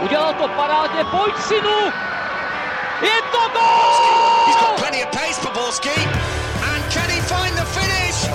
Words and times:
Udělal 0.00 0.34
to 0.34 0.48
parádně, 0.48 1.04
pojď 1.04 1.34
synu! 1.38 1.92
Je 3.02 3.22
to 3.32 3.38
gol! 3.52 4.46
He's 4.46 4.56
got 4.56 4.76
plenty 4.76 5.04
of 5.04 5.10
pace 5.10 5.40
for 5.40 5.52
Borski. 5.52 6.08
And 6.72 6.92
can 6.92 7.10
he 7.10 7.20
find 7.20 7.56
the 7.56 7.64
finish? 7.64 8.28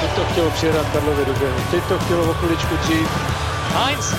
Teď 0.00 0.10
to 0.14 0.24
chtělo 0.32 0.50
přijedat 0.50 0.86
Karlovi 0.92 1.24
do 1.24 1.32
běhu. 1.32 1.60
Teď 1.70 1.84
to 1.84 1.98
chtělo 1.98 2.30
o 2.30 2.34
chviličku 2.34 2.76
dřív. 2.76 3.08
Heinz. 3.74 4.14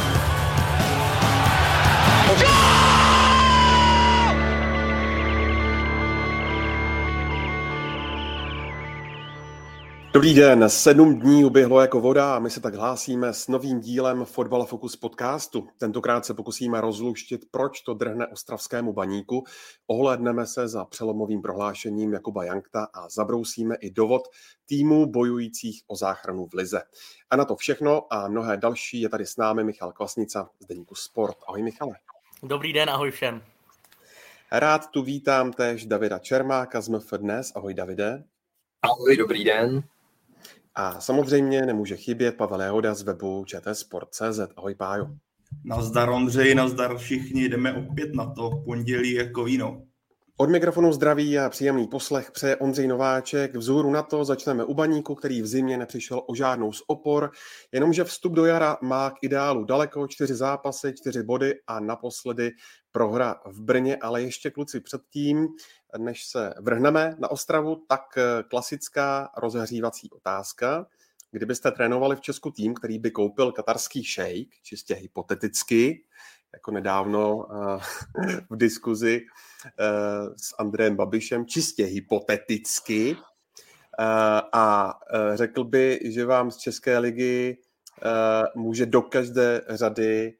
Dobrý 10.13 10.33
den, 10.33 10.69
sedm 10.69 11.19
dní 11.19 11.45
uběhlo 11.45 11.81
jako 11.81 12.01
voda 12.01 12.35
a 12.35 12.39
my 12.39 12.49
se 12.49 12.61
tak 12.61 12.75
hlásíme 12.75 13.33
s 13.33 13.47
novým 13.47 13.79
dílem 13.79 14.25
Fotbal 14.25 14.65
Focus 14.65 14.95
podcastu. 14.95 15.67
Tentokrát 15.77 16.25
se 16.25 16.33
pokusíme 16.33 16.81
rozluštit, 16.81 17.41
proč 17.51 17.81
to 17.81 17.93
drhne 17.93 18.27
ostravskému 18.27 18.93
baníku, 18.93 19.43
ohledneme 19.87 20.45
se 20.45 20.67
za 20.67 20.86
přelomovým 20.86 21.41
prohlášením 21.41 22.14
Jakuba 22.14 22.43
Jankta 22.43 22.87
a 22.93 23.09
zabrousíme 23.09 23.75
i 23.75 23.91
dovod 23.91 24.21
týmů 24.65 25.05
bojujících 25.05 25.81
o 25.87 25.95
záchranu 25.95 26.45
v 26.45 26.53
Lize. 26.53 26.81
A 27.29 27.36
na 27.36 27.45
to 27.45 27.55
všechno 27.55 28.14
a 28.14 28.28
mnohé 28.28 28.57
další 28.57 29.01
je 29.01 29.09
tady 29.09 29.25
s 29.25 29.37
námi 29.37 29.64
Michal 29.64 29.91
Kvasnica 29.91 30.50
z 30.59 30.65
Deníku 30.65 30.95
Sport. 30.95 31.37
Ahoj 31.47 31.64
Michale. 31.64 31.95
Dobrý 32.44 32.73
den, 32.73 32.89
ahoj 32.89 33.11
všem. 33.11 33.41
Rád 34.52 34.88
tu 34.88 35.03
vítám 35.03 35.53
též 35.53 35.86
Davida 35.86 36.19
Čermáka 36.19 36.81
z 36.81 36.89
MF 36.89 37.14
Dnes. 37.17 37.52
Ahoj 37.55 37.73
Davide. 37.73 38.23
Ahoj, 38.81 39.17
dobrý 39.17 39.44
den. 39.44 39.83
A 40.80 41.02
samozřejmě 41.02 41.61
nemůže 41.61 41.95
chybět 41.95 42.38
Pavel 42.38 42.61
Jehoda 42.61 42.94
z 42.94 43.02
webu 43.02 43.45
čtsport.cz. 43.45 44.39
Ahoj 44.58 44.75
Pájo. 44.75 45.08
Nazdar 45.66 46.09
Ondřej, 46.09 46.56
nazdar 46.56 46.98
všichni, 46.98 47.50
jdeme 47.50 47.73
opět 47.73 48.16
na 48.16 48.34
to, 48.34 48.50
pondělí 48.66 49.14
jako 49.14 49.44
víno. 49.44 49.81
Od 50.38 50.50
mikrofonu 50.50 50.94
zdraví 50.94 51.40
a 51.40 51.50
příjemný 51.50 51.88
poslech 51.88 52.31
přeje 52.31 52.58
Ondřej 52.58 52.88
Nováček. 52.88 53.56
Vzoru 53.56 53.92
na 53.92 54.03
to 54.03 54.26
začneme 54.26 54.64
u 54.64 54.73
baníku, 54.73 55.16
který 55.16 55.42
v 55.42 55.48
zimě 55.48 55.78
nepřišel 55.78 56.22
o 56.28 56.36
žádnou 56.36 56.72
z 56.73 56.84
opor, 56.88 57.31
jenomže 57.72 58.03
vstup 58.03 58.34
do 58.34 58.46
jara 58.46 58.78
má 58.81 59.12
k 59.12 59.16
ideálu 59.22 59.64
daleko, 59.64 60.08
čtyři 60.08 60.36
zápasy, 60.36 60.94
čtyři 60.94 61.23
body 61.23 61.53
a 61.68 61.80
naposledy 61.80 62.52
prohra 62.92 63.36
v 63.46 63.62
Brně, 63.62 63.96
ale 63.96 64.22
ještě 64.22 64.52
kluci 64.52 64.80
předtím, 64.80 65.48
než 65.98 66.26
se 66.26 66.54
vrhneme 66.59 67.16
na 67.20 67.32
Ostravu, 67.32 67.76
tak 67.88 68.02
klasická 68.50 69.30
rozehřívací 69.38 70.09
otázka. 70.12 70.88
Kdybyste 71.31 71.72
trénovali 71.72 72.16
v 72.16 72.22
Česku 72.22 72.52
tým, 72.52 72.73
který 72.73 73.00
by 73.00 73.12
koupil 73.12 73.52
katarský 73.52 74.04
šejk, 74.04 74.56
čistě 74.62 74.94
hypoteticky, 74.94 76.06
jako 76.54 76.72
nedávno 76.72 77.48
v 78.50 78.58
diskuzi 78.58 79.22
s 80.38 80.56
Andrejem 80.59 80.96
Babišem, 80.96 81.46
čistě 81.46 81.86
hypoteticky, 81.86 83.18
a 84.53 84.94
řekl 85.34 85.64
by, 85.64 86.00
že 86.03 86.26
vám 86.26 86.52
z 86.52 86.58
České 86.58 86.98
ligy 86.98 87.58
může 88.56 88.86
do 88.86 89.02
každé 89.02 89.62
řady 89.70 90.34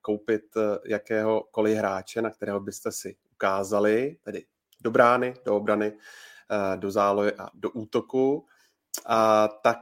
koupit 0.00 0.42
jakéhokoliv 0.84 1.78
hráče, 1.78 2.22
na 2.22 2.30
kterého 2.30 2.60
byste 2.60 2.92
si 2.92 3.16
ukázali, 3.40 4.16
tedy 4.22 4.44
do 4.80 4.90
brány, 4.90 5.34
do 5.44 5.56
obrany, 5.56 5.92
do 6.76 6.90
zálohy 6.90 7.32
a 7.32 7.48
do 7.54 7.70
útoku, 7.70 8.46
a 9.06 9.48
tak 9.48 9.78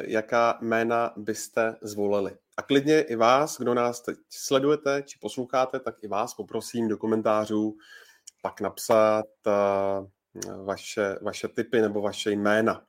jaká 0.00 0.58
jména 0.60 1.12
byste 1.16 1.76
zvolili? 1.82 2.36
A 2.56 2.62
klidně 2.62 3.00
i 3.00 3.16
vás, 3.16 3.58
kdo 3.58 3.74
nás 3.74 4.00
teď 4.00 4.18
sledujete 4.30 5.02
či 5.02 5.18
posloucháte, 5.18 5.80
tak 5.80 6.02
i 6.02 6.08
vás 6.08 6.34
poprosím 6.34 6.88
do 6.88 6.98
komentářů 6.98 7.76
pak 8.42 8.60
napsat 8.60 9.26
vaše, 10.64 11.18
vaše 11.22 11.48
typy 11.48 11.80
nebo 11.80 12.02
vaše 12.02 12.30
jména. 12.30 12.82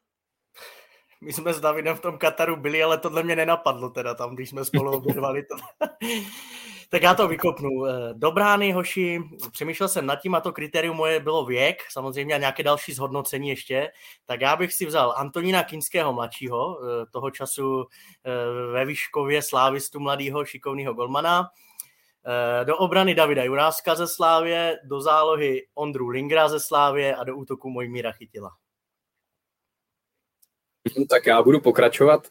My 1.23 1.33
jsme 1.33 1.53
s 1.53 1.59
Davidem 1.59 1.95
v 1.95 1.99
tom 1.99 2.17
Kataru 2.17 2.55
byli, 2.55 2.83
ale 2.83 2.97
tohle 2.97 3.23
mě 3.23 3.35
nenapadlo 3.35 3.89
teda 3.89 4.13
tam, 4.13 4.35
když 4.35 4.49
jsme 4.49 4.65
spolu 4.65 4.91
obědvali 4.91 5.43
to. 5.43 5.55
tak 6.89 7.01
já 7.01 7.15
to 7.15 7.27
vykopnu. 7.27 7.69
Do 8.13 8.31
brány, 8.31 8.71
hoši, 8.71 9.21
přemýšlel 9.51 9.89
jsem 9.89 10.05
nad 10.05 10.15
tím 10.15 10.35
a 10.35 10.41
to 10.41 10.51
kritérium 10.51 10.97
moje 10.97 11.19
bylo 11.19 11.45
věk, 11.45 11.83
samozřejmě 11.89 12.35
a 12.35 12.37
nějaké 12.37 12.63
další 12.63 12.93
zhodnocení 12.93 13.49
ještě, 13.49 13.91
tak 14.25 14.41
já 14.41 14.55
bych 14.55 14.73
si 14.73 14.85
vzal 14.85 15.13
Antonína 15.17 15.63
Kinského 15.63 16.13
mladšího, 16.13 16.79
toho 17.11 17.31
času 17.31 17.85
ve 18.71 18.85
Výškově 18.85 19.41
slávistu 19.41 19.99
mladého 19.99 20.45
šikovného 20.45 20.93
golmana, 20.93 21.49
do 22.63 22.77
obrany 22.77 23.15
Davida 23.15 23.43
Juráska 23.43 23.95
ze 23.95 24.07
Slávě, 24.07 24.79
do 24.83 25.01
zálohy 25.01 25.67
Ondru 25.75 26.07
Lingra 26.07 26.49
ze 26.49 26.59
Slávě 26.59 27.15
a 27.15 27.23
do 27.23 27.35
útoku 27.35 27.69
Mojmíra 27.69 28.11
Chytila. 28.11 28.51
Tak 31.09 31.25
já 31.25 31.43
budu 31.43 31.59
pokračovat. 31.59 32.27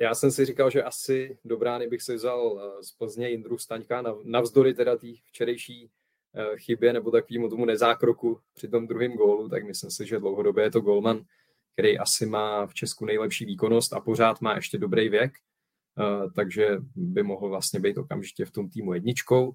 Já 0.00 0.14
jsem 0.14 0.30
si 0.30 0.44
říkal, 0.44 0.70
že 0.70 0.82
asi 0.82 1.38
do 1.44 1.56
brány 1.56 1.86
bych 1.86 2.02
se 2.02 2.14
vzal 2.14 2.60
z 2.82 2.92
Plzně 2.92 3.28
Jindru 3.28 3.58
Staňka, 3.58 4.04
navzdory 4.24 4.74
teda 4.74 4.96
té 4.96 5.06
včerejší 5.24 5.90
chybě 6.56 6.92
nebo 6.92 7.10
takovému 7.10 7.48
tomu 7.48 7.64
nezákroku 7.64 8.40
při 8.54 8.68
tom 8.68 8.86
druhém 8.86 9.12
gólu, 9.12 9.48
tak 9.48 9.64
myslím 9.64 9.90
si, 9.90 10.06
že 10.06 10.18
dlouhodobě 10.18 10.64
je 10.64 10.70
to 10.70 10.80
golman, 10.80 11.20
který 11.72 11.98
asi 11.98 12.26
má 12.26 12.66
v 12.66 12.74
Česku 12.74 13.04
nejlepší 13.04 13.44
výkonnost 13.44 13.92
a 13.92 14.00
pořád 14.00 14.40
má 14.40 14.54
ještě 14.54 14.78
dobrý 14.78 15.08
věk, 15.08 15.32
takže 16.34 16.68
by 16.94 17.22
mohl 17.22 17.48
vlastně 17.48 17.80
být 17.80 17.98
okamžitě 17.98 18.44
v 18.44 18.50
tom 18.50 18.68
týmu 18.68 18.94
jedničkou. 18.94 19.52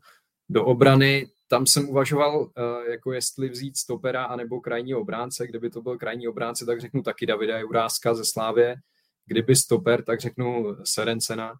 Do 0.54 0.66
obrany 0.66 1.28
tam 1.48 1.66
jsem 1.66 1.90
uvažoval, 1.90 2.50
jako 2.92 3.14
jestli 3.14 3.50
vzít 3.50 3.78
stopera 3.78 4.24
anebo 4.24 4.62
krajní 4.62 4.96
obránce. 4.96 5.48
Kdyby 5.48 5.70
to 5.70 5.82
byl 5.82 5.98
krajní 5.98 6.28
obránce, 6.28 6.66
tak 6.66 6.82
řeknu 6.82 7.04
taky 7.04 7.26
Davida 7.26 7.60
Juráska 7.60 8.14
ze 8.14 8.26
Slávě. 8.26 8.76
Kdyby 9.26 9.56
stoper, 9.56 10.04
tak 10.04 10.20
řeknu 10.20 10.76
Serencena 10.84 11.54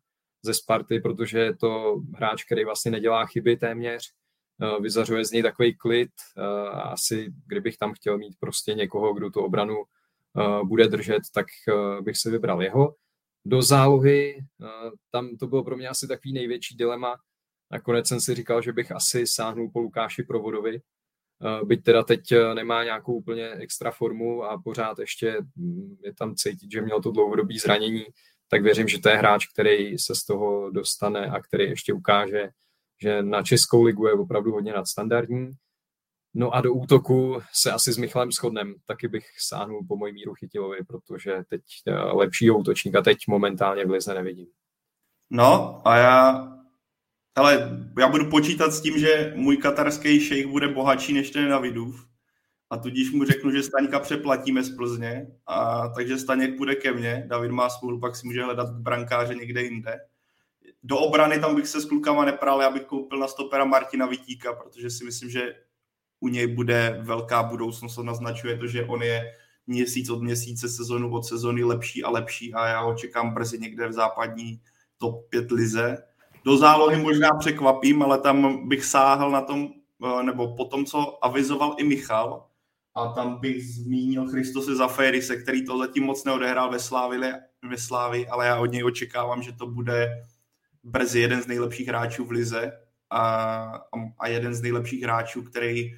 ze 0.44 0.54
Sparty, 0.54 1.00
protože 1.00 1.40
je 1.40 1.56
to 1.56 2.02
hráč, 2.16 2.44
který 2.44 2.66
vlastně 2.66 2.92
nedělá 2.92 3.26
chyby 3.26 3.58
téměř. 3.58 4.12
Vyzařuje 4.82 5.26
z 5.26 5.32
něj 5.32 5.44
takový 5.44 5.76
klid. 5.76 6.12
Asi 6.72 7.34
kdybych 7.48 7.78
tam 7.78 7.94
chtěl 7.94 8.18
mít 8.18 8.36
prostě 8.40 8.74
někoho, 8.74 9.14
kdo 9.14 9.30
tu 9.30 9.42
obranu 9.42 9.84
bude 10.64 10.88
držet, 10.88 11.22
tak 11.34 11.46
bych 12.02 12.18
si 12.18 12.30
vybral 12.30 12.62
jeho. 12.62 12.96
Do 13.46 13.62
zálohy, 13.62 14.46
tam 15.12 15.38
to 15.38 15.48
bylo 15.48 15.64
pro 15.64 15.78
mě 15.78 15.88
asi 15.88 16.08
takový 16.08 16.34
největší 16.34 16.76
dilema, 16.76 17.16
Nakonec 17.72 18.08
jsem 18.08 18.22
si 18.22 18.36
říkal, 18.36 18.62
že 18.62 18.74
bych 18.74 18.92
asi 18.92 19.28
sáhnul 19.28 19.70
po 19.74 19.80
Lukáši 19.80 20.24
Provodovi, 20.24 20.82
byť 21.64 21.84
teda 21.84 22.04
teď 22.04 22.34
nemá 22.54 22.84
nějakou 22.84 23.14
úplně 23.14 23.50
extra 23.50 23.92
formu 23.92 24.44
a 24.44 24.62
pořád 24.64 25.00
ještě 25.00 25.38
mm, 25.56 25.96
je 26.04 26.14
tam 26.14 26.36
cítit, 26.36 26.72
že 26.72 26.82
měl 26.82 27.02
to 27.02 27.12
dlouhodobý 27.12 27.60
zranění, 27.60 28.06
tak 28.48 28.64
věřím, 28.64 28.88
že 28.88 29.00
to 29.00 29.10
je 29.10 29.18
hráč, 29.18 29.48
který 29.48 29.98
se 29.98 30.16
z 30.16 30.26
toho 30.26 30.70
dostane 30.72 31.28
a 31.28 31.42
který 31.42 31.64
ještě 31.64 31.94
ukáže, 31.94 32.50
že 33.02 33.24
na 33.24 33.44
Českou 33.44 33.84
ligu 33.84 34.08
je 34.08 34.14
opravdu 34.14 34.52
hodně 34.52 34.74
nadstandardní. 34.74 35.52
No 36.34 36.52
a 36.52 36.62
do 36.62 36.74
útoku 36.74 37.42
se 37.54 37.72
asi 37.72 37.94
s 37.94 37.98
Michalem 37.98 38.32
shodnem. 38.32 38.76
Taky 38.86 39.08
bych 39.08 39.26
sáhnul 39.40 39.86
po 39.88 39.96
mojí 39.96 40.14
míru 40.14 40.34
Chytilovi, 40.34 40.78
protože 40.88 41.44
teď 41.50 41.62
lepšího 42.14 42.58
útočníka 42.58 43.02
teď 43.02 43.18
momentálně 43.28 43.86
v 43.86 43.90
Lize 43.90 44.14
nevidím. 44.14 44.48
No 45.30 45.82
a 45.88 45.98
já 45.98 46.48
ale 47.36 47.80
já 48.00 48.08
budu 48.08 48.30
počítat 48.30 48.74
s 48.74 48.82
tím, 48.82 49.00
že 49.00 49.34
můj 49.36 49.58
katarský 49.58 50.20
šejk 50.20 50.48
bude 50.48 50.68
bohatší 50.68 51.14
než 51.14 51.30
ten 51.30 51.50
Davidův. 51.50 52.08
A 52.70 52.78
tudíž 52.78 53.12
mu 53.12 53.26
řeknu, 53.26 53.52
že 53.52 53.64
Staňka 53.64 54.00
přeplatíme 54.00 54.64
z 54.64 54.76
Plzně, 54.76 55.28
a 55.48 55.88
takže 55.88 56.18
Staněk 56.18 56.58
půjde 56.58 56.76
ke 56.76 56.92
mně, 56.92 57.26
David 57.28 57.52
má 57.52 57.70
smůlu, 57.70 58.00
pak 58.00 58.16
si 58.16 58.28
může 58.28 58.44
hledat 58.44 58.70
brankáře 58.70 59.36
někde 59.36 59.64
jinde. 59.64 60.00
Do 60.84 60.98
obrany 60.98 61.40
tam 61.40 61.56
bych 61.56 61.68
se 61.68 61.82
s 61.82 61.86
klukama 61.86 62.26
nepral, 62.26 62.62
já 62.62 62.70
bych 62.70 62.84
koupil 62.84 63.20
na 63.20 63.28
stopera 63.28 63.66
Martina 63.66 64.06
Vitíka, 64.06 64.54
protože 64.54 64.90
si 64.90 65.04
myslím, 65.04 65.30
že 65.30 65.56
u 66.20 66.28
něj 66.28 66.48
bude 66.48 67.00
velká 67.02 67.44
budoucnost, 67.44 67.96
to 67.96 68.04
naznačuje 68.04 68.58
to, 68.58 68.68
že 68.68 68.86
on 68.86 69.04
je 69.04 69.34
měsíc 69.68 70.10
od 70.10 70.22
měsíce, 70.22 70.70
sezonu 70.70 71.14
od 71.14 71.24
sezony 71.24 71.64
lepší 71.64 72.04
a 72.04 72.10
lepší 72.10 72.54
a 72.54 72.68
já 72.68 72.82
ho 72.82 72.96
čekám 72.96 73.34
brzy 73.34 73.60
někde 73.60 73.88
v 73.88 73.94
západní 73.94 74.62
top 74.98 75.30
5 75.30 75.52
lize 75.52 76.04
do 76.46 76.58
zálohy 76.58 76.98
možná 76.98 77.30
překvapím, 77.40 78.04
ale 78.04 78.18
tam 78.18 78.70
bych 78.70 78.86
sáhl 78.86 79.32
na 79.32 79.42
tom, 79.42 79.70
eh, 80.06 80.24
nebo 80.24 80.56
po 80.56 80.66
tom, 80.66 80.86
co 80.86 81.26
avizoval 81.26 81.76
i 81.78 81.84
Michal, 81.84 82.48
a 82.96 83.08
tam 83.08 83.40
bych 83.40 83.68
zmínil 83.68 84.30
Christose 84.30 84.76
Zaferise, 84.76 85.36
který 85.36 85.66
to 85.66 85.78
zatím 85.78 86.04
moc 86.04 86.24
neodehrál 86.24 86.72
ve 86.72 86.80
Slávi, 86.80 87.18
ve 87.70 87.78
Slávi, 87.78 88.28
ale 88.28 88.48
já 88.48 88.60
od 88.60 88.66
něj 88.66 88.84
očekávám, 88.84 89.42
že 89.42 89.52
to 89.52 89.68
bude 89.68 90.24
brzy 90.84 91.20
jeden 91.20 91.42
z 91.42 91.48
nejlepších 91.48 91.88
hráčů 91.88 92.26
v 92.26 92.32
Lize 92.32 92.72
a, 93.10 93.24
a 94.20 94.28
jeden 94.28 94.54
z 94.54 94.62
nejlepších 94.62 95.04
hráčů, 95.04 95.44
který, 95.44 95.92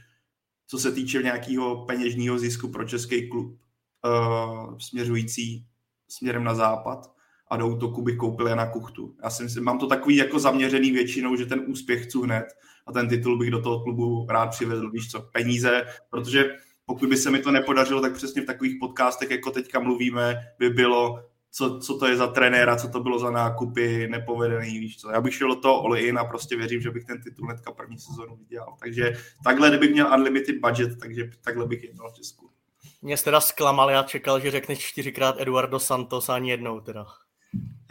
co 0.68 0.80
se 0.80 0.92
týče 0.92 1.24
nějakého 1.24 1.86
peněžního 1.86 2.40
zisku 2.40 2.68
pro 2.68 2.88
český 2.88 3.30
klub, 3.30 3.60
uh, 4.06 4.78
směřující 4.78 5.66
směrem 6.08 6.44
na 6.44 6.56
západ 6.56 7.13
a 7.54 7.58
do 7.58 7.68
útoku 7.68 8.02
bych 8.02 8.18
koupil 8.18 8.48
Jana 8.48 8.66
Kuchtu. 8.66 9.16
Já 9.24 9.30
si 9.30 9.44
myslím, 9.44 9.64
mám 9.64 9.80
to 9.80 9.88
takový 9.88 10.16
jako 10.16 10.40
zaměřený 10.40 10.92
většinou, 10.92 11.36
že 11.36 11.46
ten 11.46 11.64
úspěch 11.68 12.06
chci 12.06 12.18
hned 12.18 12.46
a 12.88 12.92
ten 12.92 13.10
titul 13.10 13.38
bych 13.38 13.52
do 13.52 13.62
toho 13.62 13.84
klubu 13.84 14.28
rád 14.30 14.48
přivezl, 14.48 14.90
víš 14.90 15.12
co, 15.12 15.22
peníze, 15.22 15.86
protože 16.10 16.56
pokud 16.86 17.10
by 17.10 17.18
se 17.18 17.32
mi 17.32 17.40
to 17.40 17.52
nepodařilo, 17.52 18.02
tak 18.02 18.14
přesně 18.14 18.42
v 18.42 18.46
takových 18.46 18.76
podcastech, 18.80 19.32
jako 19.32 19.52
teďka 19.52 19.80
mluvíme, 19.80 20.36
by 20.60 20.70
bylo, 20.70 21.20
co, 21.52 21.80
co 21.80 21.98
to 21.98 22.08
je 22.08 22.18
za 22.18 22.28
trenéra, 22.28 22.76
co 22.76 22.90
to 22.90 23.00
bylo 23.00 23.20
za 23.20 23.32
nákupy, 23.32 24.08
nepovedený, 24.08 24.80
víš 24.80 24.98
co. 24.98 25.10
Já 25.10 25.22
bych 25.22 25.36
šel 25.36 25.48
do 25.48 25.56
toho 25.56 25.84
all 25.84 25.98
in 25.98 26.18
a 26.18 26.26
prostě 26.26 26.58
věřím, 26.58 26.82
že 26.82 26.92
bych 26.92 27.06
ten 27.06 27.22
titul 27.22 27.46
hnedka 27.46 27.72
první 27.72 28.00
sezonu 28.00 28.36
vydělal. 28.36 28.76
Takže 28.80 29.14
takhle, 29.44 29.70
kdybych 29.70 29.92
měl 29.92 30.14
unlimited 30.14 30.56
budget, 30.68 31.00
takže 31.00 31.30
takhle 31.44 31.66
bych 31.66 31.84
jednal 31.84 32.12
v 32.12 32.16
Česku. 32.16 32.50
Mě 33.02 33.18
jsi 33.18 33.24
teda 33.24 33.42
zklamal, 33.42 33.90
já 33.90 34.04
čekal, 34.04 34.40
že 34.40 34.52
řekneš 34.52 34.80
čtyřikrát 34.80 35.36
Eduardo 35.40 35.80
Santos 35.80 36.30
ani 36.30 36.50
jednou 36.50 36.80
teda. 36.80 37.06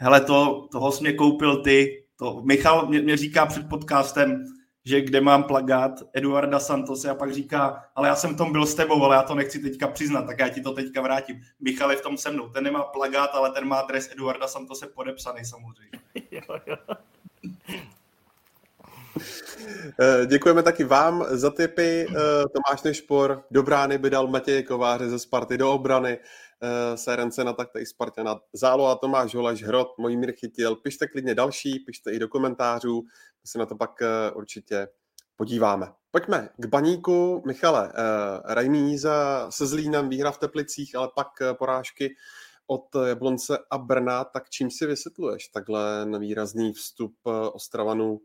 Hele, 0.03 0.21
to, 0.21 0.67
toho 0.71 0.91
jsi 0.91 1.01
mě 1.01 1.13
koupil 1.13 1.63
ty. 1.63 2.03
To, 2.19 2.41
Michal 2.41 2.87
mě, 2.87 3.01
mě 3.01 3.17
říká 3.17 3.45
před 3.45 3.69
podcastem, 3.69 4.45
že 4.85 5.01
kde 5.01 5.21
mám 5.21 5.43
plagát 5.43 5.91
Eduarda 6.13 6.59
Santos 6.59 7.05
a 7.05 7.15
pak 7.15 7.33
říká, 7.33 7.83
ale 7.95 8.07
já 8.07 8.15
jsem 8.15 8.33
v 8.33 8.37
tom 8.37 8.51
byl 8.51 8.65
s 8.65 8.75
tebou, 8.75 9.03
ale 9.03 9.15
já 9.15 9.23
to 9.23 9.35
nechci 9.35 9.59
teďka 9.59 9.87
přiznat, 9.87 10.25
tak 10.25 10.39
já 10.39 10.49
ti 10.49 10.61
to 10.61 10.73
teďka 10.73 11.01
vrátím. 11.01 11.41
Michal 11.59 11.91
je 11.91 11.97
v 11.97 12.01
tom 12.01 12.17
se 12.17 12.31
mnou, 12.31 12.49
ten 12.49 12.63
nemá 12.63 12.83
plagát, 12.83 13.29
ale 13.33 13.51
ten 13.51 13.67
má 13.67 13.81
dres 13.81 14.09
Eduarda 14.11 14.47
Santose 14.47 14.87
podepsaný 14.87 15.45
samozřejmě. 15.45 15.99
jo, 16.31 16.59
jo. 16.67 16.75
Eh, 19.99 20.25
děkujeme 20.25 20.63
taky 20.63 20.83
vám 20.83 21.25
za 21.29 21.49
tipy. 21.49 22.07
Eh, 22.09 22.13
Tomáš 22.53 22.83
Nešpor 22.83 23.43
do 23.51 23.63
brány 23.63 23.97
by 23.97 24.09
dal 24.09 24.27
Matěje 24.27 24.63
Kováře 24.63 25.09
ze 25.09 25.19
Sparty 25.19 25.57
do 25.57 25.71
obrany. 25.71 26.17
Eh, 26.65 26.97
Serence 26.97 27.43
na 27.43 27.53
taktéž 27.53 27.89
Spartana 27.89 28.39
Zálo 28.53 28.87
a 28.87 28.95
Tomáš 28.95 29.35
Holaš 29.35 29.63
Hrot, 29.63 29.87
mír 29.97 30.31
chytil. 30.31 30.75
Pište 30.75 31.07
klidně 31.07 31.35
další, 31.35 31.79
pište 31.79 32.11
i 32.11 32.19
do 32.19 32.27
komentářů, 32.27 33.01
my 33.43 33.47
se 33.47 33.59
na 33.59 33.65
to 33.65 33.75
pak 33.75 33.91
určitě 34.33 34.87
podíváme. 35.35 35.91
Pojďme 36.11 36.49
k 36.57 36.65
baníku. 36.65 37.43
Michale, 37.45 37.93
Rajmíza 38.45 39.47
se 39.51 39.67
Zlínem, 39.67 40.09
výhra 40.09 40.31
v 40.31 40.37
Teplicích, 40.37 40.95
ale 40.95 41.09
pak 41.15 41.27
porážky 41.57 42.15
od 42.67 42.95
Jablonce 43.05 43.57
a 43.71 43.77
Brna, 43.77 44.23
tak 44.23 44.49
čím 44.49 44.71
si 44.71 44.85
vysvětluješ 44.85 45.47
takhle 45.47 46.05
nevýrazný 46.05 46.73
vstup 46.73 47.13
Ostravanů 47.53 48.21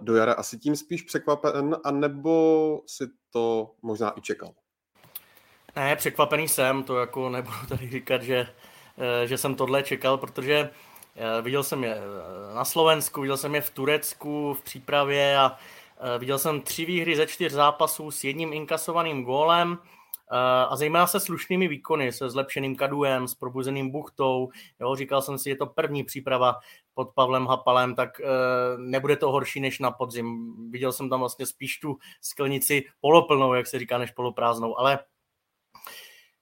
do 0.00 0.16
jara 0.16 0.32
asi 0.32 0.58
tím 0.58 0.76
spíš 0.76 1.02
překvapen, 1.02 1.76
anebo 1.84 2.82
si 2.86 3.04
to 3.30 3.74
možná 3.82 4.18
i 4.18 4.20
čekal? 4.20 4.54
Ne, 5.76 5.96
překvapený 5.96 6.48
jsem, 6.48 6.82
to 6.82 6.98
jako 6.98 7.28
nebudu 7.28 7.56
tady 7.68 7.90
říkat, 7.90 8.22
že, 8.22 8.48
eh, 8.98 9.26
že 9.26 9.38
jsem 9.38 9.54
tohle 9.54 9.82
čekal, 9.82 10.18
protože 10.18 10.70
eh, 11.16 11.42
viděl 11.42 11.62
jsem 11.62 11.84
je 11.84 11.94
eh, 11.94 12.54
na 12.54 12.64
Slovensku, 12.64 13.20
viděl 13.20 13.36
jsem 13.36 13.54
je 13.54 13.60
v 13.60 13.70
Turecku 13.70 14.54
v 14.54 14.62
přípravě 14.62 15.38
a 15.38 15.56
viděl 16.18 16.38
jsem 16.38 16.60
tři 16.60 16.84
výhry 16.84 17.16
ze 17.16 17.26
čtyř 17.26 17.52
zápasů 17.52 18.10
s 18.10 18.24
jedním 18.24 18.52
inkasovaným 18.52 19.24
gólem 19.24 19.78
a 20.68 20.76
zejména 20.76 21.06
se 21.06 21.20
slušnými 21.20 21.68
výkony, 21.68 22.12
se 22.12 22.30
zlepšeným 22.30 22.76
kaduem, 22.76 23.28
s 23.28 23.34
probuzeným 23.34 23.90
buchtou. 23.90 24.48
Jo, 24.80 24.96
říkal 24.96 25.22
jsem 25.22 25.38
si, 25.38 25.48
je 25.48 25.56
to 25.56 25.66
první 25.66 26.04
příprava 26.04 26.56
pod 26.94 27.10
Pavlem 27.14 27.46
Hapalem, 27.46 27.94
tak 27.94 28.20
nebude 28.76 29.16
to 29.16 29.30
horší 29.30 29.60
než 29.60 29.78
na 29.78 29.90
podzim. 29.90 30.54
Viděl 30.70 30.92
jsem 30.92 31.10
tam 31.10 31.20
vlastně 31.20 31.46
spíš 31.46 31.78
tu 31.78 31.98
sklenici 32.20 32.84
poloplnou, 33.00 33.54
jak 33.54 33.66
se 33.66 33.78
říká, 33.78 33.98
než 33.98 34.10
poloprázdnou, 34.10 34.78
ale 34.78 34.98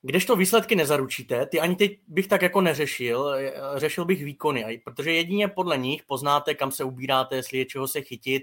když 0.02 0.24
to 0.24 0.36
výsledky 0.36 0.76
nezaručíte, 0.76 1.46
ty 1.46 1.60
ani 1.60 1.76
teď 1.76 1.98
bych 2.06 2.28
tak 2.28 2.42
jako 2.42 2.60
neřešil, 2.60 3.34
řešil 3.76 4.04
bych 4.04 4.24
výkony, 4.24 4.80
protože 4.84 5.12
jedině 5.12 5.48
podle 5.48 5.78
nich 5.78 6.02
poznáte, 6.02 6.54
kam 6.54 6.70
se 6.70 6.84
ubíráte, 6.84 7.36
jestli 7.36 7.58
je 7.58 7.64
čeho 7.64 7.88
se 7.88 8.00
chytit. 8.00 8.42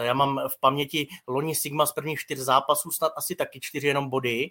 Já 0.00 0.14
mám 0.14 0.40
v 0.48 0.60
paměti 0.60 1.08
loni 1.28 1.54
Sigma 1.54 1.86
z 1.86 1.92
prvních 1.92 2.18
čtyř 2.18 2.38
zápasů, 2.38 2.90
snad 2.90 3.12
asi 3.16 3.34
taky 3.34 3.60
čtyři 3.60 3.86
jenom 3.86 4.10
body, 4.10 4.50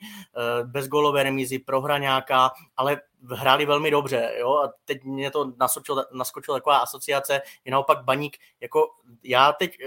bez 0.64 0.88
golové 0.88 1.24
remízy, 1.24 1.60
prohra 1.60 1.98
nějaká, 1.98 2.52
ale 2.78 3.02
hráli 3.28 3.66
velmi 3.66 3.92
dobře, 3.92 4.36
jo, 4.40 4.56
a 4.56 4.74
teď 4.86 5.04
mě 5.04 5.32
to 5.32 5.54
naskočilo, 5.58 6.06
naskočilo 6.12 6.58
taková 6.58 6.78
asociace, 6.78 7.42
je 7.66 7.72
naopak 7.72 8.04
Baník, 8.04 8.38
jako 8.62 8.88
já 9.24 9.52
teď 9.52 9.80
e, 9.80 9.86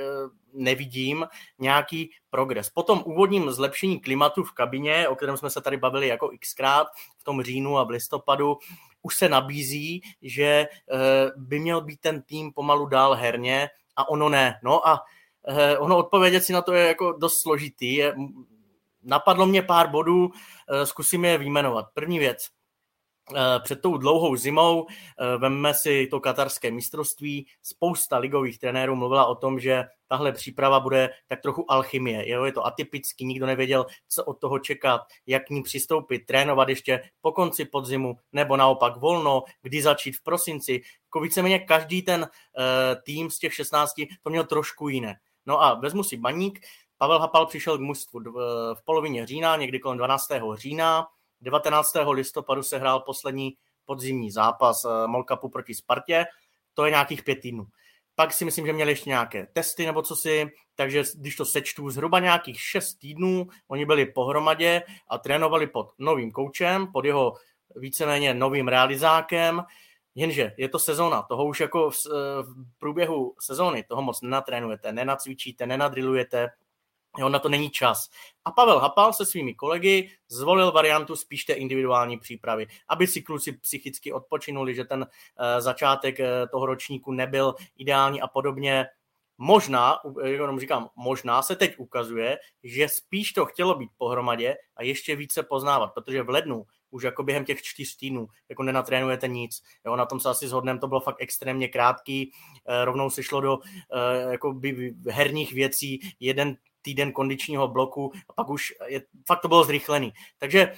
nevidím 0.52 1.26
nějaký 1.58 2.10
progres. 2.30 2.70
Po 2.70 2.82
tom 2.82 3.02
úvodním 3.04 3.50
zlepšení 3.50 4.00
klimatu 4.00 4.42
v 4.42 4.52
kabině, 4.52 5.08
o 5.08 5.16
kterém 5.16 5.36
jsme 5.36 5.50
se 5.50 5.60
tady 5.60 5.76
bavili 5.76 6.08
jako 6.08 6.30
xkrát 6.40 6.86
v 7.18 7.24
tom 7.24 7.42
říjnu 7.42 7.78
a 7.78 7.84
v 7.84 7.90
listopadu, 7.90 8.58
už 9.02 9.16
se 9.16 9.28
nabízí, 9.28 10.02
že 10.22 10.44
e, 10.44 10.68
by 11.36 11.58
měl 11.58 11.80
být 11.80 12.00
ten 12.00 12.22
tým 12.22 12.52
pomalu 12.52 12.86
dál 12.86 13.14
herně 13.14 13.68
a 13.96 14.08
ono 14.08 14.28
ne. 14.28 14.60
No 14.62 14.88
a 14.88 15.04
e, 15.46 15.78
ono 15.78 15.96
odpovědět 15.96 16.40
si 16.40 16.52
na 16.52 16.62
to 16.62 16.72
je 16.72 16.88
jako 16.88 17.12
dost 17.12 17.40
složitý. 17.40 17.94
Je, 17.94 18.14
napadlo 19.02 19.46
mě 19.46 19.62
pár 19.62 19.90
bodů, 19.90 20.30
zkusím 20.84 21.24
je 21.24 21.38
výjmenovat. 21.38 21.86
První 21.94 22.18
věc– 22.18 22.46
před 23.62 23.80
tou 23.80 23.96
dlouhou 23.96 24.36
zimou, 24.36 24.86
eh, 24.88 25.36
vemme 25.38 25.74
si 25.74 26.06
to 26.10 26.20
katarské 26.20 26.70
mistrovství, 26.70 27.46
spousta 27.62 28.18
ligových 28.18 28.58
trenérů 28.58 28.96
mluvila 28.96 29.26
o 29.26 29.34
tom, 29.34 29.60
že 29.60 29.84
tahle 30.08 30.32
příprava 30.32 30.80
bude 30.80 31.10
tak 31.28 31.40
trochu 31.40 31.70
alchymie. 31.72 32.30
Jo? 32.30 32.44
Je 32.44 32.52
to 32.52 32.66
atypický, 32.66 33.24
nikdo 33.24 33.46
nevěděl, 33.46 33.86
co 34.08 34.24
od 34.24 34.40
toho 34.40 34.58
čekat, 34.58 35.00
jak 35.26 35.46
k 35.46 35.50
ní 35.50 35.62
přistoupit, 35.62 36.26
trénovat 36.26 36.68
ještě 36.68 37.02
po 37.20 37.32
konci 37.32 37.64
podzimu, 37.64 38.16
nebo 38.32 38.56
naopak 38.56 38.96
volno, 38.96 39.42
kdy 39.62 39.82
začít 39.82 40.12
v 40.12 40.22
prosinci. 40.22 40.72
Jako 41.06 41.20
víceméně 41.20 41.58
každý 41.58 42.02
ten 42.02 42.20
uh, 42.20 42.28
tým 43.04 43.30
z 43.30 43.38
těch 43.38 43.54
16 43.54 43.92
to 44.22 44.30
měl 44.30 44.44
trošku 44.44 44.88
jiné. 44.88 45.14
No 45.46 45.62
a 45.62 45.74
vezmu 45.74 46.04
si 46.04 46.16
baník, 46.16 46.60
Pavel 46.98 47.18
Hapal 47.18 47.46
přišel 47.46 47.78
k 47.78 47.80
mužstvu 47.80 48.20
v 48.74 48.84
polovině 48.84 49.26
října, 49.26 49.56
někdy 49.56 49.78
kolem 49.78 49.98
12. 49.98 50.28
října, 50.54 51.06
19. 51.42 51.92
listopadu 52.10 52.62
se 52.62 52.78
hrál 52.78 53.00
poslední 53.00 53.56
podzimní 53.84 54.30
zápas 54.30 54.84
eh, 54.84 55.06
Molkapu 55.06 55.48
proti 55.48 55.74
Spartě, 55.74 56.24
to 56.74 56.84
je 56.84 56.90
nějakých 56.90 57.22
pět 57.22 57.40
týdnů. 57.40 57.66
Pak 58.14 58.32
si 58.32 58.44
myslím, 58.44 58.66
že 58.66 58.72
měli 58.72 58.92
ještě 58.92 59.10
nějaké 59.10 59.46
testy 59.46 59.86
nebo 59.86 60.02
co 60.02 60.16
si, 60.16 60.50
takže 60.74 61.04
když 61.14 61.36
to 61.36 61.44
sečtu, 61.44 61.90
zhruba 61.90 62.18
nějakých 62.18 62.60
šest 62.60 62.94
týdnů, 62.94 63.46
oni 63.68 63.86
byli 63.86 64.06
pohromadě 64.06 64.82
a 65.08 65.18
trénovali 65.18 65.66
pod 65.66 65.92
novým 65.98 66.32
koučem, 66.32 66.92
pod 66.92 67.04
jeho 67.04 67.32
víceméně 67.76 68.34
novým 68.34 68.68
realizákem, 68.68 69.62
jenže 70.14 70.52
je 70.56 70.68
to 70.68 70.78
sezóna, 70.78 71.22
toho 71.22 71.44
už 71.44 71.60
jako 71.60 71.90
v, 71.90 71.96
eh, 72.06 72.42
v 72.42 72.78
průběhu 72.78 73.34
sezóny, 73.40 73.82
toho 73.82 74.02
moc 74.02 74.22
nenatrénujete, 74.22 74.92
nenacvičíte, 74.92 75.66
nenadrilujete, 75.66 76.50
Jo, 77.18 77.28
na 77.28 77.38
to 77.38 77.48
není 77.48 77.70
čas. 77.70 78.10
A 78.44 78.50
Pavel 78.50 78.78
Hapal 78.78 79.12
se 79.12 79.26
svými 79.26 79.54
kolegy 79.54 80.10
zvolil 80.28 80.72
variantu 80.72 81.16
spíš 81.16 81.44
té 81.44 81.52
individuální 81.52 82.18
přípravy, 82.18 82.66
aby 82.88 83.06
si 83.06 83.22
kluci 83.22 83.52
psychicky 83.52 84.12
odpočinuli, 84.12 84.74
že 84.74 84.84
ten 84.84 85.00
uh, 85.00 85.06
začátek 85.58 86.18
uh, 86.18 86.26
toho 86.50 86.66
ročníku 86.66 87.12
nebyl 87.12 87.54
ideální 87.78 88.20
a 88.20 88.26
podobně. 88.26 88.86
Možná, 89.38 89.98
jenom 90.24 90.60
říkám, 90.60 90.88
možná 90.96 91.42
se 91.42 91.56
teď 91.56 91.74
ukazuje, 91.78 92.38
že 92.62 92.88
spíš 92.88 93.32
to 93.32 93.46
chtělo 93.46 93.74
být 93.74 93.90
pohromadě 93.96 94.56
a 94.76 94.82
ještě 94.82 95.16
více 95.16 95.42
poznávat, 95.42 95.94
protože 95.94 96.22
v 96.22 96.28
lednu 96.28 96.64
už 96.90 97.02
jako 97.02 97.22
během 97.22 97.44
těch 97.44 97.62
čtyř 97.62 97.96
týdnů 97.96 98.28
jako 98.48 98.62
nenatrénujete 98.62 99.28
nic. 99.28 99.62
Jo, 99.86 99.96
na 99.96 100.06
tom 100.06 100.20
se 100.20 100.28
asi 100.28 100.48
shodneme, 100.48 100.78
to 100.78 100.88
bylo 100.88 101.00
fakt 101.00 101.16
extrémně 101.20 101.68
krátký, 101.68 102.32
eh, 102.68 102.84
rovnou 102.84 103.10
se 103.10 103.22
šlo 103.22 103.40
do 103.40 103.58
jako 104.30 104.52
by 104.52 104.94
herních 105.10 105.52
věcí, 105.52 106.00
jeden 106.20 106.56
týden 106.82 107.12
kondičního 107.12 107.68
bloku 107.68 108.12
a 108.28 108.32
pak 108.32 108.48
už 108.48 108.72
je, 108.86 109.02
fakt 109.26 109.40
to 109.40 109.48
bylo 109.48 109.64
zrychlený. 109.64 110.12
Takže 110.38 110.72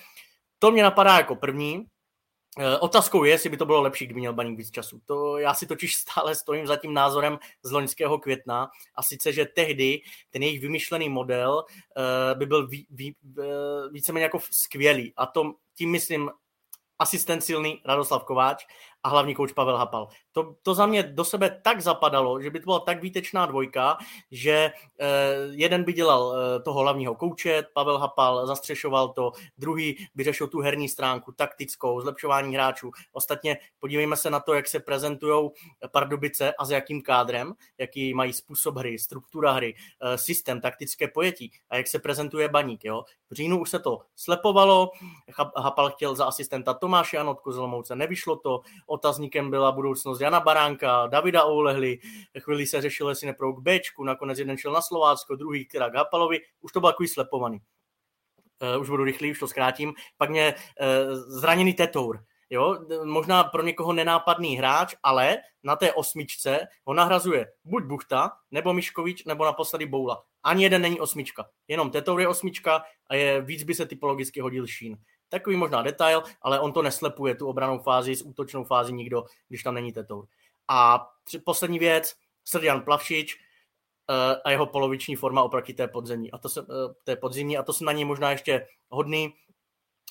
to 0.58 0.70
mě 0.70 0.82
napadá 0.82 1.16
jako 1.16 1.36
první. 1.36 1.86
E, 2.58 2.78
otázkou 2.78 3.24
je, 3.24 3.30
jestli 3.30 3.50
by 3.50 3.56
to 3.56 3.66
bylo 3.66 3.82
lepší, 3.82 4.04
kdyby 4.04 4.20
měl 4.20 4.32
Baník 4.32 4.58
víc 4.58 4.70
času. 4.70 5.00
To 5.06 5.38
já 5.38 5.54
si 5.54 5.66
totiž 5.66 5.94
stále 5.94 6.34
stojím 6.34 6.66
za 6.66 6.76
tím 6.76 6.94
názorem 6.94 7.38
z 7.62 7.70
loňského 7.70 8.18
května 8.18 8.70
a 8.94 9.02
sice, 9.02 9.32
že 9.32 9.44
tehdy 9.44 10.00
ten 10.30 10.42
jejich 10.42 10.60
vymyšlený 10.60 11.08
model 11.08 11.64
e, 11.96 12.34
by 12.34 12.46
byl 12.46 12.66
ví, 12.66 12.86
ví, 12.90 13.16
e, 13.38 13.44
víceméně 13.90 14.24
jako 14.24 14.38
skvělý. 14.50 15.12
A 15.16 15.26
to 15.26 15.54
tím 15.74 15.90
myslím 15.90 16.30
asistent 16.98 17.44
silný 17.44 17.82
Radoslav 17.84 18.24
Kováč 18.24 18.66
a 19.04 19.08
hlavní 19.08 19.34
kouč 19.34 19.52
Pavel 19.52 19.76
Hapal. 19.76 20.08
To, 20.32 20.54
to 20.62 20.74
za 20.74 20.86
mě 20.86 21.02
do 21.02 21.24
sebe 21.24 21.60
tak 21.62 21.80
zapadalo, 21.80 22.42
že 22.42 22.50
by 22.50 22.60
to 22.60 22.64
byla 22.64 22.80
tak 22.80 23.02
výtečná 23.02 23.46
dvojka, 23.46 23.98
že 24.30 24.72
eh, 25.00 25.06
jeden 25.50 25.84
by 25.84 25.92
dělal 25.92 26.34
eh, 26.36 26.60
toho 26.62 26.80
hlavního 26.80 27.14
kouče, 27.14 27.66
Pavel 27.72 27.98
Hapal 27.98 28.46
zastřešoval 28.46 29.08
to, 29.08 29.32
druhý 29.58 30.08
by 30.14 30.24
řešil 30.24 30.48
tu 30.48 30.60
herní 30.60 30.88
stránku, 30.88 31.32
taktickou, 31.32 32.00
zlepšování 32.00 32.54
hráčů. 32.54 32.90
Ostatně 33.12 33.58
podívejme 33.80 34.16
se 34.16 34.30
na 34.30 34.40
to, 34.40 34.54
jak 34.54 34.68
se 34.68 34.80
prezentují 34.80 35.50
Pardubice 35.92 36.52
a 36.52 36.64
s 36.64 36.70
jakým 36.70 37.02
kádrem, 37.02 37.52
jaký 37.78 38.14
mají 38.14 38.32
způsob 38.32 38.76
hry, 38.76 38.98
struktura 38.98 39.52
hry, 39.52 39.74
eh, 40.02 40.18
systém, 40.18 40.60
taktické 40.60 41.08
pojetí 41.08 41.52
a 41.70 41.76
jak 41.76 41.88
se 41.88 41.98
prezentuje 41.98 42.48
baník. 42.48 42.84
Jo? 42.84 43.04
V 43.30 43.34
říjnu 43.34 43.60
už 43.60 43.70
se 43.70 43.78
to 43.78 44.00
slepovalo, 44.16 44.90
Hapal 45.56 45.90
chtěl 45.90 46.14
za 46.14 46.24
asistenta 46.24 46.74
Tomáše 46.74 47.18
Anotku 47.18 47.52
z 47.52 47.56
Lomouce, 47.56 47.96
nevyšlo 47.96 48.36
to, 48.36 48.60
otazníkem 48.94 49.50
byla 49.50 49.72
budoucnost 49.72 50.20
Jana 50.20 50.40
Baránka, 50.40 51.06
Davida 51.06 51.44
Oulehli, 51.44 51.98
chvíli 52.38 52.66
se 52.66 52.80
řešilo, 52.80 53.08
jestli 53.08 53.26
neprou 53.26 53.52
k 53.52 53.60
Bčku, 53.60 54.04
nakonec 54.04 54.38
jeden 54.38 54.56
šel 54.56 54.72
na 54.72 54.80
Slovácko, 54.80 55.36
druhý 55.36 55.64
k 55.64 55.94
Hapalovi, 55.94 56.40
už 56.60 56.72
to 56.72 56.80
byl 56.80 56.90
takový 56.90 57.08
slepovaný. 57.08 57.58
Uh, 58.74 58.80
už 58.80 58.88
budu 58.88 59.04
rychlý, 59.04 59.30
už 59.30 59.38
to 59.38 59.48
zkrátím. 59.48 59.94
Pak 60.16 60.30
mě 60.30 60.54
uh, 60.54 61.14
zraněný 61.14 61.74
Tetour. 61.74 62.24
Jo, 62.50 62.78
možná 63.04 63.44
pro 63.44 63.62
někoho 63.62 63.92
nenápadný 63.92 64.56
hráč, 64.56 64.94
ale 65.02 65.36
na 65.62 65.76
té 65.76 65.92
osmičce 65.92 66.66
ho 66.84 66.94
nahrazuje 66.94 67.46
buď 67.64 67.84
Buchta, 67.84 68.32
nebo 68.50 68.72
Miškovič, 68.72 69.24
nebo 69.24 69.44
naposledy 69.44 69.86
Boula. 69.86 70.24
Ani 70.42 70.62
jeden 70.62 70.82
není 70.82 71.00
osmička. 71.00 71.48
Jenom 71.68 71.90
Tetour 71.90 72.20
je 72.20 72.28
osmička 72.28 72.82
a 73.10 73.14
je 73.14 73.40
víc 73.40 73.62
by 73.62 73.74
se 73.74 73.86
typologicky 73.86 74.40
hodil 74.40 74.66
Šín. 74.66 74.96
Takový 75.28 75.56
možná 75.56 75.82
detail, 75.82 76.22
ale 76.42 76.60
on 76.60 76.72
to 76.72 76.82
neslepuje, 76.82 77.34
tu 77.34 77.48
obranou 77.48 77.78
fázi 77.78 78.16
s 78.16 78.22
útočnou 78.22 78.64
fázi 78.64 78.92
nikdo, 78.92 79.24
když 79.48 79.62
tam 79.62 79.74
není 79.74 79.92
Tetour. 79.92 80.26
A 80.68 81.10
tři, 81.24 81.38
poslední 81.38 81.78
věc, 81.78 82.14
Srdian 82.44 82.80
Plavšič 82.80 83.36
uh, 83.36 84.16
a 84.44 84.50
jeho 84.50 84.66
poloviční 84.66 85.16
forma 85.16 85.42
oproti 85.42 85.74
té 85.74 85.88
podzemní. 85.88 86.30
A 86.30 86.38
to 86.38 86.48
se, 86.48 86.62
uh, 86.62 86.66
té 87.04 87.16
podzimní, 87.16 87.58
a 87.58 87.62
to 87.62 87.72
jsem 87.72 87.84
na 87.84 87.92
něj 87.92 88.04
možná 88.04 88.30
ještě 88.30 88.66
hodný. 88.88 89.34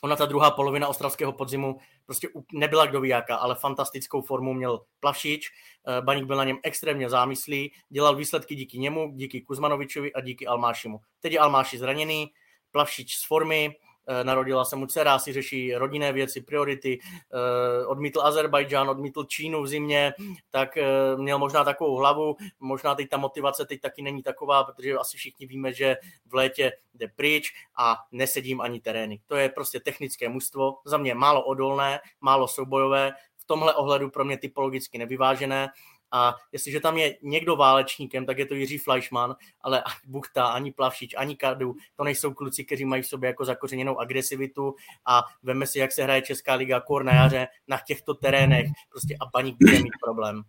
Ona 0.03 0.15
ta 0.15 0.25
druhá 0.25 0.51
polovina 0.51 0.87
ostravského 0.87 1.33
podzimu 1.33 1.79
prostě 2.05 2.29
nebyla 2.53 2.85
kdo 2.85 3.01
ví 3.01 3.09
jaká, 3.09 3.35
ale 3.35 3.55
fantastickou 3.55 4.21
formu 4.21 4.53
měl 4.53 4.85
Plavšič, 4.99 5.51
uh, 5.87 6.05
Baník 6.05 6.25
byl 6.25 6.37
na 6.37 6.43
něm 6.43 6.57
extrémně 6.63 7.09
zámyslý, 7.09 7.71
dělal 7.89 8.15
výsledky 8.15 8.55
díky 8.55 8.79
němu, 8.79 9.11
díky 9.15 9.41
Kuzmanovičovi 9.41 10.13
a 10.13 10.21
díky 10.21 10.47
Almášimu. 10.47 10.99
Teď 11.19 11.33
je 11.33 11.39
Almáši 11.39 11.77
zraněný, 11.77 12.31
Plavšič 12.71 13.15
z 13.15 13.27
formy, 13.27 13.75
narodila 14.23 14.65
se 14.65 14.75
mu 14.75 14.87
dcera, 14.87 15.19
si 15.19 15.33
řeší 15.33 15.75
rodinné 15.75 16.13
věci, 16.13 16.41
priority, 16.41 16.99
eh, 17.01 17.85
odmítl 17.85 18.21
Azerbajdžán, 18.21 18.89
odmítl 18.89 19.23
Čínu 19.23 19.63
v 19.63 19.67
zimě, 19.67 20.13
tak 20.49 20.77
eh, 20.77 20.85
měl 21.17 21.39
možná 21.39 21.63
takovou 21.63 21.95
hlavu, 21.95 22.35
možná 22.59 22.95
teď 22.95 23.09
ta 23.09 23.17
motivace 23.17 23.65
teď 23.65 23.81
taky 23.81 24.01
není 24.01 24.23
taková, 24.23 24.63
protože 24.63 24.93
asi 24.93 25.17
všichni 25.17 25.47
víme, 25.47 25.73
že 25.73 25.97
v 26.25 26.33
létě 26.33 26.71
jde 26.93 27.07
pryč 27.15 27.53
a 27.77 27.97
nesedím 28.11 28.61
ani 28.61 28.79
terény. 28.79 29.19
To 29.27 29.35
je 29.35 29.49
prostě 29.49 29.79
technické 29.79 30.29
mužstvo, 30.29 30.77
za 30.85 30.97
mě 30.97 31.15
málo 31.15 31.45
odolné, 31.45 31.99
málo 32.21 32.47
soubojové, 32.47 33.11
v 33.37 33.45
tomhle 33.45 33.75
ohledu 33.75 34.09
pro 34.09 34.25
mě 34.25 34.37
typologicky 34.37 34.97
nevyvážené 34.97 35.69
a 36.13 36.35
jestliže 36.51 36.79
tam 36.79 36.97
je 36.97 37.17
někdo 37.21 37.55
válečníkem, 37.55 38.25
tak 38.25 38.37
je 38.37 38.45
to 38.45 38.53
Jiří 38.53 38.77
Fleischmann, 38.77 39.35
ale 39.61 39.83
ani 39.83 39.95
Buchta, 40.05 40.45
ani 40.45 40.71
Plavšič, 40.71 41.15
ani 41.17 41.35
Kadu, 41.35 41.75
to 41.95 42.03
nejsou 42.03 42.33
kluci, 42.33 42.65
kteří 42.65 42.85
mají 42.85 43.01
v 43.01 43.07
sobě 43.07 43.27
jako 43.27 43.45
zakořeněnou 43.45 43.99
agresivitu 43.99 44.75
a 45.05 45.23
veme 45.43 45.67
si, 45.67 45.79
jak 45.79 45.91
se 45.91 46.03
hraje 46.03 46.21
Česká 46.21 46.53
liga 46.53 46.79
kor 46.79 47.03
na 47.03 47.13
jaře 47.13 47.47
na 47.67 47.79
těchto 47.87 48.13
terénech 48.13 48.67
prostě 48.89 49.17
a 49.19 49.25
paní 49.25 49.55
bude 49.59 49.79
mít 49.79 49.93
problém. 50.03 50.43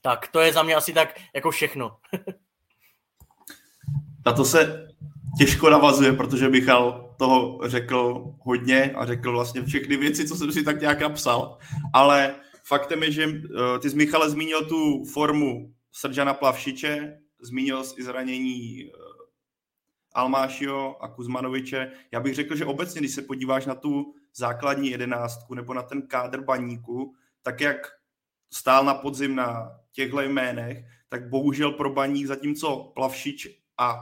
Tak 0.00 0.28
to 0.28 0.40
je 0.40 0.52
za 0.52 0.62
mě 0.62 0.74
asi 0.74 0.92
tak 0.92 1.20
jako 1.34 1.50
všechno. 1.50 1.96
Na 4.26 4.32
to 4.32 4.44
se 4.44 4.88
těžko 5.38 5.70
navazuje, 5.70 6.12
protože 6.12 6.48
Michal 6.48 7.14
toho 7.18 7.60
řekl 7.68 8.24
hodně 8.40 8.92
a 8.92 9.06
řekl 9.06 9.32
vlastně 9.32 9.64
všechny 9.64 9.96
věci, 9.96 10.28
co 10.28 10.36
jsem 10.36 10.52
si 10.52 10.62
tak 10.62 10.80
nějak 10.80 11.00
napsal, 11.00 11.58
ale 11.92 12.34
faktem 12.64 13.02
je, 13.02 13.12
že 13.12 13.26
uh, 13.26 13.78
ty 13.80 13.90
jsi 13.90 13.96
Michale 13.96 14.30
zmínil 14.30 14.64
tu 14.66 15.04
formu 15.04 15.74
Srdžana 15.92 16.34
Plavšiče, 16.34 17.20
zmínil 17.40 17.84
jsi 17.84 18.00
i 18.00 18.04
zranění 18.04 18.84
uh, 18.84 18.92
Almášio 20.14 20.96
a 21.00 21.08
Kuzmanoviče. 21.08 21.90
Já 22.12 22.20
bych 22.20 22.34
řekl, 22.34 22.56
že 22.56 22.64
obecně, 22.64 23.00
když 23.00 23.14
se 23.14 23.22
podíváš 23.22 23.66
na 23.66 23.74
tu 23.74 24.14
základní 24.34 24.90
jedenáctku 24.90 25.54
nebo 25.54 25.74
na 25.74 25.82
ten 25.82 26.02
kádr 26.02 26.40
baníku, 26.40 27.14
tak 27.42 27.60
jak 27.60 27.76
stál 28.52 28.84
na 28.84 28.94
podzim 28.94 29.34
na 29.34 29.70
těchto 29.92 30.20
jménech, 30.20 30.84
tak 31.08 31.28
bohužel 31.28 31.72
pro 31.72 31.90
baník, 31.90 32.26
zatímco 32.26 32.92
Plavšič 32.94 33.48
a 33.78 33.98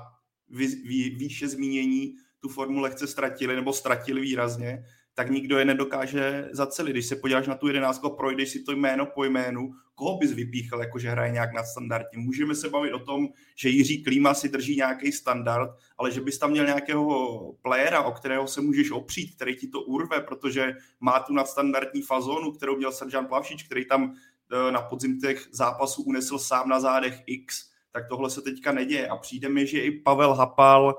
výše 1.16 1.48
zmínění 1.48 2.16
tu 2.40 2.48
formu 2.48 2.80
lehce 2.80 3.06
ztratili 3.06 3.56
nebo 3.56 3.72
ztratili 3.72 4.20
výrazně, 4.20 4.84
tak 5.14 5.30
nikdo 5.30 5.58
je 5.58 5.64
nedokáže 5.64 6.48
zacelit. 6.52 6.92
Když 6.92 7.06
se 7.06 7.16
podíváš 7.16 7.46
na 7.46 7.54
tu 7.54 7.66
jedenáctku 7.66 8.06
a 8.06 8.16
projdeš 8.16 8.50
si 8.50 8.62
to 8.62 8.72
jméno 8.72 9.06
po 9.06 9.24
jménu, 9.24 9.70
koho 9.94 10.18
bys 10.18 10.32
vypíchal, 10.32 10.80
jako 10.80 10.98
že 10.98 11.10
hraje 11.10 11.32
nějak 11.32 11.52
nadstandardně. 11.52 12.18
Můžeme 12.18 12.54
se 12.54 12.68
bavit 12.68 12.92
o 12.92 12.98
tom, 12.98 13.28
že 13.56 13.68
Jiří 13.68 14.02
Klíma 14.02 14.34
si 14.34 14.48
drží 14.48 14.76
nějaký 14.76 15.12
standard, 15.12 15.70
ale 15.98 16.10
že 16.10 16.20
bys 16.20 16.38
tam 16.38 16.50
měl 16.50 16.66
nějakého 16.66 17.52
playera, 17.62 18.02
o 18.02 18.12
kterého 18.12 18.46
se 18.48 18.60
můžeš 18.60 18.90
opřít, 18.90 19.34
který 19.34 19.56
ti 19.56 19.68
to 19.68 19.80
urve, 19.80 20.20
protože 20.20 20.76
má 21.00 21.20
tu 21.20 21.34
nadstandardní 21.34 22.02
fazonu, 22.02 22.52
kterou 22.52 22.76
měl 22.76 22.92
Seržan 22.92 23.26
Plavšič, 23.26 23.62
který 23.62 23.84
tam 23.84 24.14
eh, 24.14 24.72
na 24.72 24.82
podzim 24.82 25.20
těch 25.20 25.48
zápasů 25.52 26.02
unesl 26.02 26.38
sám 26.38 26.68
na 26.68 26.80
zádech 26.80 27.22
X, 27.26 27.70
tak 27.92 28.08
tohle 28.08 28.30
se 28.30 28.42
teďka 28.42 28.72
neděje. 28.72 29.08
A 29.08 29.16
přijde 29.16 29.48
mi, 29.48 29.66
že 29.66 29.80
i 29.80 30.00
Pavel 30.00 30.34
Hapal 30.34 30.94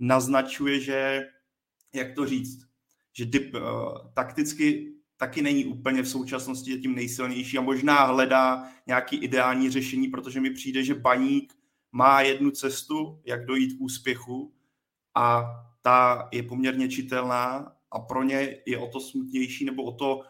naznačuje, 0.00 0.80
že, 0.80 1.26
jak 1.94 2.14
to 2.14 2.26
říct, 2.26 2.71
že 3.12 3.26
typ, 3.26 3.54
uh, 3.54 3.60
takticky 4.14 4.92
taky 5.16 5.42
není 5.42 5.64
úplně 5.64 6.02
v 6.02 6.08
současnosti 6.08 6.80
tím 6.80 6.94
nejsilnější 6.94 7.58
a 7.58 7.60
možná 7.60 8.04
hledá 8.04 8.68
nějaký 8.86 9.16
ideální 9.16 9.70
řešení, 9.70 10.08
protože 10.08 10.40
mi 10.40 10.50
přijde, 10.50 10.84
že 10.84 10.94
baník 10.94 11.54
má 11.92 12.20
jednu 12.20 12.50
cestu, 12.50 13.20
jak 13.24 13.46
dojít 13.46 13.78
k 13.78 13.80
úspěchu 13.80 14.54
a 15.14 15.44
ta 15.82 16.28
je 16.32 16.42
poměrně 16.42 16.88
čitelná 16.88 17.72
a 17.90 17.98
pro 17.98 18.22
ně 18.22 18.56
je 18.66 18.78
o 18.78 18.86
to 18.86 19.00
smutnější 19.00 19.64
nebo 19.64 19.82
o 19.82 19.92
to 19.92 20.22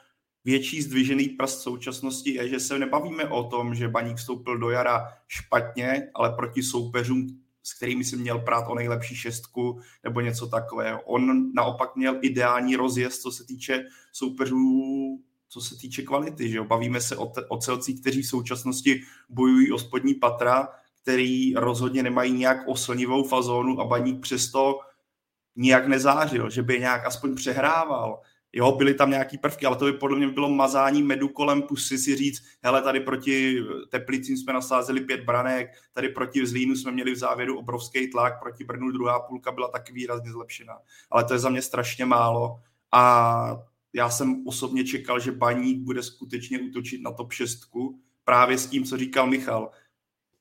větší 0.45 0.83
zdvižený 0.83 1.29
prst 1.29 1.61
současnosti 1.61 2.35
je, 2.35 2.49
že 2.49 2.61
se 2.61 2.79
nebavíme 2.79 3.25
o 3.25 3.45
tom, 3.45 3.75
že 3.75 3.89
baník 3.89 4.17
vstoupil 4.17 4.59
do 4.59 4.71
jara 4.71 5.09
špatně, 5.29 6.11
ale 6.15 6.37
proti 6.37 6.63
soupeřům, 6.63 7.43
s 7.63 7.75
kterými 7.75 8.05
si 8.05 8.17
měl 8.17 8.39
prát 8.39 8.69
o 8.69 8.75
nejlepší 8.75 9.17
šestku 9.17 9.81
nebo 10.05 10.21
něco 10.21 10.47
takového. 10.47 11.01
On 11.03 11.53
naopak 11.55 11.97
měl 11.97 12.19
ideální 12.23 12.77
rozjezd, 12.77 13.23
co 13.23 13.31
se 13.31 13.45
týče 13.45 13.85
soupeřů, 14.13 15.19
co 15.49 15.61
se 15.61 15.77
týče 15.77 16.03
kvality. 16.03 16.49
Že 16.49 16.57
jo? 16.57 16.65
Bavíme 16.65 17.01
se 17.01 17.17
o, 17.17 17.27
te, 17.27 17.47
o 17.47 17.57
celcích, 17.57 18.01
kteří 18.01 18.23
v 18.23 18.29
současnosti 18.29 19.03
bojují 19.29 19.73
o 19.73 19.79
spodní 19.79 20.15
patra, 20.15 20.69
který 21.03 21.55
rozhodně 21.55 22.03
nemají 22.03 22.33
nějak 22.33 22.69
oslnivou 22.69 23.29
fazónu 23.29 23.81
a 23.81 23.85
baník 23.85 24.21
přesto 24.21 24.81
nijak 25.57 25.87
nezářil, 25.87 26.51
že 26.51 26.63
by 26.63 26.81
nějak 26.81 27.07
aspoň 27.07 27.35
přehrával 27.35 28.21
Jo, 28.53 28.73
byly 28.73 28.95
tam 28.95 29.11
nějaký 29.11 29.39
prvky, 29.39 29.67
ale 29.67 29.77
to 29.77 29.85
by 29.85 29.93
podle 29.93 30.19
mě 30.19 30.29
bylo 30.29 30.49
mazání 30.49 31.03
medu 31.03 31.29
kolem 31.29 31.63
pusy 31.63 31.99
si 31.99 32.17
říct, 32.17 32.43
hele, 32.63 32.83
tady 32.83 33.01
proti 33.01 33.65
Teplicím 33.89 34.37
jsme 34.37 34.53
nasázeli 34.53 35.01
pět 35.01 35.25
branek, 35.25 35.71
tady 35.93 36.09
proti 36.09 36.47
Zlínu 36.47 36.77
jsme 36.77 36.93
měli 36.93 37.13
v 37.13 37.19
závěru 37.19 37.59
obrovský 37.59 38.11
tlak, 38.11 38.41
proti 38.41 38.65
Brnu 38.65 38.91
druhá 38.91 39.21
půlka 39.21 39.53
byla 39.53 39.69
taky 39.69 39.93
výrazně 39.93 40.33
zlepšená. 40.33 40.79
Ale 41.11 41.25
to 41.25 41.33
je 41.33 41.39
za 41.39 41.49
mě 41.49 41.63
strašně 41.63 42.05
málo 42.05 42.61
a 42.93 43.63
já 43.93 44.11
jsem 44.11 44.47
osobně 44.47 44.85
čekal, 44.85 45.21
že 45.21 45.33
Baník 45.33 45.79
bude 45.79 46.03
skutečně 46.03 46.61
útočit 46.61 47.03
na 47.03 47.13
top 47.13 47.33
6, 47.33 47.61
právě 48.25 48.59
s 48.59 48.67
tím, 48.67 48.85
co 48.85 48.97
říkal 48.97 49.27
Michal. 49.27 49.71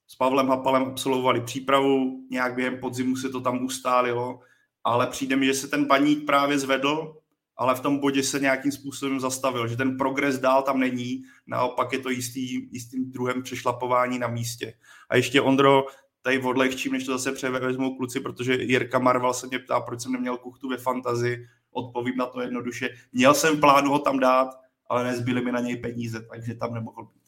S 0.08 0.16
Pavlem 0.16 0.48
Hapalem 0.48 0.84
absolvovali 0.84 1.42
přípravu, 1.42 2.24
nějak 2.30 2.56
během 2.56 2.80
podzimu 2.80 3.16
se 3.16 3.30
to 3.30 3.42
tam 3.42 3.66
ustálilo, 3.66 4.40
ale 4.84 5.08
přijde 5.08 5.36
mi, 5.36 5.46
že 5.46 5.54
se 5.54 5.68
ten 5.68 5.86
Baník 5.86 6.26
právě 6.26 6.60
zvedl 6.60 7.21
ale 7.58 7.76
v 7.76 7.80
tom 7.80 8.00
bodě 8.00 8.24
se 8.24 8.40
nějakým 8.40 8.72
způsobem 8.72 9.20
zastavil, 9.20 9.68
že 9.68 9.78
ten 9.78 9.98
progres 9.98 10.40
dál 10.40 10.64
tam 10.64 10.80
není, 10.80 11.24
naopak 11.48 11.94
je 11.94 12.00
to 12.00 12.10
jistý, 12.10 12.74
jistým 12.74 13.12
druhem 13.12 13.44
přešlapování 13.44 14.20
na 14.20 14.28
místě. 14.28 14.74
A 15.10 15.16
ještě 15.16 15.42
Ondro, 15.42 15.86
tady 16.22 16.42
odlehčím, 16.42 16.92
než 16.92 17.06
to 17.06 17.12
zase 17.12 17.32
převezmou 17.32 17.98
kluci, 17.98 18.20
protože 18.20 18.54
Jirka 18.54 19.00
Marval 19.00 19.34
se 19.34 19.48
mě 19.48 19.60
ptá, 19.60 19.82
proč 19.82 20.02
jsem 20.02 20.12
neměl 20.12 20.38
kuchtu 20.38 20.70
ve 20.70 20.78
fantazi, 20.78 21.48
odpovím 21.72 22.18
na 22.18 22.26
to 22.26 22.42
jednoduše. 22.42 22.90
Měl 23.14 23.34
jsem 23.34 23.60
plánu 23.60 23.92
ho 23.92 24.00
tam 24.00 24.20
dát, 24.20 24.48
ale 24.90 25.04
nezbyly 25.04 25.42
mi 25.42 25.52
na 25.52 25.60
něj 25.60 25.78
peníze, 25.78 26.26
takže 26.32 26.56
tam 26.56 26.74
nemohl 26.74 27.06
být. 27.06 27.22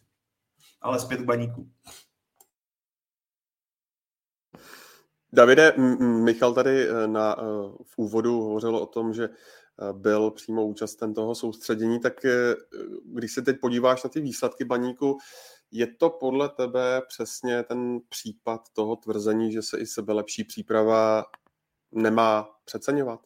Ale 0.81 0.99
zpět 0.99 1.17
k 1.21 1.25
baníku. 1.25 1.69
Davide, 5.33 5.73
Michal 5.99 6.53
tady 6.53 6.89
eh, 6.89 7.07
na, 7.07 7.35
eh, 7.39 7.43
v 7.83 7.97
úvodu 7.97 8.41
hovořil 8.41 8.75
o 8.75 8.85
tom, 8.85 9.13
že 9.13 9.29
byl 9.91 10.31
přímo 10.31 10.65
účasten 10.65 11.13
toho 11.13 11.35
soustředění, 11.35 11.99
tak 11.99 12.13
když 13.05 13.33
se 13.33 13.41
teď 13.41 13.59
podíváš 13.59 14.03
na 14.03 14.09
ty 14.09 14.21
výsledky 14.21 14.65
baníku, 14.65 15.17
je 15.71 15.87
to 15.87 16.09
podle 16.09 16.49
tebe 16.49 17.01
přesně 17.07 17.63
ten 17.63 17.99
případ 18.09 18.61
toho 18.73 18.95
tvrzení, 18.95 19.51
že 19.51 19.61
se 19.61 19.79
i 19.79 19.85
sebe 19.85 20.13
lepší 20.13 20.43
příprava 20.43 21.25
nemá 21.91 22.49
přeceňovat? 22.65 23.19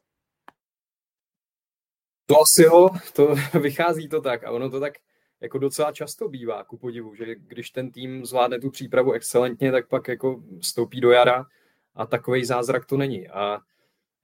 To 2.25 2.35
asi 2.41 2.63
jo, 2.63 2.89
to 3.13 3.35
vychází 3.59 4.09
to 4.09 4.21
tak 4.21 4.43
a 4.43 4.51
ono 4.51 4.69
to 4.69 4.79
tak 4.79 4.93
jako 5.41 5.57
docela 5.57 5.91
často 5.91 6.29
bývá, 6.29 6.63
ku 6.63 6.77
podivu, 6.77 7.15
že 7.15 7.35
když 7.35 7.71
ten 7.71 7.91
tým 7.91 8.25
zvládne 8.25 8.59
tu 8.59 8.69
přípravu 8.69 9.11
excelentně, 9.11 9.71
tak 9.71 9.87
pak 9.87 10.07
jako 10.07 10.43
stoupí 10.61 11.01
do 11.01 11.11
jara 11.11 11.45
a 11.95 12.05
takový 12.05 12.45
zázrak 12.45 12.85
to 12.85 12.97
není. 12.97 13.27
A 13.27 13.59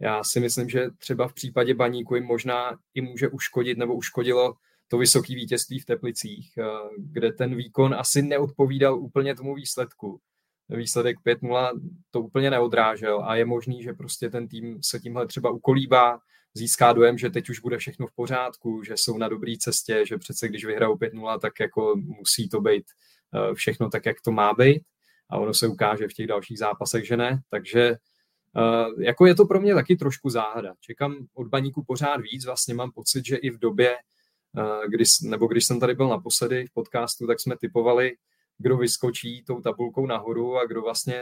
já 0.03 0.23
si 0.23 0.39
myslím, 0.39 0.69
že 0.69 0.89
třeba 0.97 1.27
v 1.27 1.33
případě 1.33 1.73
baníku 1.73 2.15
jim 2.15 2.23
možná 2.23 2.77
i 2.93 3.01
může 3.01 3.29
uškodit 3.29 3.77
nebo 3.77 3.95
uškodilo 3.95 4.53
to 4.87 4.97
vysoké 4.97 5.35
vítězství 5.35 5.79
v 5.79 5.85
Teplicích, 5.85 6.51
eh, 6.57 6.63
kde 6.97 7.31
ten 7.31 7.55
výkon 7.55 7.93
asi 7.93 8.21
neodpovídal 8.21 8.99
úplně 8.99 9.35
tomu 9.35 9.55
výsledku. 9.55 10.19
Výsledek 10.69 11.17
5-0 11.23 11.71
to 12.11 12.21
úplně 12.21 12.49
neodrážel 12.49 13.23
a 13.23 13.35
je 13.35 13.45
možný, 13.45 13.83
že 13.83 13.93
prostě 13.93 14.29
ten 14.29 14.47
tým 14.47 14.79
se 14.83 14.99
tímhle 14.99 15.27
třeba 15.27 15.49
ukolíbá, 15.49 16.19
získá 16.53 16.93
dojem, 16.93 17.17
že 17.17 17.29
teď 17.29 17.49
už 17.49 17.59
bude 17.59 17.77
všechno 17.77 18.07
v 18.07 18.15
pořádku, 18.15 18.83
že 18.83 18.93
jsou 18.97 19.17
na 19.17 19.29
dobré 19.29 19.53
cestě, 19.59 20.03
že 20.07 20.17
přece 20.17 20.47
když 20.47 20.65
vyhrajou 20.65 20.95
5-0, 20.95 21.39
tak 21.39 21.59
jako 21.59 21.95
musí 21.95 22.49
to 22.49 22.61
být 22.61 22.83
eh, 23.33 23.55
všechno 23.55 23.89
tak, 23.89 24.05
jak 24.05 24.21
to 24.21 24.31
má 24.31 24.53
být 24.53 24.83
a 25.29 25.37
ono 25.37 25.53
se 25.53 25.67
ukáže 25.67 26.07
v 26.07 26.13
těch 26.13 26.27
dalších 26.27 26.59
zápasech, 26.59 27.07
že 27.07 27.17
ne. 27.17 27.41
Takže 27.49 27.95
eh, 28.57 29.03
jako 29.03 29.25
je 29.25 29.35
to 29.35 29.45
pro 29.45 29.61
mě 29.61 29.73
taky 29.73 29.95
trošku 29.95 30.29
záhada. 30.29 30.73
Čekám 30.79 31.15
od 31.33 31.47
baníku 31.47 31.83
pořád 31.83 32.21
víc, 32.21 32.45
vlastně 32.45 32.73
mám 32.73 32.91
pocit, 32.91 33.25
že 33.25 33.35
i 33.35 33.49
v 33.49 33.59
době, 33.59 33.95
eh, 34.57 34.87
když, 34.87 35.19
nebo 35.21 35.47
když 35.47 35.65
jsem 35.65 35.79
tady 35.79 35.95
byl 35.95 36.07
naposledy 36.07 36.67
v 36.67 36.73
podcastu, 36.73 37.27
tak 37.27 37.39
jsme 37.39 37.57
typovali, 37.57 38.11
kdo 38.57 38.77
vyskočí 38.77 39.43
tou 39.43 39.61
tabulkou 39.61 40.05
nahoru 40.05 40.57
a 40.57 40.65
kdo 40.65 40.81
vlastně, 40.81 41.21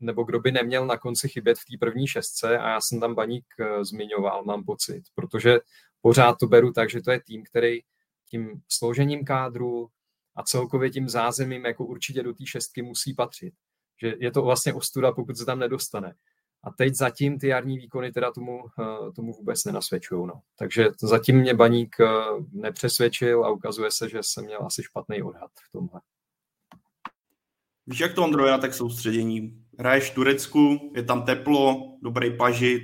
nebo 0.00 0.24
kdo 0.24 0.40
by 0.40 0.52
neměl 0.52 0.86
na 0.86 0.98
konci 0.98 1.28
chybět 1.28 1.58
v 1.58 1.64
té 1.64 1.78
první 1.80 2.06
šestce 2.06 2.58
a 2.58 2.68
já 2.68 2.80
jsem 2.80 3.00
tam 3.00 3.14
baník 3.14 3.44
eh, 3.60 3.84
zmiňoval, 3.84 4.44
mám 4.44 4.64
pocit, 4.64 5.02
protože 5.14 5.58
pořád 6.00 6.36
to 6.40 6.46
beru 6.46 6.72
tak, 6.72 6.90
že 6.90 7.02
to 7.02 7.10
je 7.10 7.20
tým, 7.20 7.44
který 7.44 7.80
tím 8.30 8.62
složením 8.68 9.24
kádru 9.24 9.88
a 10.36 10.42
celkově 10.42 10.90
tím 10.90 11.08
zázemím 11.08 11.64
jako 11.64 11.84
určitě 11.84 12.22
do 12.22 12.34
té 12.34 12.46
šestky 12.46 12.82
musí 12.82 13.14
patřit. 13.14 13.54
Že 14.00 14.14
je 14.18 14.30
to 14.30 14.42
vlastně 14.42 14.74
ostuda, 14.74 15.12
pokud 15.12 15.36
se 15.36 15.44
tam 15.44 15.58
nedostane. 15.58 16.14
A 16.64 16.70
teď 16.70 16.94
zatím 16.94 17.38
ty 17.38 17.46
jarní 17.48 17.78
výkony 17.78 18.12
teda 18.12 18.32
tomu, 18.32 18.64
eh, 18.80 19.12
tomu 19.12 19.32
vůbec 19.32 19.64
nenasvědčují. 19.64 20.26
No. 20.26 20.40
Takže 20.58 20.88
zatím 21.02 21.36
mě 21.36 21.54
baník 21.54 21.96
eh, 22.00 22.06
nepřesvědčil 22.52 23.44
a 23.44 23.50
ukazuje 23.50 23.90
se, 23.90 24.08
že 24.08 24.18
jsem 24.22 24.44
měl 24.44 24.66
asi 24.66 24.82
špatný 24.82 25.22
odhad 25.22 25.50
v 25.68 25.72
tomhle. 25.72 26.00
Víš, 27.86 28.00
jak 28.00 28.14
to, 28.14 28.24
Ondro, 28.24 28.46
na 28.46 28.58
tak 28.58 28.74
soustředění? 28.74 29.64
Hraješ 29.78 30.10
v 30.10 30.14
Turecku, 30.14 30.92
je 30.96 31.02
tam 31.02 31.22
teplo, 31.22 31.96
dobrý 32.02 32.36
pažit, 32.36 32.82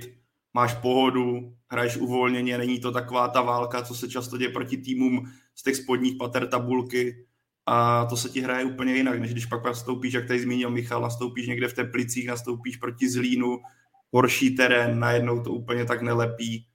máš 0.53 0.73
pohodu, 0.73 1.53
hraješ 1.71 1.97
uvolněně, 1.97 2.57
není 2.57 2.79
to 2.79 2.91
taková 2.91 3.27
ta 3.27 3.41
válka, 3.41 3.83
co 3.83 3.95
se 3.95 4.09
často 4.09 4.37
děje 4.37 4.49
proti 4.49 4.77
týmům 4.77 5.31
z 5.55 5.63
těch 5.63 5.75
spodních 5.75 6.17
pater 6.17 6.47
tabulky 6.47 7.25
a 7.71 8.05
to 8.05 8.17
se 8.17 8.29
ti 8.29 8.41
hraje 8.41 8.65
úplně 8.65 8.95
jinak, 8.95 9.19
než 9.19 9.31
když 9.31 9.45
pak 9.45 9.65
nastoupíš, 9.65 10.13
jak 10.13 10.27
tady 10.27 10.39
zmínil 10.39 10.69
Michal, 10.69 11.01
nastoupíš 11.01 11.47
někde 11.47 11.67
v 11.67 11.73
Teplicích, 11.73 12.27
nastoupíš 12.27 12.77
proti 12.77 13.09
Zlínu, 13.09 13.59
horší 14.11 14.55
terén, 14.55 14.99
najednou 14.99 15.43
to 15.43 15.51
úplně 15.51 15.85
tak 15.85 16.01
nelepí 16.01 16.65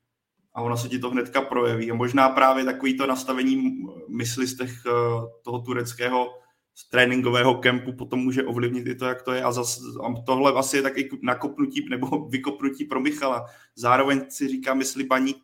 a 0.55 0.63
ono 0.63 0.77
se 0.77 0.89
ti 0.89 0.99
to 0.99 1.11
hnedka 1.11 1.43
projeví. 1.43 1.91
A 1.91 1.95
možná 1.95 2.29
právě 2.29 2.65
takový 2.65 2.97
to 2.97 3.07
nastavení 3.07 3.83
mysli 4.09 4.47
z 4.47 4.57
těch, 4.57 4.71
eh, 4.87 4.91
toho 5.43 5.59
tureckého 5.59 6.29
z 6.75 6.89
tréninkového 6.91 7.55
kempu 7.55 7.93
potom 7.93 8.19
může 8.19 8.43
ovlivnit 8.43 8.87
i 8.87 8.95
to, 8.95 9.07
jak 9.07 9.23
to 9.23 9.33
je. 9.33 9.43
A, 9.43 9.53
zas, 9.53 9.79
a 10.05 10.23
tohle 10.27 10.53
asi 10.53 10.77
je 10.77 10.83
taky 10.83 11.09
nakopnutí 11.23 11.87
nebo 11.91 12.07
vykopnutí 12.29 12.85
pro 12.85 13.01
Michala. 13.01 13.47
Zároveň 13.75 14.21
si 14.29 14.49
říkám, 14.49 14.79
jestli 14.79 15.05
paní 15.05 15.35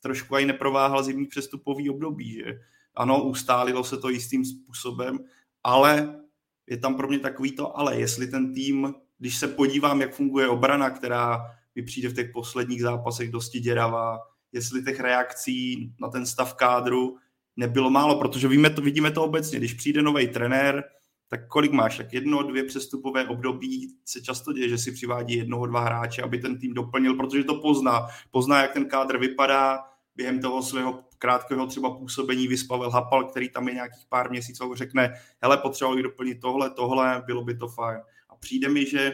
trošku 0.00 0.34
aj 0.34 0.46
neprováhal 0.46 1.02
zimní 1.02 1.26
přestupový 1.26 1.90
období, 1.90 2.32
že 2.32 2.60
ano, 2.98 3.22
ustálilo 3.22 3.84
se 3.84 3.96
to 3.96 4.08
jistým 4.08 4.44
způsobem, 4.44 5.18
ale 5.64 6.20
je 6.66 6.76
tam 6.76 6.96
pro 6.96 7.08
mě 7.08 7.18
takový 7.18 7.52
to, 7.52 7.78
ale 7.78 8.00
jestli 8.00 8.26
ten 8.26 8.54
tým, 8.54 8.94
když 9.18 9.36
se 9.36 9.48
podívám, 9.48 10.00
jak 10.00 10.14
funguje 10.14 10.48
obrana, 10.48 10.90
která 10.90 11.40
mi 11.74 11.82
přijde 11.82 12.08
v 12.08 12.14
těch 12.14 12.30
posledních 12.32 12.82
zápasech 12.82 13.30
dosti 13.30 13.60
děravá, 13.60 14.18
jestli 14.52 14.84
těch 14.84 15.00
reakcí 15.00 15.92
na 16.00 16.08
ten 16.08 16.26
stav 16.26 16.54
kádru 16.54 17.16
nebylo 17.56 17.90
málo, 17.90 18.18
protože 18.18 18.48
víme 18.48 18.70
to, 18.70 18.80
vidíme 18.80 19.10
to 19.10 19.24
obecně, 19.24 19.58
když 19.58 19.74
přijde 19.74 20.02
nový 20.02 20.28
trenér, 20.28 20.84
tak 21.28 21.48
kolik 21.48 21.72
máš? 21.72 21.96
Tak 21.96 22.12
jedno, 22.12 22.42
dvě 22.42 22.64
přestupové 22.64 23.28
období 23.28 23.94
se 24.04 24.22
často 24.22 24.52
děje, 24.52 24.68
že 24.68 24.78
si 24.78 24.92
přivádí 24.92 25.36
jednoho, 25.36 25.66
dva 25.66 25.80
hráče, 25.80 26.22
aby 26.22 26.38
ten 26.38 26.58
tým 26.58 26.74
doplnil, 26.74 27.14
protože 27.14 27.44
to 27.44 27.54
pozná. 27.54 28.06
Pozná, 28.30 28.62
jak 28.62 28.72
ten 28.72 28.88
kádr 28.88 29.18
vypadá, 29.18 29.78
během 30.18 30.40
toho 30.40 30.62
svého 30.62 31.04
krátkého 31.18 31.66
třeba 31.66 31.90
působení 31.90 32.48
vyspavel 32.48 32.90
Hapal, 32.90 33.24
který 33.24 33.48
tam 33.48 33.68
je 33.68 33.74
nějakých 33.74 34.06
pár 34.08 34.30
měsíců, 34.30 34.74
řekne, 34.74 35.14
hele, 35.42 35.56
potřeboval 35.56 36.02
doplnit 36.02 36.40
tohle, 36.40 36.70
tohle, 36.70 37.22
bylo 37.26 37.44
by 37.44 37.56
to 37.56 37.68
fajn. 37.68 38.00
A 38.28 38.36
přijde 38.36 38.68
mi, 38.68 38.86
že 38.86 39.12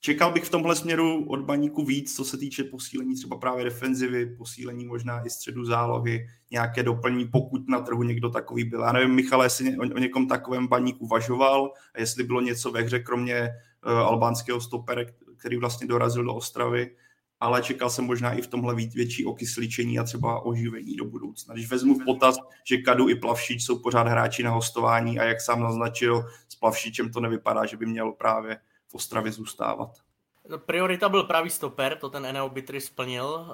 Čekal 0.00 0.32
bych 0.32 0.44
v 0.44 0.50
tomhle 0.50 0.76
směru 0.76 1.26
od 1.28 1.40
baníku 1.40 1.84
víc, 1.84 2.16
co 2.16 2.24
se 2.24 2.38
týče 2.38 2.64
posílení 2.64 3.14
třeba 3.14 3.36
právě 3.36 3.64
defenzivy, 3.64 4.26
posílení 4.26 4.86
možná 4.86 5.26
i 5.26 5.30
středu 5.30 5.64
zálohy, 5.64 6.26
nějaké 6.50 6.82
doplnění, 6.82 7.28
pokud 7.28 7.68
na 7.68 7.80
trhu 7.80 8.02
někdo 8.02 8.30
takový 8.30 8.64
byl. 8.64 8.80
Já 8.80 8.92
nevím, 8.92 9.14
Michal, 9.14 9.42
jestli 9.42 9.76
o 9.78 9.98
někom 9.98 10.28
takovém 10.28 10.66
baníku 10.66 11.04
uvažoval 11.04 11.72
a 11.94 12.00
jestli 12.00 12.24
bylo 12.24 12.40
něco 12.40 12.70
ve 12.70 12.82
hře, 12.82 12.98
kromě 12.98 13.50
uh, 13.86 13.92
albánského 13.92 14.60
stopera, 14.60 15.02
který 15.36 15.56
vlastně 15.56 15.86
dorazil 15.86 16.24
do 16.24 16.34
Ostravy, 16.34 16.96
ale 17.40 17.62
čekal 17.62 17.90
jsem 17.90 18.04
možná 18.04 18.32
i 18.32 18.42
v 18.42 18.46
tomhle 18.46 18.74
větší 18.74 19.26
okysličení 19.26 19.98
a 19.98 20.04
třeba 20.04 20.40
oživení 20.40 20.96
do 20.96 21.04
budoucna. 21.04 21.54
Když 21.54 21.70
vezmu 21.70 21.98
v 21.98 22.04
potaz, 22.04 22.36
že 22.64 22.76
Kadu 22.76 23.08
i 23.08 23.14
Plavšič 23.14 23.64
jsou 23.64 23.78
pořád 23.78 24.08
hráči 24.08 24.42
na 24.42 24.50
hostování 24.50 25.18
a 25.18 25.24
jak 25.24 25.40
sám 25.40 25.62
naznačil, 25.62 26.24
s 26.48 26.54
Plavšičem 26.54 27.12
to 27.12 27.20
nevypadá, 27.20 27.66
že 27.66 27.76
by 27.76 27.86
měl 27.86 28.12
právě 28.12 28.58
v 28.88 28.94
Ostravě 28.94 29.32
zůstávat. 29.32 29.90
No, 30.48 30.58
priorita 30.58 31.08
byl 31.08 31.24
pravý 31.24 31.50
stoper, 31.50 31.96
to 31.96 32.10
ten 32.10 32.26
Eneo 32.26 32.48
Bitry 32.48 32.80
splnil. 32.80 33.46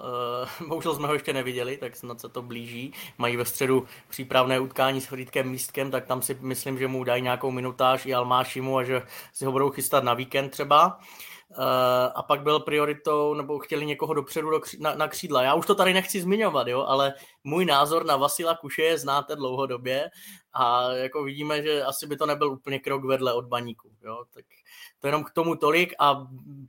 Uh, 0.60 0.68
bohužel 0.68 0.94
jsme 0.94 1.06
ho 1.06 1.12
ještě 1.12 1.32
neviděli, 1.32 1.76
tak 1.76 1.96
snad 1.96 2.20
se 2.20 2.28
to 2.28 2.42
blíží. 2.42 2.92
Mají 3.18 3.36
ve 3.36 3.44
středu 3.44 3.86
přípravné 4.08 4.60
utkání 4.60 5.00
s 5.00 5.06
Frýdkem 5.06 5.50
Místkem, 5.50 5.90
tak 5.90 6.06
tam 6.06 6.22
si 6.22 6.38
myslím, 6.40 6.78
že 6.78 6.88
mu 6.88 7.04
dají 7.04 7.22
nějakou 7.22 7.50
minutáž 7.50 8.06
i 8.06 8.14
Almášimu 8.14 8.78
a 8.78 8.84
že 8.84 9.02
si 9.32 9.44
ho 9.44 9.52
budou 9.52 9.70
chystat 9.70 10.04
na 10.04 10.14
víkend 10.14 10.50
třeba. 10.50 10.98
A 12.14 12.22
pak 12.22 12.42
byl 12.42 12.60
prioritou, 12.60 13.34
nebo 13.34 13.58
chtěli 13.58 13.86
někoho 13.86 14.14
dopředu 14.14 14.50
do 14.50 14.60
kří, 14.60 14.78
na, 14.80 14.94
na 14.94 15.08
křídla. 15.08 15.42
Já 15.42 15.54
už 15.54 15.66
to 15.66 15.74
tady 15.74 15.92
nechci 15.94 16.20
zmiňovat, 16.20 16.68
jo, 16.68 16.84
ale 16.84 17.14
můj 17.44 17.64
názor 17.64 18.04
na 18.04 18.16
Vasila 18.16 18.56
Kuše 18.56 18.98
znáte 18.98 19.36
dlouhodobě 19.36 20.10
a 20.52 20.92
jako 20.92 21.24
vidíme, 21.24 21.62
že 21.62 21.84
asi 21.84 22.06
by 22.06 22.16
to 22.16 22.26
nebyl 22.26 22.52
úplně 22.52 22.78
krok 22.78 23.04
vedle 23.04 23.32
od 23.32 23.44
baníku. 23.44 23.90
Jo, 24.04 24.24
tak 24.34 24.44
to 25.00 25.06
jenom 25.08 25.24
k 25.24 25.30
tomu 25.30 25.56
tolik 25.56 25.94
a 25.98 26.26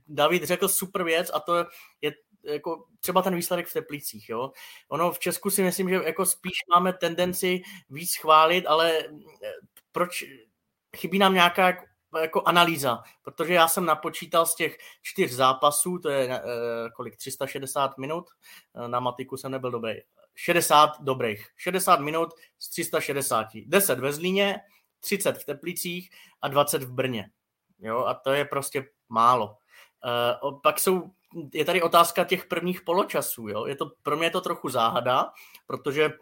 David 0.08 0.44
řekl 0.44 0.68
super 0.68 1.04
věc 1.04 1.30
a 1.34 1.40
to 1.40 1.56
je 2.02 2.12
jako 2.44 2.84
třeba 3.00 3.22
ten 3.22 3.34
výsledek 3.34 3.66
v 3.66 3.72
Teplicích. 3.72 4.28
Jo. 4.28 4.52
Ono 4.88 5.12
v 5.12 5.18
Česku 5.18 5.50
si 5.50 5.62
myslím, 5.62 5.88
že 5.88 5.94
jako 5.94 6.26
spíš 6.26 6.52
máme 6.74 6.92
tendenci 6.92 7.62
víc 7.90 8.16
chválit, 8.16 8.66
ale 8.66 8.98
eh, 8.98 9.52
proč 9.92 10.24
chybí 10.96 11.18
nám 11.18 11.34
nějaká 11.34 11.84
jako 12.20 12.42
analýza, 12.42 13.02
protože 13.22 13.54
já 13.54 13.68
jsem 13.68 13.84
napočítal 13.84 14.46
z 14.46 14.54
těch 14.54 14.78
čtyř 15.02 15.32
zápasů, 15.32 15.98
to 15.98 16.08
je 16.08 16.28
uh, 16.28 16.34
kolik, 16.96 17.16
360 17.16 17.98
minut, 17.98 18.24
uh, 18.72 18.88
na 18.88 19.00
matiku 19.00 19.36
jsem 19.36 19.52
nebyl 19.52 19.70
dobrý, 19.70 19.94
60 20.34 21.00
dobrých, 21.00 21.48
60 21.56 22.00
minut 22.00 22.34
z 22.58 22.68
360, 22.70 23.46
10 23.66 23.98
ve 23.98 24.12
Zlíně, 24.12 24.60
30 25.00 25.38
v 25.38 25.44
Teplicích 25.44 26.10
a 26.42 26.48
20 26.48 26.82
v 26.82 26.92
Brně. 26.92 27.30
Jo, 27.78 28.04
a 28.04 28.14
to 28.14 28.32
je 28.32 28.44
prostě 28.44 28.88
málo. 29.08 29.56
Uh, 30.44 30.60
pak 30.60 30.80
jsou, 30.80 31.10
je 31.54 31.64
tady 31.64 31.82
otázka 31.82 32.24
těch 32.24 32.46
prvních 32.46 32.82
poločasů. 32.82 33.48
Jo? 33.48 33.66
Je 33.66 33.76
to, 33.76 33.90
pro 34.02 34.16
mě 34.16 34.26
je 34.26 34.30
to 34.30 34.40
trochu 34.40 34.68
záhada, 34.68 35.32
protože 35.66 36.12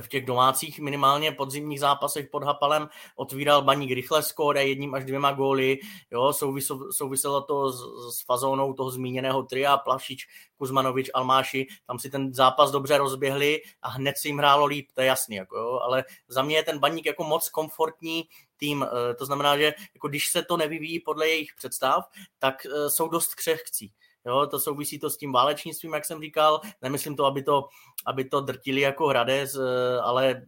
v 0.00 0.08
těch 0.08 0.26
domácích 0.26 0.80
minimálně 0.80 1.32
podzimních 1.32 1.80
zápasech 1.80 2.28
pod 2.30 2.44
Hapalem 2.44 2.88
otvíral 3.16 3.62
baník 3.62 3.92
rychle 3.92 4.22
skóre 4.22 4.64
jedním 4.64 4.94
až 4.94 5.04
dvěma 5.04 5.32
góly, 5.32 5.78
jo, 6.10 6.32
souviselo, 6.90 7.40
to 7.40 7.72
s, 7.72 7.80
s 8.16 8.24
fazónou 8.24 8.72
toho 8.72 8.90
zmíněného 8.90 9.42
tria, 9.42 9.76
Plavšič, 9.76 10.26
Kuzmanovič, 10.56 11.10
Almáši, 11.14 11.66
tam 11.86 11.98
si 11.98 12.10
ten 12.10 12.34
zápas 12.34 12.70
dobře 12.70 12.98
rozběhli 12.98 13.62
a 13.82 13.88
hned 13.88 14.18
si 14.18 14.28
jim 14.28 14.38
hrálo 14.38 14.66
líp, 14.66 14.88
to 14.94 15.00
je 15.00 15.06
jasný, 15.06 15.36
jako 15.36 15.58
jo, 15.58 15.80
ale 15.82 16.04
za 16.28 16.42
mě 16.42 16.56
je 16.56 16.62
ten 16.62 16.78
baník 16.78 17.06
jako 17.06 17.24
moc 17.24 17.48
komfortní 17.48 18.24
tým, 18.56 18.86
eh, 18.86 19.14
to 19.14 19.26
znamená, 19.26 19.58
že 19.58 19.74
jako 19.94 20.08
když 20.08 20.30
se 20.30 20.42
to 20.42 20.56
nevyvíjí 20.56 21.00
podle 21.00 21.28
jejich 21.28 21.54
představ, 21.56 22.04
tak 22.38 22.66
eh, 22.66 22.90
jsou 22.90 23.08
dost 23.08 23.34
křehkcí. 23.34 23.92
Jo, 24.26 24.46
to 24.46 24.60
souvisí 24.60 24.98
to 24.98 25.10
s 25.10 25.16
tím 25.16 25.32
válečnictvím, 25.32 25.94
jak 25.94 26.04
jsem 26.04 26.20
říkal. 26.20 26.60
Nemyslím 26.82 27.16
to, 27.16 27.24
aby 27.24 27.42
to, 27.42 27.68
aby 28.06 28.24
to 28.24 28.40
drtili 28.40 28.80
jako 28.80 29.06
Hradec, 29.06 29.54
eh, 29.54 30.00
ale 30.00 30.42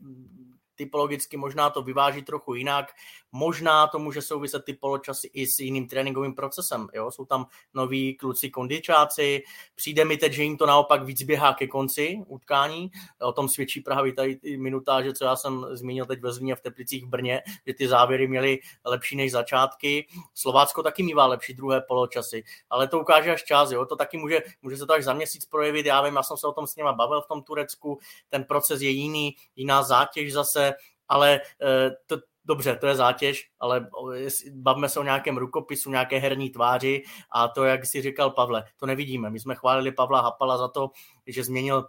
typologicky 0.75 1.37
možná 1.37 1.71
to 1.71 1.83
vyváží 1.83 2.23
trochu 2.23 2.55
jinak. 2.55 2.93
Možná 3.37 3.87
to 3.87 3.99
může 3.99 4.23
souviset 4.23 4.65
ty 4.65 4.75
poločasy 4.75 5.27
i 5.27 5.47
s 5.47 5.59
jiným 5.59 5.89
tréninkovým 5.89 6.35
procesem. 6.35 6.89
Jo? 6.95 7.11
Jsou 7.11 7.25
tam 7.25 7.47
noví 7.75 8.17
kluci 8.17 8.51
kondičáci, 8.51 9.43
přijde 9.75 10.05
mi 10.05 10.17
teď, 10.17 10.33
že 10.33 10.43
jim 10.43 10.57
to 10.57 10.67
naopak 10.67 11.05
víc 11.05 11.23
běhá 11.23 11.55
ke 11.55 11.67
konci 11.67 12.19
utkání. 12.27 12.91
O 13.23 13.33
tom 13.33 13.49
svědčí 13.49 13.81
právě 13.81 14.13
tady 14.13 14.37
ty 14.37 14.57
minutáže, 14.57 15.13
co 15.13 15.25
já 15.25 15.37
jsem 15.37 15.67
zmínil 15.71 16.07
teď 16.07 16.21
ve 16.21 16.33
Zlíně 16.33 16.55
v 16.55 16.61
Teplicích 16.61 17.05
v 17.05 17.09
Brně, 17.09 17.43
že 17.67 17.75
ty 17.75 17.89
závěry 17.89 18.29
měly 18.29 18.59
lepší 18.85 19.17
než 19.17 19.33
začátky. 19.33 20.07
Slovácko 20.35 20.83
taky 20.83 21.03
mývá 21.03 21.27
lepší 21.27 21.55
druhé 21.55 21.81
poločasy, 21.81 22.45
ale 22.71 22.89
to 22.89 23.01
ukáže 23.01 23.33
až 23.33 23.45
čas. 23.45 23.71
Jo? 23.71 23.87
To 23.87 23.97
taky 23.97 24.17
může, 24.19 24.43
může 24.63 24.77
se 24.77 24.87
to 24.87 24.93
až 24.93 25.05
za 25.05 25.13
měsíc 25.13 25.45
projevit. 25.45 25.87
Já 25.87 26.03
vím, 26.03 26.17
já 26.17 26.23
jsem 26.23 26.37
se 26.37 26.47
o 26.47 26.53
tom 26.53 26.67
s 26.67 26.77
něma 26.77 26.93
bavil 26.93 27.23
v 27.23 27.29
tom 27.29 27.43
Turecku, 27.43 27.99
ten 28.29 28.45
proces 28.45 28.81
je 28.81 28.91
jiný, 28.91 29.37
jiná 29.57 29.83
zátěž 29.83 30.33
zase, 30.33 30.75
ale 31.09 31.41
eh, 31.63 31.91
to, 32.07 32.17
dobře, 32.47 32.77
to 32.77 32.87
je 32.87 32.95
zátěž, 32.95 33.51
ale 33.61 33.89
bavme 34.53 34.89
se 34.89 35.01
o 35.01 35.03
nějakém 35.03 35.37
rukopisu, 35.37 35.91
nějaké 35.91 36.19
herní 36.19 36.51
tváři 36.51 37.03
a 37.33 37.49
to, 37.49 37.65
jak 37.65 37.87
si 37.87 38.03
říkal 38.03 38.31
Pavle, 38.31 38.65
to 38.77 38.87
nevidíme. 38.87 39.31
My 39.31 39.41
jsme 39.41 39.55
chválili 39.55 39.93
Pavla 39.93 40.21
Hapala 40.21 40.59
za 40.59 40.69
to, 40.69 40.91
že 41.27 41.45
změnil 41.45 41.87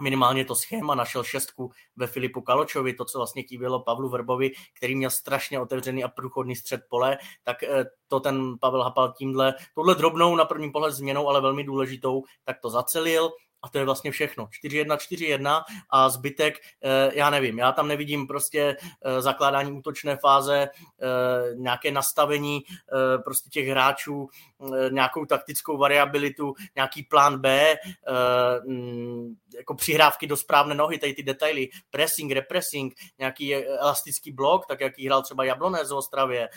minimálně 0.00 0.44
to 0.44 0.54
schéma, 0.54 0.94
našel 0.94 1.24
šestku 1.24 1.70
ve 1.96 2.06
Filipu 2.06 2.40
Kaločovi, 2.40 2.94
to, 2.94 3.04
co 3.04 3.18
vlastně 3.18 3.42
chybělo 3.42 3.82
Pavlu 3.82 4.08
Vrbovi, 4.08 4.50
který 4.76 4.96
měl 4.96 5.10
strašně 5.10 5.60
otevřený 5.60 6.04
a 6.04 6.08
průchodný 6.08 6.56
střed 6.56 6.80
pole, 6.88 7.18
tak 7.42 7.62
eh, 7.62 7.84
to 8.08 8.20
ten 8.20 8.58
Pavel 8.60 8.82
Hapal 8.82 9.12
tímhle, 9.12 9.54
tohle 9.74 9.94
drobnou 9.94 10.36
na 10.36 10.44
první 10.44 10.70
pohled 10.70 10.92
změnou, 10.92 11.28
ale 11.28 11.40
velmi 11.40 11.64
důležitou, 11.64 12.22
tak 12.44 12.60
to 12.60 12.70
zacelil, 12.70 13.30
a 13.62 13.68
to 13.68 13.78
je 13.78 13.84
vlastně 13.84 14.10
všechno. 14.10 14.48
4-1, 14.64 14.96
4-1 14.96 15.62
a 15.90 16.08
zbytek, 16.08 16.54
eh, 16.82 17.10
já 17.14 17.30
nevím, 17.30 17.58
já 17.58 17.72
tam 17.72 17.88
nevidím 17.88 18.26
prostě 18.26 18.76
eh, 19.04 19.22
zakládání 19.22 19.72
útočné 19.72 20.16
fáze, 20.16 20.68
eh, 20.68 21.54
nějaké 21.54 21.90
nastavení 21.90 22.60
prostě 23.24 23.50
těch 23.50 23.68
hráčů, 23.68 24.28
nějakou 24.90 25.24
taktickou 25.24 25.78
variabilitu, 25.78 26.54
nějaký 26.76 27.02
plán 27.02 27.38
B, 27.38 27.76
mm, 28.66 29.34
jako 29.56 29.74
přihrávky 29.74 30.26
do 30.26 30.36
správné 30.36 30.74
nohy, 30.74 30.98
tady 30.98 31.14
ty 31.14 31.22
detaily, 31.22 31.68
pressing, 31.90 32.32
repressing, 32.32 32.94
nějaký 33.18 33.54
elastický 33.54 34.32
blok, 34.32 34.66
tak 34.66 34.80
jaký 34.80 35.06
hrál 35.06 35.22
třeba 35.22 35.44
Jablonec 35.44 35.90
v 35.90 35.94
Ostravě, 35.94 36.48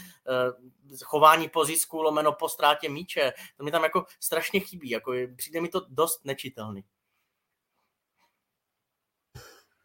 chování 1.03 1.49
po 1.49 1.65
zisku, 1.65 2.01
lomeno 2.01 2.31
po 2.31 2.49
ztrátě 2.49 2.89
míče, 2.89 3.33
to 3.57 3.63
mi 3.63 3.71
tam 3.71 3.83
jako 3.83 4.05
strašně 4.19 4.59
chybí, 4.59 4.89
jako 4.89 5.13
přijde 5.35 5.61
mi 5.61 5.67
to 5.67 5.81
dost 5.89 6.25
nečitelný. 6.25 6.83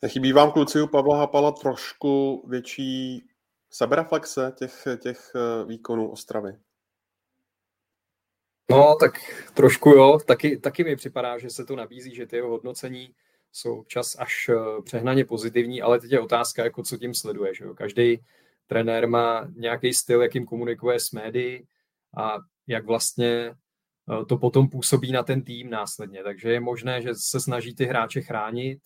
Nechybí 0.02 0.32
vám 0.32 0.52
kluci 0.52 0.82
u 0.82 0.86
Pavla 0.86 1.18
Hapala 1.18 1.52
trošku 1.52 2.42
větší 2.48 3.24
sebereflexe 3.70 4.52
těch, 4.58 4.86
těch 5.02 5.32
eh, 5.34 5.64
výkonů 5.64 6.10
Ostravy? 6.10 6.52
No, 8.70 8.96
tak 9.00 9.12
trošku 9.54 9.90
jo. 9.90 10.18
Taky, 10.26 10.56
taky 10.56 10.84
mi 10.84 10.96
připadá, 10.96 11.38
že 11.38 11.50
se 11.50 11.64
to 11.64 11.76
nabízí, 11.76 12.14
že 12.14 12.26
ty 12.26 12.36
jeho 12.36 12.48
hodnocení 12.48 13.14
jsou 13.52 13.84
čas 13.84 14.16
až 14.18 14.48
eh, 14.48 14.82
přehnaně 14.82 15.24
pozitivní, 15.24 15.82
ale 15.82 16.00
teď 16.00 16.12
je 16.12 16.20
otázka, 16.20 16.64
jako 16.64 16.82
co 16.82 16.96
tím 16.96 17.14
sleduje. 17.14 17.54
Že 17.54 17.64
jo? 17.64 17.74
Každý 17.74 18.20
trenér 18.66 19.08
má 19.08 19.48
nějaký 19.56 19.94
styl, 19.94 20.22
jakým 20.22 20.46
komunikuje 20.46 21.00
s 21.00 21.10
médií 21.10 21.66
a 22.16 22.38
jak 22.66 22.86
vlastně 22.86 23.54
eh, 24.20 24.24
to 24.24 24.36
potom 24.36 24.68
působí 24.68 25.12
na 25.12 25.22
ten 25.22 25.42
tým 25.42 25.70
následně. 25.70 26.22
Takže 26.22 26.52
je 26.52 26.60
možné, 26.60 27.02
že 27.02 27.14
se 27.14 27.40
snaží 27.40 27.74
ty 27.74 27.84
hráče 27.84 28.20
chránit, 28.20 28.80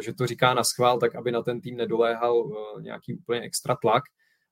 že 0.00 0.14
to 0.14 0.26
říká 0.26 0.54
na 0.54 0.64
schvál, 0.64 0.98
tak 0.98 1.14
aby 1.14 1.32
na 1.32 1.42
ten 1.42 1.60
tým 1.60 1.76
nedoléhal 1.76 2.50
eh, 2.78 2.82
nějaký 2.82 3.14
úplně 3.14 3.40
extra 3.40 3.76
tlak. 3.76 4.02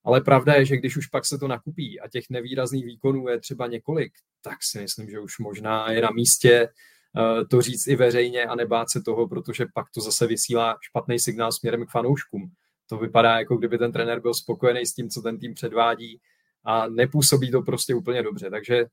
Ale 0.04 0.20
pravda 0.20 0.54
je, 0.54 0.64
že 0.64 0.76
když 0.76 0.96
už 0.96 1.06
pak 1.06 1.26
se 1.26 1.38
to 1.38 1.48
nakupí 1.48 2.00
a 2.00 2.08
těch 2.08 2.24
nevýrazných 2.30 2.84
výkonů 2.84 3.28
je 3.28 3.40
třeba 3.40 3.66
několik, 3.66 4.12
tak 4.42 4.58
si 4.62 4.80
myslím, 4.80 5.10
že 5.10 5.20
už 5.20 5.38
možná 5.38 5.90
je 5.90 6.02
na 6.02 6.10
místě 6.10 6.50
eh, 6.60 7.44
to 7.44 7.62
říct 7.62 7.86
i 7.86 7.96
veřejně 7.96 8.44
a 8.44 8.54
nebát 8.54 8.90
se 8.90 9.02
toho, 9.02 9.28
protože 9.28 9.66
pak 9.74 9.86
to 9.94 10.00
zase 10.00 10.26
vysílá 10.26 10.76
špatný 10.80 11.18
signál 11.18 11.52
směrem 11.52 11.86
k 11.86 11.90
fanouškům. 11.90 12.50
To 12.86 12.98
vypadá, 12.98 13.38
jako 13.38 13.56
kdyby 13.56 13.78
ten 13.78 13.92
trenér 13.92 14.20
byl 14.20 14.34
spokojený 14.34 14.86
s 14.86 14.94
tím, 14.94 15.08
co 15.10 15.22
ten 15.22 15.38
tým 15.38 15.54
předvádí 15.54 16.20
a 16.64 16.88
nepůsobí 16.88 17.50
to 17.50 17.62
prostě 17.62 17.94
úplně 17.94 18.22
dobře. 18.22 18.50
Takže 18.50 18.86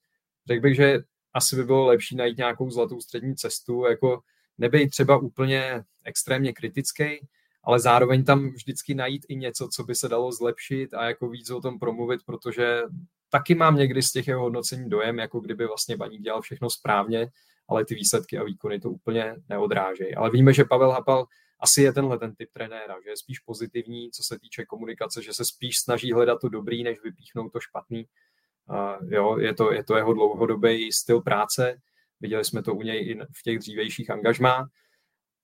řekl 0.48 0.62
bych, 0.62 0.76
že 0.76 1.00
asi 1.34 1.56
by 1.56 1.64
bylo 1.64 1.86
lepší 1.86 2.16
najít 2.16 2.38
nějakou 2.38 2.70
zlatou 2.70 3.02
střední 3.02 3.36
cestu, 3.36 3.86
jako 3.86 4.22
nebej 4.60 4.90
třeba 4.90 5.18
úplně 5.18 5.84
extrémně 6.06 6.54
kritický, 6.54 7.28
ale 7.64 7.80
zároveň 7.80 8.24
tam 8.24 8.50
vždycky 8.50 8.96
najít 8.96 9.26
i 9.30 9.36
něco, 9.36 9.68
co 9.68 9.84
by 9.84 9.96
se 9.96 10.08
dalo 10.08 10.32
zlepšit 10.32 10.94
a 10.94 11.06
jako 11.06 11.30
víc 11.30 11.52
o 11.52 11.62
tom 11.62 11.80
promluvit, 11.80 12.22
protože 12.26 12.82
taky 13.30 13.56
mám 13.56 13.76
někdy 13.76 14.02
z 14.02 14.12
těch 14.12 14.28
jeho 14.28 14.42
hodnocení 14.42 14.90
dojem, 14.90 15.20
jako 15.20 15.40
kdyby 15.40 15.68
vlastně 15.68 15.98
Baník 15.98 16.22
dělal 16.22 16.42
všechno 16.42 16.70
správně, 16.70 17.28
ale 17.68 17.86
ty 17.86 17.96
výsledky 17.96 18.38
a 18.38 18.44
výkony 18.44 18.80
to 18.80 18.90
úplně 18.90 19.36
neodrážejí. 19.50 20.16
Ale 20.16 20.30
víme, 20.30 20.54
že 20.54 20.64
Pavel 20.64 20.92
Hapal 20.92 21.26
asi 21.60 21.82
je 21.82 21.94
tenhle 21.94 22.20
ten 22.20 22.36
typ 22.36 22.50
trenéra, 22.54 22.96
že 23.04 23.10
je 23.10 23.18
spíš 23.18 23.40
pozitivní, 23.40 24.12
co 24.12 24.24
se 24.24 24.40
týče 24.40 24.66
komunikace, 24.66 25.24
že 25.24 25.34
se 25.34 25.46
spíš 25.46 25.80
snaží 25.80 26.14
hledat 26.14 26.42
to 26.42 26.50
dobrý, 26.50 26.84
než 26.84 27.04
vypíchnout 27.04 27.54
to 27.54 27.60
špatný. 27.60 28.06
Uh, 28.70 29.14
jo, 29.14 29.38
je 29.38 29.54
to, 29.54 29.74
je 29.74 29.84
to 29.84 29.96
jeho 29.96 30.14
dlouhodobý 30.14 30.92
styl 30.92 31.22
práce 31.22 31.82
Viděli 32.20 32.46
jsme 32.46 32.64
to 32.64 32.74
u 32.74 32.82
něj 32.82 33.10
i 33.10 33.20
v 33.38 33.44
těch 33.44 33.60
dřívejších 33.60 34.10
angažmá. 34.10 34.68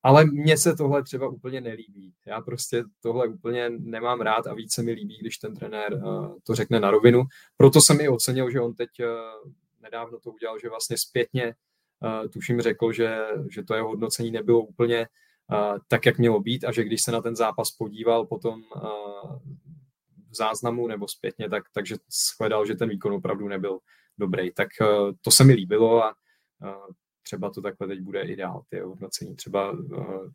Ale 0.03 0.25
mně 0.25 0.57
se 0.57 0.75
tohle 0.75 1.03
třeba 1.03 1.27
úplně 1.27 1.61
nelíbí. 1.61 2.13
Já 2.25 2.41
prostě 2.41 2.83
tohle 3.01 3.27
úplně 3.27 3.69
nemám 3.69 4.21
rád 4.21 4.47
a 4.47 4.53
více 4.53 4.83
mi 4.83 4.91
líbí, 4.91 5.17
když 5.17 5.37
ten 5.37 5.55
trenér 5.55 5.93
uh, 5.93 6.37
to 6.43 6.55
řekne 6.55 6.79
na 6.79 6.91
rovinu. 6.91 7.23
Proto 7.57 7.81
jsem 7.81 8.01
i 8.01 8.09
ocenil, 8.09 8.51
že 8.51 8.61
on 8.61 8.73
teď 8.73 8.89
uh, 8.99 9.51
nedávno 9.81 10.19
to 10.19 10.31
udělal, 10.31 10.59
že 10.59 10.69
vlastně 10.69 10.97
zpětně 10.97 11.55
uh, 11.99 12.29
tuším 12.29 12.61
řekl, 12.61 12.91
že, 12.91 13.17
že 13.51 13.63
to 13.63 13.73
jeho 13.73 13.87
hodnocení 13.87 14.31
nebylo 14.31 14.61
úplně 14.61 15.07
tak, 15.87 16.05
jak 16.05 16.17
mělo 16.17 16.39
být 16.39 16.63
a 16.63 16.71
že 16.71 16.83
když 16.83 17.01
se 17.01 17.11
na 17.11 17.21
ten 17.21 17.35
zápas 17.35 17.71
podíval 17.71 18.25
potom 18.25 18.61
v 20.29 20.35
záznamu 20.35 20.87
nebo 20.87 21.07
zpětně, 21.07 21.49
tak, 21.49 21.63
takže 21.73 21.95
shledal, 22.09 22.65
že 22.65 22.75
ten 22.75 22.89
výkon 22.89 23.13
opravdu 23.13 23.47
nebyl 23.47 23.79
dobrý. 24.17 24.51
Tak 24.51 24.67
to 25.21 25.31
se 25.31 25.43
mi 25.43 25.53
líbilo 25.53 26.03
a 26.03 26.15
třeba 27.23 27.49
to 27.49 27.61
takhle 27.61 27.87
teď 27.87 28.01
bude 28.01 28.21
ideál, 28.21 28.63
ty 28.69 28.79
hodnocení. 28.79 29.35
Třeba 29.35 29.77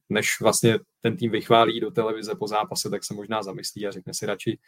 než 0.08 0.40
vlastně 0.40 0.78
ten 1.00 1.16
tým 1.16 1.30
vychválí 1.30 1.80
do 1.80 1.90
televize 1.90 2.34
po 2.34 2.46
zápase, 2.46 2.90
tak 2.90 3.04
se 3.04 3.14
možná 3.14 3.42
zamyslí 3.42 3.86
a 3.86 3.90
řekne 3.90 4.14
si 4.14 4.26
radši, 4.26 4.58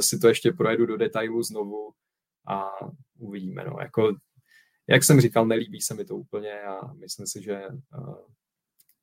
si 0.00 0.18
to 0.18 0.28
ještě 0.28 0.52
projedu 0.52 0.86
do 0.86 0.96
detailu 0.96 1.42
znovu 1.42 1.92
a 2.48 2.70
uvidíme. 3.18 3.64
No. 3.64 3.76
Jako, 3.80 4.16
jak 4.86 5.04
jsem 5.04 5.20
říkal, 5.20 5.46
nelíbí 5.46 5.80
se 5.80 5.94
mi 5.94 6.04
to 6.04 6.16
úplně 6.16 6.60
a 6.60 6.92
myslím 6.92 7.26
si, 7.26 7.42
že, 7.42 7.62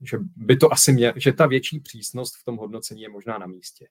že 0.01 0.17
by 0.35 0.57
to 0.57 0.73
asi 0.73 0.93
měl, 0.93 1.13
že 1.15 1.33
ta 1.33 1.47
větší 1.47 1.79
přísnost 1.79 2.35
v 2.41 2.43
tom 2.45 2.57
hodnocení 2.57 3.01
je 3.01 3.09
možná 3.09 3.37
na 3.37 3.45
místě. 3.47 3.87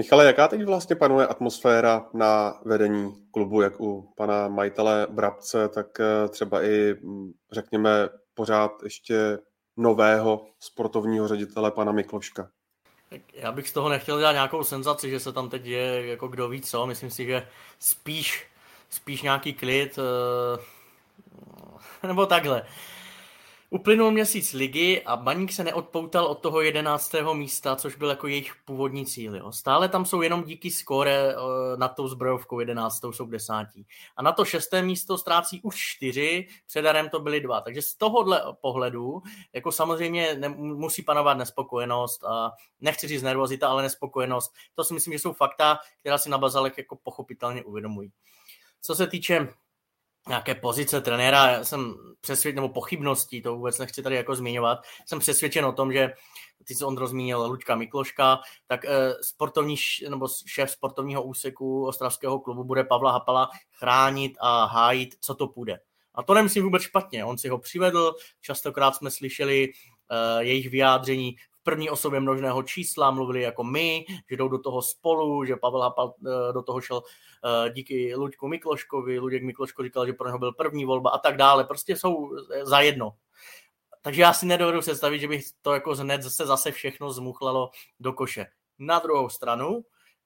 Michale, 0.00 0.26
jaká 0.26 0.48
teď 0.48 0.64
vlastně 0.64 0.96
panuje 0.96 1.26
atmosféra 1.26 2.06
na 2.14 2.60
vedení 2.64 3.14
klubu, 3.30 3.62
jak 3.62 3.80
u 3.80 4.12
pana 4.16 4.48
majitele 4.48 5.06
Brabce, 5.10 5.68
tak 5.68 6.00
eh, 6.00 6.28
třeba 6.28 6.62
i, 6.62 6.94
mm, 7.02 7.32
řekněme, 7.52 8.08
pořád 8.34 8.72
ještě 8.84 9.38
nového 9.76 10.46
sportovního 10.60 11.28
ředitele 11.28 11.70
pana 11.70 11.92
Mikloška? 11.92 12.48
Já 13.32 13.52
bych 13.52 13.68
z 13.68 13.72
toho 13.72 13.88
nechtěl 13.88 14.18
dělat 14.18 14.32
nějakou 14.32 14.64
senzaci, 14.64 15.10
že 15.10 15.20
se 15.20 15.32
tam 15.32 15.48
teď 15.48 15.66
je 15.66 16.06
jako 16.06 16.28
kdo 16.28 16.48
ví 16.48 16.60
co. 16.60 16.86
Myslím 16.86 17.10
si, 17.10 17.26
že 17.26 17.48
spíš, 17.78 18.46
spíš 18.90 19.22
nějaký 19.22 19.52
klid, 19.52 19.98
eh, 19.98 20.62
nebo 22.06 22.26
takhle. 22.26 22.62
Uplynul 23.72 24.10
měsíc 24.10 24.52
ligy 24.52 25.02
a 25.06 25.16
Baník 25.16 25.52
se 25.52 25.64
neodpoutal 25.64 26.26
od 26.26 26.34
toho 26.34 26.60
jedenáctého 26.60 27.34
místa, 27.34 27.76
což 27.76 27.96
byl 27.96 28.08
jako 28.08 28.26
jejich 28.26 28.52
původní 28.64 29.06
cíl. 29.06 29.36
Jo. 29.36 29.52
Stále 29.52 29.88
tam 29.88 30.04
jsou 30.04 30.22
jenom 30.22 30.44
díky 30.44 30.70
skóre 30.70 31.34
eh, 31.34 31.36
nad 31.76 31.88
tou 31.88 32.08
zbrojovkou 32.08 32.60
jedenáctou 32.60 33.12
jsou 33.12 33.26
desátí. 33.26 33.86
A 34.16 34.22
na 34.22 34.32
to 34.32 34.44
šesté 34.44 34.82
místo 34.82 35.18
ztrácí 35.18 35.60
už 35.62 35.76
čtyři, 35.76 36.48
předarem 36.66 37.08
to 37.08 37.20
byly 37.20 37.40
dva. 37.40 37.60
Takže 37.60 37.82
z 37.82 37.94
tohohle 37.94 38.42
pohledu, 38.60 39.22
jako 39.52 39.72
samozřejmě 39.72 40.34
ne, 40.34 40.48
musí 40.58 41.02
panovat 41.02 41.34
nespokojenost 41.34 42.24
a 42.24 42.52
nechci 42.80 43.08
říct 43.08 43.22
nervozita, 43.22 43.68
ale 43.68 43.82
nespokojenost. 43.82 44.52
To 44.74 44.84
si 44.84 44.94
myslím, 44.94 45.12
že 45.12 45.18
jsou 45.18 45.32
fakta, 45.32 45.78
která 46.00 46.18
si 46.18 46.30
na 46.30 46.38
Bazalek 46.38 46.78
jako 46.78 46.96
pochopitelně 46.96 47.64
uvědomují. 47.64 48.12
Co 48.82 48.94
se 48.94 49.06
týče 49.06 49.48
nějaké 50.30 50.54
pozice 50.54 51.00
trenéra, 51.00 51.50
já 51.50 51.64
jsem 51.64 51.94
přesvědčen, 52.20 52.62
nebo 52.62 52.68
pochybností, 52.68 53.42
to 53.42 53.56
vůbec 53.56 53.78
nechci 53.78 54.02
tady 54.02 54.16
jako 54.16 54.34
zmiňovat, 54.34 54.78
jsem 55.06 55.18
přesvědčen 55.18 55.64
o 55.64 55.72
tom, 55.72 55.92
že 55.92 56.12
ty 56.64 56.74
jsi 56.74 56.84
Ondro 56.84 57.06
zmínil 57.06 57.46
Luďka 57.46 57.74
Mikloška, 57.74 58.40
tak 58.66 58.84
eh, 58.84 59.14
sportovní, 59.22 59.74
nebo 60.08 60.28
šéf 60.46 60.70
sportovního 60.70 61.22
úseku 61.22 61.86
Ostravského 61.86 62.40
klubu 62.40 62.64
bude 62.64 62.84
Pavla 62.84 63.12
Hapala 63.12 63.48
chránit 63.72 64.32
a 64.40 64.64
hájit, 64.64 65.14
co 65.20 65.34
to 65.34 65.46
půjde. 65.46 65.80
A 66.14 66.22
to 66.22 66.34
nemyslím 66.34 66.64
vůbec 66.64 66.82
špatně. 66.82 67.24
On 67.24 67.38
si 67.38 67.48
ho 67.48 67.58
přivedl, 67.58 68.14
častokrát 68.40 68.96
jsme 68.96 69.10
slyšeli 69.10 69.68
uh, 69.68 70.40
jejich 70.40 70.70
vyjádření 70.70 71.36
první 71.62 71.90
osobě 71.90 72.20
množného 72.20 72.62
čísla, 72.62 73.10
mluvili 73.10 73.42
jako 73.42 73.64
my, 73.64 74.04
že 74.30 74.36
jdou 74.36 74.48
do 74.48 74.58
toho 74.58 74.82
spolu, 74.82 75.44
že 75.44 75.56
Pavel 75.56 75.80
Hapal 75.80 76.14
uh, 76.18 76.32
do 76.54 76.62
toho 76.62 76.80
šel 76.80 76.96
uh, 76.96 77.72
díky 77.72 78.14
Luďku 78.14 78.48
Mikloškovi, 78.48 79.18
Luděk 79.18 79.42
Mikloško 79.42 79.82
říkal, 79.82 80.06
že 80.06 80.12
pro 80.12 80.26
něho 80.26 80.38
byl 80.38 80.52
první 80.52 80.84
volba 80.84 81.10
a 81.10 81.18
tak 81.18 81.36
dále. 81.36 81.64
Prostě 81.64 81.96
jsou 81.96 82.30
za 82.62 82.80
jedno. 82.80 83.12
Takže 84.02 84.22
já 84.22 84.32
si 84.32 84.46
nedovedu 84.46 84.80
představit, 84.80 85.18
že 85.18 85.28
bych 85.28 85.44
to 85.62 85.74
jako 85.74 85.94
hned 85.94 86.22
zase, 86.22 86.46
zase 86.46 86.72
všechno 86.72 87.12
zmuchlalo 87.12 87.70
do 88.00 88.12
koše. 88.12 88.46
Na 88.78 88.98
druhou 88.98 89.28
stranu 89.28 89.84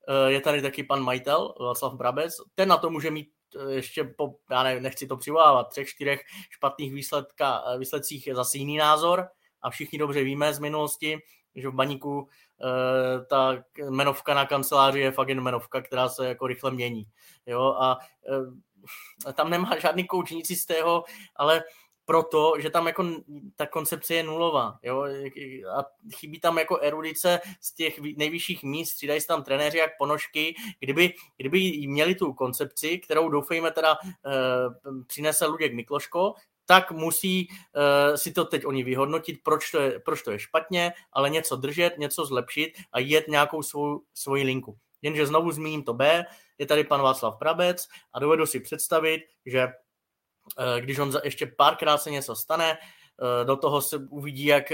eh, 0.08 0.32
je 0.32 0.40
tady 0.40 0.62
taky 0.62 0.82
pan 0.82 1.02
majitel 1.02 1.54
Václav 1.60 1.94
Brabec, 1.94 2.36
ten 2.54 2.68
na 2.68 2.76
to 2.76 2.90
může 2.90 3.10
mít 3.10 3.28
eh, 3.56 3.72
ještě 3.72 4.04
po, 4.04 4.34
já 4.50 4.62
ne, 4.62 4.80
nechci 4.80 5.06
to 5.06 5.16
přivolávat, 5.16 5.68
třech, 5.68 5.88
čtyřech 5.88 6.20
špatných 6.50 6.94
výsledka, 6.94 7.64
eh, 7.66 7.78
výsledcích 7.78 8.26
je 8.26 8.34
zase 8.34 8.58
jiný 8.58 8.76
názor 8.76 9.28
a 9.64 9.70
všichni 9.70 9.98
dobře 9.98 10.24
víme 10.24 10.54
z 10.54 10.58
minulosti, 10.58 11.18
že 11.54 11.68
v 11.68 11.74
baníku 11.74 12.28
ta 13.30 13.64
menovka 13.90 14.34
na 14.34 14.46
kanceláři 14.46 15.00
je 15.00 15.12
fakt 15.12 15.28
jen 15.28 15.40
menovka, 15.40 15.82
která 15.82 16.08
se 16.08 16.28
jako 16.28 16.46
rychle 16.46 16.70
mění. 16.70 17.06
Jo? 17.46 17.76
A 17.80 17.98
tam 19.32 19.50
nemá 19.50 19.78
žádný 19.78 20.06
kouč 20.06 20.30
nic 20.30 20.50
jistého, 20.50 21.04
ale 21.36 21.62
proto, 22.04 22.54
že 22.58 22.70
tam 22.70 22.86
jako 22.86 23.04
ta 23.56 23.66
koncepce 23.66 24.14
je 24.14 24.22
nulová, 24.22 24.78
jo, 24.82 25.06
a 25.78 25.84
chybí 26.14 26.40
tam 26.40 26.58
jako 26.58 26.78
erudice 26.78 27.40
z 27.60 27.74
těch 27.74 27.98
nejvyšších 27.98 28.62
míst, 28.62 28.90
střídají 28.90 29.20
se 29.20 29.26
tam 29.26 29.42
trenéři 29.42 29.78
jak 29.78 29.90
ponožky, 29.98 30.54
kdyby, 30.80 31.14
kdyby 31.36 31.86
měli 31.86 32.14
tu 32.14 32.32
koncepci, 32.32 32.98
kterou 32.98 33.28
doufejme 33.28 33.70
teda 33.70 33.96
e, 34.02 34.06
přinese 35.06 35.46
Luděk 35.46 35.74
Mikloško, 35.74 36.34
tak 36.66 36.90
musí 36.90 37.48
e, 37.48 38.18
si 38.18 38.32
to 38.32 38.44
teď 38.44 38.66
oni 38.66 38.84
vyhodnotit, 38.84 39.40
proč 39.42 39.70
to, 39.70 39.80
je, 39.80 40.00
proč 40.00 40.22
to 40.22 40.30
je 40.30 40.38
špatně, 40.38 40.92
ale 41.12 41.30
něco 41.30 41.56
držet, 41.56 41.98
něco 41.98 42.24
zlepšit 42.24 42.72
a 42.92 42.98
jet 42.98 43.28
nějakou 43.28 43.62
svou, 43.62 44.00
svoji 44.14 44.44
linku. 44.44 44.78
Jenže 45.02 45.26
znovu 45.26 45.52
zmíním 45.52 45.82
to 45.82 45.94
B, 45.94 46.24
je 46.58 46.66
tady 46.66 46.84
pan 46.84 47.02
Václav 47.02 47.38
Prabec 47.38 47.88
a 48.12 48.18
dovedu 48.18 48.46
si 48.46 48.60
představit, 48.60 49.20
že 49.46 49.68
Eh, 50.58 50.80
když 50.80 50.98
on 50.98 51.12
ještě 51.24 51.46
párkrát 51.46 51.98
se 51.98 52.10
něco 52.10 52.36
stane, 52.36 52.78
eh, 52.78 53.44
do 53.44 53.56
toho 53.56 53.82
se 53.82 53.96
uvidí, 53.96 54.44
jak 54.44 54.72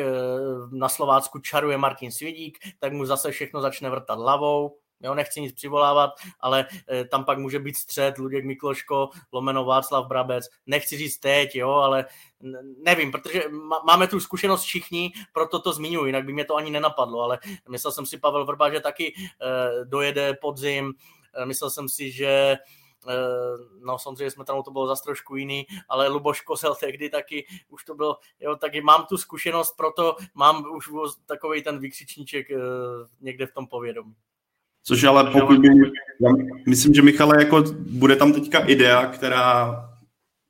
na 0.72 0.88
Slovácku 0.88 1.38
čaruje 1.38 1.78
Martin 1.78 2.12
Svědík, 2.12 2.58
tak 2.78 2.92
mu 2.92 3.04
zase 3.04 3.30
všechno 3.30 3.60
začne 3.60 3.90
vrtat 3.90 4.18
hlavou, 4.18 4.78
Jo, 5.02 5.14
nechci 5.14 5.40
nic 5.40 5.54
přivolávat, 5.54 6.10
ale 6.40 6.66
e, 6.90 7.04
tam 7.04 7.24
pak 7.24 7.38
může 7.38 7.58
být 7.58 7.76
střed 7.76 8.18
Luděk 8.18 8.44
Mikloško, 8.44 9.10
lomeno 9.32 9.64
Václav 9.64 10.06
Brabec. 10.06 10.48
Nechci 10.66 10.96
říct 10.96 11.18
teď, 11.18 11.56
jo, 11.56 11.70
ale 11.70 12.06
nevím, 12.84 13.12
protože 13.12 13.44
máme 13.86 14.06
tu 14.06 14.20
zkušenost 14.20 14.62
všichni, 14.62 15.12
proto 15.32 15.60
to 15.60 15.72
zmiňuji, 15.72 16.06
jinak 16.06 16.24
by 16.24 16.32
mě 16.32 16.44
to 16.44 16.56
ani 16.56 16.70
nenapadlo, 16.70 17.20
ale 17.22 17.38
myslel 17.68 17.92
jsem 17.92 18.06
si 18.06 18.18
Pavel 18.18 18.46
Vrba, 18.46 18.70
že 18.70 18.80
taky 18.80 19.14
e, 19.14 19.84
dojede 19.84 20.34
podzim, 20.34 20.92
e, 21.34 21.46
myslel 21.46 21.70
jsem 21.70 21.88
si, 21.88 22.10
že 22.10 22.58
Eh, 23.08 23.56
no 23.80 23.98
samozřejmě 23.98 24.30
jsme 24.30 24.44
tam 24.44 24.62
to 24.62 24.70
bylo 24.70 24.86
zase 24.86 25.02
trošku 25.02 25.36
jiný, 25.36 25.66
ale 25.88 26.08
Luboš 26.08 26.40
Kozel 26.40 26.74
tehdy 26.74 27.10
taky 27.10 27.46
už 27.68 27.84
to 27.84 27.94
bylo, 27.94 28.18
jo, 28.40 28.56
taky 28.56 28.80
mám 28.80 29.06
tu 29.06 29.16
zkušenost, 29.16 29.76
proto 29.76 30.16
mám 30.34 30.64
už 30.76 30.88
takový 31.26 31.62
ten 31.62 31.78
vykřičníček 31.78 32.50
eh, 32.50 32.56
někde 33.20 33.46
v 33.46 33.52
tom 33.52 33.66
povědomí. 33.66 34.14
Což 34.82 35.04
ale 35.04 35.30
pokud 35.30 35.58
by, 35.58 35.68
já 36.20 36.30
myslím, 36.68 36.94
že 36.94 37.02
Michale, 37.02 37.36
jako 37.38 37.62
bude 37.78 38.16
tam 38.16 38.32
teďka 38.32 38.58
idea, 38.58 39.06
která 39.06 39.74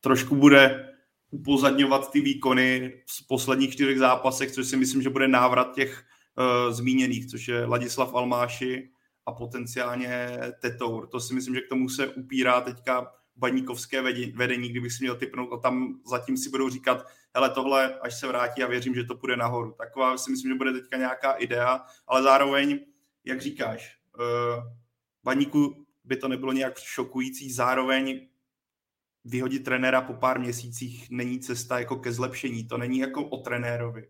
trošku 0.00 0.36
bude 0.36 0.86
upozadňovat 1.30 2.10
ty 2.10 2.20
výkony 2.20 2.92
z 3.06 3.22
posledních 3.22 3.72
čtyřech 3.72 3.98
zápasech, 3.98 4.50
což 4.50 4.66
si 4.66 4.76
myslím, 4.76 5.02
že 5.02 5.10
bude 5.10 5.28
návrat 5.28 5.74
těch 5.74 6.04
uh, 6.38 6.72
zmíněných, 6.72 7.26
což 7.26 7.48
je 7.48 7.64
Ladislav 7.64 8.14
Almáši, 8.14 8.90
a 9.26 9.32
potenciálně 9.32 10.38
Tetour. 10.60 11.06
To 11.06 11.20
si 11.20 11.34
myslím, 11.34 11.54
že 11.54 11.60
k 11.60 11.68
tomu 11.68 11.88
se 11.88 12.08
upírá 12.08 12.60
teďka 12.60 13.12
baníkovské 13.36 14.02
vedení, 14.34 14.68
kdybych 14.68 14.92
si 14.92 15.04
měl 15.04 15.16
typnout 15.16 15.52
a 15.52 15.56
tam 15.56 16.00
zatím 16.06 16.36
si 16.36 16.50
budou 16.50 16.68
říkat, 16.68 17.06
hele 17.34 17.50
tohle, 17.50 17.98
až 18.00 18.20
se 18.20 18.26
vrátí 18.26 18.62
a 18.62 18.66
věřím, 18.66 18.94
že 18.94 19.04
to 19.04 19.14
půjde 19.14 19.36
nahoru. 19.36 19.74
Taková 19.78 20.18
si 20.18 20.30
myslím, 20.30 20.50
že 20.50 20.58
bude 20.58 20.72
teďka 20.72 20.96
nějaká 20.96 21.32
idea, 21.32 21.84
ale 22.06 22.22
zároveň, 22.22 22.80
jak 23.24 23.40
říkáš, 23.40 23.99
baníku 25.24 25.86
by 26.04 26.16
to 26.16 26.28
nebylo 26.28 26.52
nějak 26.52 26.78
šokující, 26.78 27.52
zároveň 27.52 28.28
vyhodit 29.24 29.64
trenéra 29.64 30.00
po 30.00 30.14
pár 30.14 30.40
měsících 30.40 31.10
není 31.10 31.40
cesta 31.40 31.78
jako 31.78 31.96
ke 31.96 32.12
zlepšení, 32.12 32.64
to 32.64 32.78
není 32.78 32.98
jako 32.98 33.28
o 33.28 33.36
trenérovi. 33.36 34.08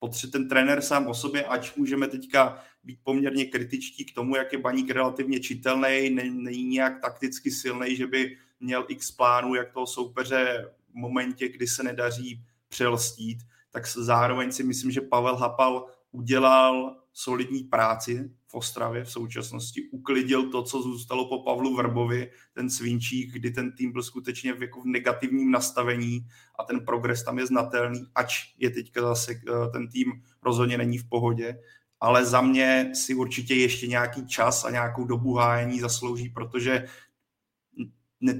Potře- 0.00 0.30
ten 0.30 0.48
trenér 0.48 0.82
sám 0.82 1.06
o 1.06 1.14
sobě, 1.14 1.44
ať 1.44 1.76
můžeme 1.76 2.08
teďka 2.08 2.64
být 2.84 2.98
poměrně 3.02 3.44
kritičtí 3.44 4.04
k 4.04 4.14
tomu, 4.14 4.36
jak 4.36 4.52
je 4.52 4.58
baník 4.58 4.90
relativně 4.90 5.40
čitelný, 5.40 6.10
není 6.10 6.64
nějak 6.64 7.00
takticky 7.00 7.50
silný, 7.50 7.96
že 7.96 8.06
by 8.06 8.36
měl 8.60 8.84
x 8.88 9.10
plánů, 9.10 9.54
jak 9.54 9.72
toho 9.72 9.86
soupeře 9.86 10.70
v 10.90 10.94
momentě, 10.94 11.48
kdy 11.48 11.66
se 11.66 11.82
nedaří 11.82 12.44
přelstít, 12.68 13.38
tak 13.70 13.86
zároveň 13.86 14.52
si 14.52 14.62
myslím, 14.62 14.90
že 14.90 15.00
Pavel 15.00 15.36
Hapal 15.36 15.86
udělal 16.10 16.96
solidní 17.12 17.64
práci 17.64 18.30
v 18.48 18.54
Ostravě 18.54 19.04
v 19.04 19.10
současnosti, 19.10 19.82
uklidil 19.90 20.50
to, 20.50 20.62
co 20.62 20.82
zůstalo 20.82 21.28
po 21.28 21.42
Pavlu 21.42 21.76
Vrbovi, 21.76 22.30
ten 22.52 22.70
svinčík, 22.70 23.32
kdy 23.32 23.50
ten 23.50 23.72
tým 23.72 23.92
byl 23.92 24.02
skutečně 24.02 24.52
v, 24.52 24.62
jako 24.62 24.80
v 24.80 24.86
negativním 24.86 25.50
nastavení 25.50 26.20
a 26.58 26.64
ten 26.64 26.84
progres 26.84 27.22
tam 27.22 27.38
je 27.38 27.46
znatelný, 27.46 28.06
ač 28.14 28.54
je 28.58 28.70
teďka 28.70 29.00
zase 29.02 29.32
eh, 29.32 29.68
ten 29.72 29.88
tým 29.88 30.22
rozhodně 30.42 30.78
není 30.78 30.98
v 30.98 31.08
pohodě, 31.08 31.58
ale 32.00 32.24
za 32.24 32.40
mě 32.40 32.90
si 32.94 33.14
určitě 33.14 33.54
ještě 33.54 33.86
nějaký 33.86 34.26
čas 34.26 34.64
a 34.64 34.70
nějakou 34.70 35.04
dobu 35.04 35.34
hájení 35.34 35.80
zaslouží, 35.80 36.28
protože 36.28 36.86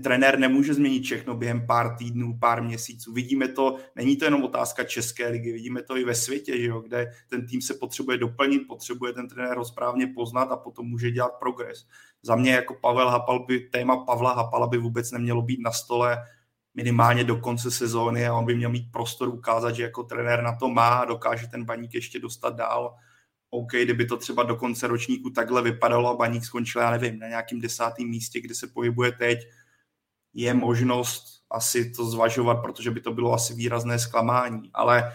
trenér 0.03 0.39
nemůže 0.39 0.75
změnit 0.75 1.03
všechno 1.03 1.35
během 1.35 1.67
pár 1.67 1.97
týdnů, 1.97 2.39
pár 2.41 2.63
měsíců. 2.63 3.13
Vidíme 3.13 3.49
to, 3.49 3.77
není 3.97 4.17
to 4.17 4.25
jenom 4.25 4.45
otázka 4.45 4.85
České 4.85 5.29
ligy, 5.29 5.53
vidíme 5.53 5.83
to 5.83 5.97
i 5.97 6.05
ve 6.05 6.15
světě, 6.15 6.59
že 6.59 6.67
jo, 6.67 6.81
kde 6.81 7.13
ten 7.29 7.47
tým 7.47 7.63
se 7.63 7.75
potřebuje 7.75 8.19
doplnit, 8.19 8.59
potřebuje 8.59 9.13
ten 9.13 9.29
trenér 9.29 9.57
ho 9.57 9.65
správně 9.65 10.07
poznat 10.07 10.51
a 10.51 10.57
potom 10.57 10.87
může 10.87 11.11
dělat 11.11 11.33
progres. 11.39 11.87
Za 12.23 12.37
mě 12.37 12.53
jako 12.53 12.75
Pavel 12.75 13.09
Hapal 13.09 13.47
by, 13.47 13.61
téma 13.61 13.97
Pavla 13.97 14.35
Hapala 14.35 14.67
by 14.67 14.79
vůbec 14.79 15.11
nemělo 15.11 15.43
být 15.43 15.61
na 15.61 15.71
stole 15.71 16.19
minimálně 16.75 17.25
do 17.25 17.37
konce 17.37 17.71
sezóny 17.71 18.27
a 18.27 18.35
on 18.35 18.45
by 18.45 18.57
měl 18.57 18.71
mít 18.71 18.93
prostor 18.93 19.29
ukázat, 19.29 19.75
že 19.75 19.83
jako 19.83 20.03
trenér 20.03 20.43
na 20.43 20.57
to 20.57 20.69
má 20.69 20.89
a 20.89 21.05
dokáže 21.05 21.47
ten 21.47 21.65
baník 21.65 21.95
ještě 21.95 22.19
dostat 22.19 22.57
dál. 22.57 22.95
OK, 23.51 23.73
kdyby 23.73 24.07
to 24.07 24.17
třeba 24.17 24.43
do 24.43 24.57
konce 24.57 24.87
ročníku 24.87 25.31
takhle 25.31 25.63
vypadalo 25.63 26.11
a 26.11 26.17
baník 26.17 26.45
skončil, 26.45 26.83
já 26.83 26.91
nevím, 26.91 27.19
na 27.19 27.29
nějakým 27.29 27.61
desátém 27.61 28.09
místě, 28.09 28.41
kde 28.41 28.55
se 28.55 28.67
pohybuje 28.67 29.13
teď, 29.13 29.39
je 30.35 30.55
možnost 30.55 31.45
asi 31.51 31.91
to 31.91 32.05
zvažovat, 32.05 32.55
protože 32.55 32.91
by 32.91 33.01
to 33.01 33.13
bylo 33.13 33.33
asi 33.33 33.55
výrazné 33.55 33.99
zklamání, 33.99 34.71
ale 34.75 35.13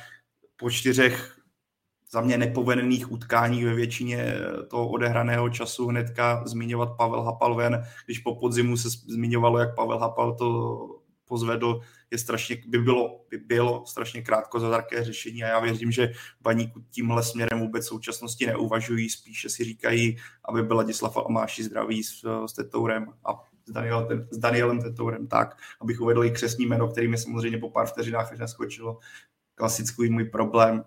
po 0.56 0.72
čtyřech 0.72 1.40
za 2.12 2.22
mě 2.22 2.38
nepovedených 2.38 3.12
utkáních 3.12 3.66
ve 3.66 3.74
většině 3.74 4.36
toho 4.70 4.90
odehraného 4.90 5.50
času 5.50 5.88
hnedka 5.88 6.44
zmiňovat 6.46 6.98
Pavel 6.98 7.22
Hapal 7.22 7.56
ven, 7.56 7.84
když 8.06 8.20
po 8.20 8.36
podzimu 8.36 8.78
se 8.78 8.90
zmiňovalo, 8.90 9.60
jak 9.60 9.76
Pavel 9.76 10.00
Hapal 10.00 10.36
to 10.36 10.78
pozvedl, 11.26 11.82
je 12.12 12.18
strašně, 12.18 12.58
by 12.68 12.78
bylo, 12.78 13.26
by 13.30 13.38
bylo 13.38 13.86
strašně 13.86 14.22
krátko 14.22 14.60
za 14.60 14.70
také 14.70 15.04
řešení 15.04 15.44
a 15.44 15.48
já 15.48 15.60
věřím, 15.60 15.92
že 15.92 16.12
baníku 16.42 16.82
tímhle 16.90 17.24
směrem 17.24 17.60
vůbec 17.60 17.86
v 17.86 17.88
současnosti 17.88 18.46
neuvažují, 18.46 19.10
spíše 19.10 19.50
si 19.50 19.64
říkají, 19.64 20.18
aby 20.46 20.64
byl 20.64 20.78
Ladislav 20.78 21.18
Almáši 21.18 21.64
zdravý 21.64 22.04
s, 22.04 22.46
s 22.46 22.54
Tetourem 22.54 23.08
a 23.26 23.53
s, 23.66 23.72
Daniel, 23.72 24.08
s 24.32 24.38
Danielem 24.38 24.82
Tetourem 24.82 25.28
tak, 25.28 25.58
abych 25.82 26.02
uvedl 26.02 26.24
i 26.24 26.32
křesní 26.32 26.66
jméno, 26.66 26.88
který 26.88 27.08
mi 27.08 27.18
samozřejmě 27.18 27.58
po 27.58 27.70
pár 27.70 27.88
vteřinách 27.88 28.32
až 28.32 28.40
naskočilo. 28.40 29.00
Klasický 29.56 30.10
můj 30.10 30.24
problém. 30.24 30.84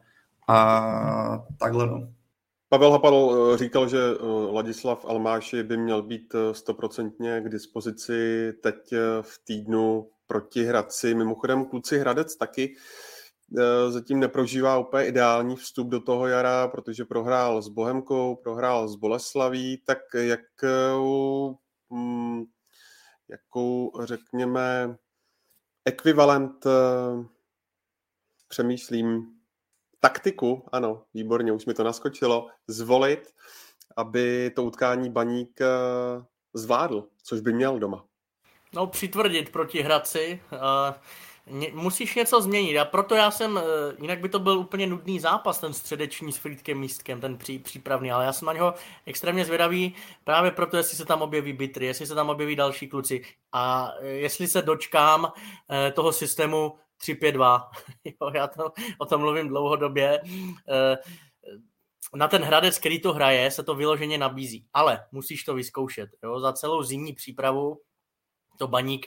A 0.49 1.47
takhle 1.59 1.87
no. 1.87 2.09
Pavel 2.69 2.93
Hapal 2.93 3.37
eh, 3.55 3.59
říkal, 3.59 3.89
že 3.89 3.99
eh, 3.99 4.25
Ladislav 4.53 5.05
Almáši 5.05 5.63
by 5.63 5.77
měl 5.77 6.03
být 6.03 6.35
eh, 6.35 6.55
stoprocentně 6.55 7.41
k 7.41 7.49
dispozici 7.49 8.53
teď 8.63 8.95
v 9.21 9.41
týdnu 9.45 10.11
proti 10.27 10.65
Hradci. 10.65 11.15
Mimochodem 11.15 11.65
kluci 11.65 11.99
Hradec 11.99 12.37
taky 12.37 12.75
zatím 13.89 14.21
neprožívá 14.21 14.79
úplně 14.79 15.07
ideální 15.07 15.57
vstup 15.57 15.89
do 15.89 16.01
toho 16.01 16.27
jara, 16.27 16.69
protože 16.69 17.05
prohrál 17.05 17.63
s 17.63 17.69
Bohemkou, 17.69 18.37
prohrál 18.37 18.89
s 18.89 18.97
Boleslaví, 18.97 19.83
tak 19.87 19.99
jak 20.15 20.41
mm, 21.91 22.45
jakou, 23.29 23.93
řekněme, 24.05 24.97
ekvivalent, 25.85 26.67
eh, 26.67 27.25
přemýšlím, 28.49 29.27
taktiku, 30.01 30.69
ano, 30.73 31.03
výborně, 31.15 31.53
už 31.53 31.67
mi 31.67 31.75
to 31.75 31.85
naskočilo, 31.85 32.49
zvolit, 32.67 33.35
aby 33.97 34.51
to 34.57 34.65
utkání 34.65 35.11
baník 35.11 35.61
eh, 35.61 35.67
zvládl, 36.55 37.09
což 37.23 37.41
by 37.41 37.53
měl 37.53 37.79
doma. 37.79 38.05
No, 38.73 38.87
přitvrdit 38.87 39.53
proti 39.53 39.83
Hradci. 39.83 40.43
Musíš 41.73 42.15
něco 42.15 42.41
změnit 42.41 42.79
a 42.79 42.85
proto 42.85 43.15
já 43.15 43.31
jsem, 43.31 43.59
eh, 43.59 43.63
jinak 44.01 44.21
by 44.21 44.29
to 44.29 44.39
byl 44.39 44.59
úplně 44.59 44.87
nudný 44.87 45.21
zápas, 45.21 45.61
ten 45.61 45.73
středeční 45.73 46.33
s 46.33 46.37
Frýdkem 46.37 46.79
Místkem, 46.79 47.21
ten 47.21 47.39
pří, 47.39 47.59
přípravný, 47.59 48.13
ale 48.13 48.25
já 48.25 48.33
jsem 48.33 48.47
na 48.47 48.53
něho 48.53 48.75
extrémně 49.07 49.45
zvědavý 49.45 49.95
právě 50.25 50.51
proto, 50.51 50.77
jestli 50.77 50.97
se 50.97 51.05
tam 51.05 51.23
objeví 51.23 51.53
bitry, 51.53 51.87
jestli 51.87 52.07
se 52.07 52.15
tam 52.15 52.31
objeví 52.31 52.57
další 52.57 52.89
kluci 52.89 53.23
a 53.53 53.93
eh, 54.01 54.07
jestli 54.07 54.49
se 54.49 54.63
dočkám 54.63 55.33
eh, 55.71 55.93
toho 55.93 56.13
systému 56.13 56.75
3-5-2. 57.03 57.69
jo, 58.05 58.31
já 58.35 58.47
to, 58.47 58.73
o 58.99 59.07
tom 59.07 59.21
mluvím 59.21 59.49
dlouhodobě. 59.49 60.21
Na 62.15 62.29
ten 62.29 62.43
Hradec, 62.43 62.79
který 62.79 63.01
to 63.01 63.13
hraje, 63.13 63.51
se 63.51 63.63
to 63.63 63.75
vyloženě 63.75 64.19
nabízí, 64.19 64.67
ale 64.73 65.07
musíš 65.13 65.45
to 65.45 65.55
vyzkoušet. 65.55 66.11
Jo? 66.23 66.41
Za 66.41 66.53
celou 66.53 66.83
zimní 66.83 67.13
přípravu 67.13 67.81
to 68.57 68.69
baník 68.69 69.07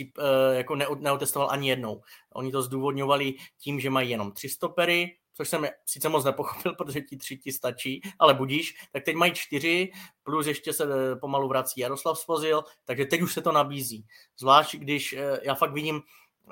eh, 0.00 0.56
jako 0.56 0.76
neotestoval 0.76 1.50
ani 1.50 1.68
jednou. 1.68 2.02
Oni 2.34 2.52
to 2.52 2.62
zdůvodňovali 2.62 3.34
tím, 3.58 3.80
že 3.80 3.90
mají 3.90 4.10
jenom 4.10 4.32
tři 4.32 4.48
stopery, 4.48 5.16
což 5.34 5.48
jsem 5.48 5.66
sice 5.86 6.08
moc 6.08 6.24
nepochopil, 6.24 6.74
protože 6.78 7.00
ti 7.00 7.16
tři 7.16 7.36
ti 7.36 7.52
stačí, 7.52 8.00
ale 8.18 8.34
budíš, 8.34 8.74
tak 8.92 9.04
teď 9.04 9.16
mají 9.16 9.32
čtyři, 9.34 9.92
plus 10.22 10.46
ještě 10.46 10.72
se 10.72 10.84
eh, 10.84 11.16
pomalu 11.16 11.48
vrací 11.48 11.80
Jaroslav 11.80 12.18
Svozil, 12.18 12.64
takže 12.84 13.04
teď 13.04 13.22
už 13.22 13.32
se 13.32 13.42
to 13.42 13.52
nabízí. 13.52 14.06
Zvlášť, 14.38 14.74
když 14.74 15.12
eh, 15.12 15.40
já 15.42 15.54
fakt 15.54 15.72
vidím, 15.72 16.02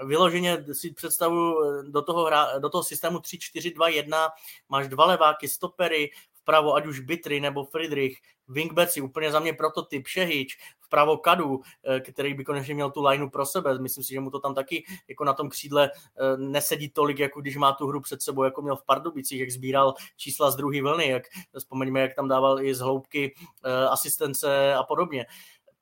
vyloženě 0.04 0.64
si 0.72 0.92
představu 0.92 1.54
do 1.90 2.02
toho, 2.02 2.24
hra, 2.24 2.58
do 2.58 2.68
toho 2.68 2.84
systému 2.84 3.18
3-4-2-1, 3.18 4.28
máš 4.68 4.88
dva 4.88 5.06
leváky, 5.06 5.48
stopery, 5.48 6.10
vpravo, 6.46 6.74
ať 6.78 6.86
už 6.86 7.00
Bitry 7.00 7.40
nebo 7.40 7.64
Friedrich, 7.64 8.22
wingbacki, 8.48 9.00
úplně 9.00 9.32
za 9.32 9.40
mě 9.40 9.52
prototyp, 9.52 10.06
Šehič, 10.06 10.58
vpravo 10.80 11.16
Kadu, 11.16 11.60
eh, 11.84 12.00
který 12.00 12.34
by 12.34 12.44
konečně 12.44 12.74
měl 12.74 12.90
tu 12.90 13.02
lineu 13.02 13.30
pro 13.30 13.46
sebe. 13.46 13.78
Myslím 13.78 14.04
si, 14.04 14.14
že 14.14 14.20
mu 14.20 14.30
to 14.30 14.38
tam 14.38 14.54
taky 14.54 14.84
jako 15.08 15.24
na 15.24 15.32
tom 15.32 15.48
křídle 15.48 15.90
eh, 15.90 16.36
nesedí 16.36 16.90
tolik, 16.90 17.18
jako 17.18 17.40
když 17.40 17.56
má 17.56 17.72
tu 17.72 17.86
hru 17.86 18.00
před 18.00 18.22
sebou, 18.22 18.44
jako 18.44 18.62
měl 18.62 18.76
v 18.76 18.84
Pardubicích, 18.86 19.40
jak 19.40 19.50
sbíral 19.50 19.94
čísla 20.16 20.50
z 20.50 20.56
druhé 20.56 20.82
vlny, 20.82 21.08
jak 21.08 21.22
vzpomeňme, 21.58 22.00
jak 22.00 22.14
tam 22.14 22.28
dával 22.28 22.60
i 22.60 22.74
z 22.74 22.80
hloubky 22.80 23.34
eh, 23.64 23.88
asistence 23.88 24.74
a 24.74 24.82
podobně 24.82 25.26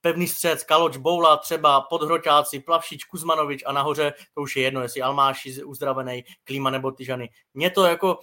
pevný 0.04 0.28
střed, 0.28 0.64
Kaloč, 0.64 0.96
Boula, 0.96 1.36
třeba 1.36 1.80
Podhroťáci, 1.80 2.60
Plavšič, 2.60 3.04
Kuzmanovič 3.04 3.62
a 3.66 3.72
nahoře, 3.72 4.12
to 4.34 4.40
už 4.40 4.56
je 4.56 4.62
jedno, 4.62 4.82
jestli 4.82 5.02
Almáši 5.02 5.64
uzdravený, 5.64 6.24
Klíma 6.44 6.70
nebo 6.70 6.90
Tyžany. 6.90 7.30
Mně 7.54 7.70
to 7.70 7.84
jako 7.84 8.18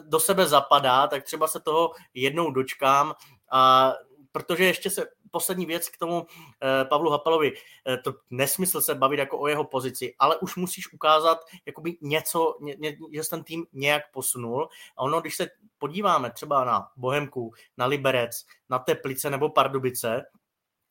do 0.00 0.20
sebe 0.20 0.46
zapadá, 0.46 1.06
tak 1.06 1.24
třeba 1.24 1.48
se 1.48 1.60
toho 1.60 1.92
jednou 2.14 2.50
dočkám 2.50 3.14
a 3.50 3.92
protože 4.32 4.64
ještě 4.64 4.90
se 4.90 5.06
poslední 5.30 5.66
věc 5.66 5.88
k 5.88 5.98
tomu 5.98 6.26
eh, 6.26 6.84
Pavlu 6.84 7.10
Hapalovi. 7.10 7.52
Eh, 7.86 7.96
to 7.96 8.14
nesmysl 8.30 8.80
se 8.80 8.94
bavit 8.94 9.18
jako 9.18 9.38
o 9.38 9.46
jeho 9.46 9.64
pozici, 9.64 10.14
ale 10.18 10.36
už 10.36 10.56
musíš 10.56 10.92
ukázat 10.92 11.38
jakoby 11.66 11.96
něco, 12.00 12.56
ně, 12.60 12.76
ně, 12.78 12.96
že 13.12 13.24
jsi 13.24 13.30
ten 13.30 13.44
tým 13.44 13.66
nějak 13.72 14.02
posunul. 14.12 14.68
A 14.96 15.02
ono, 15.02 15.20
když 15.20 15.36
se 15.36 15.48
podíváme 15.78 16.30
třeba 16.30 16.64
na 16.64 16.88
Bohemku, 16.96 17.52
na 17.76 17.86
Liberec, 17.86 18.46
na 18.70 18.78
Teplice 18.78 19.30
nebo 19.30 19.48
Pardubice, 19.48 20.24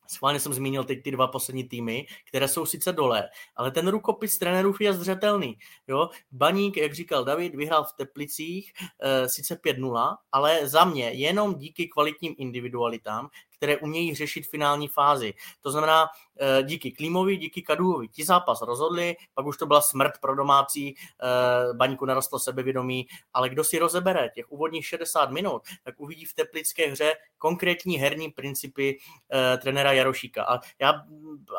Schválně 0.08 0.40
jsem 0.40 0.54
zmínil 0.54 0.84
teď 0.84 1.04
ty 1.04 1.12
dva 1.12 1.28
poslední 1.28 1.64
týmy, 1.64 2.06
které 2.28 2.48
jsou 2.48 2.66
sice 2.66 2.94
dole, 2.94 3.30
ale 3.56 3.72
ten 3.72 3.88
rukopis 3.88 4.38
trenérů 4.38 4.74
je 4.80 4.94
zřetelný. 4.94 5.58
Jo? 5.88 6.10
Baník, 6.32 6.78
jak 6.78 6.94
říkal 6.94 7.24
David, 7.24 7.56
vyhrál 7.56 7.84
v 7.84 7.94
Teplicích 7.98 8.74
e, 9.00 9.30
sice 9.30 9.56
5-0, 9.56 10.16
ale 10.32 10.68
za 10.68 10.86
mě 10.86 11.10
jenom 11.10 11.56
díky 11.56 11.88
kvalitním 11.88 12.36
individualitám, 12.38 13.30
které 13.58 13.78
umějí 13.78 14.16
řešit 14.16 14.48
finální 14.48 14.88
fázi. 14.88 15.34
To 15.62 15.72
znamená, 15.72 16.08
eh, 16.40 16.64
díky 16.64 16.92
Klímovi, 16.92 17.38
díky 17.38 17.62
Kaduovi. 17.62 18.08
Ti 18.08 18.26
zápas 18.26 18.62
rozhodli, 18.62 19.16
pak 19.34 19.46
už 19.46 19.58
to 19.58 19.66
byla 19.66 19.82
smrt 19.82 20.12
pro 20.22 20.36
domácí, 20.36 20.96
eh, 20.96 21.74
baníku 21.74 22.06
narostlo 22.06 22.40
sebevědomí, 22.40 23.08
ale 23.34 23.50
kdo 23.50 23.64
si 23.64 23.80
rozebere 23.80 24.30
těch 24.30 24.52
úvodních 24.52 24.86
60 24.86 25.32
minut, 25.32 25.62
tak 25.84 25.96
uvidí 25.98 26.26
v 26.26 26.34
teplické 26.34 26.88
hře 26.88 27.14
konkrétní 27.38 27.98
herní 27.98 28.32
principy 28.32 28.98
eh, 29.32 29.58
trenéra 29.58 29.92
Jarošíka. 29.92 30.44
A 30.44 30.60
já, 30.80 30.94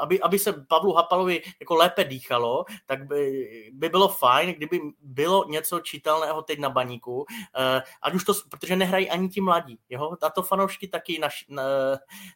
aby, 0.01 0.21
aby 0.21 0.39
se 0.39 0.53
Pavlu 0.53 0.93
Hapalovi 0.93 1.43
jako 1.61 1.75
lépe 1.75 2.05
dýchalo, 2.05 2.65
tak 2.87 3.07
by, 3.07 3.49
by 3.73 3.89
bylo 3.89 4.09
fajn, 4.09 4.55
kdyby 4.55 4.81
bylo 5.01 5.45
něco 5.49 5.81
čitelného 5.81 6.43
teď 6.43 6.59
na 6.59 6.71
baníku, 6.71 7.27
ať 8.03 8.15
už 8.15 8.25
to, 8.25 8.33
protože 8.49 8.77
nehrají 8.77 9.11
ani 9.11 9.29
ti 9.29 9.41
mladí. 9.41 9.79
Jo? 9.89 10.17
Tato 10.21 10.43
fanoušky 10.43 10.89
taky 10.89 11.19
naš, 11.19 11.45
na, 11.49 11.63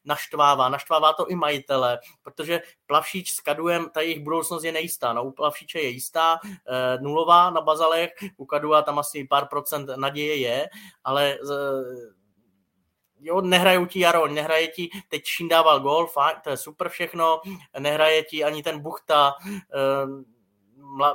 naštvává. 0.04 0.68
Naštvává 0.68 1.12
to 1.12 1.26
i 1.26 1.34
majitele, 1.34 1.98
protože 2.22 2.62
Plavšič 2.86 3.32
s 3.32 3.40
Kaduem, 3.40 3.90
ta 3.90 4.00
jejich 4.00 4.20
budoucnost 4.20 4.64
je 4.64 4.72
nejistá. 4.72 5.12
No, 5.12 5.24
u 5.24 5.32
Plavšiče 5.32 5.80
je 5.80 5.88
jistá, 5.88 6.38
e, 6.44 6.98
nulová 6.98 7.50
na 7.50 7.60
bazalech, 7.60 8.10
u 8.36 8.46
Kadua 8.46 8.82
tam 8.82 8.98
asi 8.98 9.24
pár 9.24 9.48
procent 9.48 9.90
naděje 9.96 10.36
je, 10.36 10.68
ale 11.04 11.32
e, 11.32 11.36
jo, 13.20 13.40
nehrajou 13.40 13.86
ti 13.86 14.00
Jaro, 14.00 14.26
nehraje 14.26 14.68
ti, 14.68 14.90
teď 15.08 15.22
Šindával 15.24 15.80
gol, 15.80 16.06
fajn, 16.06 16.36
to 16.44 16.50
je 16.50 16.56
super 16.56 16.88
všechno, 16.88 17.40
nehraje 17.78 18.24
ti 18.24 18.44
ani 18.44 18.62
ten 18.62 18.80
Buchta, 18.80 19.34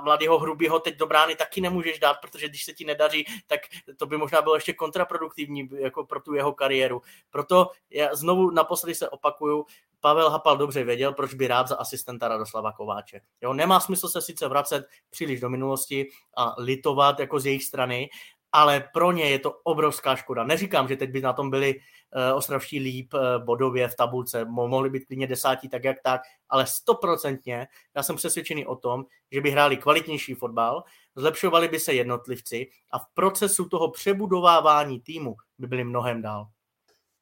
mladého 0.01 0.39
hrubého 0.39 0.79
teď 0.79 0.97
do 0.97 1.07
brány 1.07 1.35
taky 1.35 1.61
nemůžeš 1.61 1.99
dát, 1.99 2.17
protože 2.21 2.49
když 2.49 2.63
se 2.63 2.73
ti 2.73 2.85
nedaří, 2.85 3.25
tak 3.47 3.59
to 3.97 4.05
by 4.05 4.17
možná 4.17 4.41
bylo 4.41 4.55
ještě 4.55 4.73
kontraproduktivní 4.73 5.69
jako 5.77 6.05
pro 6.05 6.21
tu 6.21 6.33
jeho 6.33 6.53
kariéru. 6.53 7.01
Proto 7.29 7.71
já 7.89 8.15
znovu 8.15 8.51
naposledy 8.51 8.95
se 8.95 9.09
opakuju, 9.09 9.65
Pavel 9.99 10.29
Hapal 10.29 10.57
dobře 10.57 10.83
věděl, 10.83 11.13
proč 11.13 11.33
by 11.33 11.47
rád 11.47 11.67
za 11.67 11.75
asistenta 11.75 12.27
Radoslava 12.27 12.71
Kováče. 12.71 13.21
Jo, 13.41 13.53
nemá 13.53 13.79
smysl 13.79 14.07
se 14.07 14.21
sice 14.21 14.47
vracet 14.47 14.87
příliš 15.09 15.39
do 15.39 15.49
minulosti 15.49 16.07
a 16.37 16.55
litovat 16.57 17.19
jako 17.19 17.39
z 17.39 17.45
jejich 17.45 17.63
strany, 17.63 18.09
ale 18.55 18.89
pro 18.93 19.11
ně 19.11 19.29
je 19.29 19.39
to 19.39 19.51
obrovská 19.63 20.15
škoda. 20.15 20.43
Neříkám, 20.43 20.87
že 20.87 20.95
teď 20.95 21.09
by 21.09 21.21
na 21.21 21.33
tom 21.33 21.49
byli 21.49 21.75
uh, 21.75 22.37
ostravští 22.37 22.79
líp 22.79 23.13
uh, 23.13 23.45
bodově 23.45 23.87
v 23.87 23.95
tabulce, 23.95 24.45
mohli 24.45 24.89
být 24.89 25.05
klidně 25.05 25.27
desátí 25.27 25.69
tak 25.69 25.83
jak 25.83 25.97
tak, 26.03 26.21
ale 26.49 26.67
stoprocentně 26.67 27.67
já 27.95 28.03
jsem 28.03 28.15
přesvědčený 28.15 28.65
o 28.65 28.75
tom, 28.75 29.05
že 29.31 29.41
by 29.41 29.51
hráli 29.51 29.77
kvalitnější 29.77 30.33
fotbal, 30.33 30.83
zlepšovali 31.15 31.67
by 31.67 31.79
se 31.79 31.93
jednotlivci 31.93 32.67
a 32.91 32.99
v 32.99 33.05
procesu 33.13 33.69
toho 33.69 33.91
přebudovávání 33.91 34.99
týmu 34.99 35.35
by 35.57 35.67
byli 35.67 35.83
mnohem 35.83 36.21
dál. 36.21 36.47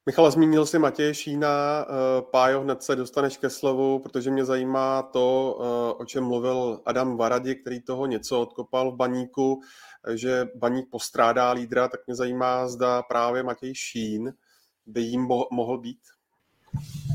Michal, 0.06 0.32
zmínil 0.32 0.66
jsi 0.66 0.80
Matěje 0.80 1.14
Šína, 1.14 1.48
eh, 1.82 2.22
Pájo, 2.32 2.62
hned 2.62 2.84
se 2.84 2.96
dostaneš 2.96 3.38
ke 3.38 3.50
slovu, 3.50 4.00
protože 4.00 4.32
mě 4.32 4.46
zajímá 4.46 5.02
to, 5.02 5.54
o 6.00 6.06
čem 6.06 6.24
mluvil 6.24 6.82
Adam 6.86 7.18
Varadi, 7.18 7.56
který 7.56 7.82
toho 7.82 8.06
něco 8.06 8.42
odkopal 8.42 8.92
v 8.92 8.96
baníku 8.96 9.62
že 10.16 10.48
baník 10.56 10.86
postrádá 10.90 11.52
lídra, 11.52 11.88
tak 11.88 12.00
mě 12.08 12.16
zajímá, 12.16 12.68
zda 12.68 13.02
právě 13.02 13.44
Matěj 13.44 13.76
Šín 13.76 14.34
by 14.86 15.02
jim 15.02 15.28
mohl 15.52 15.78
být. 15.78 16.00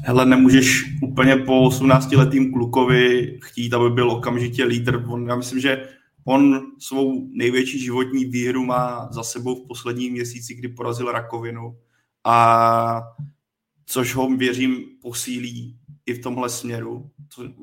Hele, 0.05 0.27
nemůžeš 0.27 0.85
úplně 1.03 1.37
po 1.37 1.63
18 1.63 2.13
letým 2.13 2.53
klukovi 2.53 3.39
chtít, 3.43 3.75
aby 3.75 3.91
byl 3.91 4.11
okamžitě 4.11 4.65
lídr. 4.65 5.05
On, 5.09 5.29
já 5.29 5.37
myslím, 5.37 5.61
že 5.61 5.89
on 6.25 6.61
svou 6.79 7.29
největší 7.31 7.79
životní 7.79 8.25
výhru 8.25 8.65
má 8.65 9.09
za 9.13 9.23
sebou 9.23 9.55
v 9.55 9.69
posledním 9.69 10.13
měsíci, 10.13 10.55
kdy 10.55 10.69
porazil 10.69 11.13
rakovinu. 11.13 11.77
A 12.29 13.03
což 13.87 14.15
ho, 14.15 14.37
věřím, 14.37 14.85
posílí 15.03 15.79
i 16.07 16.15
v 16.15 16.23
tomhle 16.23 16.49
směru. 16.49 17.11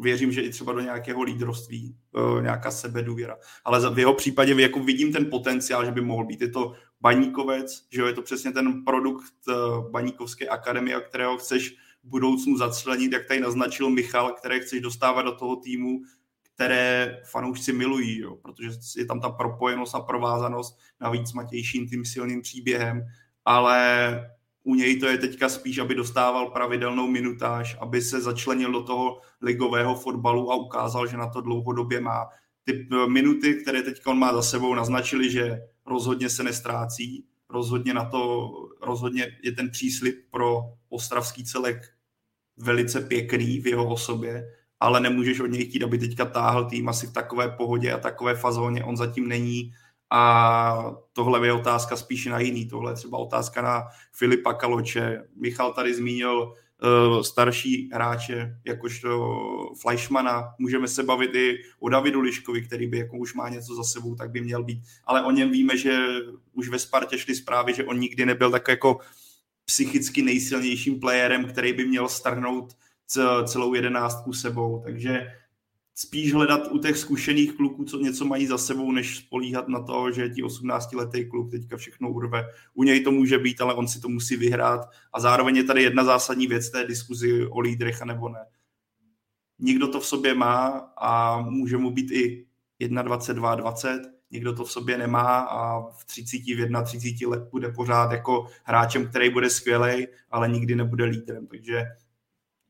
Věřím, 0.02 0.32
že 0.32 0.42
i 0.42 0.50
třeba 0.50 0.74
do 0.74 0.80
nějakého 0.80 1.22
lídrovství, 1.22 1.96
e, 2.38 2.42
nějaká 2.42 2.72
sebedůvěra. 2.72 3.38
Ale 3.66 3.94
v 3.94 4.00
jeho 4.00 4.14
případě 4.14 4.62
jako 4.62 4.80
vidím 4.80 5.14
ten 5.14 5.30
potenciál, 5.30 5.86
že 5.86 5.92
by 5.92 6.02
mohl 6.02 6.26
být. 6.26 6.42
Je 6.42 6.50
to 6.50 6.74
baníkovec, 7.02 7.86
že 7.92 8.02
je 8.02 8.14
to 8.14 8.22
přesně 8.22 8.52
ten 8.52 8.84
produkt 8.84 9.34
e, 9.50 9.54
baníkovské 9.92 10.48
akademie, 10.48 11.02
kterého 11.02 11.38
chceš 11.38 11.76
v 12.04 12.10
budoucnu 12.10 12.58
zaclenit, 12.58 13.12
jak 13.12 13.28
tady 13.28 13.40
naznačil 13.40 13.90
Michal, 13.90 14.34
které 14.34 14.60
chceš 14.60 14.82
dostávat 14.82 15.22
do 15.22 15.36
toho 15.36 15.56
týmu, 15.56 16.02
které 16.54 17.18
fanoušci 17.26 17.74
milují, 17.74 18.20
jo, 18.20 18.36
protože 18.36 18.70
je 18.98 19.06
tam 19.06 19.20
ta 19.20 19.30
propojenost 19.30 19.96
a 19.96 20.00
provázanost 20.00 20.80
navíc 21.02 21.34
Matějším 21.34 21.88
tím 21.88 22.06
silným 22.06 22.42
příběhem, 22.42 23.06
ale 23.46 24.35
u 24.66 24.76
něj 24.76 25.00
to 25.00 25.06
je 25.06 25.18
teďka 25.18 25.50
spíš, 25.50 25.78
aby 25.78 25.96
dostával 25.96 26.50
pravidelnou 26.52 27.08
minutáž, 27.08 27.78
aby 27.80 28.02
se 28.02 28.22
začlenil 28.22 28.72
do 28.72 28.84
toho 28.84 29.22
ligového 29.42 29.96
fotbalu 29.96 30.52
a 30.52 30.56
ukázal, 30.56 31.08
že 31.08 31.18
na 31.18 31.30
to 31.30 31.42
dlouhodobě 31.42 32.02
má. 32.02 32.26
Ty 32.64 32.88
minuty, 33.08 33.56
které 33.62 33.82
teďka 33.82 34.12
on 34.12 34.20
má 34.20 34.34
za 34.34 34.42
sebou, 34.42 34.76
naznačili, 34.76 35.32
že 35.32 35.62
rozhodně 35.86 36.30
se 36.30 36.44
nestrácí, 36.44 37.26
rozhodně 37.50 37.94
na 37.94 38.06
to, 38.06 38.52
rozhodně 38.82 39.38
je 39.44 39.52
ten 39.52 39.70
příslip 39.70 40.16
pro 40.32 40.62
ostravský 40.90 41.46
celek 41.46 41.78
velice 42.58 43.02
pěkný 43.02 43.60
v 43.60 43.68
jeho 43.68 43.90
osobě, 43.90 44.44
ale 44.80 45.00
nemůžeš 45.00 45.40
od 45.40 45.48
něj 45.48 45.66
chtít, 45.66 45.84
aby 45.84 45.98
teďka 45.98 46.26
táhl 46.26 46.66
tým 46.66 46.90
asi 46.90 47.08
v 47.08 47.14
takové 47.14 47.50
pohodě 47.50 47.92
a 47.92 48.00
takové 48.00 48.36
fazóně, 48.36 48.84
on 48.84 48.98
zatím 48.98 49.28
není 49.28 49.74
a 50.16 50.96
tohle 51.14 51.48
je 51.48 51.54
otázka 51.54 51.96
spíš 51.96 52.26
na 52.26 52.40
jiný. 52.40 52.66
Tohle 52.66 52.92
je 52.92 52.96
třeba 52.96 53.18
otázka 53.18 53.62
na 53.62 53.84
Filipa 54.12 54.54
Kaloče. 54.54 55.24
Michal 55.36 55.74
tady 55.74 55.94
zmínil 55.94 56.42
uh, 56.44 57.22
starší 57.22 57.90
hráče, 57.94 58.60
jakožto 58.66 59.38
Fleischmana. 59.82 60.44
Můžeme 60.60 60.88
se 60.88 61.04
bavit 61.04 61.36
i 61.36 61.58
o 61.80 61.90
Davidu 61.90 62.22
Liškovi, 62.22 62.62
který 62.62 62.88
by 62.88 62.98
jako 62.98 63.18
už 63.18 63.34
má 63.34 63.50
něco 63.50 63.76
za 63.76 63.84
sebou, 63.84 64.16
tak 64.16 64.32
by 64.32 64.42
měl 64.42 64.64
být. 64.64 64.84
Ale 65.06 65.24
o 65.24 65.32
něm 65.32 65.52
víme, 65.52 65.78
že 65.78 66.00
už 66.54 66.70
ve 66.70 66.80
Spartě 66.80 67.18
šly 67.18 67.36
zprávy, 67.36 67.74
že 67.74 67.84
on 67.84 68.00
nikdy 68.00 68.26
nebyl 68.26 68.52
tak 68.52 68.68
jako 68.68 69.00
psychicky 69.66 70.22
nejsilnějším 70.22 71.00
playerem, 71.00 71.46
který 71.46 71.74
by 71.74 71.86
měl 71.86 72.10
strhnout 72.10 72.74
celou 73.46 73.74
jedenáctku 73.74 74.34
sebou. 74.34 74.82
Takže 74.86 75.28
spíš 75.96 76.34
hledat 76.34 76.68
u 76.72 76.78
těch 76.78 76.98
zkušených 76.98 77.54
kluků, 77.54 77.84
co 77.86 77.98
něco 77.98 78.26
mají 78.26 78.48
za 78.48 78.58
sebou, 78.58 78.92
než 78.92 79.18
spolíhat 79.18 79.68
na 79.68 79.84
to, 79.84 80.12
že 80.12 80.30
ti 80.30 80.44
18-letý 80.44 81.26
kluk 81.26 81.52
teďka 81.52 81.78
všechno 81.78 82.12
urve. 82.12 82.46
U 82.74 82.84
něj 82.84 83.04
to 83.04 83.12
může 83.12 83.38
být, 83.38 83.62
ale 83.62 83.74
on 83.74 83.88
si 83.88 84.02
to 84.02 84.10
musí 84.10 84.36
vyhrát. 84.36 84.90
A 85.14 85.20
zároveň 85.20 85.56
je 85.56 85.64
tady 85.64 85.84
jedna 85.84 86.04
zásadní 86.04 86.48
věc 86.48 86.70
té 86.70 86.88
diskuzi 86.88 87.48
o 87.48 87.60
lídrech 87.60 88.02
a 88.02 88.06
nebo 88.06 88.30
ne. 88.30 88.46
Nikdo 89.60 89.88
to 89.88 90.00
v 90.00 90.06
sobě 90.06 90.34
má 90.36 90.68
a 90.98 91.42
může 91.42 91.78
mu 91.78 91.92
být 91.92 92.12
i 92.12 92.46
21, 92.80 93.56
20, 93.56 94.02
někdo 94.32 94.54
to 94.54 94.66
v 94.66 94.72
sobě 94.72 94.98
nemá 94.98 95.40
a 95.40 95.80
v 95.92 96.06
30, 96.06 96.38
v 96.38 96.84
31 96.84 97.30
let 97.30 97.50
bude 97.52 97.72
pořád 97.72 98.12
jako 98.12 98.48
hráčem, 98.64 99.08
který 99.08 99.30
bude 99.30 99.50
skvělý, 99.50 100.08
ale 100.32 100.50
nikdy 100.50 100.76
nebude 100.76 101.06
lídrem. 101.06 101.48
Takže 101.48 101.84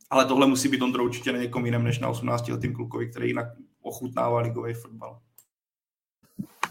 ale 0.09 0.25
tohle 0.25 0.47
musí 0.47 0.69
být 0.69 0.81
Ondro 0.81 1.03
určitě 1.03 1.31
na 1.31 1.39
někom 1.39 1.65
jiném 1.65 1.83
než 1.83 1.99
na 1.99 2.07
18 2.07 2.47
letým 2.47 2.73
klukovi, 2.73 3.09
který 3.09 3.27
jinak 3.27 3.47
ochutnává 3.81 4.39
ligový 4.39 4.73
fotbal. 4.73 5.19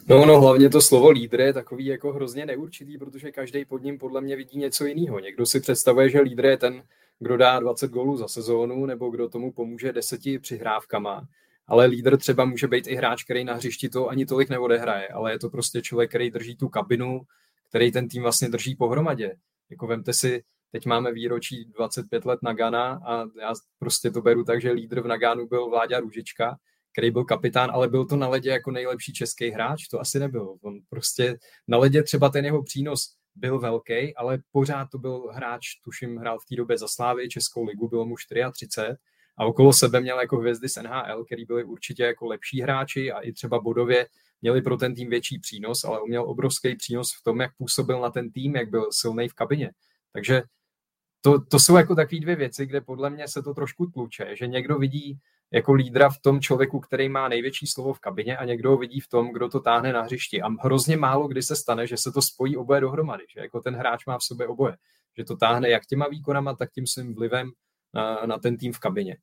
No, 0.09 0.27
no, 0.27 0.41
hlavně 0.41 0.71
to 0.71 0.81
slovo 0.81 1.11
lídr 1.11 1.41
je 1.41 1.53
takový 1.53 1.87
jako 1.87 2.13
hrozně 2.13 2.47
neurčitý, 2.47 2.99
protože 2.99 3.33
každý 3.33 3.65
pod 3.65 3.83
ním 3.83 3.99
podle 3.99 4.21
mě 4.21 4.37
vidí 4.37 4.59
něco 4.59 4.87
jiného. 4.87 5.19
Někdo 5.19 5.47
si 5.47 5.61
představuje, 5.61 6.11
že 6.11 6.21
lídr 6.21 6.45
je 6.45 6.57
ten, 6.57 6.83
kdo 7.19 7.37
dá 7.37 7.61
20 7.61 7.91
gólů 7.91 8.17
za 8.17 8.29
sezónu, 8.29 8.87
nebo 8.87 9.11
kdo 9.11 9.29
tomu 9.29 9.53
pomůže 9.53 9.93
deseti 9.93 10.39
přihrávkama. 10.39 11.29
Ale 11.67 11.87
lídr 11.87 12.17
třeba 12.17 12.45
může 12.45 12.69
být 12.69 12.87
i 12.87 12.95
hráč, 12.95 13.25
který 13.25 13.45
na 13.45 13.55
hřišti 13.55 13.89
to 13.89 14.09
ani 14.09 14.27
tolik 14.27 14.49
neodehraje, 14.49 15.09
ale 15.09 15.33
je 15.33 15.39
to 15.39 15.51
prostě 15.51 15.83
člověk, 15.83 16.11
který 16.11 16.31
drží 16.31 16.57
tu 16.57 16.69
kabinu, 16.69 17.21
který 17.69 17.93
ten 17.93 18.09
tým 18.09 18.23
vlastně 18.23 18.49
drží 18.49 18.77
pohromadě. 18.77 19.37
Jako 19.71 19.87
vemte 19.87 20.13
si, 20.13 20.43
Teď 20.75 20.87
máme 20.87 21.13
výročí 21.13 21.65
25 21.65 22.25
let 22.25 22.43
Nagana 22.43 23.01
a 23.07 23.25
já 23.41 23.53
prostě 23.79 24.11
to 24.11 24.23
beru 24.23 24.45
tak, 24.45 24.61
že 24.61 24.71
lídr 24.71 25.01
v 25.01 25.07
Nagánu 25.07 25.47
byl 25.47 25.71
Vláďa 25.71 26.01
Růžička, 26.01 26.59
který 26.93 27.11
byl 27.11 27.25
kapitán, 27.25 27.71
ale 27.73 27.89
byl 27.89 28.07
to 28.07 28.17
na 28.17 28.29
ledě 28.29 28.51
jako 28.51 28.71
nejlepší 28.71 29.13
český 29.13 29.51
hráč, 29.51 29.89
to 29.89 30.01
asi 30.01 30.19
nebyl. 30.19 30.57
On 30.63 30.81
prostě 30.89 31.39
na 31.69 31.79
ledě 31.79 32.03
třeba 32.03 32.29
ten 32.29 32.45
jeho 32.45 32.63
přínos 32.63 33.15
byl 33.35 33.59
velký, 33.59 34.15
ale 34.17 34.39
pořád 34.53 34.89
to 34.93 34.99
byl 34.99 35.29
hráč, 35.33 35.67
tuším, 35.85 36.17
hrál 36.17 36.39
v 36.39 36.47
té 36.49 36.57
době 36.57 36.79
za 36.79 36.89
Slávy, 36.89 37.29
Českou 37.29 37.65
ligu, 37.65 37.89
bylo 37.89 38.07
mu 38.07 38.15
34 38.17 38.87
a 39.37 39.47
okolo 39.47 39.73
sebe 39.73 40.01
měl 40.01 40.21
jako 40.21 40.37
hvězdy 40.37 40.69
z 40.69 40.83
NHL, 40.83 41.25
který 41.25 41.45
byli 41.45 41.65
určitě 41.65 42.03
jako 42.03 42.27
lepší 42.27 42.61
hráči 42.61 43.13
a 43.13 43.21
i 43.21 43.33
třeba 43.33 43.61
bodově 43.61 44.07
měli 44.43 44.63
pro 44.63 44.77
ten 44.77 44.95
tým 44.95 45.11
větší 45.11 45.39
přínos, 45.39 45.85
ale 45.85 46.01
on 46.01 46.09
měl 46.09 46.31
obrovský 46.31 46.77
přínos 46.77 47.13
v 47.21 47.25
tom, 47.25 47.41
jak 47.41 47.51
působil 47.57 48.01
na 48.01 48.11
ten 48.11 48.31
tým, 48.31 48.57
jak 48.57 48.71
byl 48.71 48.89
silný 48.93 49.29
v 49.29 49.35
kabině. 49.35 49.71
Takže 50.13 50.43
to, 51.25 51.41
to 51.41 51.59
jsou 51.59 51.77
jako 51.77 51.95
takové 51.95 52.21
dvě 52.21 52.37
věci, 52.37 52.67
kde 52.67 52.81
podle 52.81 53.11
mě 53.11 53.29
se 53.29 53.43
to 53.43 53.55
trošku 53.55 53.87
tluče, 53.87 54.37
že 54.37 54.47
někdo 54.47 54.79
vidí 54.79 55.19
jako 55.51 55.73
lídra 55.73 56.09
v 56.11 56.19
tom 56.19 56.41
člověku, 56.41 56.81
který 56.81 57.09
má 57.09 57.29
největší 57.29 57.67
slovo 57.67 57.93
v 57.93 58.01
kabině 58.01 58.37
a 58.37 58.45
někdo 58.45 58.71
ho 58.71 58.77
vidí 58.77 59.01
v 59.01 59.09
tom, 59.09 59.33
kdo 59.33 59.49
to 59.49 59.61
táhne 59.61 59.93
na 59.93 60.03
hřišti. 60.03 60.43
A 60.43 60.49
hrozně 60.61 60.97
málo 60.97 61.29
kdy 61.29 61.43
se 61.43 61.57
stane, 61.57 61.87
že 61.87 61.97
se 61.97 62.13
to 62.13 62.23
spojí 62.23 62.57
oboje 62.57 62.81
dohromady, 62.81 63.25
že 63.35 63.41
jako 63.41 63.61
ten 63.61 63.77
hráč 63.77 64.07
má 64.07 64.19
v 64.19 64.23
sobě 64.23 64.47
oboje. 64.47 64.77
Že 65.19 65.25
to 65.25 65.37
táhne 65.37 65.69
jak 65.69 65.87
těma 65.87 66.09
výkonama, 66.09 66.55
tak 66.55 66.73
tím 66.73 66.87
svým 66.87 67.15
vlivem 67.15 67.51
na, 67.95 68.27
na 68.27 68.39
ten 68.39 68.57
tým 68.57 68.73
v 68.73 68.79
kabině. 68.79 69.17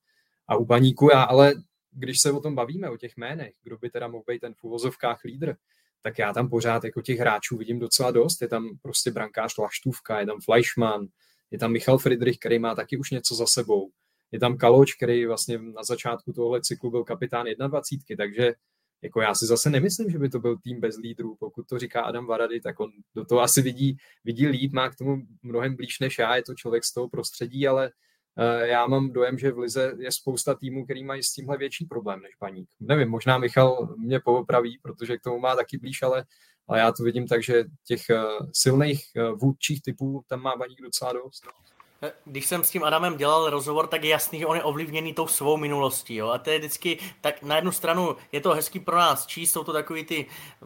A 0.47 0.56
u 0.56 0.66
baníku 0.66 1.10
já, 1.12 1.24
ale 1.24 1.54
když 1.91 2.22
se 2.22 2.32
o 2.32 2.39
tom 2.39 2.56
bavíme, 2.56 2.89
o 2.89 2.97
těch 2.97 3.18
jménech, 3.18 3.54
kdo 3.64 3.78
by 3.78 3.89
teda 3.89 4.08
mohl 4.08 4.24
být 4.28 4.39
ten 4.39 4.54
v 4.54 4.64
uvozovkách 4.64 5.24
lídr, 5.24 5.56
tak 6.02 6.20
já 6.20 6.34
tam 6.34 6.49
pořád 6.49 6.84
jako 6.84 7.02
těch 7.02 7.20
hráčů 7.20 7.58
vidím 7.58 7.80
docela 7.80 8.12
dost. 8.12 8.41
Je 8.41 8.47
tam 8.47 8.70
prostě 8.82 9.12
brankář 9.12 9.58
Laštůvka, 9.58 10.20
je 10.20 10.26
tam 10.26 10.39
Fleischmann, 10.45 11.08
je 11.52 11.60
tam 11.60 11.72
Michal 11.72 11.97
Friedrich, 11.97 12.38
který 12.38 12.60
má 12.60 12.76
taky 12.76 12.97
už 12.97 13.12
něco 13.12 13.36
za 13.36 13.45
sebou. 13.45 13.91
Je 14.32 14.39
tam 14.39 14.58
Kaloč, 14.58 14.93
který 14.93 15.26
vlastně 15.26 15.58
na 15.58 15.84
začátku 15.84 16.34
tohle 16.34 16.62
cyklu 16.62 16.91
byl 16.91 17.04
kapitán 17.04 17.45
21, 17.68 18.26
takže 18.26 18.54
jako 19.02 19.22
já 19.22 19.36
si 19.36 19.45
zase 19.45 19.70
nemyslím, 19.70 20.10
že 20.10 20.20
by 20.20 20.30
to 20.30 20.39
byl 20.39 20.58
tým 20.58 20.80
bez 20.80 20.97
lídrů. 20.97 21.36
Pokud 21.39 21.68
to 21.68 21.80
říká 21.80 22.02
Adam 22.02 22.26
Varady, 22.26 22.62
tak 22.62 22.80
on 22.80 22.91
do 23.16 23.26
toho 23.26 23.41
asi 23.41 23.62
vidí, 23.62 23.97
vidí 24.24 24.47
líd, 24.47 24.74
má 24.74 24.89
k 24.89 24.95
tomu 24.95 25.18
mnohem 25.43 25.76
blíž 25.76 25.99
než 25.99 26.20
já, 26.20 26.36
je 26.36 26.43
to 26.43 26.56
člověk 26.56 26.84
z 26.84 26.93
toho 26.93 27.10
prostředí, 27.10 27.68
ale 27.68 27.91
uh, 28.38 28.66
já 28.66 28.88
mám 28.88 29.12
dojem, 29.12 29.38
že 29.38 29.52
v 29.52 29.60
Lize 29.60 29.95
je 29.99 30.12
spousta 30.12 30.56
týmů, 30.56 30.86
který 30.86 31.04
mají 31.04 31.24
s 31.24 31.34
tímhle 31.34 31.58
větší 31.58 31.86
problém 31.86 32.22
než 32.22 32.32
Baník. 32.39 32.70
Nevím, 32.80 33.10
možná 33.10 33.38
Michal 33.38 33.95
mě 33.97 34.20
poopraví, 34.20 34.80
protože 34.84 35.18
k 35.18 35.22
tomu 35.22 35.39
má 35.39 35.56
taky 35.56 35.78
blíž, 35.78 36.02
ale 36.04 36.26
ale 36.68 36.80
já 36.80 36.91
to 36.91 37.03
vidím 37.03 37.28
tak, 37.28 37.43
že 37.43 37.64
těch 37.88 38.09
eh, 38.09 38.24
silných 38.53 39.03
eh, 39.16 39.32
vůdčích 39.32 39.82
typů 39.82 40.24
tam 40.28 40.41
má 40.41 40.55
Baník 40.55 40.82
docela 40.82 41.14
dost. 41.14 41.43
Eh, 42.03 42.14
když 42.26 42.45
jsem 42.45 42.64
s 42.64 42.72
tím 42.72 42.84
Adamem 42.84 43.18
dělal 43.18 43.49
rozhovor, 43.49 43.88
tak 43.88 44.03
je 44.03 44.09
jasný, 44.09 44.39
že 44.39 44.45
on 44.45 44.55
je 44.55 44.64
ovlivněný 44.64 45.14
tou 45.14 45.28
svou 45.28 45.57
minulostí. 45.57 46.16
Jo? 46.16 46.30
A 46.30 46.38
to 46.38 46.49
je 46.49 46.59
vždycky, 46.59 46.97
tak 47.22 47.43
na 47.43 47.55
jednu 47.55 47.72
stranu 47.72 48.16
je 48.32 48.41
to 48.41 48.53
hezký 48.53 48.80
pro 48.80 48.97
nás 48.97 49.26
číst, 49.26 49.51
jsou 49.51 49.64
to 49.64 49.74
takový 49.74 50.03
ty 50.03 50.26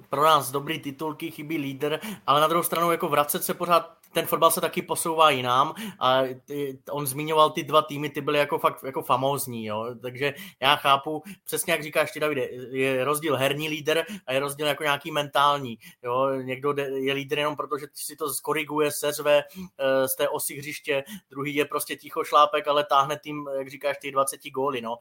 pro 0.10 0.24
nás 0.24 0.52
dobrý 0.52 0.80
titulky, 0.80 1.32
chybí 1.32 1.58
líder, 1.58 2.00
ale 2.28 2.41
na 2.41 2.48
druhou 2.48 2.64
stranu 2.64 2.91
jako 2.91 3.10
vracet 3.10 3.43
se 3.43 3.54
pořád 3.54 3.98
ten 4.16 4.26
fotbal 4.26 4.51
se 4.51 4.61
taky 4.61 4.82
posouvá 4.82 5.30
jinam 5.30 5.74
a 5.99 6.22
on 6.91 7.07
zmiňoval 7.07 7.49
ty 7.49 7.63
dva 7.63 7.82
týmy, 7.82 8.09
ty 8.09 8.22
byly 8.22 8.39
jako 8.39 8.59
fakt 8.59 8.84
jako 8.84 9.01
famózní, 9.01 9.66
jo? 9.66 9.95
takže 10.01 10.34
já 10.59 10.76
chápu, 10.76 11.24
přesně 11.43 11.74
jak 11.74 11.84
říkáš 11.84 12.11
ty 12.11 12.20
Davide, 12.20 12.41
je 12.72 13.05
rozdíl 13.05 13.36
herní 13.36 13.70
líder 13.70 14.05
a 14.28 14.34
je 14.34 14.39
rozdíl 14.39 14.68
jako 14.68 14.84
nějaký 14.84 15.11
mentální, 15.11 15.78
jo? 16.03 16.30
někdo 16.41 16.74
je 16.95 17.13
líder 17.13 17.39
jenom 17.39 17.55
proto, 17.55 17.78
že 17.78 17.86
si 17.93 18.16
to 18.16 18.34
skoriguje, 18.34 18.91
seřve 18.91 19.43
eh, 19.43 20.07
z 20.07 20.16
té 20.16 20.30
osy 20.30 20.55
hřiště, 20.55 21.03
druhý 21.30 21.55
je 21.55 21.66
prostě 21.66 21.95
ticho 21.95 22.24
šlápek, 22.24 22.68
ale 22.68 22.84
táhne 22.84 23.20
tým, 23.20 23.45
jak 23.57 23.70
říkáš, 23.70 23.97
ty 24.01 24.11
20 24.11 24.39
góly, 24.49 24.82
no. 24.82 24.97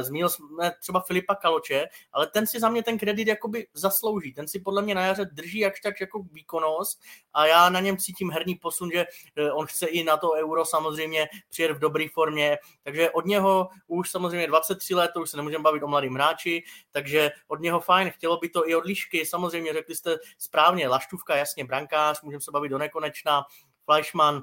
Zmínil 0.00 0.28
jsme 0.28 0.70
třeba 0.80 1.00
Filipa 1.00 1.34
Kaloče, 1.34 1.86
ale 2.12 2.26
ten 2.26 2.46
si 2.46 2.60
za 2.60 2.68
mě 2.68 2.82
ten 2.82 2.98
kredit 2.98 3.28
jakoby 3.28 3.66
zaslouží, 3.74 4.32
ten 4.32 4.48
si 4.48 4.60
podle 4.60 4.82
mě 4.82 4.94
na 4.94 5.06
jaře 5.06 5.24
drží 5.24 5.58
jakž 5.58 5.80
tak 5.80 6.00
jako 6.00 6.22
výkonnost 6.32 7.00
a 7.34 7.46
já 7.46 7.70
na 7.70 7.80
něm 7.80 7.96
cítím 7.96 8.30
herní 8.40 8.54
posun, 8.54 8.90
že 8.92 9.06
eh, 9.36 9.52
on 9.52 9.66
chce 9.66 9.86
i 9.86 10.04
na 10.04 10.16
to 10.16 10.32
euro 10.32 10.64
samozřejmě 10.64 11.28
přijet 11.48 11.72
v 11.72 11.78
dobré 11.78 12.06
formě, 12.12 12.58
takže 12.82 13.10
od 13.10 13.26
něho 13.26 13.68
už 13.86 14.10
samozřejmě 14.10 14.46
23 14.46 14.94
let, 14.94 15.10
to 15.14 15.20
už 15.20 15.30
se 15.30 15.36
nemůžeme 15.36 15.62
bavit 15.62 15.82
o 15.82 15.88
mladým 15.88 16.14
hráči, 16.14 16.62
takže 16.90 17.30
od 17.48 17.60
něho 17.60 17.80
fajn, 17.80 18.10
chtělo 18.10 18.38
by 18.38 18.48
to 18.48 18.68
i 18.68 18.74
od 18.74 18.84
Lišky, 18.84 19.26
samozřejmě 19.26 19.72
řekli 19.72 19.94
jste 19.94 20.16
správně, 20.38 20.88
Laštůvka, 20.88 21.36
jasně, 21.36 21.64
brankář, 21.64 22.22
můžeme 22.22 22.40
se 22.40 22.50
bavit 22.50 22.68
do 22.68 22.78
nekonečna, 22.78 23.44
Fleischmann, 23.84 24.42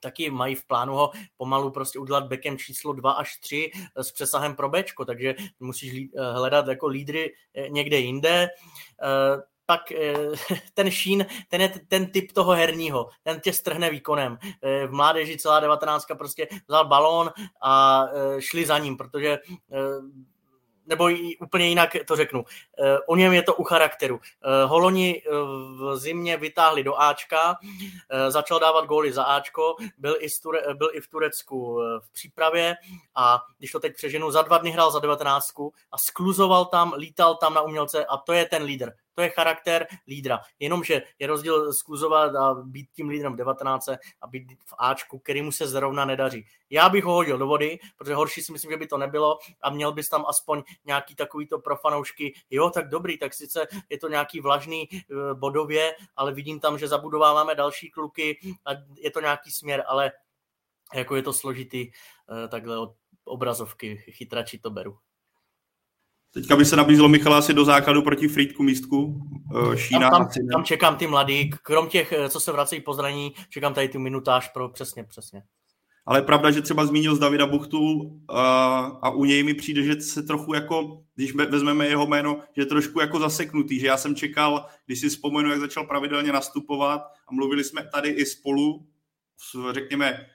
taky 0.00 0.30
mají 0.30 0.54
v 0.54 0.66
plánu 0.66 0.94
ho 0.94 1.10
pomalu 1.36 1.70
prostě 1.70 1.98
udělat 1.98 2.26
bekem 2.26 2.58
číslo 2.58 2.92
2 2.92 3.12
až 3.12 3.38
3 3.40 3.70
eh, 3.74 4.04
s 4.04 4.12
přesahem 4.12 4.56
pro 4.56 4.68
Bčko, 4.68 5.04
takže 5.04 5.34
musíš 5.60 5.92
eh, 5.94 6.32
hledat 6.32 6.68
jako 6.68 6.86
lídry 6.86 7.34
někde 7.68 7.96
jinde 7.96 8.48
pak 9.70 9.92
eh, 9.92 10.14
ten 10.74 10.90
Šín, 10.90 11.26
ten 11.48 11.60
je 11.60 11.68
ten 11.88 12.10
typ 12.10 12.32
toho 12.32 12.52
herního, 12.52 13.08
ten 13.22 13.40
tě 13.40 13.52
strhne 13.52 13.90
výkonem. 13.90 14.38
Eh, 14.62 14.86
v 14.86 14.92
mládeži 14.92 15.38
celá 15.38 15.60
devatenáctka 15.60 16.14
prostě 16.14 16.48
vzal 16.68 16.84
balón 16.88 17.30
a 17.62 18.04
eh, 18.04 18.42
šli 18.42 18.66
za 18.66 18.78
ním, 18.78 18.96
protože 18.96 19.38
nebo 20.86 21.08
úplně 21.40 21.68
jinak 21.68 21.96
to 22.06 22.16
řeknu. 22.16 22.44
O 23.06 23.16
něm 23.16 23.32
je 23.32 23.42
to 23.42 23.54
u 23.54 23.64
charakteru. 23.64 24.20
Holoni 24.66 25.22
v 25.78 25.96
zimě 25.96 26.36
vytáhli 26.36 26.84
do 26.84 27.00
Ačka, 27.00 27.56
začal 28.28 28.60
dávat 28.60 28.86
góly 28.86 29.12
za 29.12 29.24
Ačko, 29.24 29.76
byl 29.98 30.16
i, 30.18 30.26
Ture, 30.42 30.60
byl 30.74 30.90
i 30.92 31.00
v 31.00 31.08
Turecku 31.08 31.80
v 32.00 32.12
přípravě 32.12 32.76
a 33.14 33.38
když 33.58 33.72
to 33.72 33.80
teď 33.80 33.96
přeženu, 33.96 34.30
za 34.30 34.42
dva 34.42 34.58
dny 34.58 34.70
hrál 34.70 34.90
za 34.90 34.98
devatenáctku 34.98 35.72
a 35.92 35.98
skluzoval 35.98 36.64
tam, 36.64 36.92
lítal 36.92 37.34
tam 37.34 37.54
na 37.54 37.60
umělce 37.60 38.04
a 38.04 38.16
to 38.16 38.32
je 38.32 38.46
ten 38.46 38.62
lídr. 38.62 38.90
To 39.14 39.22
je 39.22 39.30
charakter 39.30 39.86
lídra. 40.08 40.40
Jenomže 40.58 41.02
je 41.18 41.26
rozdíl 41.26 41.72
skluzovat 41.72 42.36
a 42.36 42.54
být 42.54 42.86
tím 42.92 43.08
lídrem 43.08 43.32
v 43.32 43.36
19 43.36 43.88
a 43.88 44.26
být 44.26 44.52
v 44.66 44.74
Ačku, 44.78 45.18
který 45.18 45.42
mu 45.42 45.52
se 45.52 45.68
zrovna 45.68 46.04
nedaří. 46.04 46.46
Já 46.70 46.88
bych 46.88 47.04
ho 47.04 47.12
hodil 47.12 47.38
do 47.38 47.46
vody, 47.46 47.78
protože 47.98 48.14
horší 48.14 48.42
si 48.42 48.52
myslím, 48.52 48.70
že 48.70 48.76
by 48.76 48.86
to 48.86 48.98
nebylo 48.98 49.38
a 49.62 49.70
měl 49.70 49.92
bys 49.92 50.08
tam 50.08 50.24
aspoň 50.28 50.62
nějaký 50.84 51.14
takovýto 51.14 51.58
pro 51.58 51.76
fanoušky. 51.76 52.34
Jo, 52.50 52.70
tak 52.70 52.88
dobrý, 52.88 53.18
tak 53.18 53.34
sice 53.34 53.66
je 53.88 53.98
to 53.98 54.08
nějaký 54.08 54.40
vlažný 54.40 54.88
eh, 54.92 55.34
bodově, 55.34 55.96
ale 56.16 56.32
vidím 56.32 56.60
tam, 56.60 56.78
že 56.78 56.88
zabudováváme 56.88 57.54
další 57.54 57.90
kluky 57.90 58.38
a 58.66 58.70
je 58.96 59.10
to 59.10 59.20
nějaký 59.20 59.50
směr, 59.50 59.84
ale 59.86 60.12
jako 60.94 61.16
je 61.16 61.22
to 61.22 61.32
složitý 61.32 61.90
eh, 61.90 62.48
takhle 62.48 62.78
od 62.78 62.94
obrazovky, 63.24 63.96
chytrači 63.96 64.58
to 64.58 64.70
beru. 64.70 64.98
Teďka 66.32 66.56
by 66.56 66.64
se 66.64 66.76
nabízelo 66.76 67.08
Michala 67.08 67.38
asi 67.38 67.54
do 67.54 67.64
základu 67.64 68.02
proti 68.02 68.28
Frýdku 68.28 68.62
místku. 68.62 69.20
Eh, 69.72 69.76
Šína, 69.76 70.10
tam, 70.10 70.24
tam, 70.24 70.48
tam, 70.52 70.64
čekám 70.64 70.96
ty 70.96 71.06
mladý, 71.06 71.50
krom 71.50 71.88
těch, 71.88 72.12
eh, 72.12 72.28
co 72.28 72.40
se 72.40 72.52
vracejí 72.52 72.80
po 72.80 72.94
zraní, 72.94 73.32
čekám 73.48 73.74
tady 73.74 73.88
tu 73.88 73.98
minutáž 73.98 74.48
pro 74.48 74.68
přesně, 74.68 75.04
přesně. 75.04 75.42
Ale 76.06 76.18
je 76.18 76.22
pravda, 76.22 76.50
že 76.50 76.62
třeba 76.62 76.86
zmínil 76.86 77.14
z 77.14 77.18
Davida 77.18 77.46
Buchtu 77.46 78.10
a, 78.28 78.78
a 79.02 79.10
u 79.10 79.24
něj 79.24 79.42
mi 79.42 79.54
přijde, 79.54 79.82
že 79.82 80.00
se 80.00 80.22
trochu 80.22 80.54
jako, 80.54 81.02
když 81.14 81.34
vezmeme 81.34 81.86
jeho 81.86 82.06
jméno, 82.06 82.38
že 82.56 82.62
je 82.62 82.66
trošku 82.66 83.00
jako 83.00 83.18
zaseknutý, 83.18 83.80
že 83.80 83.86
já 83.86 83.96
jsem 83.96 84.14
čekal, 84.16 84.66
když 84.86 85.00
si 85.00 85.08
vzpomenu, 85.08 85.50
jak 85.50 85.60
začal 85.60 85.86
pravidelně 85.86 86.32
nastupovat 86.32 87.00
a 87.28 87.34
mluvili 87.34 87.64
jsme 87.64 87.88
tady 87.94 88.08
i 88.08 88.26
spolu, 88.26 88.86
řekněme, 89.72 90.26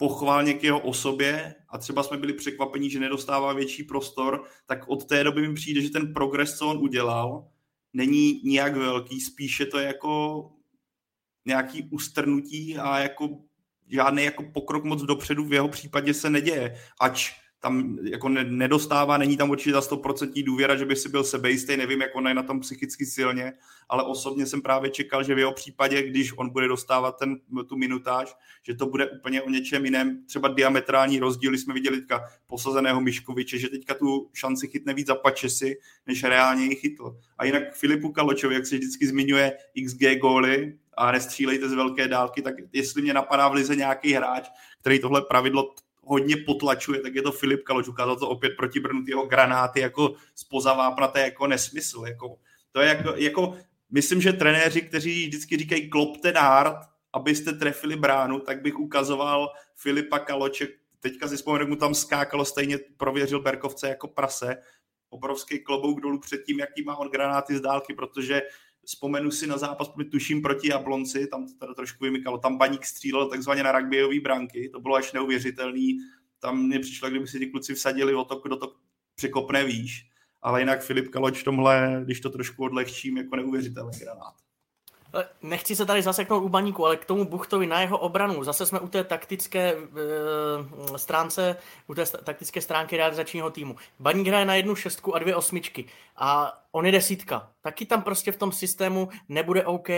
pochválně 0.00 0.54
k 0.54 0.62
jeho 0.64 0.80
osobě 0.80 1.54
a 1.68 1.78
třeba 1.78 2.02
jsme 2.02 2.16
byli 2.16 2.32
překvapení, 2.32 2.90
že 2.90 3.00
nedostává 3.00 3.52
větší 3.52 3.82
prostor, 3.82 4.44
tak 4.66 4.88
od 4.88 5.04
té 5.04 5.24
doby 5.24 5.48
mi 5.48 5.54
přijde, 5.54 5.80
že 5.80 5.90
ten 5.90 6.14
progres, 6.14 6.58
co 6.58 6.68
on 6.68 6.78
udělal, 6.78 7.48
není 7.92 8.40
nijak 8.44 8.76
velký, 8.76 9.20
spíše 9.20 9.66
to 9.66 9.78
je 9.78 9.86
jako 9.86 10.42
nějaký 11.46 11.88
ustrnutí 11.92 12.76
a 12.78 12.98
jako 12.98 13.28
žádný 13.86 14.24
jako 14.24 14.42
pokrok 14.54 14.84
moc 14.84 15.02
dopředu 15.02 15.44
v 15.44 15.52
jeho 15.52 15.68
případě 15.68 16.14
se 16.14 16.30
neděje, 16.30 16.76
ač 17.00 17.32
tam 17.60 17.98
jako 18.02 18.28
nedostává, 18.28 19.18
není 19.18 19.36
tam 19.36 19.50
určitě 19.50 19.72
za 19.72 19.80
100% 19.80 20.44
důvěra, 20.44 20.76
že 20.76 20.84
by 20.84 20.96
si 20.96 21.08
byl 21.08 21.24
sebejistý, 21.24 21.76
nevím, 21.76 22.00
jak 22.00 22.16
on 22.16 22.28
je 22.28 22.34
na 22.34 22.42
tom 22.42 22.60
psychicky 22.60 23.06
silně, 23.06 23.52
ale 23.88 24.02
osobně 24.02 24.46
jsem 24.46 24.62
právě 24.62 24.90
čekal, 24.90 25.22
že 25.22 25.34
v 25.34 25.38
jeho 25.38 25.52
případě, 25.52 26.02
když 26.02 26.32
on 26.36 26.50
bude 26.50 26.68
dostávat 26.68 27.18
ten, 27.18 27.36
tu 27.68 27.76
minutáž, 27.76 28.36
že 28.62 28.74
to 28.74 28.86
bude 28.86 29.10
úplně 29.10 29.42
o 29.42 29.50
něčem 29.50 29.84
jiném, 29.84 30.24
třeba 30.26 30.48
diametrální 30.48 31.18
rozdíly 31.18 31.58
jsme 31.58 31.74
viděli 31.74 31.96
teďka 31.96 32.24
posazeného 32.46 33.00
Miškoviče, 33.00 33.58
že 33.58 33.68
teďka 33.68 33.94
tu 33.94 34.30
šanci 34.32 34.68
chytne 34.68 34.94
víc 34.94 35.06
za 35.06 35.14
pačesy, 35.14 35.78
než 36.06 36.24
reálně 36.24 36.64
ji 36.64 36.74
chytl. 36.74 37.16
A 37.38 37.44
jinak 37.44 37.62
Filipu 37.74 38.12
Kaločovi, 38.12 38.54
jak 38.54 38.66
se 38.66 38.76
vždycky 38.76 39.06
zmiňuje 39.06 39.52
XG 39.84 40.18
góly, 40.20 40.78
a 40.96 41.12
nestřílejte 41.12 41.68
z 41.68 41.72
velké 41.72 42.08
dálky, 42.08 42.42
tak 42.42 42.54
jestli 42.72 43.02
mě 43.02 43.14
napadá 43.14 43.48
v 43.48 43.52
lize 43.52 43.76
nějaký 43.76 44.12
hráč, 44.12 44.48
který 44.80 44.98
tohle 44.98 45.22
pravidlo 45.22 45.74
hodně 46.02 46.36
potlačuje, 46.36 47.00
tak 47.00 47.14
je 47.14 47.22
to 47.22 47.32
Filip 47.32 47.62
Kaloč. 47.62 47.88
Ukázal 47.88 48.16
to 48.16 48.28
opět 48.28 48.50
proti 48.56 48.80
Brnu, 48.80 49.04
jeho 49.06 49.26
granáty 49.26 49.80
jako 49.80 50.14
spoza 50.34 50.72
vápna, 50.72 51.08
to 51.08 51.18
je 51.18 51.24
jako 51.24 51.46
nesmysl. 51.46 52.04
Jako, 52.06 52.36
to 52.72 52.80
je 52.80 52.88
jako, 52.88 53.12
jako, 53.16 53.58
myslím, 53.90 54.20
že 54.20 54.32
trenéři, 54.32 54.82
kteří 54.82 55.26
vždycky 55.26 55.56
říkají 55.56 55.90
klopte 55.90 56.30
hard, 56.30 56.76
abyste 57.12 57.52
trefili 57.52 57.96
bránu, 57.96 58.40
tak 58.40 58.62
bych 58.62 58.78
ukazoval 58.78 59.48
Filipa 59.76 60.18
Kaloče, 60.18 60.68
teďka 61.00 61.28
si 61.28 61.36
vzpomínám, 61.36 61.68
mu 61.68 61.76
tam 61.76 61.94
skákalo, 61.94 62.44
stejně 62.44 62.78
prověřil 62.96 63.40
Berkovce 63.40 63.88
jako 63.88 64.08
prase, 64.08 64.56
obrovský 65.10 65.58
klobouk 65.58 66.00
dolů 66.00 66.20
před 66.20 66.42
tím, 66.46 66.58
jaký 66.58 66.82
má 66.82 66.96
on 66.96 67.10
granáty 67.10 67.56
z 67.56 67.60
dálky, 67.60 67.94
protože 67.94 68.42
vzpomenu 68.90 69.30
si 69.30 69.46
na 69.46 69.58
zápas, 69.58 69.92
tuším 70.10 70.42
proti 70.42 70.68
Jablonci, 70.68 71.26
tam 71.26 71.46
to 71.46 71.54
teda 71.58 71.74
trošku 71.74 72.04
vymykalo, 72.04 72.38
tam 72.38 72.58
Baník 72.58 72.86
střílel 72.86 73.28
takzvaně 73.28 73.62
na 73.62 73.72
rugbyový 73.72 74.20
branky, 74.20 74.68
to 74.68 74.80
bylo 74.80 74.94
až 74.94 75.12
neuvěřitelný, 75.12 75.98
tam 76.38 76.62
mě 76.62 76.78
přišlo, 76.78 77.10
kdyby 77.10 77.26
si 77.26 77.38
ti 77.38 77.46
kluci 77.46 77.74
vsadili 77.74 78.14
o 78.14 78.24
to, 78.24 78.36
kdo 78.36 78.56
to 78.56 78.74
překopne 79.14 79.64
výš, 79.64 80.06
ale 80.42 80.60
jinak 80.60 80.82
Filip 80.82 81.08
Kaloč 81.08 81.42
tomhle, 81.42 82.00
když 82.04 82.20
to 82.20 82.30
trošku 82.30 82.64
odlehčím, 82.64 83.16
jako 83.16 83.36
neuvěřitelný 83.36 83.98
granát. 83.98 84.34
Nechci 85.42 85.76
se 85.76 85.86
tady 85.86 86.02
zaseknout 86.02 86.44
u 86.44 86.48
baníku, 86.48 86.86
ale 86.86 86.96
k 86.96 87.04
tomu 87.04 87.24
Buchtovi 87.24 87.66
na 87.66 87.80
jeho 87.80 87.98
obranu. 87.98 88.44
Zase 88.44 88.66
jsme 88.66 88.80
u 88.80 88.88
té 88.88 89.04
taktické 89.04 89.72
e, 89.72 90.98
stránce, 90.98 91.56
u 91.86 91.94
té 91.94 92.06
taktické 92.06 92.60
stránky 92.60 92.96
realizačního 92.96 93.50
týmu. 93.50 93.76
Baník 93.98 94.28
hraje 94.28 94.44
na 94.44 94.54
jednu 94.54 94.74
šestku 94.74 95.14
a 95.14 95.18
dvě 95.18 95.36
osmičky. 95.36 95.84
A 96.16 96.58
on 96.72 96.86
je 96.86 96.92
desítka. 96.92 97.52
Taky 97.60 97.86
tam 97.86 98.02
prostě 98.02 98.32
v 98.32 98.36
tom 98.36 98.52
systému 98.52 99.08
nebude 99.28 99.66
OK, 99.66 99.88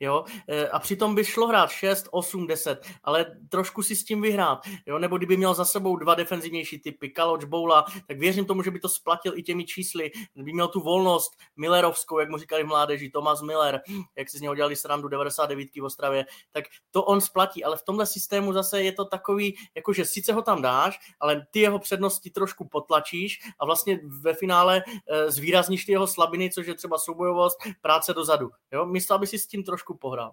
jo. 0.00 0.24
E, 0.48 0.68
a 0.68 0.78
přitom 0.78 1.14
by 1.14 1.24
šlo 1.24 1.46
hrát 1.46 1.70
6, 1.70 2.08
8, 2.10 2.46
10, 2.46 2.86
ale 3.04 3.26
trošku 3.48 3.82
si 3.82 3.96
s 3.96 4.04
tím 4.04 4.22
vyhrát, 4.22 4.58
jo. 4.86 4.98
Nebo 4.98 5.18
kdyby 5.18 5.36
měl 5.36 5.54
za 5.54 5.64
sebou 5.64 5.96
dva 5.96 6.14
defenzivnější 6.14 6.78
typy, 6.78 7.10
Kaloč, 7.10 7.44
Boula, 7.44 7.84
tak 8.08 8.18
věřím 8.18 8.44
tomu, 8.44 8.62
že 8.62 8.70
by 8.70 8.80
to 8.80 8.88
splatil 8.88 9.38
i 9.38 9.42
těmi 9.42 9.64
čísly. 9.64 10.10
Kdyby 10.34 10.52
měl 10.52 10.68
tu 10.68 10.80
volnost 10.80 11.32
Millerovskou, 11.56 12.18
jak 12.18 12.28
mu 12.28 12.38
říkali 12.38 12.62
v 12.64 12.66
mládeži, 12.66 13.10
Thomas 13.10 13.42
Miller, 13.42 13.80
jak 14.16 14.30
si 14.30 14.38
z 14.38 14.40
něho 14.40 14.54
dělali 14.54 14.76
srandu 14.76 15.08
99 15.08 15.68
v 15.80 15.84
Ostravě, 15.84 16.26
tak 16.52 16.64
to 16.90 17.04
on 17.04 17.20
splatí, 17.20 17.64
ale 17.64 17.76
v 17.76 17.82
tomhle 17.82 18.06
systému 18.06 18.52
zase 18.52 18.82
je 18.82 18.92
to 18.92 19.04
takový, 19.04 19.56
jakože 19.74 20.04
sice 20.04 20.32
ho 20.32 20.42
tam 20.42 20.62
dáš, 20.62 20.98
ale 21.20 21.46
ty 21.50 21.60
jeho 21.60 21.78
přednosti 21.78 22.30
trošku 22.30 22.68
potlačíš 22.68 23.40
a 23.60 23.64
vlastně 23.64 24.00
ve 24.20 24.34
finále 24.34 24.82
e, 25.08 25.30
zvýrazníš 25.30 25.84
ty 25.84 25.92
jeho 25.92 26.06
slabiny, 26.22 26.50
což 26.50 26.66
je 26.66 26.74
třeba 26.74 26.98
soubojovost, 26.98 27.58
práce 27.80 28.14
dozadu. 28.14 28.50
Jo? 28.72 28.86
Myslel 28.86 29.18
by 29.18 29.26
si 29.26 29.38
s 29.38 29.46
tím 29.46 29.64
trošku 29.64 29.96
pohrál. 29.96 30.32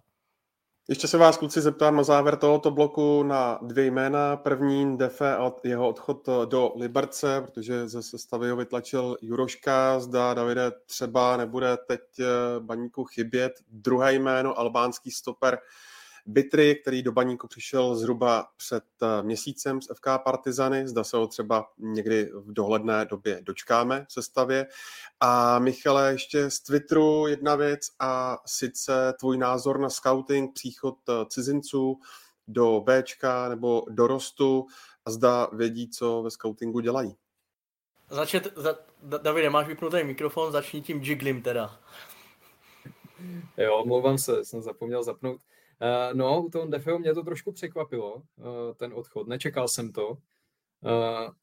Ještě 0.90 1.08
se 1.08 1.18
vás, 1.18 1.38
kluci, 1.38 1.62
zeptám 1.62 1.96
na 1.96 2.04
závěr 2.04 2.36
tohoto 2.36 2.72
bloku 2.72 3.24
na 3.24 3.60
dvě 3.62 3.86
jména. 3.86 4.38
První 4.38 4.98
Defe 4.98 5.38
a 5.38 5.52
jeho 5.64 5.90
odchod 5.90 6.30
do 6.46 6.72
Liberce, 6.76 7.42
protože 7.42 7.88
ze 7.88 8.04
sestavy 8.04 8.50
ho 8.50 8.56
vytlačil 8.56 9.18
Juroška. 9.22 10.00
Zda 10.00 10.34
Davide 10.34 10.72
třeba 10.86 11.38
nebude 11.38 11.78
teď 11.88 12.02
eh, 12.20 12.26
baníku 12.60 13.04
chybět. 13.04 13.52
Druhé 13.68 14.14
jméno, 14.14 14.60
albánský 14.60 15.12
stoper 15.12 15.58
Bitry, 16.30 16.76
který 16.76 17.04
do 17.04 17.12
baníku 17.12 17.48
přišel 17.48 17.96
zhruba 17.96 18.48
před 18.58 18.84
eh, 19.02 19.24
měsícem 19.24 19.82
z 19.82 19.88
FK 19.96 20.08
Partizany. 20.24 20.88
Zda 20.88 21.04
se 21.04 21.18
ho 21.18 21.28
třeba 21.28 21.72
někdy 21.78 22.32
v 22.34 22.54
dohledné 22.54 23.06
době 23.06 23.40
dočkáme 23.42 24.06
v 24.10 24.14
sestavě. 24.14 24.68
A 25.20 25.60
Michale, 25.60 26.12
ještě 26.12 26.50
z 26.50 26.60
Twitteru 26.60 27.28
jedna 27.28 27.56
věc 27.56 27.80
a 28.00 28.38
sice 28.46 29.14
tvůj 29.20 29.38
názor 29.38 29.80
na 29.80 29.90
scouting, 29.90 30.54
příchod 30.54 30.98
eh, 31.10 31.14
cizinců 31.30 32.00
do 32.48 32.82
Bčka 32.86 33.50
nebo 33.50 33.86
do 33.90 34.08
Rostu 34.08 34.68
a 35.06 35.12
zda 35.12 35.48
vědí, 35.54 35.90
co 35.90 36.22
ve 36.24 36.32
scoutingu 36.32 36.80
dělají. 36.80 37.16
Začet, 38.10 38.54
za, 38.56 38.76
Davide, 39.04 39.50
máš 39.50 39.68
vypnutý 39.68 40.04
mikrofon, 40.04 40.52
začni 40.52 40.82
tím 40.82 41.04
jiglim 41.04 41.42
teda. 41.42 41.80
Jo, 43.58 43.76
omlouvám 43.76 44.18
se, 44.18 44.46
jsem 44.46 44.62
zapomněl 44.62 45.04
zapnout. 45.04 45.42
Uh, 45.82 46.18
no, 46.18 46.44
u 46.44 46.50
toho 46.50 46.68
Defeo 46.68 47.00
mě 47.00 47.14
to 47.14 47.24
trošku 47.24 47.52
překvapilo, 47.52 48.16
uh, 48.16 48.24
ten 48.76 48.94
odchod. 48.94 49.28
Nečekal 49.28 49.68
jsem 49.68 49.92
to. 49.92 50.10
Uh, 50.10 50.18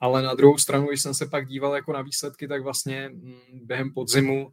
ale 0.00 0.22
na 0.22 0.34
druhou 0.34 0.58
stranu, 0.58 0.86
když 0.86 1.02
jsem 1.02 1.14
se 1.14 1.26
pak 1.26 1.46
díval 1.46 1.74
jako 1.74 1.92
na 1.92 2.02
výsledky, 2.02 2.48
tak 2.48 2.62
vlastně 2.62 3.04
m, 3.04 3.40
během 3.52 3.92
podzimu 3.94 4.52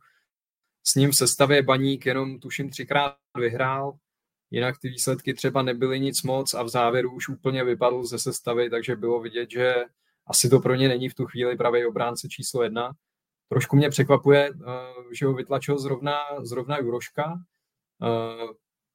s 0.84 0.96
ním 0.96 1.12
v 1.12 1.16
sestavě 1.16 1.64
Baník 1.64 2.06
jenom 2.06 2.40
tuším 2.40 2.70
třikrát 2.70 3.16
vyhrál, 3.38 3.98
jinak 4.52 4.80
ty 4.80 4.90
výsledky 4.90 5.34
třeba 5.34 5.62
nebyly 5.62 6.00
nic 6.00 6.24
moc 6.24 6.54
a 6.54 6.64
v 6.64 6.70
závěru 6.70 7.16
už 7.16 7.30
úplně 7.30 7.64
vypadl 7.64 8.04
ze 8.04 8.20
sestavy, 8.20 8.70
takže 8.70 8.96
bylo 8.96 9.20
vidět, 9.20 9.52
že 9.52 9.76
asi 10.28 10.50
to 10.50 10.60
pro 10.60 10.76
ně 10.76 10.88
není 10.88 11.10
v 11.10 11.16
tu 11.16 11.26
chvíli 11.26 11.58
pravý 11.58 11.86
obránce 11.86 12.28
číslo 12.28 12.64
jedna. 12.64 12.92
Trošku 13.50 13.76
mě 13.76 13.90
překvapuje, 13.90 14.52
že 15.12 15.26
ho 15.26 15.34
vytlačil 15.34 15.80
zrovna, 15.80 16.18
zrovna 16.42 16.78
Juroška, 16.78 17.40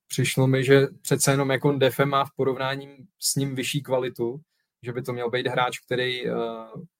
přišlo 0.08 0.46
mi, 0.46 0.64
že 0.64 0.86
přece 1.02 1.30
jenom 1.30 1.50
jako 1.50 1.72
Defe 1.72 2.04
má 2.04 2.24
v 2.24 2.30
porovnání 2.36 2.96
s 3.18 3.36
ním 3.36 3.54
vyšší 3.54 3.82
kvalitu, 3.82 4.40
že 4.82 4.92
by 4.92 5.02
to 5.02 5.12
měl 5.12 5.30
být 5.30 5.46
hráč, 5.46 5.78
který 5.78 6.30
uh, 6.30 6.34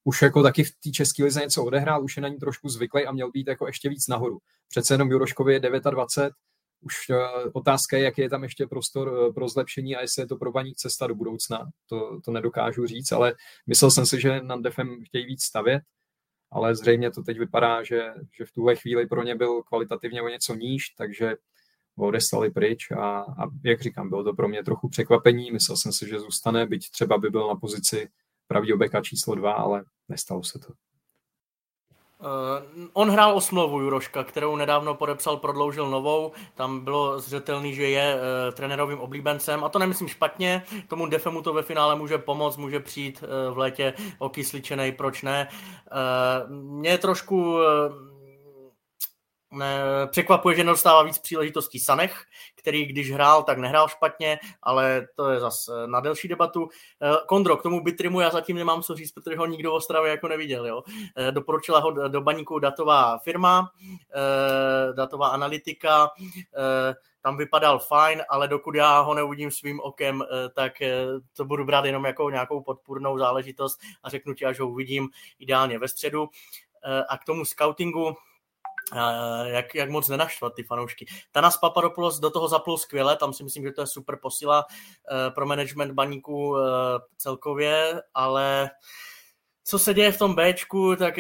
už 0.05 0.23
jako 0.23 0.43
taky 0.43 0.65
v 0.65 0.71
té 0.71 0.91
české 0.91 1.25
lize 1.25 1.41
něco 1.41 1.65
odehrál, 1.65 2.05
už 2.05 2.17
je 2.17 2.23
na 2.23 2.29
ní 2.29 2.37
trošku 2.37 2.69
zvyklý 2.69 3.07
a 3.07 3.13
měl 3.13 3.31
být 3.31 3.47
jako 3.47 3.67
ještě 3.67 3.89
víc 3.89 4.09
nahoru. 4.09 4.39
Přece 4.69 4.95
jenom 4.95 5.11
Juroškovi 5.11 5.53
je 5.53 5.61
29, 5.61 6.33
už 6.81 6.95
uh, 7.11 7.17
otázka 7.53 7.97
je, 7.97 8.05
jaký 8.05 8.21
je 8.21 8.31
tam 8.31 8.43
ještě 8.43 8.67
prostor 8.67 9.09
uh, 9.09 9.35
pro 9.35 9.49
zlepšení 9.49 9.97
a 9.97 10.01
jestli 10.01 10.23
je 10.23 10.27
to 10.27 10.37
pro 10.37 10.53
baník 10.53 10.77
cesta 10.77 11.07
do 11.07 11.15
budoucna, 11.15 11.71
to, 11.87 12.21
to 12.25 12.31
nedokážu 12.31 12.87
říct, 12.87 13.13
ale 13.13 13.35
myslel 13.67 13.91
jsem 13.91 14.07
si, 14.07 14.21
že 14.21 14.41
nad 14.41 14.61
Defem 14.61 15.05
chtějí 15.05 15.27
víc 15.27 15.43
stavět, 15.43 15.83
ale 16.51 16.75
zřejmě 16.75 17.11
to 17.11 17.23
teď 17.23 17.39
vypadá, 17.39 17.83
že, 17.83 18.15
že 18.37 18.45
v 18.45 18.53
tuhle 18.53 18.77
chvíli 18.77 19.07
pro 19.07 19.23
ně 19.23 19.35
byl 19.35 19.63
kvalitativně 19.63 20.23
o 20.23 20.29
něco 20.29 20.55
níž, 20.55 20.89
takže 20.89 21.37
odeslali 21.99 22.51
pryč 22.51 22.91
a, 22.91 23.21
a 23.21 23.47
jak 23.65 23.81
říkám, 23.81 24.09
bylo 24.09 24.25
to 24.25 24.35
pro 24.35 24.49
mě 24.49 24.65
trochu 24.65 24.89
překvapení, 24.89 25.51
myslel 25.51 25.77
jsem 25.77 25.93
si, 25.93 26.09
že 26.09 26.21
zůstane, 26.21 26.67
byť 26.67 26.91
třeba 26.91 27.19
by 27.19 27.31
byl 27.31 27.49
na 27.49 27.55
pozici 27.55 28.09
pravýho 28.47 28.79
beka 28.79 29.01
číslo 29.01 29.35
dva, 29.35 29.53
ale 29.53 29.85
nestalo 30.09 30.45
se 30.45 30.59
to. 30.59 30.73
Uh, 32.21 32.89
on 32.93 33.11
hrál 33.11 33.37
o 33.37 33.41
smlouvu 33.41 33.81
Juroška, 33.81 34.25
kterou 34.25 34.57
nedávno 34.57 34.95
podepsal, 34.95 35.37
prodloužil 35.37 35.91
novou. 35.91 36.33
Tam 36.55 36.81
bylo 36.81 37.21
zřetelný, 37.21 37.75
že 37.75 37.89
je 37.89 38.15
uh, 38.15 38.21
trenérovým 38.55 38.99
oblíbencem 38.99 39.65
a 39.65 39.69
to 39.69 39.79
nemyslím 39.79 40.09
špatně. 40.09 40.63
Tomu 40.89 41.07
Defemu 41.07 41.43
to 41.43 41.53
ve 41.53 41.63
finále 41.63 41.97
může 41.97 42.19
pomoct, 42.19 42.57
může 42.57 42.81
přijít 42.81 43.23
uh, 43.23 43.55
v 43.55 43.59
létě 43.59 43.95
okysličený, 44.19 44.93
proč 44.93 45.23
ne. 45.23 45.49
Uh, 46.49 46.51
mě 46.55 46.99
trošku 46.99 47.55
uh, 47.55 47.63
Překvapuje, 50.11 50.57
že 50.57 50.65
nedostává 50.65 51.03
víc 51.03 51.19
příležitostí 51.19 51.79
Sanech, 51.79 52.25
který 52.55 52.87
když 52.87 53.13
hrál, 53.13 53.43
tak 53.43 53.59
nehrál 53.59 53.89
špatně, 53.89 54.39
ale 54.63 55.09
to 55.17 55.31
je 55.31 55.41
zase 55.41 55.87
na 55.87 56.01
delší 56.01 56.29
debatu. 56.29 56.69
Kondro, 57.27 57.57
k 57.57 57.63
tomu 57.63 57.85
Bitrimu 57.85 58.21
já 58.21 58.31
zatím 58.31 58.57
nemám 58.57 58.83
co 58.83 58.95
říct, 58.95 59.13
protože 59.13 59.37
ho 59.37 59.47
nikdo 59.47 59.71
v 59.71 59.75
Ostravě 59.75 60.11
jako 60.11 60.29
neviděl. 60.29 60.67
Jo. 60.67 60.83
Doporučila 61.31 61.79
ho 61.81 62.09
do 62.09 62.21
baníku 62.21 62.59
datová 62.59 63.19
firma, 63.19 63.71
datová 64.97 65.29
analytika, 65.29 66.11
tam 67.21 67.37
vypadal 67.37 67.79
fajn, 67.79 68.23
ale 68.29 68.49
dokud 68.49 68.75
já 68.75 69.01
ho 69.01 69.15
neuvidím 69.15 69.51
svým 69.51 69.81
okem, 69.81 70.25
tak 70.55 70.73
to 71.37 71.45
budu 71.45 71.65
brát 71.65 71.85
jenom 71.85 72.05
jako 72.05 72.31
nějakou 72.31 72.63
podpůrnou 72.63 73.19
záležitost 73.19 73.81
a 74.03 74.09
řeknu 74.09 74.35
ti, 74.35 74.45
až 74.45 74.61
ho 74.61 74.69
uvidím 74.69 75.09
ideálně 75.39 75.79
ve 75.79 75.89
středu. 75.89 76.29
A 77.09 77.19
k 77.19 77.25
tomu 77.25 77.45
scoutingu, 77.45 78.17
jak, 79.45 79.75
jak 79.75 79.91
moc 79.91 80.09
nenaštvat 80.09 80.55
ty 80.55 80.63
fanoušky. 80.63 81.07
Tanas 81.33 81.57
Papadopoulos 81.57 82.19
do 82.19 82.31
toho 82.31 82.49
zaplul 82.49 82.79
skvěle, 82.79 83.17
tam 83.17 83.33
si 83.33 83.45
myslím, 83.45 83.63
že 83.65 83.73
to 83.73 83.81
je 83.81 83.87
super 83.87 84.19
posila 84.23 84.65
uh, 84.65 85.35
pro 85.35 85.47
management 85.47 85.93
baníku 85.93 86.49
uh, 86.49 86.59
celkově, 87.17 88.03
ale 88.15 88.71
co 89.65 89.79
se 89.79 89.95
děje 89.95 90.13
v 90.13 90.19
tom 90.19 90.37
Bčku, 90.37 90.97
tak 90.97 91.15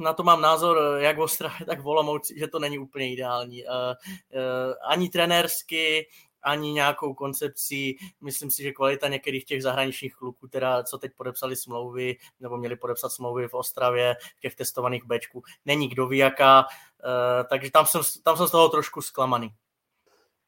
na 0.00 0.12
to 0.12 0.22
mám 0.22 0.40
názor 0.40 0.98
jak 0.98 1.18
v 1.18 1.20
Ostravě, 1.20 1.66
tak 1.66 1.80
v 1.80 1.88
Olomouci, 1.88 2.38
že 2.38 2.48
to 2.48 2.58
není 2.58 2.78
úplně 2.78 3.12
ideální. 3.12 3.64
Ani 4.88 5.08
trenérsky, 5.08 6.06
ani 6.46 6.72
nějakou 6.72 7.14
koncepcí. 7.14 7.98
Myslím 8.20 8.50
si, 8.50 8.62
že 8.62 8.72
kvalita 8.72 9.08
některých 9.08 9.44
těch 9.44 9.62
zahraničních 9.62 10.14
kluků, 10.14 10.48
teda, 10.48 10.82
co 10.82 10.98
teď 10.98 11.12
podepsali 11.16 11.56
smlouvy, 11.56 12.16
nebo 12.40 12.56
měli 12.56 12.76
podepsat 12.76 13.08
smlouvy 13.08 13.48
v 13.48 13.54
Ostravě, 13.54 14.16
těch 14.40 14.54
testovaných 14.54 15.04
Bčků, 15.04 15.42
není 15.64 15.88
kdo 15.88 16.06
ví 16.06 16.18
jaká, 16.18 16.60
uh, 16.60 17.48
takže 17.50 17.70
tam 17.70 17.86
jsem, 17.86 18.00
tam 18.22 18.36
jsem 18.36 18.46
z 18.46 18.50
toho 18.50 18.68
trošku 18.68 19.02
zklamaný. 19.02 19.48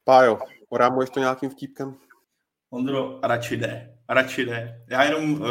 Pájo, 0.05 0.39
orámuješ 0.69 1.11
to 1.11 1.21
nějakým 1.21 1.51
vtípkem? 1.51 1.97
Ondro, 2.71 3.21
radši 3.23 3.57
jde, 3.57 3.99
radši 4.09 4.45
jde. 4.45 4.85
Já 4.91 5.05
jenom 5.05 5.33
uh, 5.33 5.49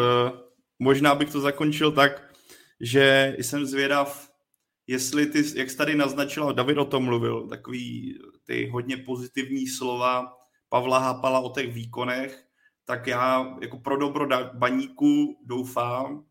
možná 0.80 1.16
bych 1.16 1.32
to 1.32 1.40
zakončil 1.40 1.92
tak, 1.92 2.34
že 2.80 3.36
jsem 3.40 3.66
zvědav, 3.66 4.30
jestli 4.88 5.26
ty, 5.26 5.60
jak 5.60 5.70
jsi 5.70 5.78
tady 5.78 5.96
naznačila, 5.96 6.52
David 6.52 6.78
o 6.78 6.86
tom 6.86 7.04
mluvil, 7.04 7.48
takový 7.48 8.20
ty 8.48 8.70
hodně 8.70 8.98
pozitivní 8.98 9.68
slova 9.68 10.38
Pavla 10.70 11.00
Hápala 11.00 11.40
o 11.40 11.50
těch 11.50 11.74
výkonech, 11.74 12.44
tak 12.86 13.08
já 13.08 13.58
jako 13.62 13.78
pro 13.78 13.98
dobro 13.98 14.28
baníku 14.54 15.40
doufám, 15.46 16.24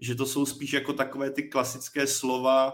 že 0.00 0.14
to 0.14 0.26
jsou 0.26 0.46
spíš 0.46 0.72
jako 0.72 0.92
takové 0.92 1.30
ty 1.30 1.42
klasické 1.42 2.06
slova 2.06 2.72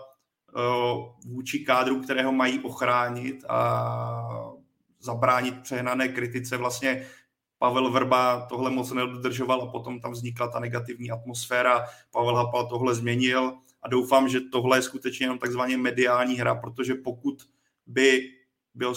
vůči 1.27 1.59
kádru, 1.59 2.01
kterého 2.01 2.33
mají 2.33 2.59
ochránit 2.59 3.45
a 3.49 4.51
zabránit 5.01 5.63
přehnané 5.63 6.09
kritice. 6.09 6.57
Vlastně 6.57 7.07
Pavel 7.59 7.91
Vrba 7.91 8.47
tohle 8.47 8.71
moc 8.71 8.93
nedodržoval 8.93 9.63
a 9.63 9.67
potom 9.67 10.01
tam 10.01 10.13
vznikla 10.13 10.49
ta 10.49 10.61
negativní 10.61 11.11
atmosféra. 11.11 11.85
Pavel 12.11 12.35
Hapal 12.35 12.67
tohle 12.67 12.95
změnil 12.95 13.53
a 13.83 13.89
doufám, 13.89 14.29
že 14.29 14.41
tohle 14.41 14.79
je 14.79 14.83
skutečně 14.83 15.25
jenom 15.25 15.39
takzvaně 15.39 15.77
mediální 15.77 16.35
hra, 16.35 16.55
protože 16.55 16.95
pokud 16.95 17.43
by 17.87 18.38
byl 18.79 18.95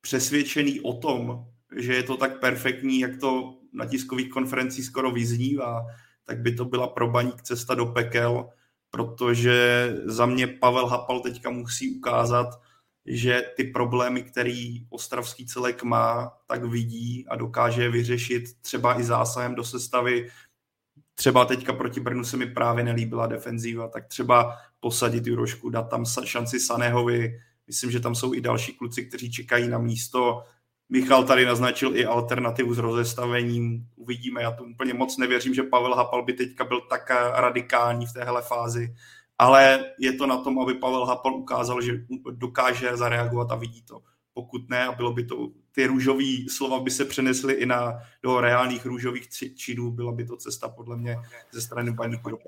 přesvědčený 0.00 0.80
o 0.80 0.92
tom, 0.92 1.46
že 1.76 1.94
je 1.94 2.02
to 2.02 2.16
tak 2.16 2.40
perfektní, 2.40 3.00
jak 3.00 3.16
to 3.20 3.58
na 3.72 3.86
tiskových 3.86 4.30
konferencích 4.30 4.84
skoro 4.84 5.10
vyznívá, 5.10 5.86
tak 6.24 6.38
by 6.38 6.54
to 6.54 6.64
byla 6.64 6.86
pro 6.86 7.10
baník 7.10 7.42
cesta 7.42 7.74
do 7.74 7.86
pekel, 7.86 8.48
protože 8.90 9.88
za 10.04 10.26
mě 10.26 10.46
Pavel 10.46 10.86
Hapal 10.86 11.20
teďka 11.20 11.50
musí 11.50 11.96
ukázat, 11.96 12.60
že 13.06 13.42
ty 13.56 13.64
problémy, 13.64 14.22
který 14.22 14.86
ostravský 14.90 15.46
celek 15.46 15.82
má, 15.82 16.32
tak 16.46 16.64
vidí 16.64 17.26
a 17.28 17.36
dokáže 17.36 17.90
vyřešit 17.90 18.44
třeba 18.60 19.00
i 19.00 19.04
zásahem 19.04 19.54
do 19.54 19.64
sestavy. 19.64 20.28
Třeba 21.14 21.44
teďka 21.44 21.72
proti 21.72 22.00
Brnu 22.00 22.24
se 22.24 22.36
mi 22.36 22.46
právě 22.46 22.84
nelíbila 22.84 23.26
defenzíva, 23.26 23.88
tak 23.88 24.06
třeba 24.06 24.56
posadit 24.80 25.26
Jurošku, 25.26 25.70
dát 25.70 25.82
tam 25.82 26.04
šanci 26.24 26.60
Sanehovi, 26.60 27.40
Myslím, 27.66 27.90
že 27.90 28.00
tam 28.00 28.14
jsou 28.14 28.34
i 28.34 28.40
další 28.40 28.72
kluci, 28.72 29.04
kteří 29.04 29.32
čekají 29.32 29.68
na 29.68 29.78
místo. 29.78 30.44
Michal 30.88 31.24
tady 31.24 31.46
naznačil 31.46 31.96
i 31.96 32.04
alternativu 32.04 32.74
s 32.74 32.78
rozestavením. 32.78 33.88
Uvidíme, 33.96 34.42
já 34.42 34.52
to 34.52 34.64
úplně 34.64 34.94
moc 34.94 35.18
nevěřím, 35.18 35.54
že 35.54 35.62
Pavel 35.62 35.94
Hapal 35.94 36.24
by 36.24 36.32
teďka 36.32 36.64
byl 36.64 36.80
tak 36.80 37.10
radikální 37.34 38.06
v 38.06 38.12
téhle 38.12 38.42
fázi, 38.42 38.94
ale 39.38 39.84
je 39.98 40.12
to 40.12 40.26
na 40.26 40.36
tom, 40.36 40.58
aby 40.58 40.74
Pavel 40.74 41.04
Hapal 41.04 41.34
ukázal, 41.34 41.82
že 41.82 41.92
dokáže 42.30 42.96
zareagovat 42.96 43.52
a 43.52 43.56
vidí 43.56 43.82
to. 43.82 44.02
Pokud 44.34 44.68
ne, 44.68 44.86
a 44.86 44.92
bylo 44.92 45.12
by 45.12 45.24
to, 45.24 45.48
ty 45.72 45.86
růžové 45.86 46.24
slova 46.50 46.80
by 46.80 46.90
se 46.90 47.04
přenesly 47.04 47.54
i 47.54 47.66
na, 47.66 47.98
do 48.22 48.40
reálných 48.40 48.86
růžových 48.86 49.28
činů, 49.56 49.90
byla 49.90 50.12
by 50.12 50.24
to 50.24 50.36
cesta 50.36 50.68
podle 50.68 50.96
mě 50.96 51.16
ze 51.52 51.62
strany 51.62 51.92
baníku 51.92 52.30
do. 52.30 52.38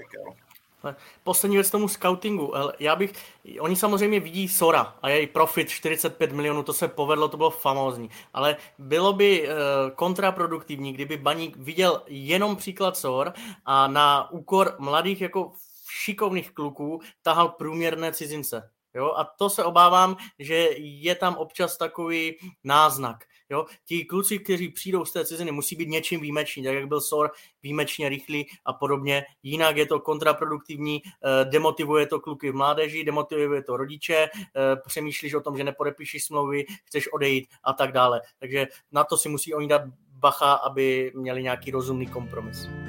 Poslední 1.25 1.57
věc 1.57 1.71
tomu 1.71 1.89
scoutingu. 1.89 2.53
Já 2.79 2.97
bych, 2.97 3.13
oni 3.61 3.77
samozřejmě 3.77 4.21
vidí 4.21 4.49
Sora 4.49 4.95
a 5.03 5.09
její 5.09 5.27
profit 5.27 5.69
45 5.69 6.33
milionů, 6.33 6.63
to 6.63 6.73
se 6.73 6.89
povedlo, 6.89 7.29
to 7.29 7.37
bylo 7.37 7.51
famózní. 7.51 8.11
Ale 8.33 8.57
bylo 8.79 9.13
by 9.13 9.49
uh, 9.49 9.55
kontraproduktivní, 9.95 10.93
kdyby 10.93 11.17
Baník 11.17 11.57
viděl 11.57 12.03
jenom 12.07 12.57
příklad 12.57 12.97
Sor 12.97 13.33
a 13.65 13.87
na 13.87 14.31
úkor 14.31 14.77
mladých 14.79 15.21
jako 15.21 15.53
šikovných 15.91 16.51
kluků 16.51 17.01
tahal 17.23 17.49
průměrné 17.49 18.13
cizince. 18.13 18.71
Jo? 18.95 19.15
A 19.17 19.25
to 19.25 19.51
se 19.51 19.65
obávám, 19.65 20.17
že 20.39 20.55
je 20.79 21.15
tam 21.15 21.35
občas 21.35 21.77
takový 21.77 22.37
náznak. 22.65 23.25
Jo? 23.51 23.67
Ti 23.85 24.05
kluci, 24.05 24.39
kteří 24.39 24.69
přijdou 24.69 25.05
z 25.05 25.13
té 25.13 25.25
ciziny, 25.25 25.53
musí 25.53 25.77
být 25.77 25.89
něčím 25.89 26.21
výjimeční, 26.21 26.65
tak 26.65 26.75
jak 26.75 26.89
byl 26.89 27.01
Sor 27.01 27.31
výjimečně 27.63 28.09
rychlý 28.09 28.47
a 28.65 28.73
podobně. 28.73 29.25
Jinak 29.43 29.77
je 29.77 29.87
to 29.87 30.01
kontraproduktivní, 30.01 31.03
eh, 31.05 31.45
demotivuje 31.45 32.07
to 32.07 32.21
kluky 32.21 32.51
v 32.51 32.55
mládeži, 32.55 33.05
demotivuje 33.05 33.63
to 33.63 33.77
rodiče, 33.77 34.29
eh, 34.35 34.77
přemýšlíš 34.87 35.35
o 35.35 35.41
tom, 35.41 35.57
že 35.57 35.65
nepodepíšeš 35.65 36.25
smlouvy, 36.25 36.65
chceš 36.85 37.13
odejít 37.13 37.49
a 37.65 37.73
tak 37.73 37.93
dále. 37.93 38.21
Takže 38.39 38.67
na 38.93 39.05
to 39.05 39.17
si 39.17 39.29
musí 39.29 39.55
oni 39.55 39.69
dát 39.69 39.83
bacha, 40.11 40.53
aby 40.53 41.13
měli 41.15 41.43
nějaký 41.43 41.71
rozumný 41.71 42.07
kompromis. 42.07 42.84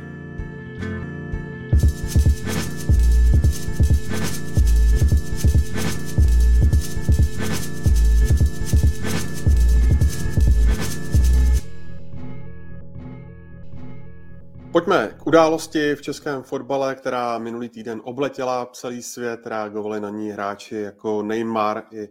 Pojďme 14.76 15.16
k 15.20 15.28
události 15.28 15.96
v 15.96 16.02
českém 16.02 16.44
fotbale, 16.44 16.96
která 16.96 17.38
minulý 17.38 17.70
týden 17.70 18.02
obletěla 18.04 18.66
celý 18.66 19.04
svět, 19.04 19.48
reagovali 19.48 20.00
na 20.00 20.10
ní 20.10 20.30
hráči 20.30 20.76
jako 20.76 21.24
Neymar 21.24 21.84
i 21.92 22.10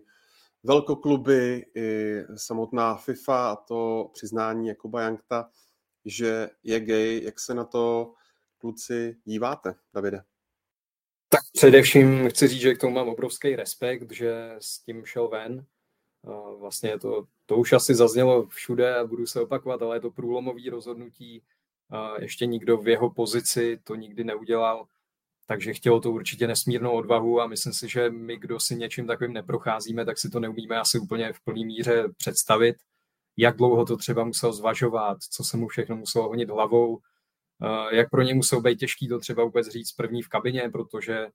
velkokluby, 0.62 1.66
i 1.74 2.14
samotná 2.36 2.96
FIFA 2.96 3.50
a 3.50 3.56
to 3.56 4.10
přiznání 4.12 4.68
Jakuba 4.68 5.00
Jankta, 5.00 5.50
že 6.04 6.50
je 6.62 6.80
gay. 6.80 7.24
Jak 7.24 7.40
se 7.40 7.54
na 7.54 7.64
to 7.64 8.12
kluci 8.58 9.16
díváte, 9.24 9.74
Davide? 9.94 10.22
Tak 11.28 11.40
především 11.52 12.28
chci 12.28 12.48
říct, 12.48 12.60
že 12.60 12.74
k 12.74 12.80
tomu 12.80 12.94
mám 12.94 13.08
obrovský 13.08 13.56
respekt, 13.56 14.12
že 14.12 14.54
s 14.58 14.78
tím 14.78 15.04
šel 15.04 15.28
ven. 15.28 15.66
Vlastně 16.58 16.98
to, 16.98 17.26
to 17.46 17.56
už 17.56 17.72
asi 17.72 17.94
zaznělo 17.94 18.46
všude 18.46 18.96
a 18.96 19.04
budu 19.06 19.26
se 19.26 19.40
opakovat, 19.40 19.82
ale 19.82 19.96
je 19.96 20.00
to 20.00 20.10
průlomový 20.10 20.70
rozhodnutí 20.70 21.42
ještě 22.18 22.46
nikdo 22.46 22.76
v 22.76 22.88
jeho 22.88 23.10
pozici 23.10 23.78
to 23.84 23.94
nikdy 23.94 24.24
neudělal, 24.24 24.86
takže 25.46 25.72
chtělo 25.72 26.00
to 26.00 26.10
určitě 26.10 26.46
nesmírnou 26.46 26.92
odvahu 26.92 27.40
a 27.40 27.46
myslím 27.46 27.72
si, 27.72 27.88
že 27.88 28.10
my, 28.10 28.36
kdo 28.36 28.60
si 28.60 28.76
něčím 28.76 29.06
takovým 29.06 29.32
neprocházíme, 29.32 30.04
tak 30.04 30.18
si 30.18 30.30
to 30.30 30.40
neumíme 30.40 30.76
asi 30.76 30.98
úplně 30.98 31.32
v 31.32 31.40
plné 31.40 31.64
míře 31.64 32.04
představit, 32.16 32.76
jak 33.36 33.56
dlouho 33.56 33.84
to 33.84 33.96
třeba 33.96 34.24
musel 34.24 34.52
zvažovat, 34.52 35.18
co 35.30 35.44
se 35.44 35.56
mu 35.56 35.68
všechno 35.68 35.96
muselo 35.96 36.28
honit 36.28 36.50
hlavou, 36.50 36.98
jak 37.92 38.10
pro 38.10 38.22
ně 38.22 38.34
muselo 38.34 38.60
být 38.60 38.78
těžký 38.78 39.08
to 39.08 39.18
třeba 39.18 39.44
vůbec 39.44 39.68
říct 39.68 39.92
první 39.92 40.22
v 40.22 40.28
kabině, 40.28 40.70
protože 40.72 41.26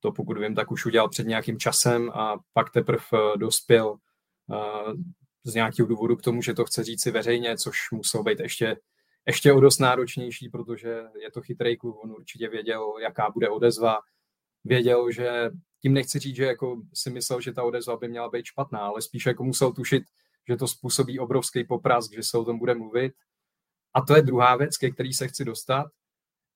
to 0.00 0.12
pokud 0.12 0.38
vím, 0.38 0.54
tak 0.54 0.70
už 0.70 0.86
udělal 0.86 1.08
před 1.08 1.26
nějakým 1.26 1.58
časem 1.58 2.10
a 2.10 2.36
pak 2.52 2.70
teprve 2.70 3.04
eh, 3.14 3.38
dospěl 3.38 3.96
eh, 4.52 4.92
z 5.44 5.54
nějakého 5.54 5.88
důvodu 5.88 6.16
k 6.16 6.22
tomu, 6.22 6.42
že 6.42 6.54
to 6.54 6.64
chce 6.64 6.84
říct 6.84 7.02
si 7.02 7.10
veřejně, 7.10 7.56
což 7.56 7.90
muselo 7.92 8.24
být 8.24 8.40
ještě 8.40 8.76
ještě 9.26 9.52
o 9.52 9.60
dost 9.60 9.78
náročnější, 9.78 10.48
protože 10.48 11.02
je 11.22 11.30
to 11.30 11.40
chytrý 11.40 11.76
klub, 11.76 11.96
on 12.02 12.12
určitě 12.12 12.48
věděl, 12.48 12.94
jaká 13.02 13.30
bude 13.30 13.48
odezva, 13.48 13.98
věděl, 14.64 15.10
že 15.10 15.50
tím 15.82 15.94
nechci 15.94 16.18
říct, 16.18 16.36
že 16.36 16.44
jako 16.44 16.82
si 16.94 17.10
myslel, 17.10 17.40
že 17.40 17.52
ta 17.52 17.62
odezva 17.62 17.96
by 17.96 18.08
měla 18.08 18.28
být 18.30 18.44
špatná, 18.44 18.78
ale 18.78 19.02
spíš 19.02 19.26
jako 19.26 19.44
musel 19.44 19.72
tušit, 19.72 20.04
že 20.48 20.56
to 20.56 20.68
způsobí 20.68 21.18
obrovský 21.18 21.64
poprask, 21.64 22.12
že 22.12 22.22
se 22.22 22.38
o 22.38 22.44
tom 22.44 22.58
bude 22.58 22.74
mluvit. 22.74 23.12
A 23.94 24.02
to 24.02 24.16
je 24.16 24.22
druhá 24.22 24.56
věc, 24.56 24.76
ke 24.76 24.90
který 24.90 25.12
se 25.12 25.28
chci 25.28 25.44
dostat. 25.44 25.86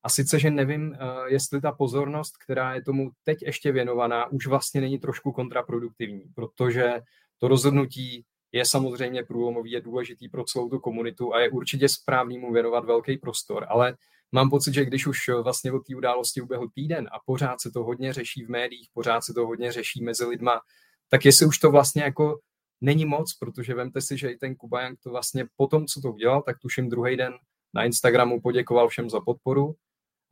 A 0.03 0.09
sice, 0.09 0.39
že 0.39 0.51
nevím, 0.51 0.97
jestli 1.27 1.61
ta 1.61 1.71
pozornost, 1.71 2.37
která 2.37 2.75
je 2.75 2.83
tomu 2.83 3.11
teď 3.23 3.41
ještě 3.41 3.71
věnovaná, 3.71 4.31
už 4.31 4.47
vlastně 4.47 4.81
není 4.81 4.99
trošku 4.99 5.31
kontraproduktivní, 5.31 6.23
protože 6.35 7.01
to 7.37 7.47
rozhodnutí 7.47 8.25
je 8.51 8.65
samozřejmě 8.65 9.23
průlomový, 9.23 9.71
je 9.71 9.81
důležitý 9.81 10.29
pro 10.29 10.43
celou 10.43 10.69
tu 10.69 10.79
komunitu 10.79 11.33
a 11.33 11.39
je 11.39 11.49
určitě 11.49 11.89
správný 11.89 12.37
mu 12.37 12.53
věnovat 12.53 12.85
velký 12.85 13.17
prostor, 13.17 13.65
ale 13.69 13.97
mám 14.31 14.49
pocit, 14.49 14.73
že 14.73 14.85
když 14.85 15.07
už 15.07 15.17
vlastně 15.43 15.71
od 15.71 15.79
té 15.87 15.95
události 15.95 16.41
uběhl 16.41 16.69
týden 16.69 17.07
a 17.11 17.19
pořád 17.25 17.61
se 17.61 17.71
to 17.71 17.83
hodně 17.83 18.13
řeší 18.13 18.45
v 18.45 18.49
médiích, 18.49 18.89
pořád 18.93 19.21
se 19.21 19.33
to 19.33 19.45
hodně 19.45 19.71
řeší 19.71 20.03
mezi 20.03 20.25
lidma, 20.25 20.61
tak 21.09 21.25
jestli 21.25 21.45
už 21.45 21.57
to 21.57 21.71
vlastně 21.71 22.03
jako 22.03 22.39
není 22.81 23.05
moc, 23.05 23.33
protože 23.33 23.73
vemte 23.73 24.01
si, 24.01 24.17
že 24.17 24.31
i 24.31 24.37
ten 24.37 24.55
Kubajang 24.55 24.99
to 25.03 25.09
vlastně 25.09 25.45
po 25.55 25.67
tom, 25.67 25.85
co 25.85 26.01
to 26.01 26.11
udělal, 26.11 26.41
tak 26.41 26.59
tuším 26.59 26.89
druhý 26.89 27.17
den 27.17 27.33
na 27.73 27.83
Instagramu 27.83 28.41
poděkoval 28.41 28.87
všem 28.87 29.09
za 29.09 29.19
podporu 29.19 29.75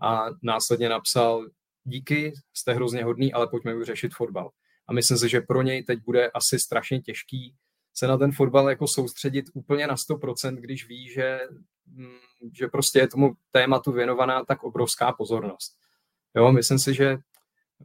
a 0.01 0.25
následně 0.43 0.89
napsal 0.89 1.45
díky, 1.83 2.33
jste 2.53 2.73
hrozně 2.73 3.03
hodný, 3.03 3.33
ale 3.33 3.47
pojďme 3.47 3.75
už 3.75 3.85
řešit 3.85 4.13
fotbal. 4.15 4.49
A 4.87 4.93
myslím 4.93 5.17
si, 5.17 5.29
že 5.29 5.41
pro 5.41 5.61
něj 5.61 5.83
teď 5.83 5.99
bude 6.05 6.29
asi 6.29 6.59
strašně 6.59 7.01
těžký 7.01 7.55
se 7.97 8.07
na 8.07 8.17
ten 8.17 8.31
fotbal 8.31 8.69
jako 8.69 8.87
soustředit 8.87 9.45
úplně 9.53 9.87
na 9.87 9.95
100%, 9.95 10.55
když 10.55 10.87
ví, 10.87 11.09
že, 11.09 11.39
mm, 11.85 12.51
že 12.53 12.67
prostě 12.67 12.99
je 12.99 13.07
tomu 13.07 13.33
tématu 13.51 13.91
věnovaná 13.91 14.45
tak 14.45 14.63
obrovská 14.63 15.11
pozornost. 15.11 15.73
Jo, 16.35 16.51
myslím 16.51 16.79
si, 16.79 16.93
že 16.93 17.17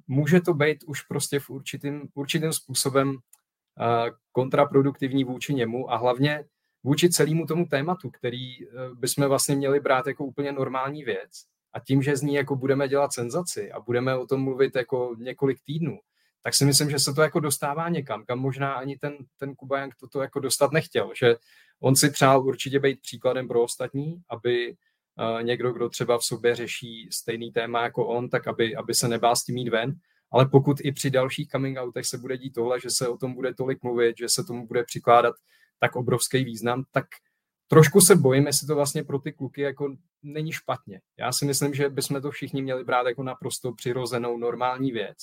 může 0.07 0.41
to 0.41 0.55
být 0.55 0.85
už 0.87 1.03
prostě 1.03 1.41
v 1.41 1.51
určitým, 1.51 2.09
určitým 2.15 2.53
způsobem 2.53 3.19
kontraproduktivní 4.33 5.25
vůči 5.25 5.55
němu 5.55 5.93
a 5.93 5.97
hlavně 5.97 6.45
vůči 6.85 7.11
celému 7.11 7.47
tomu 7.47 7.67
tématu, 7.67 8.11
který 8.11 8.67
uh, 8.67 8.99
bychom 8.99 9.29
vlastně 9.29 9.57
měli 9.57 9.81
brát 9.81 10.07
jako 10.07 10.25
úplně 10.25 10.53
normální 10.53 11.05
věc. 11.05 11.31
A 11.73 11.81
tím, 11.81 12.03
že 12.03 12.17
z 12.17 12.23
ní 12.23 12.35
jako 12.35 12.57
budeme 12.57 12.89
dělat 12.89 13.13
senzaci 13.13 13.73
a 13.73 13.81
budeme 13.81 14.17
o 14.17 14.27
tom 14.27 14.43
mluvit 14.43 14.77
jako 14.77 15.17
několik 15.19 15.59
týdnů, 15.65 15.99
tak 16.43 16.55
si 16.55 16.65
myslím, 16.65 16.91
že 16.91 16.99
se 16.99 17.15
to 17.15 17.23
jako 17.23 17.41
dostává 17.41 17.89
někam, 17.89 18.25
kam 18.25 18.39
možná 18.39 18.73
ani 18.75 18.99
ten, 18.99 19.17
ten 19.37 19.55
Kubajank 19.55 19.95
toto 19.95 20.23
jako 20.23 20.41
dostat 20.41 20.73
nechtěl, 20.73 21.13
že 21.21 21.37
on 21.81 21.97
si 21.97 22.11
přál 22.11 22.47
určitě 22.47 22.81
být 22.81 23.01
příkladem 23.01 23.49
pro 23.49 23.63
ostatní, 23.63 24.23
aby 24.29 24.75
uh, 24.75 25.43
někdo, 25.43 25.73
kdo 25.73 25.89
třeba 25.89 26.19
v 26.19 26.25
sobě 26.25 26.55
řeší 26.55 27.09
stejný 27.13 27.53
téma 27.53 27.83
jako 27.83 28.07
on, 28.07 28.29
tak 28.29 28.49
aby, 28.49 28.77
aby 28.77 28.95
se 28.95 29.09
nebál 29.09 29.37
s 29.37 29.45
tím 29.45 29.57
jít 29.57 29.69
ven, 29.69 29.95
ale 30.33 30.47
pokud 30.47 30.77
i 30.81 30.93
při 30.93 31.11
dalších 31.11 31.49
coming 31.49 31.79
outech 31.79 32.07
se 32.07 32.19
bude 32.19 32.39
dít 32.39 32.55
tohle, 32.55 32.81
že 32.81 32.91
se 32.91 33.09
o 33.09 33.17
tom 33.17 33.35
bude 33.35 33.55
tolik 33.55 33.83
mluvit, 33.83 34.19
že 34.19 34.29
se 34.29 34.45
tomu 34.45 34.67
bude 34.67 34.85
přikládat 34.85 35.35
tak 35.79 35.97
obrovský 35.97 36.45
význam, 36.45 36.85
tak 36.91 37.05
trošku 37.69 38.01
se 38.01 38.17
bojím, 38.17 38.47
jestli 38.47 38.67
to 38.67 38.75
vlastně 38.75 39.05
pro 39.05 39.19
ty 39.19 39.33
kluky 39.33 39.61
jako 39.61 39.97
není 40.23 40.53
špatně. 40.53 41.01
Já 41.19 41.33
si 41.33 41.45
myslím, 41.45 41.75
že 41.75 41.89
bychom 41.89 42.23
to 42.23 42.31
všichni 42.31 42.63
měli 42.63 42.85
brát 42.85 43.07
jako 43.07 43.23
naprosto 43.23 43.73
přirozenou 43.73 44.39
normální 44.39 44.93
věc 44.93 45.17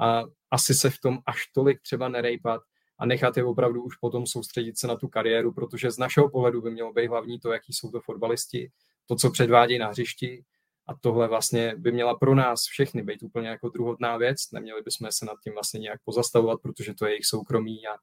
a 0.00 0.22
asi 0.50 0.74
se 0.74 0.90
v 0.90 1.00
tom 1.00 1.18
až 1.26 1.46
tolik 1.54 1.80
třeba 1.82 2.08
nerejpat 2.08 2.60
a 2.98 3.06
nechat 3.06 3.36
je 3.36 3.44
opravdu 3.44 3.82
už 3.82 3.96
potom 3.96 4.26
soustředit 4.26 4.78
se 4.78 4.86
na 4.86 4.96
tu 4.96 5.08
kariéru, 5.08 5.52
protože 5.52 5.90
z 5.90 5.98
našeho 5.98 6.30
pohledu 6.30 6.62
by 6.62 6.70
mělo 6.70 6.92
být 6.92 7.06
hlavní 7.06 7.40
to, 7.40 7.52
jaký 7.52 7.72
jsou 7.72 7.90
to 7.90 8.00
fotbalisti, 8.00 8.70
to, 9.06 9.16
co 9.16 9.30
předvádějí 9.30 9.78
na 9.78 9.88
hřišti. 9.88 10.44
A 10.86 10.94
tohle 10.94 11.28
vlastně 11.28 11.74
by 11.76 11.92
měla 11.92 12.14
pro 12.14 12.34
nás 12.34 12.64
všechny 12.64 13.02
být 13.02 13.22
úplně 13.22 13.48
jako 13.48 13.68
druhotná 13.68 14.16
věc, 14.16 14.50
neměli 14.52 14.82
bychom 14.82 15.12
se 15.12 15.26
nad 15.26 15.36
tím 15.44 15.52
vlastně 15.52 15.80
nějak 15.80 16.00
pozastavovat, 16.04 16.60
protože 16.62 16.94
to 16.94 17.06
je 17.06 17.12
jejich 17.12 17.26
soukromí 17.26 17.82
a, 17.86 17.96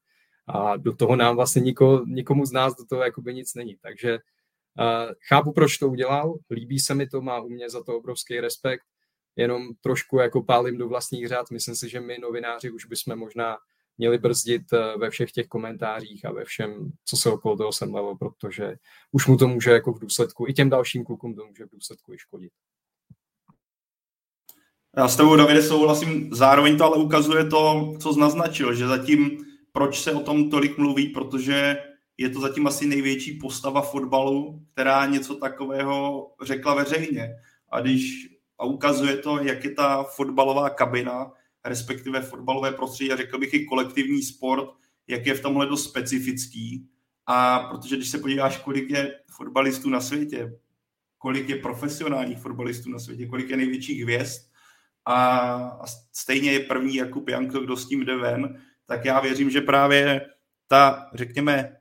a 0.52 0.76
do 0.76 0.96
toho 0.96 1.16
nám 1.16 1.36
vlastně 1.36 1.62
niko, 1.62 2.04
nikomu 2.06 2.46
z 2.46 2.52
nás 2.52 2.76
do 2.76 2.84
toho 2.84 3.02
jakoby 3.02 3.34
nic 3.34 3.54
není, 3.54 3.76
takže 3.82 4.14
uh, 4.14 5.12
chápu, 5.28 5.52
proč 5.52 5.78
to 5.78 5.88
udělal, 5.88 6.38
líbí 6.50 6.78
se 6.78 6.94
mi 6.94 7.06
to, 7.06 7.20
má 7.20 7.40
u 7.40 7.48
mě 7.48 7.70
za 7.70 7.82
to 7.82 7.96
obrovský 7.96 8.40
respekt, 8.40 8.82
jenom 9.36 9.68
trošku 9.80 10.18
jako 10.18 10.42
pálím 10.42 10.78
do 10.78 10.88
vlastních 10.88 11.28
řád. 11.28 11.50
Myslím 11.50 11.74
si, 11.74 11.88
že 11.88 12.00
my 12.00 12.18
novináři 12.18 12.70
už 12.70 12.86
bychom 12.86 13.16
možná 13.16 13.56
měli 13.98 14.18
brzdit 14.18 14.72
eh, 14.72 14.98
ve 14.98 15.10
všech 15.10 15.32
těch 15.32 15.46
komentářích 15.46 16.24
a 16.24 16.32
ve 16.32 16.44
všem, 16.44 16.92
co 17.04 17.16
se 17.16 17.30
okolo 17.30 17.56
toho 17.56 17.72
semlelo, 17.72 18.16
protože 18.16 18.76
už 19.12 19.26
mu 19.26 19.36
to 19.36 19.48
může 19.48 19.70
jako 19.70 19.92
v 19.92 20.00
důsledku, 20.00 20.48
i 20.48 20.52
těm 20.52 20.70
dalším 20.70 21.04
klukům 21.04 21.34
to 21.34 21.46
může 21.46 21.64
v 21.64 21.70
důsledku 21.70 22.14
i 22.14 22.18
škodit. 22.18 22.52
Já 24.96 25.08
s 25.08 25.16
tebou, 25.16 25.36
Davide, 25.36 25.62
souhlasím. 25.62 26.34
Zároveň 26.34 26.78
to 26.78 26.84
ale 26.84 26.96
ukazuje 26.96 27.44
to, 27.44 27.94
co 28.00 28.12
jsi 28.12 28.20
naznačil, 28.20 28.74
že 28.74 28.86
zatím, 28.86 29.44
proč 29.72 30.00
se 30.00 30.12
o 30.12 30.20
tom 30.20 30.50
tolik 30.50 30.78
mluví, 30.78 31.08
protože 31.08 31.76
je 32.18 32.30
to 32.30 32.40
zatím 32.40 32.66
asi 32.66 32.86
největší 32.86 33.38
postava 33.38 33.82
fotbalu, 33.82 34.62
která 34.72 35.06
něco 35.06 35.34
takového 35.34 36.26
řekla 36.42 36.74
veřejně. 36.74 37.34
A 37.68 37.80
když 37.80 38.31
a 38.58 38.64
ukazuje 38.64 39.16
to, 39.16 39.38
jak 39.38 39.64
je 39.64 39.70
ta 39.70 40.02
fotbalová 40.02 40.70
kabina, 40.70 41.32
respektive 41.64 42.22
fotbalové 42.22 42.72
prostředí 42.72 43.12
a 43.12 43.16
řekl 43.16 43.38
bych 43.38 43.54
i 43.54 43.64
kolektivní 43.64 44.22
sport, 44.22 44.68
jak 45.08 45.26
je 45.26 45.34
v 45.34 45.42
tomhle 45.42 45.66
dost 45.66 45.88
specifický. 45.88 46.88
A 47.26 47.58
protože 47.58 47.96
když 47.96 48.08
se 48.08 48.18
podíváš, 48.18 48.58
kolik 48.58 48.90
je 48.90 49.20
fotbalistů 49.36 49.90
na 49.90 50.00
světě, 50.00 50.58
kolik 51.18 51.48
je 51.48 51.56
profesionálních 51.56 52.38
fotbalistů 52.38 52.90
na 52.90 52.98
světě, 52.98 53.26
kolik 53.26 53.50
je 53.50 53.56
největších 53.56 54.02
hvězd 54.02 54.52
a, 55.06 55.86
stejně 56.12 56.52
je 56.52 56.60
první 56.60 56.94
Jakub 56.94 57.28
Janko, 57.28 57.60
kdo 57.60 57.76
s 57.76 57.88
tím 57.88 58.04
jde 58.04 58.16
ven, 58.16 58.62
tak 58.86 59.04
já 59.04 59.20
věřím, 59.20 59.50
že 59.50 59.60
právě 59.60 60.26
ta, 60.68 61.10
řekněme, 61.14 61.76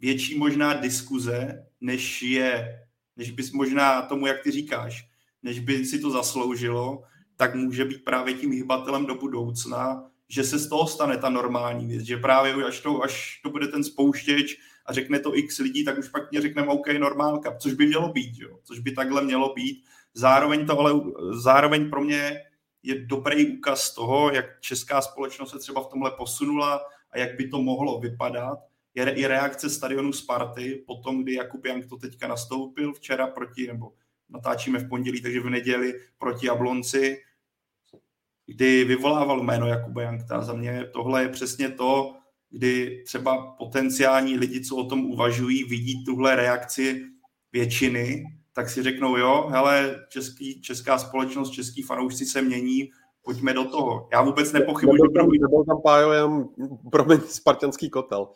větší 0.00 0.38
možná 0.38 0.74
diskuze, 0.74 1.66
než 1.80 2.22
je, 2.22 2.80
než 3.16 3.30
bys 3.30 3.52
možná 3.52 4.02
tomu, 4.02 4.26
jak 4.26 4.42
ty 4.42 4.50
říkáš, 4.50 5.08
než 5.46 5.60
by 5.60 5.84
si 5.84 5.98
to 5.98 6.10
zasloužilo, 6.10 7.02
tak 7.36 7.54
může 7.54 7.84
být 7.84 8.04
právě 8.04 8.34
tím 8.34 8.52
hybatelem 8.52 9.06
do 9.06 9.14
budoucna, 9.14 10.10
že 10.28 10.44
se 10.44 10.58
z 10.58 10.68
toho 10.68 10.86
stane 10.86 11.18
ta 11.18 11.28
normální 11.28 11.86
věc, 11.86 12.02
že 12.02 12.16
právě 12.16 12.64
až 12.64 12.80
to, 12.80 13.02
až 13.02 13.40
to 13.42 13.50
bude 13.50 13.68
ten 13.68 13.84
spouštěč 13.84 14.58
a 14.86 14.92
řekne 14.92 15.20
to 15.20 15.36
x 15.38 15.58
lidí, 15.58 15.84
tak 15.84 15.98
už 15.98 16.08
pak 16.08 16.30
mě 16.30 16.40
řekneme 16.40 16.68
OK, 16.68 16.86
normálka, 16.98 17.56
což 17.56 17.74
by 17.74 17.86
mělo 17.86 18.08
být, 18.08 18.38
jo? 18.38 18.58
což 18.64 18.78
by 18.78 18.92
takhle 18.92 19.24
mělo 19.24 19.54
být. 19.54 19.84
Zároveň 20.14 20.66
to 20.66 20.78
ale, 20.78 21.00
zároveň 21.32 21.90
pro 21.90 22.00
mě 22.00 22.40
je 22.82 23.06
dobrý 23.06 23.58
úkaz 23.58 23.94
toho, 23.94 24.30
jak 24.30 24.60
česká 24.60 25.00
společnost 25.00 25.50
se 25.50 25.58
třeba 25.58 25.82
v 25.82 25.86
tomhle 25.86 26.10
posunula 26.10 26.80
a 27.10 27.18
jak 27.18 27.36
by 27.36 27.48
to 27.48 27.62
mohlo 27.62 28.00
vypadat. 28.00 28.58
Je 28.94 29.10
i 29.10 29.26
reakce 29.26 29.70
stadionu 29.70 30.12
Sparty 30.12 30.84
po 30.86 30.94
tom, 30.94 31.22
kdy 31.22 31.34
Jakub 31.34 31.66
Jank 31.66 31.86
to 31.86 31.96
teďka 31.96 32.28
nastoupil 32.28 32.92
včera 32.92 33.26
proti, 33.26 33.66
nebo 33.66 33.92
natáčíme 34.28 34.78
v 34.78 34.88
pondělí, 34.88 35.22
takže 35.22 35.40
v 35.40 35.50
neděli 35.50 35.94
proti 36.18 36.46
Jablonci, 36.46 37.18
kdy 38.46 38.84
vyvolával 38.84 39.42
jméno 39.42 39.66
Jakuba 39.66 40.02
Jankta. 40.02 40.42
Za 40.42 40.52
mě 40.52 40.84
tohle 40.92 41.22
je 41.22 41.28
přesně 41.28 41.68
to, 41.68 42.14
kdy 42.50 43.02
třeba 43.06 43.54
potenciální 43.58 44.36
lidi, 44.36 44.60
co 44.60 44.76
o 44.76 44.84
tom 44.84 45.04
uvažují, 45.04 45.64
vidí 45.64 46.04
tuhle 46.04 46.36
reakci 46.36 47.04
většiny, 47.52 48.24
tak 48.52 48.70
si 48.70 48.82
řeknou, 48.82 49.16
jo, 49.16 49.48
hele, 49.50 50.06
český, 50.08 50.60
česká 50.60 50.98
společnost, 50.98 51.50
český 51.50 51.82
fanoušci 51.82 52.26
se 52.26 52.42
mění, 52.42 52.90
pojďme 53.22 53.52
do 53.52 53.64
toho. 53.64 54.08
Já 54.12 54.22
vůbec 54.22 54.52
nepochybuji. 54.52 55.02
Nebyl 55.02 55.22
tam, 55.22 55.30
nebyl 55.30 55.64
tam 55.64 55.82
Pájo, 55.82 56.12
jenom, 56.12 56.48
promiň, 56.90 57.20
spartanský 57.20 57.90
kotel. 57.90 58.28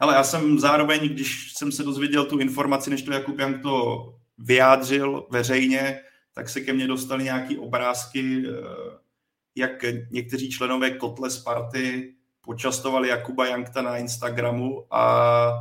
Hele, 0.00 0.14
já 0.14 0.24
jsem 0.24 0.58
zároveň, 0.58 1.08
když 1.08 1.52
jsem 1.52 1.72
se 1.72 1.82
dozvěděl 1.82 2.24
tu 2.24 2.38
informaci, 2.38 2.90
než 2.90 3.02
to 3.02 3.12
Jakub 3.12 3.38
Jank 3.38 3.62
to 3.62 4.04
vyjádřil 4.38 5.26
veřejně, 5.30 6.00
tak 6.32 6.48
se 6.48 6.60
ke 6.60 6.72
mně 6.72 6.86
dostaly 6.86 7.24
nějaké 7.24 7.58
obrázky, 7.58 8.44
eh, 8.48 8.52
jak 9.54 9.84
někteří 10.10 10.50
členové 10.50 10.90
kotle 10.90 11.30
Sparty 11.30 12.14
počastovali 12.40 13.08
Jakuba 13.08 13.46
Jankta 13.46 13.82
na 13.82 13.96
Instagramu 13.96 14.86
a 14.90 15.52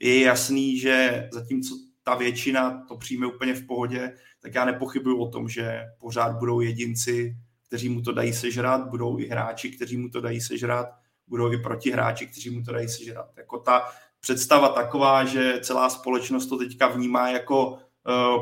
je 0.00 0.20
jasný, 0.20 0.78
že 0.78 1.28
zatímco 1.32 1.74
ta 2.02 2.14
většina 2.14 2.84
to 2.88 2.96
přijme 2.96 3.26
úplně 3.26 3.54
v 3.54 3.66
pohodě, 3.66 4.16
tak 4.40 4.54
já 4.54 4.64
nepochybuju 4.64 5.18
o 5.18 5.28
tom, 5.28 5.48
že 5.48 5.82
pořád 5.98 6.38
budou 6.38 6.60
jedinci, 6.60 7.36
kteří 7.66 7.88
mu 7.88 8.02
to 8.02 8.12
dají 8.12 8.32
sežrat, 8.32 8.88
budou 8.88 9.18
i 9.18 9.26
hráči, 9.26 9.70
kteří 9.70 9.96
mu 9.96 10.08
to 10.08 10.20
dají 10.20 10.40
sežrat, 10.40 10.86
budou 11.26 11.52
i 11.52 11.58
protihráči, 11.58 12.26
kteří 12.26 12.50
mu 12.50 12.62
to 12.62 12.72
dají 12.72 12.88
sežrat. 12.88 13.30
Jako 13.36 13.58
ta 13.58 13.82
představa 14.20 14.68
taková, 14.68 15.24
že 15.24 15.58
celá 15.62 15.90
společnost 15.90 16.46
to 16.46 16.58
teďka 16.58 16.88
vnímá 16.88 17.28
jako 17.30 17.78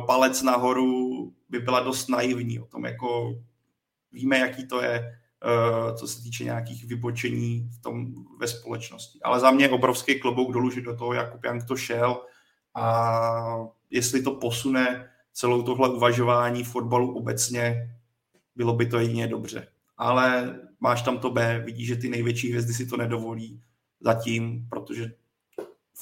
palec 0.07 0.43
nahoru 0.43 1.33
by 1.49 1.59
byla 1.59 1.81
dost 1.81 2.09
naivní 2.09 2.61
o 2.61 2.67
tom, 2.67 2.85
jako 2.85 3.35
víme, 4.13 4.39
jaký 4.39 4.67
to 4.67 4.83
je, 4.83 5.19
uh, 5.45 5.97
co 5.97 6.09
se 6.09 6.23
týče 6.23 6.45
nějakých 6.45 6.85
vybočení 6.85 7.69
v 7.79 7.83
tom 7.83 8.15
ve 8.41 8.49
společnosti. 8.49 9.21
Ale 9.23 9.41
za 9.41 9.51
mě 9.51 9.69
obrovský 9.69 10.21
klobouk 10.21 10.53
dolů, 10.53 10.71
že 10.71 10.81
do 10.81 10.97
toho 10.97 11.13
Jakub 11.13 11.45
Jank 11.45 11.65
to 11.65 11.77
šel 11.77 12.21
a 12.75 13.67
jestli 13.91 14.23
to 14.23 14.35
posune 14.35 15.11
celou 15.33 15.63
tohle 15.63 15.89
uvažování 15.91 16.65
fotbalu 16.65 17.17
obecně, 17.17 17.97
bylo 18.57 18.75
by 18.75 18.87
to 18.87 18.99
jedině 18.99 19.29
dobře. 19.29 19.69
Ale 19.97 20.59
máš 20.81 21.03
tam 21.03 21.19
to 21.19 21.31
B, 21.31 21.63
vidíš, 21.65 21.87
že 21.87 21.97
ty 21.97 22.09
největší 22.09 22.49
hvězdy 22.49 22.75
si 22.75 22.87
to 22.87 22.97
nedovolí 22.97 23.63
zatím, 24.01 24.67
protože 24.71 25.13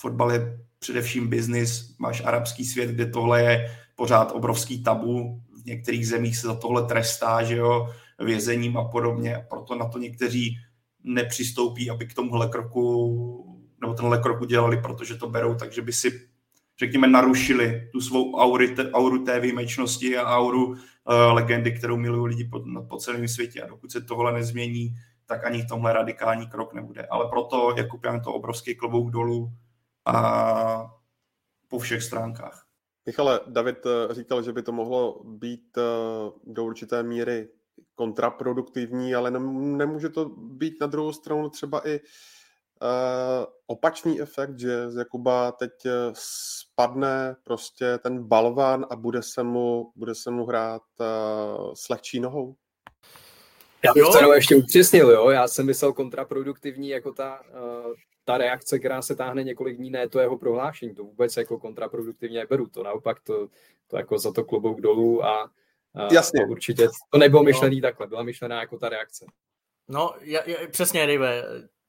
fotbal 0.01 0.33
je 0.33 0.59
především 0.79 1.29
biznis, 1.29 1.97
máš 1.99 2.25
arabský 2.25 2.65
svět, 2.65 2.91
kde 2.91 3.07
tohle 3.07 3.43
je 3.43 3.77
pořád 3.97 4.33
obrovský 4.33 4.83
tabu. 4.83 5.41
V 5.63 5.67
některých 5.67 6.09
zemích 6.09 6.37
se 6.37 6.47
za 6.47 6.55
tohle 6.55 6.87
trestá, 6.87 7.43
že 7.43 7.57
jo, 7.57 7.93
vězením 8.19 8.77
a 8.77 8.85
podobně. 8.85 9.47
Proto 9.51 9.75
na 9.75 9.89
to 9.89 9.99
někteří 9.99 10.57
nepřistoupí, 11.05 11.91
aby 11.91 12.07
k 12.07 12.15
tomuhle 12.15 12.49
kroku 12.49 13.45
nebo 13.81 13.95
tenhle 13.95 14.19
krok 14.19 14.41
udělali, 14.41 14.77
protože 14.83 15.15
to 15.15 15.29
berou, 15.29 15.55
takže 15.55 15.83
by 15.83 15.93
si 15.93 16.29
řekněme, 16.79 17.09
narušili 17.09 17.89
tu 17.93 18.01
svou 18.01 18.37
auru, 18.37 18.65
auru 18.93 19.25
té 19.25 19.41
výjimečnosti 19.41 20.17
a 20.17 20.37
auru 20.37 20.67
uh, 20.67 20.77
legendy, 21.33 21.73
kterou 21.73 21.97
milují 21.97 22.29
lidi 22.29 22.45
po, 22.45 22.65
po 22.89 22.97
celém 22.97 23.29
světě. 23.29 23.63
A 23.63 23.67
dokud 23.67 23.93
se 23.93 24.01
tohle 24.01 24.33
nezmění, 24.33 24.95
tak 25.27 25.45
ani 25.45 25.63
v 25.63 25.69
tomhle 25.69 25.93
radikální 25.93 26.47
krok 26.47 26.75
nebude. 26.75 27.07
Ale 27.11 27.29
proto 27.29 27.75
Jan 28.05 28.21
to 28.21 28.33
obrovský 28.33 28.75
klobouk 28.75 29.11
dolů 29.11 29.53
a 30.09 30.91
po 31.69 31.79
všech 31.79 32.03
stránkách. 32.03 32.65
Michale, 33.07 33.41
David 33.47 33.87
eh, 33.87 34.15
říkal, 34.15 34.43
že 34.43 34.53
by 34.53 34.63
to 34.63 34.73
mohlo 34.73 35.23
být 35.25 35.79
eh, 35.79 35.83
do 36.45 36.65
určité 36.65 37.03
míry 37.03 37.49
kontraproduktivní, 37.95 39.15
ale 39.15 39.31
nemůže 39.31 40.09
to 40.09 40.25
být 40.29 40.81
na 40.81 40.87
druhou 40.87 41.13
stranu 41.13 41.51
třeba 41.51 41.89
i 41.89 42.01
uh, 42.01 43.47
opačný 43.67 44.21
efekt, 44.21 44.59
že 44.59 44.91
z 44.91 44.97
Jakuba 44.97 45.53
teď 45.53 45.71
spadne 46.13 47.37
prostě 47.45 47.99
ten 47.99 48.25
balván 48.25 48.87
a 48.91 48.97
bude 48.97 49.23
se 49.23 49.43
mu, 49.43 49.93
bude 49.97 50.15
se 50.15 50.31
mu 50.31 50.47
hrát 50.47 50.83
s 51.75 51.89
lehčí 51.89 52.21
nohou? 52.21 52.57
Já 53.85 53.93
bych 53.95 54.03
to 54.03 54.35
ještě 54.35 54.57
upřesnil, 54.57 55.11
jo. 55.11 55.31
Já 55.31 55.49
jsem 55.49 55.67
myslel 55.67 55.93
kontraproduktivní 55.93 56.89
jako 56.89 57.13
ta, 57.13 57.41
uh, 57.41 57.95
ta 58.29 58.39
reakce, 58.39 58.79
která 58.79 59.03
se 59.03 59.17
táhne 59.17 59.45
několik 59.45 59.77
dní, 59.77 59.91
ne 59.91 60.09
to 60.09 60.21
jeho 60.21 60.39
prohlášení. 60.39 60.95
To 60.95 61.05
vůbec 61.05 61.37
jako 61.37 61.59
kontraproduktivně 61.59 62.47
beru. 62.47 62.67
To 62.67 62.83
naopak 62.83 63.21
to, 63.21 63.49
to 63.87 63.97
jako 63.97 64.19
za 64.19 64.33
to 64.33 64.45
klobouk 64.45 64.81
dolů 64.81 65.25
a, 65.25 65.45
uh, 65.45 66.13
Jasně. 66.13 66.45
A 66.45 66.47
určitě 66.49 66.89
to 67.11 67.19
nebylo 67.19 67.43
myšlený 67.43 67.81
no. 67.81 67.83
takhle, 67.83 68.07
byla 68.07 68.23
myšlená 68.23 68.61
jako 68.61 68.79
ta 68.79 68.89
reakce. 68.89 69.27
No, 69.89 70.15
já, 70.21 70.41
já, 70.47 70.57
přesně, 70.71 71.07
Rive 71.07 71.43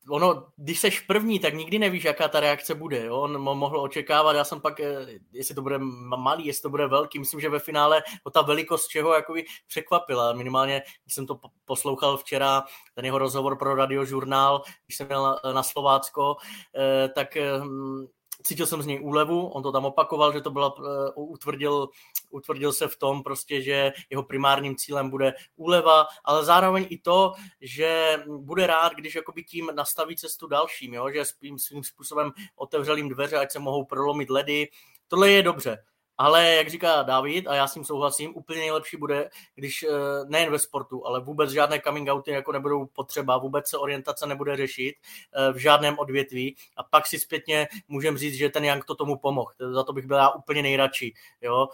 ono, 0.10 0.45
když 0.56 0.80
seš 0.80 1.00
první, 1.00 1.39
tak 1.39 1.54
nikdy 1.54 1.80
nevíš, 1.80 2.04
jaká 2.04 2.28
ta 2.28 2.39
reakce 2.39 2.76
bude. 2.76 3.06
Jo? 3.06 3.18
On 3.18 3.41
mohl 3.41 3.80
očekávat, 3.80 4.36
já 4.36 4.43
jsem 4.43 4.62
pak, 4.62 4.80
eh, 4.80 5.08
jestli 5.32 5.56
to 5.56 5.62
bude 5.62 5.78
malý, 6.18 6.45
jestli 6.45 6.62
to 6.62 6.70
bude 6.70 6.88
velký, 6.88 7.20
myslím, 7.20 7.39
že 7.39 7.50
ve 7.50 7.60
finále 7.60 8.04
o 8.24 8.30
ta 8.30 8.41
velikost 8.41 8.88
čeho 8.88 9.14
jakoby 9.14 9.45
překvapila. 9.68 10.34
Minimálně, 10.34 10.82
když 11.04 11.16
jsem 11.16 11.26
to 11.26 11.39
poslouchal 11.66 12.18
včera, 12.18 12.64
ten 12.95 13.06
jeho 13.06 13.18
rozhovor 13.18 13.58
pro 13.58 13.76
radiožurnál, 13.76 14.62
když 14.86 14.97
jsem 14.97 15.08
měl 15.08 15.39
na, 15.54 15.64
Slovácko, 15.64 16.36
eh, 16.76 17.10
tak 17.10 17.38
hm, 17.64 18.06
cítil 18.43 18.66
jsem 18.66 18.82
z 18.82 18.86
něj 18.86 19.00
úlevu, 19.04 19.47
on 19.47 19.64
to 19.64 19.72
tam 19.72 19.86
opakoval, 19.86 20.34
že 20.34 20.41
to 20.41 20.52
byla, 20.52 20.74
utvrdil, 21.16 21.89
utvrdil 22.30 22.74
se 22.74 22.88
v 22.88 22.98
tom 22.98 23.24
prostě, 23.24 23.62
že 23.62 23.92
jeho 24.10 24.24
primárním 24.24 24.76
cílem 24.76 25.10
bude 25.10 25.34
úleva, 25.56 26.08
ale 26.24 26.46
zároveň 26.46 26.88
i 26.90 26.98
to, 26.98 27.34
že 27.62 28.18
bude 28.28 28.68
rád, 28.68 28.94
když 28.94 29.16
jakoby 29.16 29.44
tím 29.44 29.72
nastaví 29.76 30.16
cestu 30.16 30.48
dalším, 30.48 30.94
jo? 30.94 31.10
že 31.14 31.26
svým, 31.26 31.60
svým 31.60 31.84
způsobem 31.84 32.32
otevřel 32.56 32.98
jim 32.98 33.10
dveře, 33.10 33.38
ať 33.38 33.52
se 33.52 33.60
mohou 33.60 33.86
prolomit 33.86 34.30
ledy. 34.30 34.68
Tohle 35.08 35.32
je 35.32 35.44
dobře. 35.44 35.84
Ale 36.22 36.55
jak 36.55 36.70
říká 36.70 37.03
David, 37.03 37.47
a 37.47 37.55
já 37.55 37.67
s 37.67 37.74
tím 37.74 37.86
souhlasím, 37.86 38.36
úplně 38.36 38.59
nejlepší 38.59 38.97
bude, 38.97 39.30
když 39.55 39.84
eh, 39.84 39.89
nejen 40.26 40.51
ve 40.51 40.59
sportu, 40.59 41.07
ale 41.07 41.20
vůbec 41.20 41.51
žádné 41.51 41.82
coming 41.82 42.09
outy 42.09 42.32
jako 42.32 42.51
nebudou 42.51 42.86
potřeba, 42.86 43.38
vůbec 43.38 43.67
se 43.67 43.78
orientace 43.78 44.28
nebude 44.28 44.57
řešit 44.57 44.95
eh, 45.34 45.53
v 45.53 45.57
žádném 45.57 45.99
odvětví 45.99 46.55
a 46.78 46.84
pak 46.84 47.07
si 47.07 47.20
zpětně 47.20 47.67
můžeme 47.88 48.17
říct, 48.17 48.34
že 48.34 48.49
ten 48.49 48.65
Young 48.65 48.86
to 48.86 48.95
tomu 48.95 49.17
pomohl. 49.17 49.51
Za 49.72 49.84
to 49.84 49.93
bych 49.93 50.05
byl 50.05 50.17
já 50.17 50.30
úplně 50.30 50.61
nejradši. 50.61 51.13
Jo? 51.41 51.67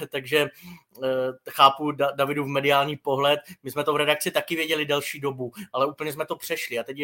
Eh, 0.00 0.06
takže 0.12 0.48
chápu 1.50 1.92
Davidu 1.92 2.44
v 2.44 2.48
mediální 2.48 2.96
pohled. 2.96 3.40
My 3.62 3.70
jsme 3.70 3.84
to 3.84 3.92
v 3.92 3.96
redakci 3.96 4.30
taky 4.30 4.56
věděli 4.56 4.84
delší 4.84 5.20
dobu, 5.20 5.52
ale 5.72 5.86
úplně 5.86 6.12
jsme 6.12 6.26
to 6.26 6.36
přešli. 6.36 6.78
A 6.78 6.82
teď, 6.82 6.98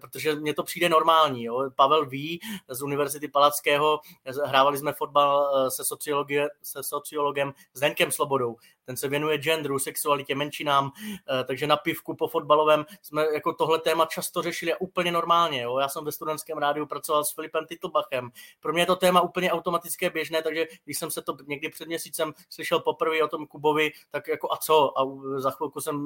protože 0.00 0.34
mně 0.34 0.54
to 0.54 0.62
přijde 0.62 0.88
normální. 0.88 1.44
Jo? 1.44 1.70
Pavel 1.76 2.06
ví 2.06 2.40
z 2.68 2.82
Univerzity 2.82 3.28
Palackého, 3.28 4.00
hrávali 4.44 4.78
jsme 4.78 4.92
fotbal 4.92 5.50
se 5.70 5.84
sociologie, 5.96 6.48
se 6.62 6.82
sociologem 6.82 7.52
Zdenkem 7.74 8.12
Slobodou. 8.12 8.56
Ten 8.84 8.96
se 8.96 9.08
věnuje 9.08 9.38
genderu, 9.38 9.78
sexualitě, 9.78 10.34
menšinám, 10.34 10.92
eh, 11.40 11.44
takže 11.44 11.66
na 11.66 11.76
pivku 11.76 12.14
po 12.14 12.28
fotbalovém 12.28 12.86
jsme 13.02 13.26
jako 13.34 13.52
tohle 13.52 13.78
téma 13.78 14.06
často 14.06 14.42
řešili 14.42 14.76
úplně 14.76 15.12
normálně. 15.12 15.62
Jo. 15.62 15.78
Já 15.78 15.88
jsem 15.88 16.04
ve 16.04 16.12
studentském 16.12 16.58
rádiu 16.58 16.86
pracoval 16.86 17.24
s 17.24 17.34
Filipem 17.34 17.66
Titlbachem. 17.66 18.30
Pro 18.60 18.72
mě 18.72 18.82
je 18.82 18.86
to 18.86 18.96
téma 18.96 19.20
úplně 19.20 19.52
automatické 19.52 20.10
běžné, 20.10 20.42
takže 20.42 20.66
když 20.84 20.98
jsem 20.98 21.10
se 21.10 21.22
to 21.22 21.36
někdy 21.46 21.68
před 21.68 21.88
měsícem 21.88 22.32
slyšel 22.50 22.80
poprvé 22.80 23.22
o 23.22 23.28
tom 23.28 23.46
Kubovi, 23.46 23.92
tak 24.10 24.28
jako 24.28 24.52
a 24.52 24.56
co? 24.56 24.98
A 24.98 25.02
za 25.40 25.50
chvilku 25.50 25.80
jsem 25.80 25.96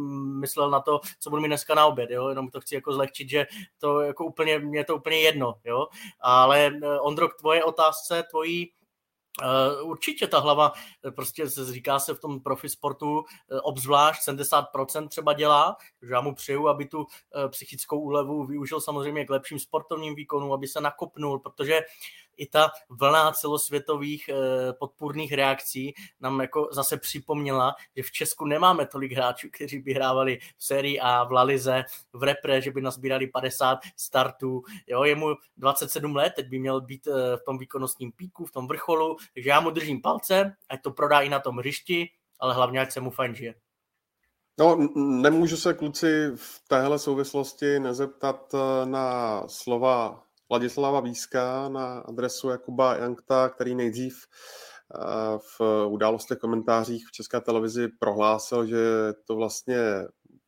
myslel 0.41 0.71
na 0.71 0.81
to, 0.81 1.01
co 1.21 1.31
budu 1.31 1.43
mít 1.43 1.49
dneska 1.49 1.75
na 1.75 1.87
oběd, 1.87 2.11
jo? 2.11 2.29
jenom 2.29 2.49
to 2.49 2.61
chci 2.61 2.75
jako 2.75 2.93
zlehčit, 2.93 3.31
že 3.31 3.47
to 3.79 4.01
jako 4.01 4.25
úplně, 4.25 4.59
mě 4.59 4.85
to 4.85 4.97
úplně 4.97 5.21
jedno, 5.21 5.55
jo? 5.65 5.87
Ale 6.21 6.71
eh, 6.83 6.99
Ondro, 7.01 7.29
k 7.29 7.35
tvoje 7.35 7.65
otázce, 7.65 8.23
tvojí 8.31 8.73
určitě 9.83 10.27
ta 10.27 10.39
hlava, 10.39 10.73
eh, 11.07 11.11
prostě 11.11 11.47
říká 11.49 11.99
se 11.99 12.15
v 12.15 12.21
tom 12.21 12.41
profi 12.41 12.69
sportu, 12.69 13.25
eh, 13.29 13.61
obzvlášť 13.61 14.23
70% 14.23 15.09
třeba 15.09 15.33
dělá, 15.33 15.77
takže 16.01 16.15
já 16.15 16.21
mu 16.21 16.35
přeju, 16.35 16.69
aby 16.69 16.87
tu 16.87 17.07
psychickou 17.49 18.01
úlevu 18.01 18.47
využil 18.47 18.81
samozřejmě 18.81 19.27
k 19.27 19.31
lepším 19.31 19.59
sportovním 19.59 20.15
výkonům, 20.15 20.53
aby 20.53 20.69
se 20.69 20.81
nakopnul, 20.81 21.39
protože 21.39 21.81
i 22.41 22.47
ta 22.47 22.71
vlna 22.89 23.33
celosvětových 23.33 24.29
eh, 24.29 24.73
podpůrných 24.73 25.33
reakcí 25.33 25.95
nám 26.21 26.41
jako 26.41 26.69
zase 26.73 26.97
připomněla, 26.97 27.75
že 27.97 28.03
v 28.03 28.11
Česku 28.11 28.45
nemáme 28.45 28.87
tolik 28.87 29.13
hráčů, 29.13 29.49
kteří 29.53 29.79
by 29.79 29.95
hrávali 29.95 30.39
v 30.57 30.65
sérii 30.65 31.01
A, 31.01 31.25
v 31.25 31.33
Lalize, 31.33 31.85
v 32.13 32.23
repre, 32.23 32.61
že 32.61 32.71
by 32.71 32.81
nazbírali 32.81 33.27
50 33.27 33.79
startů. 33.97 34.63
Jo, 34.87 35.05
je 35.05 35.15
mu 35.15 35.27
27 35.57 36.17
let, 36.17 36.33
teď 36.37 36.49
by 36.49 36.59
měl 36.59 36.81
být 36.81 37.07
eh, 37.07 37.37
v 37.37 37.43
tom 37.45 37.59
výkonnostním 37.59 38.13
píku, 38.13 38.45
v 38.45 38.53
tom 38.53 38.69
vrcholu, 38.69 39.17
takže 39.35 39.51
já 39.51 39.61
mu 39.61 39.71
držím 39.71 40.03
palce, 40.03 40.57
ať 40.69 40.83
to 40.83 40.91
prodá 40.91 41.21
i 41.21 41.29
na 41.29 41.41
tom 41.41 41.59
hřišti, 41.59 42.09
ale 42.41 42.55
hlavně 42.55 42.81
ať 42.81 42.93
se 42.93 43.01
mu 43.01 43.11
fajn 43.11 43.35
žije. 43.35 43.55
No, 44.59 44.79
nemůžu 44.97 45.57
se 45.57 45.75
kluci 45.75 46.33
v 46.35 46.63
téhle 46.69 46.99
souvislosti 46.99 47.81
nezeptat 47.81 48.55
eh, 48.55 48.87
na 48.87 49.43
slova 49.49 50.23
Vladislava 50.51 51.01
Víska 51.01 51.69
na 51.69 51.99
adresu 51.99 52.49
Jakuba 52.49 52.97
Jankta, 52.97 53.49
který 53.49 53.75
nejdřív 53.75 54.15
eh, 54.25 55.39
v 55.39 55.87
událostech 55.87 56.39
komentářích 56.39 57.07
v 57.09 57.13
České 57.13 57.41
televizi 57.41 57.89
prohlásil, 57.89 58.67
že 58.67 58.79
to 59.25 59.37
vlastně 59.37 59.79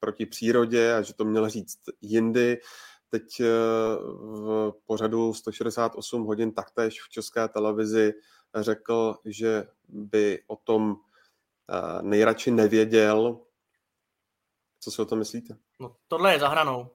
proti 0.00 0.26
přírodě 0.26 0.94
a 0.94 1.02
že 1.02 1.14
to 1.14 1.24
měl 1.24 1.48
říct 1.48 1.78
jindy. 2.00 2.58
Teď 3.08 3.40
eh, 3.40 3.46
v 4.20 4.72
pořadu 4.86 5.34
168 5.34 6.24
hodin 6.24 6.52
taktéž 6.52 7.02
v 7.02 7.08
České 7.08 7.48
televizi 7.48 8.12
řekl, 8.56 9.14
že 9.24 9.66
by 9.88 10.42
o 10.46 10.56
tom 10.56 10.96
eh, 11.70 12.02
nejradši 12.02 12.50
nevěděl. 12.50 13.40
Co 14.84 14.90
si 14.90 15.02
o 15.02 15.04
tom 15.04 15.18
myslíte? 15.18 15.54
No, 15.80 15.96
tohle 16.08 16.32
je 16.32 16.38
za 16.38 16.48
hranou. 16.48 16.90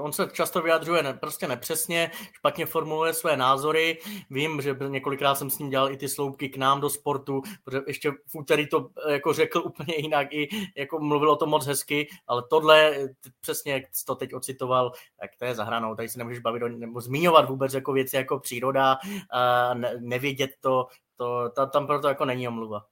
On 0.00 0.12
se 0.12 0.28
často 0.32 0.62
vyjadřuje 0.62 1.02
ne, 1.02 1.14
prostě 1.14 1.48
nepřesně, 1.48 2.10
špatně 2.32 2.66
formuluje 2.66 3.14
své 3.14 3.36
názory. 3.36 3.98
Vím, 4.30 4.60
že 4.60 4.76
několikrát 4.88 5.34
jsem 5.34 5.50
s 5.50 5.58
ním 5.58 5.70
dělal 5.70 5.92
i 5.92 5.96
ty 5.96 6.08
sloupky 6.08 6.48
k 6.48 6.56
nám 6.56 6.80
do 6.80 6.90
sportu, 6.90 7.42
protože 7.64 7.80
ještě 7.86 8.10
v 8.10 8.34
úterý 8.34 8.68
to 8.68 8.90
eh, 9.06 9.12
jako 9.12 9.32
řekl 9.32 9.58
úplně 9.64 9.94
jinak, 9.96 10.32
i 10.32 10.48
jako 10.76 10.98
mluvil 11.00 11.30
o 11.30 11.36
tom 11.36 11.48
moc 11.48 11.66
hezky, 11.66 12.08
ale 12.26 12.42
tohle 12.50 13.08
přesně, 13.40 13.72
jak 13.72 13.82
jsi 13.92 14.04
to 14.04 14.14
teď 14.14 14.34
ocitoval, 14.34 14.92
tak 15.20 15.30
to 15.38 15.44
je 15.44 15.54
za 15.54 15.64
hranou. 15.64 15.94
Tady 15.94 16.08
se 16.08 16.18
nemůžeš 16.18 16.38
bavit 16.38 16.62
o, 16.62 16.68
nebo 16.68 17.00
zmiňovat 17.00 17.48
vůbec 17.48 17.74
jako 17.74 17.92
věci 17.92 18.16
jako 18.16 18.38
příroda, 18.38 18.96
a 19.30 19.74
ne, 19.74 19.94
nevědět 20.00 20.50
to, 20.60 20.86
to, 21.16 21.48
tam, 21.48 21.70
tam 21.70 21.86
proto 21.86 22.08
jako 22.08 22.24
není 22.24 22.48
omluva. 22.48 22.84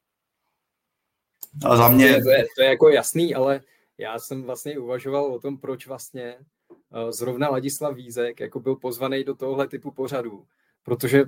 A 1.67 1.77
za 1.77 1.89
mě... 1.89 2.23
To 2.23 2.31
je, 2.31 2.47
to 2.57 2.63
je 2.63 2.69
jako 2.69 2.89
jasný, 2.89 3.35
ale 3.35 3.61
já 4.03 4.19
jsem 4.19 4.43
vlastně 4.43 4.79
uvažoval 4.79 5.25
o 5.25 5.41
tom, 5.41 5.59
proč 5.59 5.87
vlastně 5.87 6.37
eh, 6.37 7.13
zrovna 7.13 7.49
Ladislav 7.49 7.95
Vízek 7.95 8.41
jako 8.41 8.61
byl 8.61 8.77
pozvaný 8.77 9.25
do 9.25 9.35
tohohle 9.35 9.69
typu 9.69 9.91
pořadu, 9.91 10.47
protože 10.83 11.25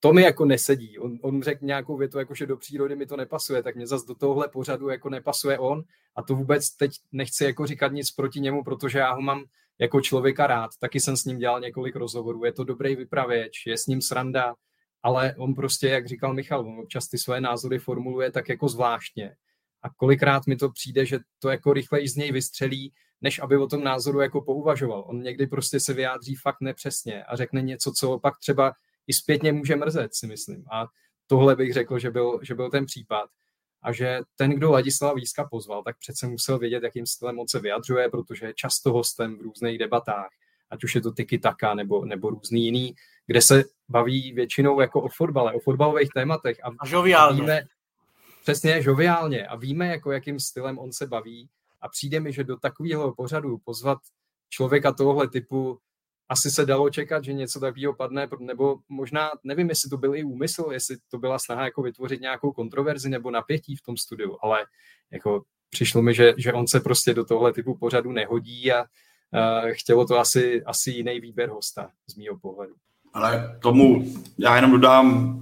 to 0.00 0.12
mi 0.12 0.22
jako 0.22 0.44
nesedí. 0.44 0.98
On, 0.98 1.18
on 1.22 1.42
řekl 1.42 1.64
nějakou 1.64 1.96
větu, 1.96 2.18
jako 2.18 2.34
že 2.34 2.46
do 2.46 2.56
přírody 2.56 2.96
mi 2.96 3.06
to 3.06 3.16
nepasuje, 3.16 3.62
tak 3.62 3.76
mě 3.76 3.86
zase 3.86 4.06
do 4.06 4.14
tohohle 4.14 4.48
pořadu 4.48 4.88
jako 4.88 5.10
nepasuje 5.10 5.58
on. 5.58 5.82
A 6.16 6.22
to 6.22 6.34
vůbec 6.34 6.70
teď 6.70 6.92
nechci 7.12 7.44
jako 7.44 7.66
říkat 7.66 7.92
nic 7.92 8.10
proti 8.10 8.40
němu, 8.40 8.64
protože 8.64 8.98
já 8.98 9.12
ho 9.12 9.20
mám 9.20 9.44
jako 9.78 10.00
člověka 10.00 10.46
rád. 10.46 10.70
Taky 10.80 11.00
jsem 11.00 11.16
s 11.16 11.24
ním 11.24 11.38
dělal 11.38 11.60
několik 11.60 11.96
rozhovorů, 11.96 12.44
je 12.44 12.52
to 12.52 12.64
dobrý 12.64 12.96
vypravěč, 12.96 13.66
je 13.66 13.78
s 13.78 13.86
ním 13.86 14.02
sranda, 14.02 14.54
ale 15.02 15.34
on 15.38 15.54
prostě, 15.54 15.88
jak 15.88 16.08
říkal 16.08 16.34
Michal, 16.34 16.60
on 16.60 16.78
občas 16.80 17.08
ty 17.08 17.18
své 17.18 17.40
názory 17.40 17.78
formuluje 17.78 18.30
tak 18.30 18.48
jako 18.48 18.68
zvláštně 18.68 19.36
a 19.84 19.90
kolikrát 19.96 20.46
mi 20.46 20.56
to 20.56 20.70
přijde, 20.70 21.06
že 21.06 21.18
to 21.38 21.48
jako 21.48 21.72
rychleji 21.72 22.08
z 22.08 22.16
něj 22.16 22.32
vystřelí, 22.32 22.92
než 23.20 23.38
aby 23.38 23.56
o 23.56 23.66
tom 23.66 23.84
názoru 23.84 24.20
jako 24.20 24.42
pouvažoval. 24.42 25.04
On 25.06 25.22
někdy 25.22 25.46
prostě 25.46 25.80
se 25.80 25.92
vyjádří 25.92 26.34
fakt 26.34 26.60
nepřesně 26.60 27.24
a 27.24 27.36
řekne 27.36 27.62
něco, 27.62 27.92
co 27.92 28.18
pak 28.18 28.38
třeba 28.38 28.72
i 29.06 29.12
zpětně 29.12 29.52
může 29.52 29.76
mrzet, 29.76 30.14
si 30.14 30.26
myslím. 30.26 30.64
A 30.72 30.86
tohle 31.26 31.56
bych 31.56 31.72
řekl, 31.72 31.98
že 31.98 32.10
byl, 32.10 32.40
že 32.42 32.54
byl 32.54 32.70
ten 32.70 32.86
případ. 32.86 33.30
A 33.82 33.92
že 33.92 34.20
ten, 34.36 34.50
kdo 34.50 34.70
Ladislava 34.70 35.14
Víska 35.14 35.48
pozval, 35.50 35.82
tak 35.82 35.98
přece 35.98 36.26
musel 36.26 36.58
vědět, 36.58 36.82
jakým 36.82 37.06
stylem 37.06 37.38
on 37.38 37.48
se 37.48 37.60
vyjadřuje, 37.60 38.08
protože 38.08 38.46
je 38.46 38.54
často 38.54 38.92
hostem 38.92 39.38
v 39.38 39.40
různých 39.40 39.78
debatách, 39.78 40.28
ať 40.70 40.84
už 40.84 40.94
je 40.94 41.00
to 41.00 41.12
tiki 41.12 41.38
taka 41.38 41.74
nebo, 41.74 42.04
nebo 42.04 42.30
různý 42.30 42.64
jiný, 42.64 42.94
kde 43.26 43.42
se 43.42 43.64
baví 43.88 44.32
většinou 44.32 44.80
jako 44.80 45.02
o 45.02 45.08
fotbale, 45.08 45.52
o 45.52 45.60
fotbalových 45.60 46.08
tématech. 46.14 46.58
A, 46.64 46.68
a. 46.78 46.86
Víme, 47.40 47.62
přesně, 48.44 48.82
žoviálně. 48.82 49.46
A 49.46 49.56
víme, 49.56 49.86
jako 49.86 50.12
jakým 50.12 50.40
stylem 50.40 50.78
on 50.78 50.92
se 50.92 51.06
baví. 51.06 51.48
A 51.80 51.88
přijde 51.88 52.20
mi, 52.20 52.32
že 52.32 52.44
do 52.44 52.56
takového 52.56 53.14
pořadu 53.14 53.58
pozvat 53.58 53.98
člověka 54.48 54.92
tohohle 54.92 55.28
typu 55.28 55.78
asi 56.28 56.50
se 56.50 56.66
dalo 56.66 56.90
čekat, 56.90 57.24
že 57.24 57.32
něco 57.32 57.60
takového 57.60 57.94
padne, 57.94 58.28
nebo 58.38 58.76
možná, 58.88 59.30
nevím, 59.44 59.68
jestli 59.68 59.90
to 59.90 59.96
byl 59.96 60.14
i 60.14 60.24
úmysl, 60.24 60.68
jestli 60.72 60.96
to 61.10 61.18
byla 61.18 61.38
snaha 61.38 61.64
jako 61.64 61.82
vytvořit 61.82 62.20
nějakou 62.20 62.52
kontroverzi 62.52 63.08
nebo 63.08 63.30
napětí 63.30 63.76
v 63.76 63.82
tom 63.82 63.96
studiu, 63.96 64.38
ale 64.42 64.66
jako 65.10 65.42
přišlo 65.70 66.02
mi, 66.02 66.14
že, 66.14 66.34
že 66.36 66.52
on 66.52 66.66
se 66.66 66.80
prostě 66.80 67.14
do 67.14 67.24
tohle 67.24 67.52
typu 67.52 67.74
pořadu 67.74 68.12
nehodí 68.12 68.72
a 68.72 68.82
uh, 68.82 69.70
chtělo 69.70 70.06
to 70.06 70.18
asi, 70.18 70.62
asi 70.64 70.90
jiný 70.90 71.20
výběr 71.20 71.50
hosta 71.50 71.90
z 72.06 72.16
mýho 72.16 72.38
pohledu. 72.38 72.74
Ale 73.12 73.58
tomu 73.62 74.14
já 74.38 74.56
jenom 74.56 74.70
dodám, 74.70 75.40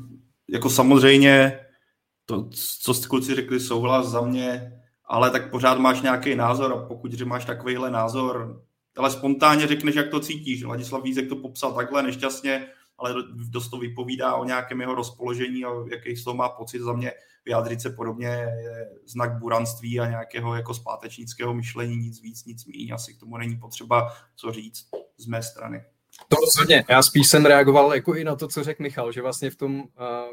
jako 0.50 0.70
samozřejmě 0.70 1.61
to, 2.32 2.48
co 2.80 2.94
jste 2.94 3.08
kluci 3.08 3.34
řekli, 3.34 3.60
souhlas 3.60 4.08
za 4.08 4.20
mě, 4.20 4.78
ale 5.04 5.30
tak 5.30 5.50
pořád 5.50 5.78
máš 5.78 6.02
nějaký 6.02 6.34
názor 6.34 6.72
a 6.72 6.86
pokud 6.86 7.12
že 7.12 7.24
máš 7.24 7.44
takovýhle 7.44 7.90
názor, 7.90 8.62
ale 8.96 9.10
spontánně 9.10 9.66
řekneš, 9.66 9.94
jak 9.94 10.08
to 10.08 10.20
cítíš. 10.20 10.62
Ladislav 10.62 11.02
Vízek 11.02 11.28
to 11.28 11.36
popsal 11.36 11.72
takhle 11.72 12.02
nešťastně, 12.02 12.66
ale 12.98 13.14
dost 13.50 13.68
to 13.68 13.78
vypovídá 13.78 14.34
o 14.34 14.44
nějakém 14.44 14.80
jeho 14.80 14.94
rozpoložení 14.94 15.64
a 15.64 15.68
jaký 15.90 16.16
z 16.16 16.24
toho 16.24 16.36
má 16.36 16.48
pocit 16.48 16.82
za 16.82 16.92
mě. 16.92 17.12
Vyjádřit 17.44 17.80
se 17.80 17.90
podobně 17.90 18.26
je 18.26 18.88
znak 19.06 19.38
buranství 19.38 20.00
a 20.00 20.08
nějakého 20.08 20.54
jako 20.54 20.74
zpátečnického 20.74 21.54
myšlení, 21.54 21.96
nic 21.96 22.22
víc, 22.22 22.44
nic 22.44 22.66
méně. 22.66 22.92
Asi 22.92 23.14
k 23.14 23.20
tomu 23.20 23.36
není 23.36 23.56
potřeba 23.56 24.12
co 24.36 24.52
říct 24.52 24.88
z 25.16 25.26
mé 25.26 25.42
strany. 25.42 25.84
To 26.28 26.36
rozhodně. 26.36 26.84
Já 26.88 27.02
spíš 27.02 27.28
jsem 27.28 27.46
reagoval 27.46 27.94
jako 27.94 28.14
i 28.14 28.24
na 28.24 28.36
to, 28.36 28.48
co 28.48 28.64
řekl 28.64 28.82
Michal, 28.82 29.12
že 29.12 29.22
vlastně 29.22 29.50
v 29.50 29.56
tom 29.56 29.80
uh, 29.80 29.86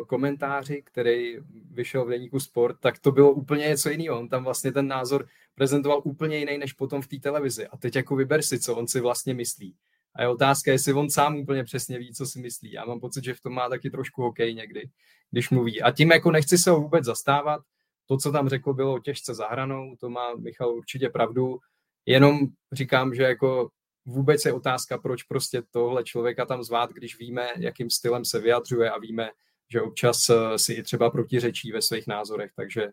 komentáři, 0.08 0.82
který 0.86 1.38
vyšel 1.72 2.06
v 2.06 2.10
deníku 2.10 2.40
Sport, 2.40 2.80
tak 2.80 3.00
to 3.00 3.12
bylo 3.12 3.32
úplně 3.32 3.68
něco 3.68 3.90
jiného. 3.90 4.20
On 4.20 4.30
tam 4.30 4.44
vlastně 4.44 4.72
ten 4.72 4.88
názor 4.88 5.28
prezentoval 5.56 6.02
úplně 6.04 6.38
jiný, 6.38 6.58
než 6.58 6.74
potom 6.74 7.02
v 7.02 7.08
té 7.08 7.18
televizi. 7.20 7.68
A 7.68 7.78
teď 7.78 7.96
jako 7.96 8.16
vyber 8.16 8.42
si, 8.42 8.60
co 8.60 8.76
on 8.76 8.88
si 8.88 9.00
vlastně 9.00 9.34
myslí. 9.34 9.76
A 10.16 10.22
je 10.22 10.28
otázka, 10.28 10.72
jestli 10.72 10.94
on 10.94 11.10
sám 11.10 11.36
úplně 11.36 11.64
přesně 11.64 12.00
ví, 12.00 12.14
co 12.14 12.26
si 12.26 12.40
myslí. 12.40 12.72
Já 12.72 12.86
mám 12.86 13.00
pocit, 13.00 13.24
že 13.24 13.34
v 13.34 13.42
tom 13.42 13.54
má 13.54 13.70
taky 13.70 13.90
trošku 13.90 14.22
hokej 14.22 14.56
někdy, 14.56 14.90
když 15.32 15.50
mluví. 15.50 15.82
A 15.82 15.92
tím 15.92 16.12
jako 16.12 16.32
nechci 16.32 16.58
se 16.58 16.72
ho 16.72 16.82
vůbec 16.82 17.06
zastávat. 17.06 17.62
To, 18.06 18.18
co 18.18 18.32
tam 18.32 18.50
řekl, 18.50 18.74
bylo 18.74 19.00
těžce 19.00 19.34
zahranou, 19.34 19.96
to 20.00 20.10
má 20.10 20.36
Michal 20.36 20.70
určitě 20.70 21.10
pravdu. 21.10 21.60
Jenom 22.06 22.40
říkám, 22.72 23.16
že 23.16 23.24
jako 23.24 23.70
vůbec 24.06 24.46
je 24.46 24.54
otázka, 24.54 24.98
proč 24.98 25.24
prostě 25.24 25.62
tohle 25.72 26.04
člověka 26.04 26.46
tam 26.46 26.64
zvát, 26.64 26.92
když 26.92 27.20
víme, 27.20 27.48
jakým 27.58 27.90
stylem 27.90 28.26
se 28.26 28.40
vyjadřuje 28.40 28.92
a 28.92 29.00
víme, 29.00 29.30
že 29.72 29.82
občas 29.82 30.30
eh, 30.30 30.60
si 30.60 30.74
i 30.74 30.84
třeba 30.84 31.10
protiřečí 31.10 31.72
ve 31.72 31.82
svých 31.82 32.08
názorech, 32.08 32.52
takže 32.56 32.88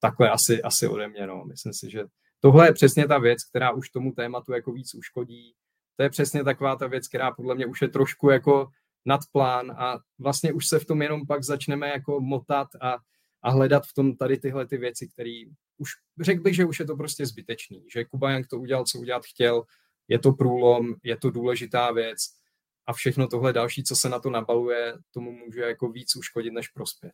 takhle 0.00 0.30
asi, 0.30 0.62
asi 0.62 0.88
ode 0.88 1.08
mě. 1.08 1.26
No. 1.26 1.44
Myslím 1.44 1.72
si, 1.72 1.90
že 1.90 2.04
tohle 2.40 2.68
je 2.68 2.72
přesně 2.72 3.08
ta 3.08 3.18
věc, 3.18 3.44
která 3.44 3.72
už 3.72 3.90
tomu 3.90 4.12
tématu 4.12 4.52
jako 4.52 4.72
víc 4.72 4.94
uškodí. 4.94 5.54
To 5.96 6.02
je 6.02 6.10
přesně 6.10 6.44
taková 6.44 6.76
ta 6.76 6.86
věc, 6.86 7.08
která 7.08 7.32
podle 7.32 7.54
mě 7.54 7.66
už 7.66 7.82
je 7.82 7.88
trošku 7.88 8.30
jako 8.30 8.68
nad 9.06 9.20
plán 9.32 9.70
a 9.70 9.98
vlastně 10.18 10.52
už 10.52 10.66
se 10.66 10.78
v 10.78 10.84
tom 10.84 11.02
jenom 11.02 11.26
pak 11.26 11.44
začneme 11.44 11.88
jako 11.88 12.20
motat 12.20 12.68
a, 12.80 12.96
a 13.42 13.50
hledat 13.50 13.86
v 13.86 13.92
tom 13.94 14.16
tady 14.16 14.38
tyhle 14.38 14.66
ty 14.66 14.76
věci, 14.76 15.08
které 15.08 15.42
už 15.78 15.90
řekl 16.20 16.42
bych, 16.42 16.54
že 16.54 16.64
už 16.64 16.80
je 16.80 16.86
to 16.86 16.96
prostě 16.96 17.26
zbytečný, 17.26 17.84
že 17.92 18.04
Kuba 18.04 18.30
Jank 18.30 18.46
to 18.46 18.58
udělal, 18.58 18.84
co 18.84 18.98
udělat 18.98 19.22
chtěl, 19.24 19.62
je 20.08 20.18
to 20.18 20.32
průlom, 20.32 20.94
je 21.02 21.16
to 21.16 21.30
důležitá 21.30 21.92
věc 21.92 22.18
a 22.86 22.92
všechno 22.92 23.26
tohle 23.26 23.52
další, 23.52 23.84
co 23.84 23.96
se 23.96 24.08
na 24.08 24.18
to 24.18 24.30
nabaluje, 24.30 24.94
tomu 25.10 25.32
může 25.32 25.60
jako 25.60 25.88
víc 25.88 26.16
uškodit 26.16 26.52
než 26.52 26.68
prospět. 26.68 27.12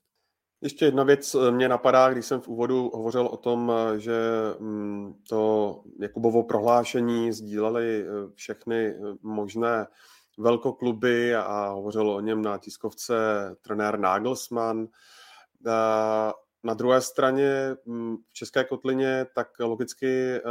Ještě 0.63 0.85
jedna 0.85 1.05
věc 1.05 1.35
eh, 1.35 1.51
mě 1.51 1.69
napadá, 1.69 2.13
když 2.13 2.27
jsem 2.27 2.41
v 2.41 2.49
úvodu 2.49 2.91
hovořil 2.95 3.27
o 3.27 3.37
tom, 3.37 3.73
eh, 3.75 4.01
že 4.01 4.15
mm, 4.59 5.15
to 5.29 5.83
Jakubovo 6.01 6.43
prohlášení 6.43 7.33
sdíleli 7.33 8.05
eh, 8.05 8.07
všechny 8.35 8.95
možné 9.23 9.87
velkokluby 10.39 11.35
a 11.35 11.69
hovořil 11.69 12.11
o 12.11 12.21
něm 12.21 12.43
na 12.43 12.59
tiskovce 12.59 13.15
trenér 13.61 13.99
Nagelsmann. 13.99 14.89
Na 16.63 16.75
druhé 16.75 17.01
straně 17.01 17.77
mm, 17.85 18.17
v 18.29 18.35
České 18.35 18.65
kotlině 18.65 19.27
tak 19.35 19.49
logicky 19.61 20.35
eh, 20.35 20.43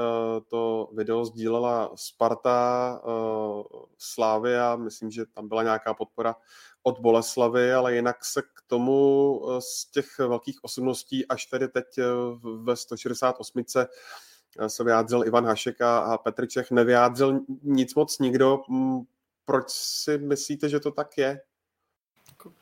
to 0.48 0.90
video 0.94 1.26
sdílela 1.26 1.92
Sparta, 1.96 3.02
eh, 3.04 3.64
Slávia, 3.98 4.76
myslím, 4.76 5.12
že 5.12 5.26
tam 5.26 5.48
byla 5.48 5.64
nějaká 5.64 5.94
podpora 5.94 6.36
od 6.84 7.00
Boleslavy, 7.00 7.74
ale 7.74 7.96
jinak 7.96 8.26
se 8.26 8.42
k 8.42 8.62
tomu 8.68 9.42
eh, 9.50 9.62
z 9.62 9.86
těch 9.86 10.20
velkých 10.20 10.64
osobností 10.64 11.28
až 11.28 11.46
tedy 11.46 11.68
teď 11.68 11.86
ve 12.64 12.76
168 12.76 13.64
se 14.68 14.84
vyjádřil 14.84 15.24
Ivan 15.26 15.46
Hašek 15.46 15.82
a 15.82 16.18
Petr 16.18 16.48
Čech, 16.48 16.72
nevyjádřil 16.72 17.40
nic 17.64 17.96
moc 17.96 18.20
nikdo. 18.20 18.60
Proč 19.46 19.66
si 19.70 20.18
myslíte, 20.18 20.70
že 20.70 20.80
to 20.80 20.92
tak 20.92 21.18
je? 21.18 21.42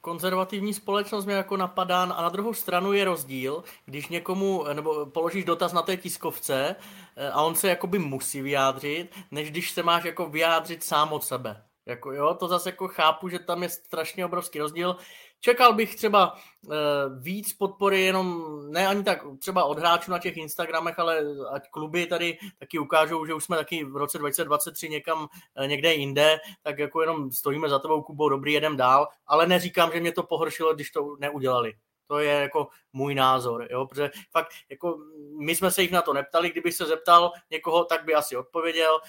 Konzervativní 0.02 0.74
společnost 0.74 1.26
mě 1.26 1.36
jako 1.36 1.58
napadá 1.58 2.04
a 2.04 2.22
na 2.22 2.30
druhou 2.30 2.54
stranu 2.54 2.94
je 2.94 3.06
rozdíl, 3.06 3.64
když 3.86 4.08
někomu, 4.08 4.66
nebo 4.74 5.06
položíš 5.06 5.46
dotaz 5.46 5.74
na 5.74 5.82
té 5.82 5.98
tiskovce 5.98 6.76
eh, 7.16 7.30
a 7.30 7.42
on 7.42 7.56
se 7.56 7.70
jakoby 7.70 8.00
musí 8.00 8.42
vyjádřit, 8.42 9.16
než 9.32 9.52
když 9.52 9.72
se 9.72 9.84
máš 9.84 10.04
jako 10.04 10.26
vyjádřit 10.30 10.84
sám 10.84 11.14
od 11.14 11.24
sebe. 11.24 11.64
Jako 11.86 12.12
jo, 12.12 12.34
to 12.34 12.48
zase 12.48 12.70
jako 12.70 12.88
chápu, 12.88 13.30
že 13.30 13.40
tam 13.40 13.64
je 13.64 13.70
strašně 13.70 14.26
obrovský 14.26 14.60
rozdíl. 14.60 14.98
Čekal 15.40 15.74
bych 15.74 15.96
třeba 15.96 16.34
uh, 16.34 16.74
víc 17.22 17.54
podpory 17.54 18.02
jenom, 18.02 18.44
ne 18.72 18.88
ani 18.88 19.04
tak 19.04 19.20
třeba 19.40 19.64
od 19.64 19.80
hráčů 19.80 20.12
na 20.12 20.20
těch 20.20 20.38
Instagramech, 20.38 21.00
ale 21.00 21.22
ať 21.52 21.70
kluby 21.70 22.06
tady 22.06 22.38
taky 22.60 22.80
ukážou, 22.80 23.26
že 23.26 23.34
už 23.34 23.44
jsme 23.44 23.58
taky 23.58 23.84
v 23.84 23.96
roce 23.96 24.18
2023 24.18 24.90
někam 24.90 25.28
uh, 25.60 25.68
někde 25.68 25.94
jinde, 25.94 26.38
tak 26.64 26.80
jako 26.80 27.02
jenom 27.02 27.32
stojíme 27.32 27.70
za 27.70 27.80
tebou, 27.80 28.02
Kubo, 28.02 28.30
dobrý, 28.30 28.54
jedem 28.54 28.78
dál, 28.78 29.08
ale 29.28 29.48
neříkám, 29.48 29.92
že 29.94 30.00
mě 30.00 30.12
to 30.12 30.24
pohoršilo, 30.24 30.76
když 30.76 30.92
to 30.92 31.16
neudělali. 31.20 31.74
To 32.08 32.20
je 32.20 32.32
jako 32.32 32.68
můj 32.94 33.16
názor, 33.16 33.68
jo, 33.72 33.86
protože 33.86 34.12
fakt 34.32 34.48
jako 34.70 34.98
my 35.40 35.56
jsme 35.56 35.72
se 35.72 35.82
jich 35.82 35.92
na 35.92 36.02
to 36.02 36.14
neptali, 36.14 36.50
kdyby 36.50 36.72
se 36.72 36.86
zeptal 36.86 37.32
někoho, 37.50 37.86
tak 37.86 38.06
by 38.06 38.16
asi 38.16 38.38
odpověděl. 38.38 39.00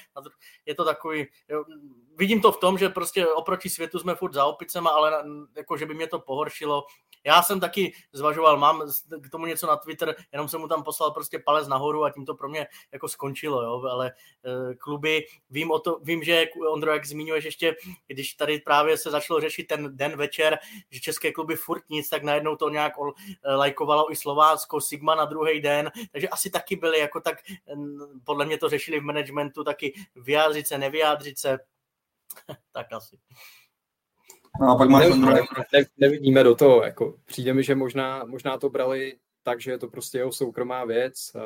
Je 0.66 0.74
to 0.74 0.84
takový, 0.84 1.26
jo, 1.48 1.64
vidím 2.18 2.40
to 2.40 2.52
v 2.52 2.60
tom, 2.60 2.78
že 2.78 2.88
prostě 2.88 3.26
oproti 3.26 3.70
světu 3.70 3.98
jsme 3.98 4.14
furt 4.14 4.34
za 4.34 4.44
opicema, 4.44 4.90
ale 4.90 5.24
jako, 5.56 5.76
že 5.76 5.86
by 5.86 5.94
mě 5.94 6.06
to 6.06 6.18
pohoršilo. 6.18 6.84
Já 7.24 7.42
jsem 7.42 7.60
taky 7.60 7.92
zvažoval, 8.12 8.56
mám 8.58 8.82
k 9.22 9.30
tomu 9.30 9.46
něco 9.46 9.66
na 9.66 9.76
Twitter, 9.76 10.14
jenom 10.32 10.48
jsem 10.48 10.60
mu 10.60 10.68
tam 10.68 10.82
poslal 10.82 11.10
prostě 11.10 11.38
palec 11.38 11.68
nahoru 11.68 12.04
a 12.04 12.10
tím 12.10 12.26
to 12.26 12.34
pro 12.34 12.48
mě 12.48 12.66
jako 12.92 13.08
skončilo, 13.08 13.62
jo, 13.62 13.82
ale 13.90 14.06
e, 14.10 14.74
kluby, 14.74 15.26
vím 15.50 15.70
o 15.70 15.78
to, 15.78 15.98
vím, 16.02 16.22
že 16.22 16.46
Ondro, 16.72 16.92
jak 16.92 17.06
zmiňuješ 17.06 17.44
ještě, 17.44 17.76
když 18.06 18.34
tady 18.34 18.60
právě 18.60 18.96
se 18.96 19.10
začalo 19.10 19.40
řešit 19.40 19.66
ten 19.66 19.96
den 19.96 20.16
večer, 20.16 20.58
že 20.90 21.00
české 21.00 21.32
kluby 21.32 21.56
furt 21.56 21.82
nic, 21.90 22.08
tak 22.08 22.22
najednou 22.22 22.56
to 22.56 22.68
nějak 22.68 22.87
e, 23.44 23.54
lajkovalo 23.54 24.12
i 24.12 24.16
Slovácko, 24.16 24.80
Sigma 24.80 25.14
na 25.14 25.24
druhý 25.24 25.60
den, 25.60 25.90
takže 26.12 26.28
asi 26.28 26.50
taky 26.50 26.76
byli 26.76 26.98
jako 26.98 27.20
tak, 27.20 27.38
podle 28.24 28.46
mě 28.46 28.58
to 28.58 28.68
řešili 28.68 29.00
v 29.00 29.04
managementu, 29.04 29.64
taky 29.64 29.94
vyjádřit 30.16 30.66
se, 30.66 30.78
nevyjádřit 30.78 31.38
se, 31.38 31.58
tak 32.72 32.92
asi. 32.92 33.18
No 34.60 34.70
a 34.70 34.76
pak 34.76 34.88
máš 34.88 35.08
ne, 35.08 35.16
ne, 35.16 35.40
ne, 35.72 35.84
nevidíme 35.98 36.44
do 36.44 36.54
toho, 36.54 36.82
jako 36.82 37.14
přijde 37.24 37.54
mi, 37.54 37.62
že 37.62 37.74
možná, 37.74 38.24
možná 38.24 38.58
to 38.58 38.70
brali 38.70 39.18
tak, 39.42 39.60
že 39.60 39.70
je 39.70 39.78
to 39.78 39.88
prostě 39.88 40.18
jeho 40.18 40.32
soukromá 40.32 40.84
věc, 40.84 41.36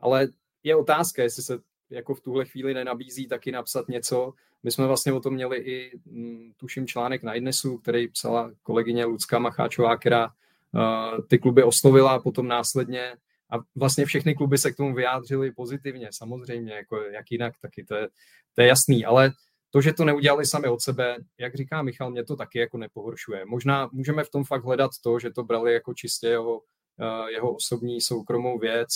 ale 0.00 0.28
je 0.62 0.76
otázka, 0.76 1.22
jestli 1.22 1.42
se 1.42 1.58
jako 1.90 2.14
v 2.14 2.20
tuhle 2.20 2.44
chvíli 2.44 2.74
nenabízí 2.74 3.28
taky 3.28 3.52
napsat 3.52 3.88
něco. 3.88 4.32
My 4.62 4.70
jsme 4.70 4.86
vlastně 4.86 5.12
o 5.12 5.20
tom 5.20 5.34
měli 5.34 5.58
i, 5.58 6.00
mm, 6.04 6.52
tuším, 6.56 6.86
článek 6.86 7.22
na 7.22 7.34
Idnesu, 7.34 7.78
který 7.78 8.08
psala 8.08 8.50
kolegyně 8.62 9.04
Lucka 9.04 9.38
Macháčová, 9.38 9.96
která 9.96 10.30
ty 11.28 11.38
kluby 11.38 11.62
oslovila 11.62 12.18
potom 12.18 12.48
následně 12.48 13.16
a 13.52 13.56
vlastně 13.76 14.04
všechny 14.04 14.34
kluby 14.34 14.58
se 14.58 14.72
k 14.72 14.76
tomu 14.76 14.94
vyjádřili 14.94 15.52
pozitivně, 15.52 16.08
samozřejmě, 16.12 16.74
jako 16.74 16.96
jak 16.96 17.30
jinak, 17.30 17.54
taky 17.62 17.84
to 17.84 17.94
je, 17.94 18.08
to 18.54 18.62
je 18.62 18.68
jasný, 18.68 19.04
ale 19.04 19.32
to, 19.70 19.80
že 19.80 19.92
to 19.92 20.04
neudělali 20.04 20.46
sami 20.46 20.68
od 20.68 20.80
sebe, 20.80 21.16
jak 21.38 21.54
říká 21.54 21.82
Michal, 21.82 22.10
mě 22.10 22.24
to 22.24 22.36
taky 22.36 22.58
jako 22.58 22.78
nepohoršuje. 22.78 23.44
Možná 23.44 23.88
můžeme 23.92 24.24
v 24.24 24.30
tom 24.30 24.44
fakt 24.44 24.64
hledat 24.64 24.90
to, 25.02 25.18
že 25.18 25.30
to 25.30 25.44
brali 25.44 25.72
jako 25.72 25.94
čistě 25.94 26.26
jeho, 26.26 26.62
eh, 27.00 27.32
jeho 27.32 27.54
osobní 27.54 28.00
soukromou 28.00 28.58
věc 28.58 28.88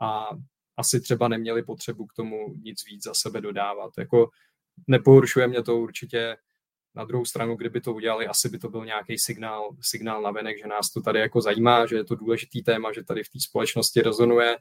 a 0.00 0.28
asi 0.76 1.00
třeba 1.00 1.28
neměli 1.28 1.62
potřebu 1.62 2.06
k 2.06 2.12
tomu 2.12 2.54
nic 2.62 2.84
víc 2.90 3.04
za 3.04 3.14
sebe 3.14 3.40
dodávat. 3.40 3.90
Jako 3.98 4.28
nepohoršuje 4.86 5.48
mě 5.48 5.62
to 5.62 5.76
určitě. 5.76 6.36
Na 6.96 7.04
druhou 7.04 7.24
stranu, 7.24 7.56
kdyby 7.56 7.80
to 7.80 7.94
udělali, 7.94 8.26
asi 8.26 8.48
by 8.48 8.58
to 8.58 8.68
byl 8.68 8.84
nějaký 8.84 9.18
signál, 9.18 9.70
signál 9.80 10.22
na 10.22 10.30
venek, 10.30 10.58
že 10.58 10.66
nás 10.66 10.90
to 10.90 11.00
tady 11.00 11.18
jako 11.18 11.40
zajímá, 11.40 11.86
že 11.86 11.96
je 11.96 12.04
to 12.04 12.14
důležitý 12.14 12.62
téma, 12.62 12.92
že 12.92 13.04
tady 13.04 13.22
v 13.22 13.28
té 13.28 13.40
společnosti 13.40 14.02
rezonuje, 14.02 14.56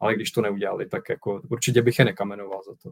ale 0.00 0.14
když 0.14 0.30
to 0.30 0.40
neudělali, 0.40 0.88
tak 0.88 1.08
jako 1.08 1.42
určitě 1.50 1.82
bych 1.82 1.98
je 1.98 2.04
nekamenoval 2.04 2.60
za 2.66 2.72
to. 2.82 2.90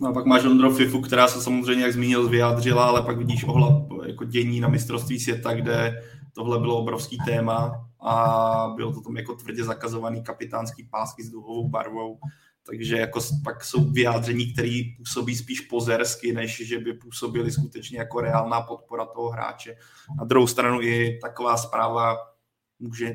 No 0.00 0.08
a 0.08 0.12
pak 0.12 0.26
máš 0.26 0.44
Ondro 0.44 0.70
Fifu, 0.70 1.00
která 1.00 1.28
se 1.28 1.42
samozřejmě, 1.42 1.82
jak 1.82 1.92
zmínil, 1.92 2.28
vyjádřila, 2.28 2.86
ale 2.86 3.02
pak 3.02 3.18
vidíš 3.18 3.44
ohla 3.44 3.86
jako 4.06 4.24
dění 4.24 4.60
na 4.60 4.68
mistrovství 4.68 5.20
světa, 5.20 5.54
kde 5.54 6.02
tohle 6.34 6.58
bylo 6.58 6.78
obrovský 6.78 7.18
téma 7.26 7.88
a 8.00 8.72
byl 8.76 8.94
to 8.94 9.00
tam 9.00 9.16
jako 9.16 9.34
tvrdě 9.34 9.64
zakazovaný 9.64 10.22
kapitánský 10.22 10.88
pásky 10.90 11.22
s 11.22 11.30
duhovou 11.30 11.68
barvou, 11.68 12.18
takže 12.68 12.96
jako 12.96 13.20
pak 13.44 13.64
jsou 13.64 13.90
vyjádření, 13.90 14.52
které 14.52 14.82
působí 14.96 15.36
spíš 15.36 15.60
pozersky, 15.60 16.32
než 16.32 16.66
že 16.66 16.78
by 16.78 16.92
působily 16.92 17.52
skutečně 17.52 17.98
jako 17.98 18.20
reálná 18.20 18.60
podpora 18.60 19.04
toho 19.04 19.30
hráče. 19.30 19.76
Na 20.18 20.24
druhou 20.24 20.46
stranu 20.46 20.80
i 20.80 21.18
taková 21.22 21.56
zpráva 21.56 22.16
může 22.78 23.14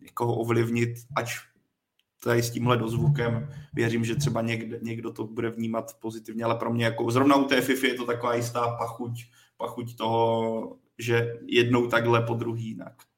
někoho 0.00 0.34
ovlivnit, 0.34 0.88
ať 1.16 1.30
tady 2.22 2.42
s 2.42 2.50
tímhle 2.50 2.76
dozvukem 2.76 3.48
věřím, 3.72 4.04
že 4.04 4.16
třeba 4.16 4.42
někde, 4.42 4.78
někdo 4.82 5.12
to 5.12 5.26
bude 5.26 5.50
vnímat 5.50 5.96
pozitivně, 6.00 6.44
ale 6.44 6.54
pro 6.54 6.72
mě 6.72 6.84
jako 6.84 7.10
zrovna 7.10 7.36
u 7.36 7.44
té 7.44 7.60
FIFA 7.60 7.86
je 7.86 7.94
to 7.94 8.06
taková 8.06 8.34
jistá 8.34 8.76
pachuť, 8.76 9.24
pachuť 9.56 9.96
toho, 9.96 10.76
že 10.98 11.38
jednou 11.46 11.86
takhle, 11.86 12.22
po 12.22 12.34
druhý 12.34 12.64
jinak. 12.64 13.09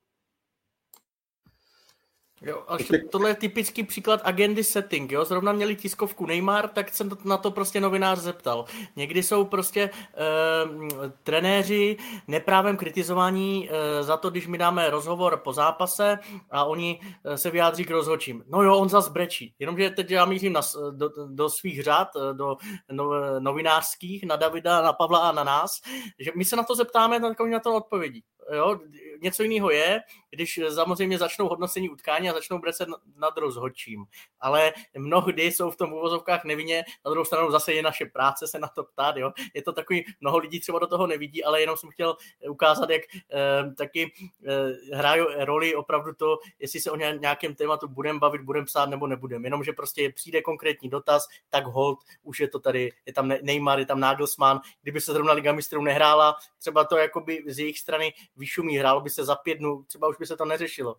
Jo, 2.45 2.65
ale 2.69 2.79
tohle 3.11 3.31
je 3.31 3.35
typický 3.35 3.83
příklad 3.83 4.21
agendy 4.25 4.65
setting, 4.65 5.13
jo. 5.13 5.25
Zrovna 5.25 5.53
měli 5.53 5.77
tiskovku 5.77 6.27
Neymar, 6.27 6.69
tak 6.69 6.89
jsem 6.89 7.11
na 7.25 7.37
to 7.37 7.51
prostě 7.51 7.81
novinář 7.81 8.19
zeptal. 8.19 8.65
Někdy 8.97 9.23
jsou 9.23 9.45
prostě 9.45 9.91
uh, 9.91 11.11
trenéři 11.23 11.97
neprávem 12.29 12.77
kritizování 12.77 13.69
uh, 13.69 13.77
za 14.07 14.17
to, 14.17 14.31
když 14.31 14.47
my 14.47 14.59
dáme 14.59 14.91
rozhovor 14.91 15.37
po 15.37 15.53
zápase 15.53 16.19
a 16.51 16.65
oni 16.65 17.01
uh, 17.03 17.35
se 17.35 17.51
vyjádří 17.51 17.85
k 17.85 17.91
rozhodčím. 17.91 18.45
No 18.49 18.63
jo, 18.63 18.77
on 18.77 18.89
zas 18.89 19.09
brečí. 19.09 19.55
Jenomže 19.59 19.91
teď 19.91 20.11
já 20.11 20.25
mířím 20.25 20.53
na, 20.53 20.61
do, 20.91 21.11
do 21.27 21.51
svých 21.51 21.83
řád, 21.83 22.09
do 22.33 22.57
no, 22.93 23.11
novinářských, 23.39 24.25
na 24.25 24.37
Davida, 24.37 24.83
na 24.83 24.93
Pavla 24.93 25.19
a 25.19 25.33
na 25.33 25.45
nás, 25.45 25.81
že 26.19 26.31
my 26.37 26.45
se 26.45 26.57
na 26.57 26.63
to 26.63 26.75
zeptáme, 26.75 27.21
tak 27.21 27.41
oni 27.41 27.53
na 27.53 27.61
to 27.61 27.75
odpovědí. 27.75 28.25
Jo, 28.51 28.79
něco 29.21 29.43
jiného 29.43 29.71
je, 29.71 30.01
když 30.31 30.61
samozřejmě 30.75 31.19
začnou 31.19 31.49
hodnocení 31.49 31.91
utkání 31.91 32.31
a 32.31 32.33
začnou 32.33 32.59
brecet 32.59 32.89
nad 33.17 33.37
rozhodčím. 33.37 34.05
Ale 34.41 34.73
mnohdy 34.99 35.43
jsou 35.43 35.71
v 35.71 35.77
tom 35.77 35.93
uvozovkách 35.93 36.45
nevinně, 36.45 36.85
na 37.05 37.11
druhou 37.11 37.25
stranu 37.25 37.51
zase 37.51 37.73
je 37.73 37.83
naše 37.83 38.07
práce 38.07 38.47
se 38.47 38.59
na 38.59 38.69
to 38.69 38.85
ptát. 38.85 39.17
Jo. 39.17 39.33
Je 39.55 39.63
to 39.63 39.73
takový, 39.73 40.05
mnoho 40.21 40.39
lidí 40.39 40.61
třeba 40.61 40.79
do 40.79 40.87
toho 40.87 41.07
nevidí, 41.07 41.45
ale 41.45 41.61
jenom 41.61 41.77
jsem 41.77 41.91
chtěl 41.91 42.17
ukázat, 42.49 42.91
jak 42.91 43.03
eh, 43.15 43.75
taky 43.75 44.13
eh, 44.47 44.97
hrají 44.97 45.23
roli 45.39 45.75
opravdu 45.75 46.15
to, 46.15 46.39
jestli 46.59 46.81
se 46.81 46.91
o 46.91 46.97
nějakém 46.97 47.55
tématu 47.55 47.89
budeme 47.89 48.19
bavit, 48.19 48.41
budeme 48.41 48.67
psát 48.67 48.89
nebo 48.89 49.07
nebudeme. 49.07 49.47
Jenomže 49.47 49.73
prostě 49.73 50.13
přijde 50.13 50.43
konkrétní 50.43 50.89
dotaz, 50.89 51.29
tak 51.51 51.67
hold, 51.67 51.99
už 52.23 52.41
je 52.41 52.49
to 52.49 52.61
tady, 52.61 52.93
je 53.07 53.13
tam 53.13 53.29
Neymar, 53.43 53.79
je 53.79 53.87
tam 53.87 54.01
Nagelsmann, 54.01 54.61
kdyby 54.83 55.01
se 55.01 55.13
zrovna 55.13 55.33
Liga 55.33 55.53
mistrů 55.53 55.83
nehrála, 55.83 56.37
třeba 56.59 56.85
to 56.85 56.97
jakoby 56.97 57.45
z 57.47 57.59
jejich 57.59 57.79
strany 57.79 58.13
vyšumí, 58.37 58.77
hrálo 58.77 59.01
by 59.01 59.11
se 59.11 59.25
za 59.25 59.35
pět 59.35 59.59
dnů, 59.59 59.83
třeba 59.83 60.09
už 60.09 60.17
by 60.19 60.27
se 60.27 60.37
to 60.37 60.45
neřešilo. 60.45 60.97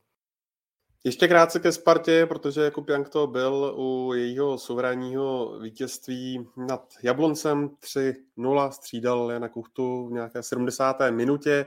Ještě 1.05 1.27
krátce 1.27 1.59
ke 1.59 1.71
Spartě, 1.71 2.25
protože 2.25 2.61
Jakub 2.61 2.89
Jank 2.89 3.09
to 3.09 3.27
byl 3.27 3.73
u 3.77 4.13
jejího 4.13 4.57
suverénního 4.57 5.59
vítězství 5.59 6.47
nad 6.57 6.93
Jabloncem 7.03 7.69
3-0, 7.69 8.69
střídal 8.69 9.31
Jana 9.31 9.49
Kuchtu 9.49 10.07
v 10.07 10.11
nějaké 10.11 10.43
70. 10.43 11.11
minutě. 11.11 11.65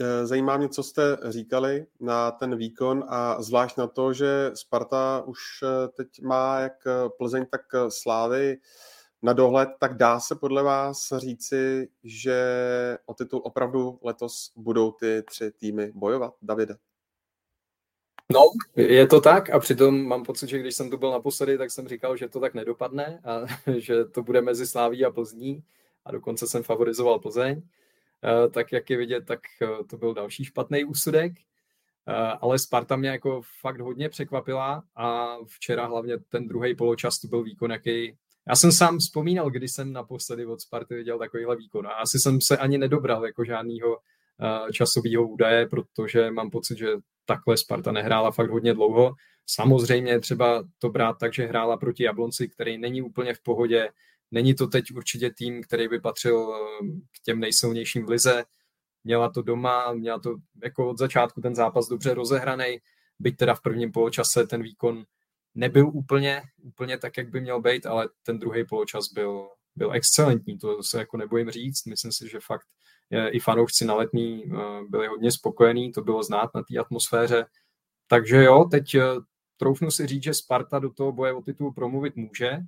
Eh, 0.00 0.26
zajímá 0.26 0.56
mě, 0.56 0.68
co 0.68 0.82
jste 0.82 1.02
říkali 1.28 1.86
na 2.00 2.30
ten 2.30 2.56
výkon 2.56 3.04
a 3.08 3.42
zvlášť 3.42 3.76
na 3.76 3.86
to, 3.86 4.12
že 4.12 4.50
Sparta 4.54 5.22
už 5.26 5.38
eh, 5.62 5.88
teď 5.88 6.22
má 6.22 6.60
jak 6.60 6.72
Plzeň, 7.18 7.46
tak 7.50 7.60
Slávy 7.88 8.56
na 9.24 9.32
dohled, 9.32 9.68
tak 9.78 9.96
dá 9.96 10.20
se 10.20 10.34
podle 10.34 10.62
vás 10.62 11.12
říci, 11.16 11.88
že 12.04 12.38
o 13.06 13.14
titul 13.14 13.40
opravdu 13.44 13.98
letos 14.02 14.52
budou 14.56 14.92
ty 14.92 15.22
tři 15.22 15.52
týmy 15.52 15.92
bojovat, 15.94 16.34
Davide? 16.42 16.76
No, 18.32 18.40
je 18.76 19.06
to 19.06 19.20
tak 19.20 19.50
a 19.50 19.58
přitom 19.58 20.06
mám 20.06 20.22
pocit, 20.22 20.48
že 20.48 20.58
když 20.58 20.74
jsem 20.74 20.90
tu 20.90 20.96
byl 20.96 21.10
naposledy, 21.10 21.58
tak 21.58 21.70
jsem 21.70 21.88
říkal, 21.88 22.16
že 22.16 22.28
to 22.28 22.40
tak 22.40 22.54
nedopadne 22.54 23.20
a 23.24 23.40
že 23.78 24.04
to 24.04 24.22
bude 24.22 24.40
mezi 24.40 24.66
Sláví 24.66 25.04
a 25.04 25.10
Plzní 25.10 25.64
a 26.04 26.12
dokonce 26.12 26.46
jsem 26.46 26.62
favorizoval 26.62 27.18
Plzeň. 27.18 27.62
Eh, 28.24 28.48
tak 28.48 28.72
jak 28.72 28.90
je 28.90 28.96
vidět, 28.96 29.26
tak 29.26 29.40
eh, 29.62 29.84
to 29.84 29.96
byl 29.96 30.14
další 30.14 30.44
špatný 30.44 30.84
úsudek, 30.84 31.32
eh, 31.38 32.12
ale 32.14 32.58
Sparta 32.58 32.96
mě 32.96 33.08
jako 33.08 33.40
fakt 33.60 33.80
hodně 33.80 34.08
překvapila 34.08 34.84
a 34.96 35.36
včera 35.46 35.86
hlavně 35.86 36.18
ten 36.18 36.48
druhý 36.48 36.74
poločas 36.74 37.18
to 37.18 37.28
byl 37.28 37.42
výkon, 37.42 37.70
jaký 37.70 38.16
já 38.48 38.56
jsem 38.56 38.72
sám 38.72 38.98
vzpomínal, 38.98 39.50
když 39.50 39.72
jsem 39.72 39.92
naposledy 39.92 40.46
od 40.46 40.60
Sparty 40.60 40.94
viděl 40.94 41.18
takovýhle 41.18 41.56
výkon 41.56 41.86
a 41.86 41.90
asi 41.90 42.18
jsem 42.18 42.40
se 42.40 42.56
ani 42.56 42.78
nedobral 42.78 43.26
jako 43.26 43.44
žádného 43.44 43.96
uh, 43.96 44.70
časového 44.70 45.28
údaje, 45.28 45.66
protože 45.66 46.30
mám 46.30 46.50
pocit, 46.50 46.78
že 46.78 46.86
takhle 47.24 47.56
Sparta 47.56 47.92
nehrála 47.92 48.30
fakt 48.30 48.50
hodně 48.50 48.74
dlouho. 48.74 49.14
Samozřejmě 49.46 50.20
třeba 50.20 50.64
to 50.78 50.88
brát 50.88 51.16
tak, 51.20 51.34
že 51.34 51.46
hrála 51.46 51.76
proti 51.76 52.04
Jablonci, 52.04 52.48
který 52.48 52.78
není 52.78 53.02
úplně 53.02 53.34
v 53.34 53.42
pohodě. 53.42 53.88
Není 54.30 54.54
to 54.54 54.66
teď 54.66 54.84
určitě 54.94 55.30
tým, 55.30 55.62
který 55.62 55.88
by 55.88 56.00
patřil 56.00 56.54
eh, 56.54 56.86
k 56.86 57.24
těm 57.24 57.40
nejsilnějším 57.40 58.06
v 58.06 58.08
lize. 58.08 58.44
Měla 59.04 59.30
to 59.30 59.42
doma, 59.42 59.92
měla 59.92 60.18
to 60.18 60.36
jako 60.64 60.90
od 60.90 60.98
začátku 60.98 61.40
ten 61.40 61.54
zápas 61.54 61.88
dobře 61.88 62.14
rozehraný, 62.14 62.78
byť 63.18 63.36
teda 63.36 63.54
v 63.54 63.62
prvním 63.62 63.92
poločase 63.92 64.46
ten 64.46 64.62
výkon 64.62 65.04
nebyl 65.54 65.88
úplně, 65.88 66.42
úplně 66.62 66.98
tak, 66.98 67.16
jak 67.16 67.28
by 67.28 67.40
měl 67.40 67.60
být, 67.60 67.86
ale 67.86 68.08
ten 68.22 68.38
druhý 68.38 68.64
poločas 68.64 69.12
byl, 69.12 69.48
byl 69.76 69.92
excelentní, 69.92 70.58
to 70.58 70.82
se 70.82 70.98
jako 70.98 71.16
nebojím 71.16 71.50
říct. 71.50 71.84
Myslím 71.84 72.12
si, 72.12 72.28
že 72.28 72.40
fakt 72.40 72.66
i 73.30 73.40
fanoušci 73.40 73.84
na 73.84 73.94
letní 73.94 74.44
eh, 74.44 74.56
byli 74.88 75.06
hodně 75.06 75.32
spokojení, 75.32 75.92
to 75.92 76.02
bylo 76.02 76.22
znát 76.22 76.50
na 76.54 76.62
té 76.62 76.78
atmosféře. 76.78 77.46
Takže 78.06 78.44
jo, 78.44 78.64
teď 78.70 78.94
eh, 78.94 79.02
troufnu 79.56 79.90
si 79.90 80.06
říct, 80.06 80.22
že 80.22 80.34
Sparta 80.34 80.78
do 80.78 80.90
toho 80.90 81.12
boje 81.12 81.32
o 81.32 81.42
titul 81.42 81.72
promluvit 81.72 82.16
může. 82.16 82.58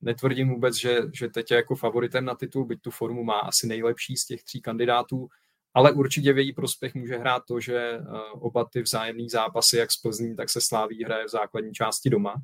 Netvrdím 0.00 0.48
vůbec, 0.48 0.76
že, 0.76 1.00
že 1.12 1.28
teď 1.28 1.50
je 1.50 1.56
jako 1.56 1.76
favoritem 1.76 2.24
na 2.24 2.34
titul, 2.34 2.64
byť 2.64 2.80
tu 2.82 2.90
formu 2.90 3.24
má 3.24 3.38
asi 3.38 3.66
nejlepší 3.66 4.16
z 4.16 4.26
těch 4.26 4.42
tří 4.42 4.60
kandidátů, 4.60 5.28
ale 5.76 5.92
určitě 5.92 6.32
v 6.32 6.38
její 6.38 6.52
prospěch 6.52 6.94
může 6.94 7.16
hrát 7.16 7.42
to, 7.48 7.60
že 7.60 7.78
eh, 7.78 8.02
oba 8.32 8.64
ty 8.72 8.82
vzájemné 8.82 9.28
zápasy, 9.28 9.76
jak 9.76 9.92
z 9.92 9.96
Plzní, 9.96 10.36
tak 10.36 10.50
se 10.50 10.60
Sláví 10.60 11.04
hraje 11.04 11.24
v 11.24 11.30
základní 11.30 11.72
části 11.72 12.10
doma. 12.10 12.34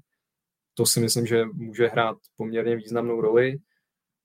To 0.74 0.86
si 0.86 1.00
myslím, 1.00 1.26
že 1.26 1.44
může 1.44 1.86
hrát 1.86 2.16
poměrně 2.36 2.76
významnou 2.76 3.20
roli. 3.20 3.58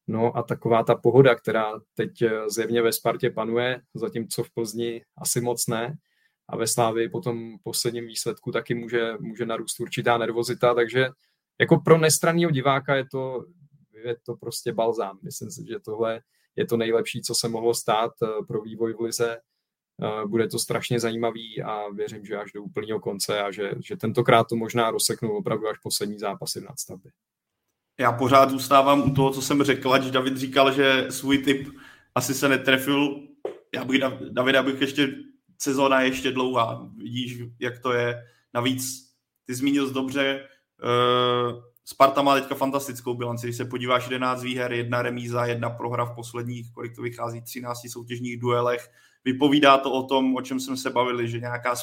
No 0.07 0.37
a 0.37 0.43
taková 0.43 0.83
ta 0.83 0.95
pohoda, 0.95 1.35
která 1.35 1.73
teď 1.93 2.21
eh, 2.21 2.49
zjevně 2.49 2.81
ve 2.81 2.93
Spartě 2.93 3.29
panuje, 3.29 3.81
zatímco 3.93 4.43
v 4.43 4.53
Plzni 4.53 5.01
asi 5.17 5.41
moc 5.41 5.67
ne, 5.67 5.97
a 6.49 6.57
ve 6.57 6.67
Slávii 6.67 7.09
po 7.09 7.21
tom 7.21 7.57
posledním 7.63 8.07
výsledku 8.07 8.51
taky 8.51 8.75
může, 8.75 9.13
může 9.19 9.45
narůst 9.45 9.79
určitá 9.79 10.17
nervozita, 10.17 10.73
takže 10.73 11.09
jako 11.59 11.79
pro 11.79 11.97
nestranného 11.97 12.51
diváka 12.51 12.95
je 12.95 13.05
to, 13.11 13.45
je 14.05 14.15
to 14.25 14.35
prostě 14.35 14.73
balzám. 14.73 15.19
Myslím 15.23 15.51
si, 15.51 15.65
že 15.67 15.79
tohle 15.79 16.21
je 16.57 16.65
to 16.65 16.77
nejlepší, 16.77 17.21
co 17.21 17.35
se 17.35 17.49
mohlo 17.49 17.73
stát 17.73 18.11
eh, 18.23 18.27
pro 18.47 18.61
vývoj 18.61 18.93
v 18.93 19.01
lize. 19.01 19.37
Eh, 20.03 20.25
bude 20.27 20.47
to 20.47 20.59
strašně 20.59 20.99
zajímavý 20.99 21.63
a 21.63 21.89
věřím, 21.89 22.25
že 22.25 22.37
až 22.37 22.51
do 22.51 22.63
úplného 22.63 22.99
konce 22.99 23.41
a 23.41 23.51
že, 23.51 23.71
že 23.79 23.97
tentokrát 23.97 24.47
to 24.47 24.55
možná 24.55 24.91
rozseknu 24.91 25.31
opravdu 25.31 25.67
až 25.67 25.77
poslední 25.83 26.19
zápasy 26.19 26.59
v 26.59 26.63
nadstavbě. 26.63 27.11
Já 27.99 28.11
pořád 28.11 28.49
zůstávám 28.49 29.11
u 29.11 29.13
toho, 29.13 29.31
co 29.31 29.41
jsem 29.41 29.63
řekl, 29.63 29.93
ať 29.93 30.03
David 30.03 30.37
říkal, 30.37 30.71
že 30.71 31.05
svůj 31.09 31.37
typ 31.37 31.67
asi 32.15 32.33
se 32.33 32.49
netrefil. 32.49 33.27
Já 33.75 33.85
bych, 33.85 34.01
David, 34.31 34.55
abych 34.55 34.81
ještě 34.81 35.15
sezóna 35.61 36.01
je 36.01 36.07
ještě 36.07 36.31
dlouhá. 36.31 36.89
Vidíš, 36.97 37.41
jak 37.59 37.79
to 37.79 37.91
je. 37.91 38.23
Navíc 38.53 39.07
ty 39.45 39.55
zmínil 39.55 39.93
dobře, 39.93 40.47
uh, 40.83 41.63
Sparta 41.89 42.21
má 42.21 42.35
teďka 42.35 42.55
fantastickou 42.55 43.13
bilanci, 43.13 43.47
když 43.47 43.57
se 43.57 43.65
podíváš 43.65 44.03
11 44.03 44.43
výher, 44.43 44.73
jedna 44.73 45.01
remíza, 45.01 45.45
jedna 45.45 45.69
prohra 45.69 46.05
v 46.05 46.15
posledních, 46.15 46.71
kolik 46.71 46.95
to 46.95 47.01
vychází, 47.01 47.41
13 47.41 47.89
soutěžních 47.89 48.39
duelech. 48.39 48.91
Vypovídá 49.25 49.77
to 49.77 49.91
o 49.91 50.03
tom, 50.03 50.35
o 50.35 50.41
čem 50.41 50.59
jsme 50.59 50.77
se 50.77 50.89
bavili, 50.89 51.27
že 51.27 51.39
nějaká 51.39 51.75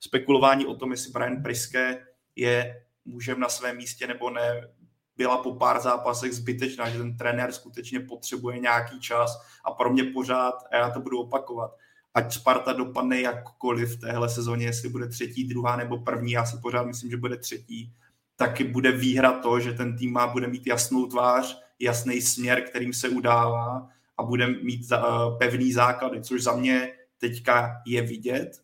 spekulování 0.00 0.66
o 0.66 0.74
tom, 0.74 0.90
jestli 0.90 1.12
Brian 1.12 1.42
Priske 1.42 2.06
je 2.36 2.84
mužem 3.04 3.40
na 3.40 3.48
svém 3.48 3.76
místě 3.76 4.06
nebo 4.06 4.30
ne, 4.30 4.68
byla 5.16 5.36
po 5.36 5.54
pár 5.54 5.80
zápasech 5.80 6.32
zbytečná, 6.32 6.90
že 6.90 6.98
ten 6.98 7.16
trenér 7.16 7.52
skutečně 7.52 8.00
potřebuje 8.00 8.58
nějaký 8.58 9.00
čas 9.00 9.40
a 9.64 9.70
pro 9.70 9.92
mě 9.92 10.04
pořád, 10.04 10.54
a 10.72 10.76
já 10.76 10.90
to 10.90 11.00
budu 11.00 11.20
opakovat, 11.20 11.76
ať 12.14 12.32
Sparta 12.32 12.72
dopadne 12.72 13.20
jakkoliv 13.20 13.96
v 13.96 14.00
téhle 14.00 14.28
sezóně, 14.28 14.66
jestli 14.66 14.88
bude 14.88 15.08
třetí, 15.08 15.44
druhá 15.44 15.76
nebo 15.76 15.98
první, 15.98 16.32
já 16.32 16.44
si 16.44 16.56
pořád 16.62 16.86
myslím, 16.86 17.10
že 17.10 17.16
bude 17.16 17.36
třetí, 17.36 17.92
taky 18.38 18.64
bude 18.64 18.92
výhra 18.92 19.32
to, 19.32 19.60
že 19.60 19.72
ten 19.72 19.96
tým 19.96 20.12
má, 20.12 20.26
bude 20.26 20.46
mít 20.46 20.66
jasnou 20.66 21.06
tvář, 21.06 21.62
jasný 21.78 22.20
směr, 22.20 22.62
kterým 22.62 22.92
se 22.92 23.08
udává 23.08 23.88
a 24.18 24.22
bude 24.22 24.46
mít 24.46 24.84
za, 24.84 25.30
pevný 25.38 25.72
základy, 25.72 26.22
což 26.22 26.42
za 26.42 26.56
mě 26.56 26.92
teďka 27.18 27.82
je 27.86 28.02
vidět. 28.02 28.62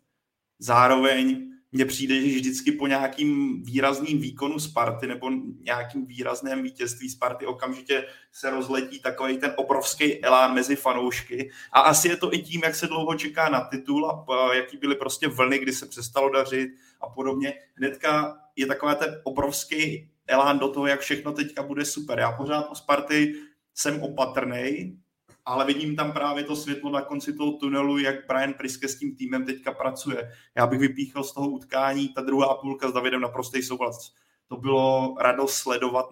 Zároveň 0.59 1.51
mně 1.73 1.85
přijde, 1.85 2.21
že 2.21 2.37
vždycky 2.37 2.73
po 2.73 2.87
nějakým 2.87 3.63
výrazným 3.63 4.21
výkonu 4.21 4.59
Sparty 4.59 5.07
nebo 5.07 5.31
nějakým 5.61 6.07
výrazném 6.07 6.63
vítězství 6.63 7.09
Sparty 7.09 7.47
okamžitě 7.47 8.05
se 8.33 8.51
rozletí 8.51 9.01
takový 9.01 9.39
ten 9.39 9.53
obrovský 9.57 10.25
elán 10.25 10.55
mezi 10.55 10.77
fanoušky. 10.77 11.51
A 11.73 11.81
asi 11.81 12.09
je 12.09 12.17
to 12.17 12.35
i 12.35 12.39
tím, 12.39 12.61
jak 12.65 12.75
se 12.75 12.87
dlouho 12.87 13.15
čeká 13.15 13.49
na 13.49 13.61
titul 13.61 14.11
a 14.11 14.55
jaký 14.55 14.77
byly 14.77 14.95
prostě 14.95 15.29
vlny, 15.29 15.59
kdy 15.59 15.73
se 15.73 15.87
přestalo 15.87 16.31
dařit 16.31 16.71
a 17.05 17.15
podobně. 17.15 17.55
Hnedka 17.75 18.37
je 18.57 18.67
takový 18.67 18.95
ten 18.95 19.21
obrovský 19.25 20.11
elán 20.27 20.59
do 20.59 20.69
toho, 20.69 20.87
jak 20.87 21.01
všechno 21.01 21.33
teďka 21.33 21.63
bude 21.63 21.85
super. 21.85 22.19
Já 22.19 22.33
pořád 22.33 22.69
o 22.71 22.75
Sparty 22.75 23.35
jsem 23.75 24.03
opatrný, 24.03 24.99
ale 25.45 25.65
vidím 25.65 25.97
tam 25.97 26.13
právě 26.13 26.45
to 26.45 26.57
světlo 26.57 26.91
na 26.91 27.01
konci 27.03 27.33
toho 27.33 27.53
tunelu, 27.53 27.99
jak 27.99 28.27
Brian 28.29 28.55
Priske 28.55 28.89
s 28.89 28.99
tím 28.99 29.17
týmem 29.17 29.45
teďka 29.45 29.73
pracuje. 29.73 30.31
Já 30.57 30.67
bych 30.67 30.81
vypíchl 30.81 31.25
z 31.25 31.35
toho 31.35 31.49
utkání, 31.49 32.09
ta 32.09 32.23
druhá 32.23 32.55
půlka 32.55 32.91
s 32.91 32.93
Davidem 32.93 33.21
naprostý 33.21 33.63
souhlas. 33.63 34.15
To 34.49 34.57
bylo 34.57 35.15
radost 35.21 35.55
sledovat 35.55 36.07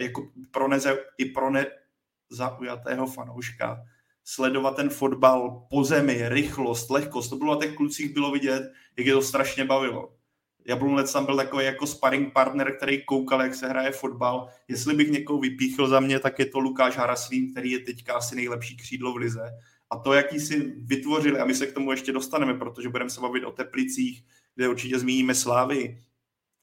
jako 0.00 0.28
pro 0.50 0.68
neze, 0.68 0.98
i 1.18 1.24
pro 1.24 1.50
nezaujatého 1.50 3.06
fanouška. 3.06 3.82
Sledovat 4.24 4.76
ten 4.76 4.90
fotbal 4.90 5.66
po 5.70 5.84
zemi, 5.84 6.28
rychlost, 6.28 6.90
lehkost. 6.90 7.30
To 7.30 7.36
bylo 7.36 7.54
na 7.54 7.60
těch 7.60 7.76
klucích 7.76 8.14
bylo 8.14 8.30
vidět, 8.30 8.72
jak 8.96 9.06
je 9.06 9.12
to 9.12 9.22
strašně 9.22 9.64
bavilo. 9.64 10.19
Jablonec 10.64 11.12
tam 11.12 11.26
byl 11.26 11.36
takový 11.36 11.64
jako 11.64 11.86
sparring 11.86 12.32
partner, 12.32 12.76
který 12.76 13.04
koukal, 13.04 13.42
jak 13.42 13.54
se 13.54 13.68
hraje 13.68 13.90
fotbal. 13.90 14.48
Jestli 14.68 14.94
bych 14.94 15.10
někoho 15.10 15.40
vypíchl 15.40 15.88
za 15.88 16.00
mě, 16.00 16.18
tak 16.18 16.38
je 16.38 16.46
to 16.46 16.58
Lukáš 16.58 16.96
Haraslín, 16.96 17.52
který 17.52 17.70
je 17.70 17.78
teďka 17.78 18.14
asi 18.14 18.36
nejlepší 18.36 18.76
křídlo 18.76 19.12
v 19.12 19.16
lize. 19.16 19.50
A 19.90 19.98
to, 19.98 20.12
jaký 20.12 20.40
si 20.40 20.72
vytvořili, 20.76 21.38
a 21.38 21.44
my 21.44 21.54
se 21.54 21.66
k 21.66 21.72
tomu 21.72 21.90
ještě 21.90 22.12
dostaneme, 22.12 22.54
protože 22.54 22.88
budeme 22.88 23.10
se 23.10 23.20
bavit 23.20 23.44
o 23.44 23.52
Teplicích, 23.52 24.24
kde 24.54 24.68
určitě 24.68 24.98
zmíníme 24.98 25.34
Slávy, 25.34 25.98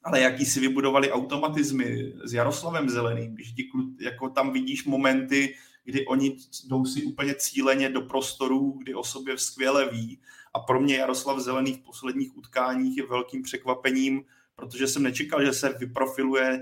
ale 0.03 0.21
jaký 0.21 0.45
si 0.45 0.59
vybudovali 0.59 1.11
automatizmy 1.11 2.13
s 2.23 2.33
Jaroslavem 2.33 2.89
Zeleným, 2.89 3.33
když 3.33 3.51
ti, 3.51 3.69
jako 4.01 4.29
tam 4.29 4.53
vidíš 4.53 4.85
momenty, 4.85 5.55
kdy 5.83 6.05
oni 6.05 6.37
jdou 6.67 6.85
si 6.85 7.03
úplně 7.03 7.35
cíleně 7.35 7.89
do 7.89 8.01
prostorů, 8.01 8.71
kdy 8.71 8.95
o 8.95 9.03
sobě 9.03 9.37
skvěle 9.37 9.89
ví 9.89 10.19
a 10.57 10.59
pro 10.59 10.79
mě 10.79 10.97
Jaroslav 10.97 11.39
Zelený 11.39 11.73
v 11.73 11.83
posledních 11.83 12.37
utkáních 12.37 12.97
je 12.97 13.07
velkým 13.07 13.43
překvapením, 13.43 14.23
protože 14.55 14.87
jsem 14.87 15.03
nečekal, 15.03 15.45
že 15.45 15.53
se 15.53 15.69
vyprofiluje. 15.69 16.59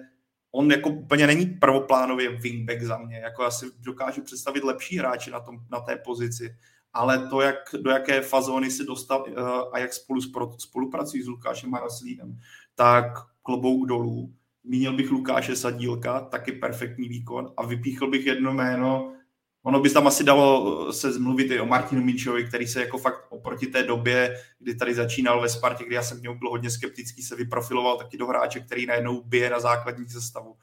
On 0.52 0.72
jako 0.72 0.90
úplně 0.90 1.28
není 1.28 1.46
prvoplánově 1.46 2.30
wingback 2.30 2.82
za 2.82 2.98
mě, 2.98 3.18
jako 3.18 3.44
já 3.44 3.52
si 3.52 3.66
dokážu 3.80 4.22
představit 4.22 4.64
lepší 4.64 4.98
hráče 4.98 5.32
na, 5.32 5.40
tom, 5.40 5.60
na 5.72 5.80
té 5.80 5.96
pozici, 5.96 6.56
ale 6.94 7.28
to, 7.28 7.42
jak, 7.42 7.56
do 7.82 7.92
jaké 7.92 8.22
fazóny 8.22 8.72
se 8.72 8.84
dostal 8.84 9.26
uh, 9.30 9.50
a 9.74 9.80
jak 9.80 9.94
spolu 9.94 10.22
spolupracují 10.58 11.24
s 11.24 11.28
Lukášem 11.28 11.70
Maraslínem, 11.70 12.40
tak 12.76 13.06
klobouk 13.42 13.88
dolů. 13.88 14.34
Mínil 14.64 14.94
bych 14.94 15.12
Lukáše 15.12 15.56
Sadílka, 15.56 16.20
taky 16.20 16.52
perfektní 16.52 17.08
výkon. 17.08 17.54
A 17.58 17.66
vypíchl 17.66 18.08
bych 18.10 18.26
jedno 18.26 18.54
jméno, 18.54 19.15
Ono 19.66 19.80
by 19.80 19.90
tam 19.90 20.08
asi 20.08 20.24
dalo 20.24 20.94
se 20.94 21.14
zmluvit 21.14 21.52
i 21.52 21.60
o 21.60 21.66
Martinu 21.66 22.04
Minčovi, 22.04 22.48
který 22.48 22.68
se 22.68 22.82
jako 22.82 22.98
fakt 22.98 23.26
oproti 23.30 23.68
té 23.68 23.84
době, 23.84 24.38
kdy 24.60 24.76
tady 24.76 24.96
začínal 24.96 25.42
ve 25.42 25.50
Spartě, 25.50 25.86
kdy 25.86 25.96
já 25.96 26.04
jsem 26.04 26.20
k 26.20 26.22
němu 26.22 26.40
byl 26.40 26.50
hodně 26.50 26.70
skeptický, 26.70 27.24
se 27.24 27.36
vyprofiloval 27.36 27.98
taky 27.98 28.18
do 28.18 28.28
hráče, 28.28 28.60
který 28.60 28.86
najednou 28.86 29.24
bije 29.24 29.50
na 29.50 29.60
základní 29.60 30.10
sestavu. 30.10 30.56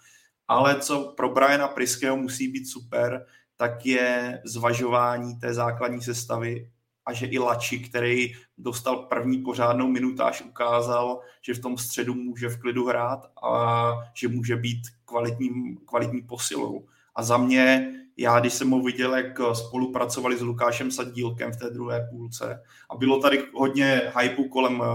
Ale 0.49 0.81
co 0.81 1.15
pro 1.17 1.29
Briana 1.29 1.69
Priského 1.69 2.17
musí 2.17 2.49
být 2.49 2.67
super, 2.67 3.27
tak 3.57 3.87
je 3.87 4.41
zvažování 4.45 5.39
té 5.39 5.55
základní 5.55 6.03
sestavy 6.03 6.71
a 7.07 7.13
že 7.13 7.27
i 7.27 7.39
Lači, 7.39 7.79
který 7.79 8.33
dostal 8.59 8.97
první 8.97 9.39
pořádnou 9.39 9.89
minutáž, 9.89 10.43
ukázal, 10.43 11.21
že 11.41 11.55
v 11.55 11.61
tom 11.61 11.79
středu 11.79 12.15
může 12.15 12.49
v 12.49 12.61
klidu 12.61 12.87
hrát 12.87 13.27
a 13.43 13.93
že 14.15 14.29
může 14.29 14.57
být 14.57 14.83
kvalitním, 15.05 15.79
kvalitní 15.87 16.23
posilou. 16.23 16.87
A 17.15 17.23
za 17.23 17.37
mě 17.37 17.93
já, 18.17 18.41
když 18.41 18.53
jsem 18.53 18.71
ho 18.71 18.83
viděl, 18.83 19.15
jak 19.15 19.41
eh, 19.41 19.55
spolupracovali 19.55 20.37
s 20.37 20.41
Lukášem 20.41 20.91
Sadílkem 20.91 21.53
v 21.53 21.57
té 21.57 21.71
druhé 21.71 22.09
půlce 22.11 22.63
a 22.91 22.97
bylo 22.97 23.21
tady 23.21 23.45
hodně 23.55 24.13
hypu 24.21 24.49
kolem 24.49 24.83
eh, 24.83 24.87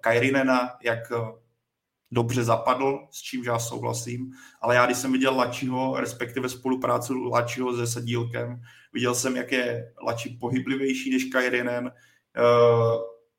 Kairinena, 0.00 0.70
jak 0.82 1.12
eh, 1.12 1.16
dobře 2.10 2.44
zapadl, 2.44 3.06
s 3.10 3.22
čím 3.22 3.44
já 3.44 3.58
souhlasím, 3.58 4.32
ale 4.60 4.74
já, 4.74 4.86
když 4.86 4.98
jsem 4.98 5.12
viděl 5.12 5.36
Lačiho, 5.36 6.00
respektive 6.00 6.48
spolupráci 6.48 7.12
Lačiho 7.14 7.76
se 7.76 7.86
Sadílkem, 7.86 8.60
viděl 8.92 9.14
jsem, 9.14 9.36
jak 9.36 9.52
je 9.52 9.92
Lači 10.06 10.36
pohyblivější 10.40 11.10
než 11.10 11.24
Kairinen, 11.24 11.92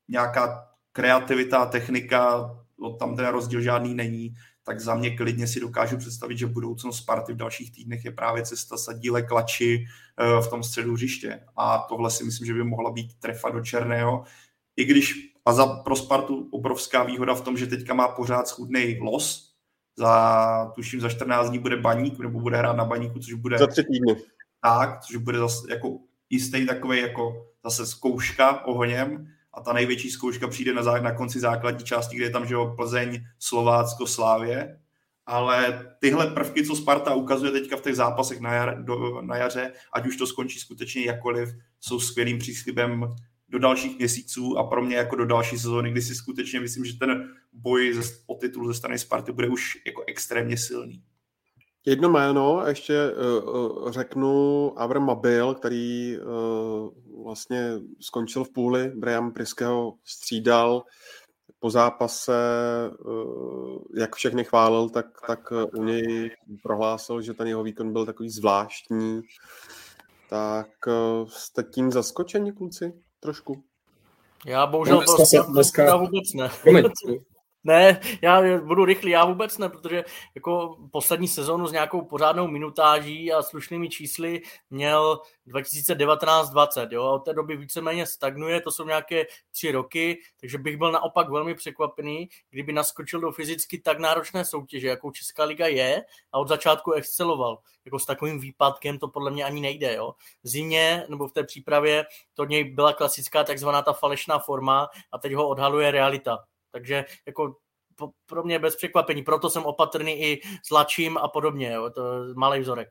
nějaká 0.08 0.68
kreativita, 0.92 1.66
technika, 1.66 2.50
tam 2.98 3.16
ten 3.16 3.26
rozdíl 3.26 3.60
žádný 3.60 3.94
není 3.94 4.34
tak 4.70 4.80
za 4.80 4.94
mě 4.94 5.16
klidně 5.16 5.46
si 5.46 5.60
dokážu 5.60 5.96
představit, 5.96 6.38
že 6.38 6.46
budoucnost 6.46 6.96
Sparty 6.96 7.32
v 7.32 7.36
dalších 7.36 7.72
týdnech 7.72 8.04
je 8.04 8.10
právě 8.10 8.42
cesta 8.42 8.76
sadíle 8.76 9.22
klači 9.22 9.84
eh, 10.18 10.42
v 10.42 10.48
tom 10.48 10.62
středu 10.62 10.92
hřiště. 10.92 11.40
A 11.56 11.78
tohle 11.78 12.10
si 12.10 12.24
myslím, 12.24 12.46
že 12.46 12.54
by 12.54 12.64
mohla 12.64 12.90
být 12.90 13.14
trefa 13.18 13.50
do 13.50 13.60
černého. 13.60 14.24
I 14.76 14.84
když 14.84 15.14
a 15.44 15.52
za, 15.52 15.66
pro 15.66 15.96
Spartu 15.96 16.48
obrovská 16.50 17.02
výhoda 17.02 17.34
v 17.34 17.40
tom, 17.40 17.56
že 17.56 17.66
teďka 17.66 17.94
má 17.94 18.08
pořád 18.08 18.48
schudný 18.48 18.98
los. 19.00 19.54
Za, 19.98 20.72
tuším, 20.74 21.00
za 21.00 21.08
14 21.08 21.48
dní 21.48 21.58
bude 21.58 21.76
baník, 21.76 22.18
nebo 22.18 22.40
bude 22.40 22.56
hrát 22.56 22.76
na 22.76 22.84
baníku, 22.84 23.18
což 23.18 23.34
bude... 23.34 23.58
Za 23.58 23.66
tři 23.66 23.84
týdny. 23.84 24.22
Tak, 24.62 25.00
což 25.00 25.16
bude 25.16 25.38
zase 25.38 25.66
jako 25.70 25.98
jistý 26.30 26.66
takový 26.66 27.00
jako 27.00 27.46
zase 27.64 27.86
zkouška 27.86 28.66
ohněm 28.66 29.26
a 29.54 29.60
ta 29.60 29.72
největší 29.72 30.10
zkouška 30.10 30.48
přijde 30.48 30.74
na, 30.74 30.82
zá, 30.82 31.00
na 31.00 31.12
konci 31.12 31.40
základní 31.40 31.84
části, 31.84 32.16
kde 32.16 32.24
je 32.24 32.30
tam 32.30 32.46
že 32.46 32.54
jo, 32.54 32.74
Plzeň, 32.76 33.24
Slovácko, 33.38 34.06
Slávě, 34.06 34.80
ale 35.26 35.86
tyhle 35.98 36.26
prvky, 36.26 36.66
co 36.66 36.76
Sparta 36.76 37.14
ukazuje 37.14 37.52
teďka 37.52 37.76
v 37.76 37.80
těch 37.80 37.96
zápasech 37.96 38.40
na, 38.40 38.52
jar, 38.52 38.84
do, 38.84 39.22
na 39.22 39.36
jaře, 39.36 39.72
ať 39.92 40.06
už 40.06 40.16
to 40.16 40.26
skončí 40.26 40.58
skutečně 40.58 41.04
jakkoliv, 41.04 41.48
jsou 41.80 42.00
skvělým 42.00 42.38
příslibem 42.38 43.14
do 43.48 43.58
dalších 43.58 43.98
měsíců 43.98 44.58
a 44.58 44.64
pro 44.64 44.82
mě 44.82 44.96
jako 44.96 45.16
do 45.16 45.26
další 45.26 45.58
sezóny, 45.58 45.90
kdy 45.90 46.02
si 46.02 46.14
skutečně 46.14 46.60
myslím, 46.60 46.84
že 46.84 46.98
ten 46.98 47.34
boj 47.52 47.92
ze, 47.92 48.14
o 48.26 48.34
titul 48.34 48.66
ze 48.66 48.74
strany 48.74 48.98
Sparty 48.98 49.32
bude 49.32 49.48
už 49.48 49.78
jako 49.86 50.04
extrémně 50.06 50.56
silný. 50.56 51.02
Jedno 51.86 52.08
jméno 52.08 52.62
ještě 52.66 53.10
uh, 53.10 53.90
řeknu 53.90 54.72
Avram 54.76 55.06
Mabil, 55.06 55.54
který 55.54 56.16
uh, 56.18 56.88
vlastně 57.24 57.72
skončil 58.00 58.44
v 58.44 58.52
půli, 58.52 58.88
Brian 58.88 59.32
Priského 59.32 59.94
střídal 60.04 60.82
po 61.58 61.70
zápase, 61.70 62.32
uh, 63.06 63.78
jak 63.96 64.16
všechny 64.16 64.44
chválil, 64.44 64.88
tak, 64.88 65.06
tak 65.26 65.52
u 65.74 65.84
něj 65.84 66.30
prohlásil, 66.62 67.22
že 67.22 67.34
ten 67.34 67.46
jeho 67.46 67.62
výkon 67.62 67.92
byl 67.92 68.06
takový 68.06 68.30
zvláštní. 68.30 69.20
Tak 70.30 70.68
uh, 70.86 71.28
jste 71.28 71.62
tím 71.62 71.92
zaskočeni, 71.92 72.52
kluci, 72.52 72.92
trošku? 73.20 73.64
Já 74.46 74.66
bohužel 74.66 74.96
no, 74.96 75.16
dneska, 75.16 75.44
to 75.44 75.52
dneska, 75.52 75.96
vůbec 75.96 76.32
ne. 76.34 76.50
Ne, 77.64 78.00
já 78.22 78.58
budu 78.58 78.84
rychlý, 78.84 79.10
já 79.10 79.24
vůbec 79.24 79.58
ne, 79.58 79.68
protože 79.68 80.04
jako 80.34 80.76
poslední 80.90 81.28
sezónu 81.28 81.66
s 81.66 81.72
nějakou 81.72 82.04
pořádnou 82.04 82.46
minutáží 82.46 83.32
a 83.32 83.42
slušnými 83.42 83.88
čísly 83.88 84.42
měl 84.70 85.20
2019-20, 85.48 86.88
jo, 86.90 87.02
a 87.04 87.12
od 87.12 87.18
té 87.18 87.32
doby 87.34 87.56
víceméně 87.56 88.06
stagnuje, 88.06 88.60
to 88.60 88.70
jsou 88.70 88.86
nějaké 88.86 89.24
tři 89.50 89.72
roky, 89.72 90.20
takže 90.40 90.58
bych 90.58 90.76
byl 90.76 90.92
naopak 90.92 91.30
velmi 91.30 91.54
překvapený, 91.54 92.28
kdyby 92.50 92.72
naskočil 92.72 93.20
do 93.20 93.32
fyzicky 93.32 93.78
tak 93.78 93.98
náročné 93.98 94.44
soutěže, 94.44 94.88
jakou 94.88 95.10
Česká 95.10 95.44
liga 95.44 95.66
je 95.66 96.04
a 96.32 96.38
od 96.38 96.48
začátku 96.48 96.92
exceloval. 96.92 97.58
Jako 97.84 97.98
s 97.98 98.06
takovým 98.06 98.40
výpadkem 98.40 98.98
to 98.98 99.08
podle 99.08 99.30
mě 99.30 99.44
ani 99.44 99.60
nejde, 99.60 99.94
jo. 99.94 100.14
Zimě 100.42 101.04
nebo 101.08 101.28
v 101.28 101.32
té 101.32 101.44
přípravě 101.44 102.06
to 102.34 102.44
něj 102.44 102.64
byla 102.64 102.92
klasická 102.92 103.44
takzvaná 103.44 103.82
ta 103.82 103.92
falešná 103.92 104.38
forma 104.38 104.88
a 105.12 105.18
teď 105.18 105.34
ho 105.34 105.48
odhaluje 105.48 105.90
realita 105.90 106.38
takže 106.72 107.04
jako 107.26 107.56
pro 108.26 108.42
mě 108.42 108.58
bez 108.58 108.76
překvapení, 108.76 109.22
proto 109.22 109.50
jsem 109.50 109.62
opatrný 109.62 110.22
i 110.22 110.40
s 110.66 110.70
Lačím 110.70 111.18
a 111.18 111.28
podobně, 111.28 111.72
jo, 111.72 111.90
to 111.90 112.24
je 112.28 112.34
malý 112.34 112.60
vzorek. 112.60 112.88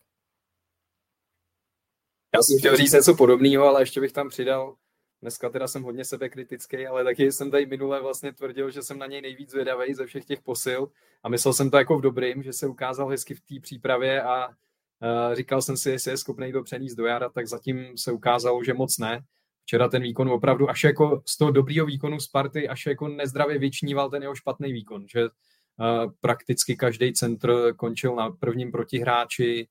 Já 2.36 2.42
jsem 2.42 2.60
chtěl 2.60 2.78
říct 2.78 2.92
něco 2.92 3.16
podobného, 3.16 3.66
ale 3.66 3.82
ještě 3.82 4.02
bych 4.02 4.12
tam 4.12 4.30
přidal, 4.30 4.76
dneska 5.22 5.50
teda 5.50 5.68
jsem 5.68 5.84
hodně 5.84 6.06
sebekritický, 6.06 6.88
ale 6.88 7.04
taky 7.04 7.32
jsem 7.32 7.52
tady 7.52 7.66
minule 7.66 8.02
vlastně 8.02 8.34
tvrdil, 8.34 8.72
že 8.72 8.82
jsem 8.82 9.00
na 9.00 9.06
něj 9.06 9.22
nejvíc 9.22 9.50
zvědavý 9.50 9.94
ze 9.94 10.06
všech 10.06 10.26
těch 10.26 10.42
posil. 10.42 10.92
A 11.24 11.30
myslel 11.30 11.54
jsem 11.54 11.72
to 11.72 11.78
jako 11.78 11.98
v 11.98 12.02
dobrým, 12.02 12.44
že 12.44 12.54
se 12.54 12.68
ukázal 12.68 13.08
hezky 13.08 13.34
v 13.34 13.42
té 13.42 13.56
přípravě 13.62 14.22
a 14.22 14.48
uh, 14.48 14.54
říkal 15.34 15.62
jsem 15.62 15.78
si, 15.78 15.90
jestli 15.90 16.12
je 16.12 16.18
schopný 16.18 16.52
to 16.52 16.64
přenést 16.64 16.96
do 16.96 17.06
jara, 17.06 17.30
tak 17.30 17.48
zatím 17.48 17.98
se 17.98 18.12
ukázalo, 18.12 18.64
že 18.64 18.74
moc 18.74 18.98
ne 18.98 19.24
včera 19.70 19.90
ten 19.90 20.02
výkon 20.02 20.30
opravdu 20.30 20.70
až 20.70 20.84
jako 20.84 21.22
z 21.26 21.38
toho 21.38 21.52
dobrýho 21.52 21.86
výkonu 21.86 22.20
Sparty 22.20 22.70
až 22.70 22.86
jako 22.86 23.08
nezdravě 23.08 23.60
vyčníval 23.60 24.10
ten 24.10 24.22
jeho 24.22 24.36
špatný 24.36 24.74
výkon, 24.74 25.06
že 25.08 25.24
uh, 25.24 25.30
prakticky 26.22 26.76
každý 26.76 27.14
centr 27.14 27.74
končil 27.76 28.16
na 28.16 28.32
prvním 28.32 28.72
protihráči, 28.72 29.68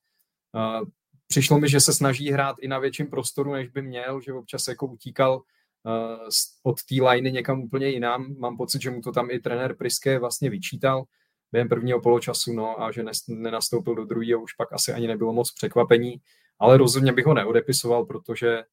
uh, 0.54 0.88
přišlo 1.26 1.58
mi, 1.58 1.68
že 1.68 1.80
se 1.80 1.94
snaží 1.94 2.30
hrát 2.30 2.56
i 2.60 2.68
na 2.68 2.78
větším 2.78 3.06
prostoru, 3.06 3.52
než 3.52 3.68
by 3.68 3.82
měl, 3.82 4.20
že 4.20 4.32
občas 4.32 4.68
jako 4.68 4.86
utíkal 4.86 5.36
uh, 5.36 6.28
od 6.62 6.76
té 6.82 6.94
liney 7.10 7.32
někam 7.32 7.60
úplně 7.60 7.88
jinam. 7.88 8.34
Mám 8.38 8.56
pocit, 8.56 8.82
že 8.82 8.90
mu 8.90 9.00
to 9.00 9.12
tam 9.12 9.30
i 9.30 9.38
trenér 9.38 9.76
Priske 9.76 10.18
vlastně 10.18 10.50
vyčítal 10.50 11.04
během 11.52 11.68
prvního 11.68 12.00
poločasu, 12.00 12.52
no 12.52 12.82
a 12.82 12.92
že 12.92 13.04
nenastoupil 13.28 13.94
do 13.94 14.04
druhého, 14.04 14.42
už 14.42 14.52
pak 14.52 14.72
asi 14.72 14.92
ani 14.92 15.06
nebylo 15.06 15.32
moc 15.32 15.52
překvapení, 15.52 16.20
ale 16.58 16.76
rozhodně 16.76 17.12
bych 17.12 17.26
ho 17.26 17.34
neodepisoval, 17.34 18.04
protože 18.04 18.64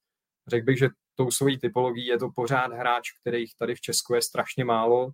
řekl 0.47 0.65
bych, 0.65 0.77
že 0.77 0.89
tou 1.15 1.31
svojí 1.31 1.59
typologií 1.59 2.05
je 2.05 2.17
to 2.17 2.29
pořád 2.35 2.73
hráč, 2.73 3.11
kterých 3.21 3.55
tady 3.57 3.75
v 3.75 3.81
Česku 3.81 4.13
je 4.13 4.21
strašně 4.21 4.65
málo 4.65 5.11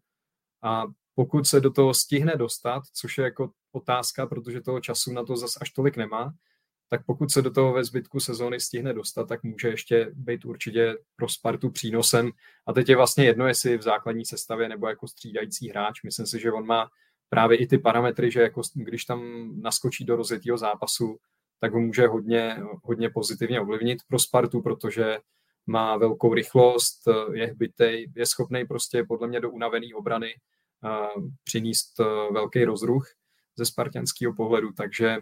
a 0.64 0.86
pokud 1.16 1.48
se 1.48 1.62
do 1.62 1.72
toho 1.72 1.94
stihne 1.94 2.36
dostat, 2.36 2.84
což 2.94 3.18
je 3.18 3.24
jako 3.24 3.52
otázka, 3.72 4.26
protože 4.26 4.62
toho 4.62 4.82
času 4.82 5.14
na 5.14 5.24
to 5.24 5.38
zas 5.38 5.58
až 5.62 5.72
tolik 5.72 5.98
nemá, 5.98 6.34
tak 6.90 7.06
pokud 7.06 7.32
se 7.32 7.42
do 7.42 7.52
toho 7.52 7.74
ve 7.74 7.84
zbytku 7.84 8.20
sezóny 8.20 8.60
stihne 8.60 8.94
dostat, 8.94 9.28
tak 9.28 9.44
může 9.44 9.68
ještě 9.68 10.12
být 10.14 10.46
určitě 10.46 10.98
pro 11.16 11.30
Spartu 11.30 11.70
přínosem. 11.70 12.32
A 12.68 12.74
teď 12.74 12.90
je 12.90 12.96
vlastně 12.96 13.26
jedno, 13.26 13.48
jestli 13.48 13.78
v 13.78 13.82
základní 13.82 14.26
sestavě 14.26 14.70
nebo 14.70 14.88
jako 14.88 15.08
střídající 15.08 15.70
hráč. 15.70 16.04
Myslím 16.04 16.26
si, 16.26 16.40
že 16.40 16.52
on 16.52 16.66
má 16.66 16.90
právě 17.30 17.58
i 17.58 17.68
ty 17.68 17.78
parametry, 17.78 18.32
že 18.32 18.42
jako 18.42 18.62
když 18.74 19.06
tam 19.06 19.52
naskočí 19.62 20.06
do 20.06 20.16
rozjetého 20.16 20.58
zápasu, 20.58 21.18
tak 21.60 21.74
ho 21.74 21.80
může 21.80 22.08
hodně, 22.08 22.58
hodně 22.84 23.10
pozitivně 23.10 23.62
ovlivnit 23.62 24.00
pro 24.08 24.20
Spartu, 24.20 24.62
protože 24.62 25.18
má 25.68 25.98
velkou 25.98 26.34
rychlost, 26.34 27.02
je 27.34 27.48
hbitej, 27.48 28.12
je 28.16 28.26
schopný 28.26 28.66
prostě 28.66 29.04
podle 29.04 29.28
mě 29.28 29.40
do 29.40 29.52
unavené 29.52 29.88
obrany 29.96 30.36
uh, 30.84 31.28
přinést 31.44 32.00
uh, 32.00 32.34
velký 32.34 32.66
rozruch 32.66 33.08
ze 33.56 33.66
spartianského 33.66 34.34
pohledu, 34.34 34.72
takže 34.72 35.18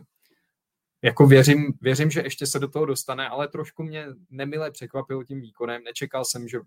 jako 1.02 1.28
věřím, 1.28 1.74
věřím, 1.82 2.12
že 2.12 2.22
ještě 2.22 2.48
se 2.48 2.60
do 2.60 2.68
toho 2.68 2.86
dostane, 2.86 3.30
ale 3.30 3.48
trošku 3.48 3.84
mě 3.84 4.06
nemile 4.30 4.72
překvapil 4.72 5.24
tím 5.24 5.42
výkonem. 5.42 5.84
Nečekal 5.84 6.26
jsem, 6.26 6.48
že, 6.48 6.60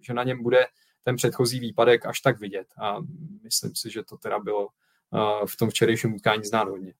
že 0.00 0.14
na 0.14 0.24
něm 0.24 0.42
bude 0.42 0.66
ten 1.02 1.16
předchozí 1.16 1.60
výpadek 1.60 2.06
až 2.06 2.20
tak 2.20 2.40
vidět 2.40 2.66
a 2.82 2.96
myslím 3.42 3.74
si, 3.74 3.90
že 3.90 4.02
to 4.02 4.16
teda 4.16 4.38
bylo 4.38 4.66
uh, 4.66 5.46
v 5.46 5.56
tom 5.56 5.70
včerejším 5.70 6.14
utkání 6.14 6.44
znát 6.44 6.68
hodně. 6.68 6.94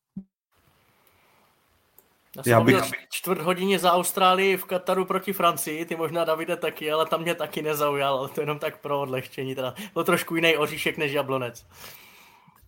Já, 2.36 2.42
já 2.46 2.60
bych... 2.60 2.90
čtvrt 3.10 3.40
hodině 3.40 3.78
za 3.78 3.92
Austrálii 3.92 4.56
v 4.56 4.64
Kataru 4.64 5.04
proti 5.04 5.32
Francii, 5.32 5.84
ty 5.84 5.96
možná 5.96 6.24
Davide 6.24 6.56
taky, 6.56 6.92
ale 6.92 7.06
tam 7.06 7.22
mě 7.22 7.34
taky 7.34 7.62
nezaujal, 7.62 8.18
ale 8.18 8.28
to 8.28 8.40
jenom 8.40 8.58
tak 8.58 8.80
pro 8.80 9.00
odlehčení, 9.00 9.54
teda 9.54 9.74
byl 9.94 10.04
trošku 10.04 10.36
jiný 10.36 10.56
oříšek 10.56 10.98
než 10.98 11.12
jablonec. 11.12 11.66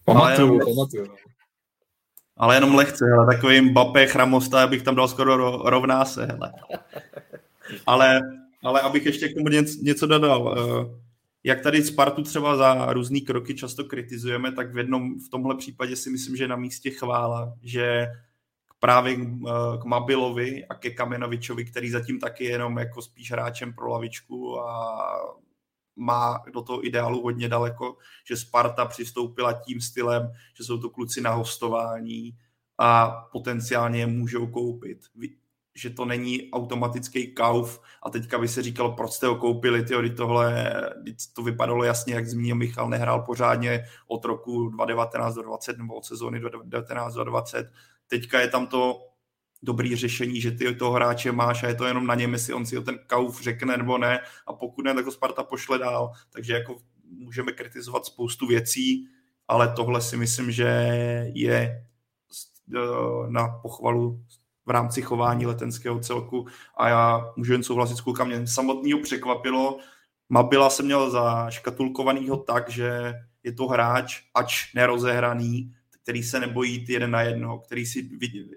Pamatuju, 0.05 0.59
pamatuju. 0.59 1.07
No. 1.07 1.15
Ale 2.37 2.57
jenom 2.57 2.75
lehce, 2.75 3.05
ale 3.19 3.35
takový 3.35 3.61
Mbappé, 3.61 4.07
Chramosta, 4.07 4.63
abych 4.63 4.83
tam 4.83 4.95
dal 4.95 5.09
skoro 5.09 5.57
rovná 5.71 6.05
se, 6.05 6.27
hele. 6.27 6.53
Ale, 7.87 8.21
ale 8.65 8.81
abych 8.81 9.07
ještě 9.07 9.29
k 9.29 9.35
tomu 9.35 9.49
něco, 9.49 9.73
něco 9.83 10.07
dodal. 10.07 10.55
Eh, 10.59 11.01
jak 11.45 11.61
tady 11.61 11.83
Spartu 11.83 12.23
třeba 12.23 12.57
za 12.57 12.93
různý 12.93 13.21
kroky 13.21 13.55
často 13.55 13.85
kritizujeme, 13.85 14.53
tak 14.53 14.75
v 14.75 14.79
jednom, 14.79 15.21
v 15.21 15.29
tomhle 15.31 15.57
případě 15.57 15.97
si 15.97 16.11
myslím, 16.11 16.37
že 16.37 16.49
na 16.49 16.57
místě 16.57 16.91
chvála, 16.91 17.55
že 17.63 18.07
právě 18.85 19.17
eh, 19.17 19.79
k 19.81 19.85
Mabilovi 19.85 20.67
a 20.67 20.75
ke 20.75 20.91
Kamenovičovi, 20.91 21.65
který 21.65 21.91
zatím 21.91 22.21
taky 22.21 22.45
je 22.45 22.51
jenom 22.51 22.79
jako 22.79 23.03
spíš 23.03 23.33
hráčem 23.33 23.73
pro 23.73 23.89
lavičku 23.89 24.61
a 24.61 24.99
má 25.97 26.43
do 26.53 26.63
toho 26.63 26.87
ideálu 26.87 27.23
hodně 27.23 27.49
daleko, 27.49 27.97
že 28.29 28.37
Sparta 28.37 28.85
přistoupila 28.85 29.53
tím 29.53 29.81
stylem, 29.81 30.33
že 30.57 30.65
jsou 30.65 30.79
to 30.79 30.91
kluci 30.91 31.21
na 31.21 31.31
hostování 31.31 32.37
a 32.79 33.11
potenciálně 33.33 34.01
je 34.01 34.07
můžou 34.07 34.47
koupit. 34.47 34.99
Že 35.75 35.91
to 35.91 36.05
není 36.05 36.51
automatický 36.51 37.35
kauf 37.35 37.81
a 38.03 38.11
teďka 38.11 38.39
by 38.39 38.49
se 38.49 38.63
říkalo, 38.63 38.93
proč 38.93 39.13
jste 39.13 39.27
ho 39.27 39.37
koupili, 39.37 39.85
tyjo, 39.85 40.09
tohle, 40.17 40.75
to 41.33 41.43
vypadalo 41.43 41.85
jasně, 41.85 42.15
jak 42.15 42.27
zmínil 42.27 42.57
Michal, 42.57 42.89
nehrál 42.89 43.23
pořádně 43.23 43.85
od 44.07 44.25
roku 44.25 44.69
2019 44.69 45.35
do 45.35 45.43
20 45.43 45.79
nebo 45.79 45.95
od 45.95 46.05
sezóny 46.05 46.41
do 46.41 46.49
2019 46.49 47.15
do 47.15 47.25
20. 47.25 47.71
Teďka 48.15 48.41
je 48.41 48.49
tam 48.49 48.67
to 48.67 49.09
dobrý 49.63 49.97
řešení, 49.97 50.41
že 50.41 50.51
ty 50.51 50.75
toho 50.75 50.93
hráče 50.93 51.33
máš 51.33 51.63
a 51.63 51.69
je 51.69 51.75
to 51.75 51.85
jenom 51.85 52.07
na 52.07 52.15
něm, 52.15 52.33
jestli 52.33 52.55
on 52.55 52.67
si 52.67 52.79
o 52.79 52.83
ten 52.83 52.99
kauf 53.07 53.43
řekne 53.43 53.77
nebo 53.77 53.99
ne 53.99 54.21
a 54.47 54.53
pokud 54.53 54.85
ne, 54.85 54.95
tak 54.95 55.05
to 55.05 55.11
Sparta 55.11 55.43
pošle 55.43 55.79
dál. 55.79 56.13
Takže 56.31 56.53
jako 56.53 56.77
můžeme 57.11 57.53
kritizovat 57.53 58.07
spoustu 58.07 58.47
věcí, 58.47 59.09
ale 59.49 59.73
tohle 59.77 60.01
si 60.01 60.17
myslím, 60.17 60.51
že 60.51 60.65
je 61.35 61.87
eh, 62.75 62.81
na 63.29 63.49
pochvalu 63.49 64.25
v 64.67 64.71
rámci 64.71 65.03
chování 65.03 65.47
letenského 65.47 66.01
celku 66.01 66.47
a 66.77 66.89
já 66.89 67.33
můžu 67.37 67.53
jen 67.53 67.63
souhlasit 67.63 67.97
s 67.97 68.01
klukami. 68.01 68.39
Mě 68.39 68.47
samotného 68.47 69.01
překvapilo, 69.03 69.79
Mabila 70.29 70.71
se 70.71 70.83
měl 70.83 71.11
zaškatulkovanýho 71.11 72.37
tak, 72.37 72.71
že 72.71 73.15
je 73.43 73.53
to 73.53 73.67
hráč, 73.67 74.23
ač 74.35 74.75
nerozehraný, 74.75 75.75
který 76.05 76.23
se 76.23 76.41
nebojí 76.41 76.73
jít 76.73 76.89
jeden 76.89 77.11
na 77.11 77.23
jedno, 77.23 77.59
který 77.59 77.87
si 77.87 78.09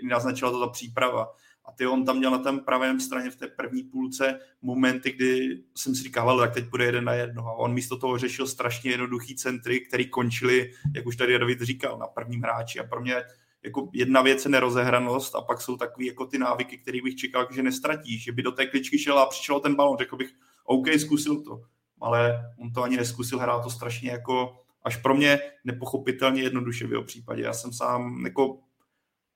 naznačila 0.03 0.51
to 0.51 0.59
ta 0.59 0.67
příprava. 0.67 1.33
A 1.65 1.71
ty 1.71 1.87
on 1.87 2.05
tam 2.05 2.17
měl 2.17 2.31
na 2.31 2.37
tom 2.37 2.59
pravém 2.59 2.99
straně 2.99 3.29
v 3.29 3.35
té 3.35 3.47
první 3.47 3.83
půlce 3.83 4.39
momenty, 4.61 5.11
kdy 5.11 5.63
jsem 5.75 5.95
si 5.95 6.03
říkal, 6.03 6.39
tak 6.39 6.53
teď 6.53 6.69
bude 6.69 6.85
jeden 6.85 7.03
na 7.03 7.13
jedno. 7.13 7.47
A 7.47 7.53
on 7.53 7.73
místo 7.73 7.97
toho 7.97 8.17
řešil 8.17 8.47
strašně 8.47 8.91
jednoduchý 8.91 9.35
centry, 9.35 9.79
který 9.79 10.09
končili, 10.09 10.71
jak 10.95 11.05
už 11.05 11.15
tady 11.15 11.39
David 11.39 11.61
říkal, 11.61 11.97
na 11.97 12.07
prvním 12.07 12.41
hráči. 12.41 12.79
A 12.79 12.83
pro 12.83 13.01
mě 13.01 13.15
jako 13.63 13.89
jedna 13.93 14.21
věc 14.21 14.45
je 14.45 14.51
nerozehranost 14.51 15.35
a 15.35 15.41
pak 15.41 15.61
jsou 15.61 15.77
takové 15.77 16.05
jako 16.05 16.25
ty 16.25 16.37
návyky, 16.37 16.77
které 16.77 16.99
bych 17.03 17.15
čekal, 17.15 17.47
že 17.51 17.63
nestratíš, 17.63 18.23
že 18.23 18.31
by 18.31 18.41
do 18.41 18.51
té 18.51 18.65
kličky 18.65 18.99
šel 18.99 19.19
a 19.19 19.25
přišel 19.25 19.59
ten 19.59 19.75
balon, 19.75 19.97
řekl 19.97 20.15
bych, 20.15 20.29
OK, 20.63 20.87
zkusil 20.97 21.43
to. 21.43 21.61
Ale 22.01 22.39
on 22.59 22.71
to 22.73 22.83
ani 22.83 22.97
neskusil, 22.97 23.39
hrál 23.39 23.63
to 23.63 23.69
strašně 23.69 24.11
jako 24.11 24.66
až 24.83 24.95
pro 24.95 25.15
mě 25.15 25.39
nepochopitelně 25.63 26.41
jednoduše 26.41 26.87
v 26.87 26.91
jeho 26.91 27.03
případě. 27.03 27.43
Já 27.43 27.53
jsem 27.53 27.73
sám, 27.73 28.25
jako 28.25 28.59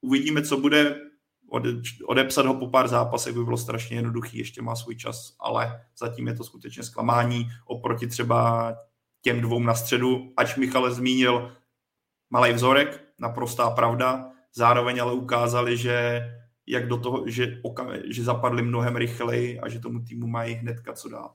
uvidíme, 0.01 0.41
co 0.41 0.57
bude, 0.57 0.95
ode, 1.49 1.69
odepsat 2.07 2.45
ho 2.45 2.53
po 2.53 2.67
pár 2.67 2.87
zápasech 2.87 3.33
by 3.33 3.43
bylo 3.43 3.57
strašně 3.57 3.97
jednoduchý, 3.97 4.37
ještě 4.37 4.61
má 4.61 4.75
svůj 4.75 4.95
čas, 4.95 5.35
ale 5.39 5.85
zatím 5.97 6.27
je 6.27 6.33
to 6.33 6.43
skutečně 6.43 6.83
zklamání 6.83 7.49
oproti 7.65 8.07
třeba 8.07 8.73
těm 9.21 9.41
dvou 9.41 9.59
na 9.59 9.75
středu, 9.75 10.33
ač 10.37 10.55
Michale 10.55 10.91
zmínil 10.91 11.55
malý 12.29 12.53
vzorek, 12.53 13.03
naprostá 13.19 13.69
pravda, 13.69 14.31
zároveň 14.53 15.01
ale 15.01 15.13
ukázali, 15.13 15.77
že 15.77 16.21
jak 16.67 16.87
do 16.87 16.97
toho, 16.97 17.29
že, 17.29 17.61
že 18.05 18.23
zapadli 18.23 18.61
mnohem 18.61 18.95
rychleji 18.95 19.59
a 19.59 19.69
že 19.69 19.79
tomu 19.79 19.99
týmu 19.99 20.27
mají 20.27 20.53
hnedka 20.53 20.93
co 20.93 21.09
dát. 21.09 21.31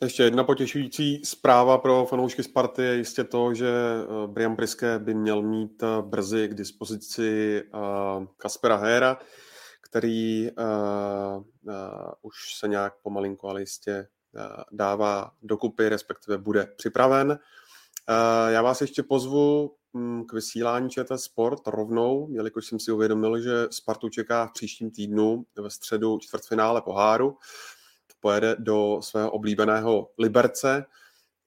Ještě 0.00 0.22
jedna 0.22 0.44
potěšující 0.44 1.24
zpráva 1.24 1.78
pro 1.78 2.06
fanoušky 2.06 2.42
Sparty 2.42 2.82
je 2.82 2.94
jistě 2.94 3.24
to, 3.24 3.54
že 3.54 3.68
eh, 3.68 4.26
Brian 4.26 4.56
Priske 4.56 4.98
by 4.98 5.14
měl 5.14 5.42
mít 5.42 5.82
eh, 5.82 5.86
brzy 6.02 6.48
k 6.48 6.54
dispozici 6.54 7.62
eh, 7.64 8.26
Kaspera 8.36 8.76
Héra, 8.76 9.18
který 9.80 10.50
už 12.22 12.34
se 12.58 12.68
nějak 12.68 12.94
pomalinko, 13.02 13.48
ale 13.48 13.60
jistě 13.60 14.08
dává 14.72 15.30
dokupy, 15.42 15.88
respektive 15.88 16.38
bude 16.38 16.66
připraven. 16.76 17.38
Já 18.48 18.62
vás 18.62 18.80
ještě 18.80 19.02
pozvu 19.02 19.74
hm, 19.96 20.24
k 20.24 20.32
vysílání 20.32 20.90
ČT 20.90 21.20
Sport 21.20 21.66
rovnou, 21.66 22.28
jelikož 22.30 22.66
jsem 22.66 22.80
si 22.80 22.92
uvědomil, 22.92 23.40
že 23.40 23.66
Spartu 23.70 24.08
čeká 24.08 24.46
v 24.46 24.52
příštím 24.52 24.90
týdnu 24.90 25.44
ve 25.56 25.70
středu 25.70 26.18
čtvrtfinále 26.18 26.82
poháru 26.82 27.38
pojede 28.22 28.56
do 28.58 28.98
svého 29.02 29.30
oblíbeného 29.30 30.08
Liberce 30.18 30.84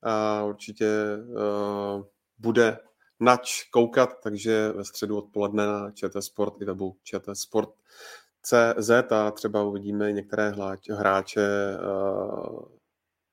a 0.03 0.43
určitě 0.43 0.87
uh, 1.17 2.03
bude 2.37 2.77
nač 3.19 3.63
koukat, 3.63 4.09
takže 4.23 4.71
ve 4.71 4.83
středu 4.83 5.17
odpoledne 5.17 5.67
na 5.67 5.91
ČT 5.91 6.23
Sport 6.23 6.61
i 6.61 6.65
webu 6.65 6.97
ČT 7.03 7.37
Sport 7.37 7.69
CZ 8.41 8.89
a 9.11 9.31
třeba 9.31 9.63
uvidíme 9.63 10.11
některé 10.11 10.53
hráče 10.89 11.47
uh, 11.77 12.59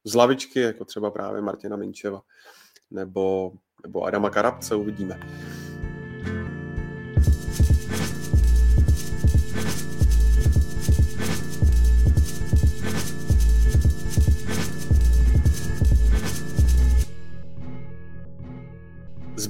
z 0.05 0.15
lavičky, 0.15 0.61
jako 0.61 0.85
třeba 0.85 1.11
právě 1.11 1.43
Martina 1.43 1.77
Minčeva 1.77 2.23
nebo, 2.91 3.53
nebo 3.83 4.03
Adama 4.03 4.31
Karabce, 4.31 4.75
uvidíme. 4.75 5.21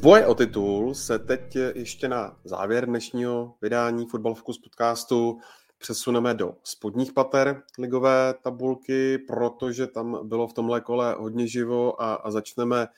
Boje 0.02 0.26
o 0.26 0.34
titul 0.34 0.94
se 0.94 1.18
teď 1.18 1.56
ještě 1.74 2.08
na 2.08 2.36
závěr 2.44 2.86
dnešního 2.86 3.54
vydání 3.62 4.06
Fotbal 4.06 4.34
Focus 4.34 4.58
podcastu 4.58 5.38
přesuneme 5.78 6.34
do 6.34 6.54
spodních 6.64 7.12
pater 7.12 7.62
ligové 7.78 8.34
tabulky, 8.42 9.18
protože 9.18 9.86
tam 9.86 10.28
bylo 10.28 10.48
v 10.48 10.52
tomhle 10.52 10.80
kole 10.80 11.14
hodně 11.18 11.46
živo 11.46 12.02
a, 12.02 12.14
a 12.14 12.30
začneme 12.30 12.88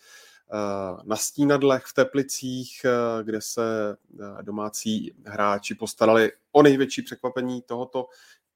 na 1.04 1.16
Stínadlech 1.16 1.84
v 1.84 1.94
Teplicích, 1.94 2.86
kde 3.22 3.40
se 3.40 3.96
domácí 4.42 5.14
hráči 5.26 5.74
postarali 5.74 6.32
o 6.52 6.62
největší 6.62 7.02
překvapení 7.02 7.62
tohoto 7.62 8.06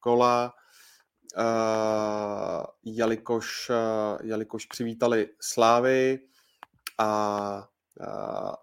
kola, 0.01 0.55
jelikož, 2.85 3.71
jelikož 4.23 4.67
přivítali 4.67 5.29
Slávy 5.41 6.19
a 6.99 7.69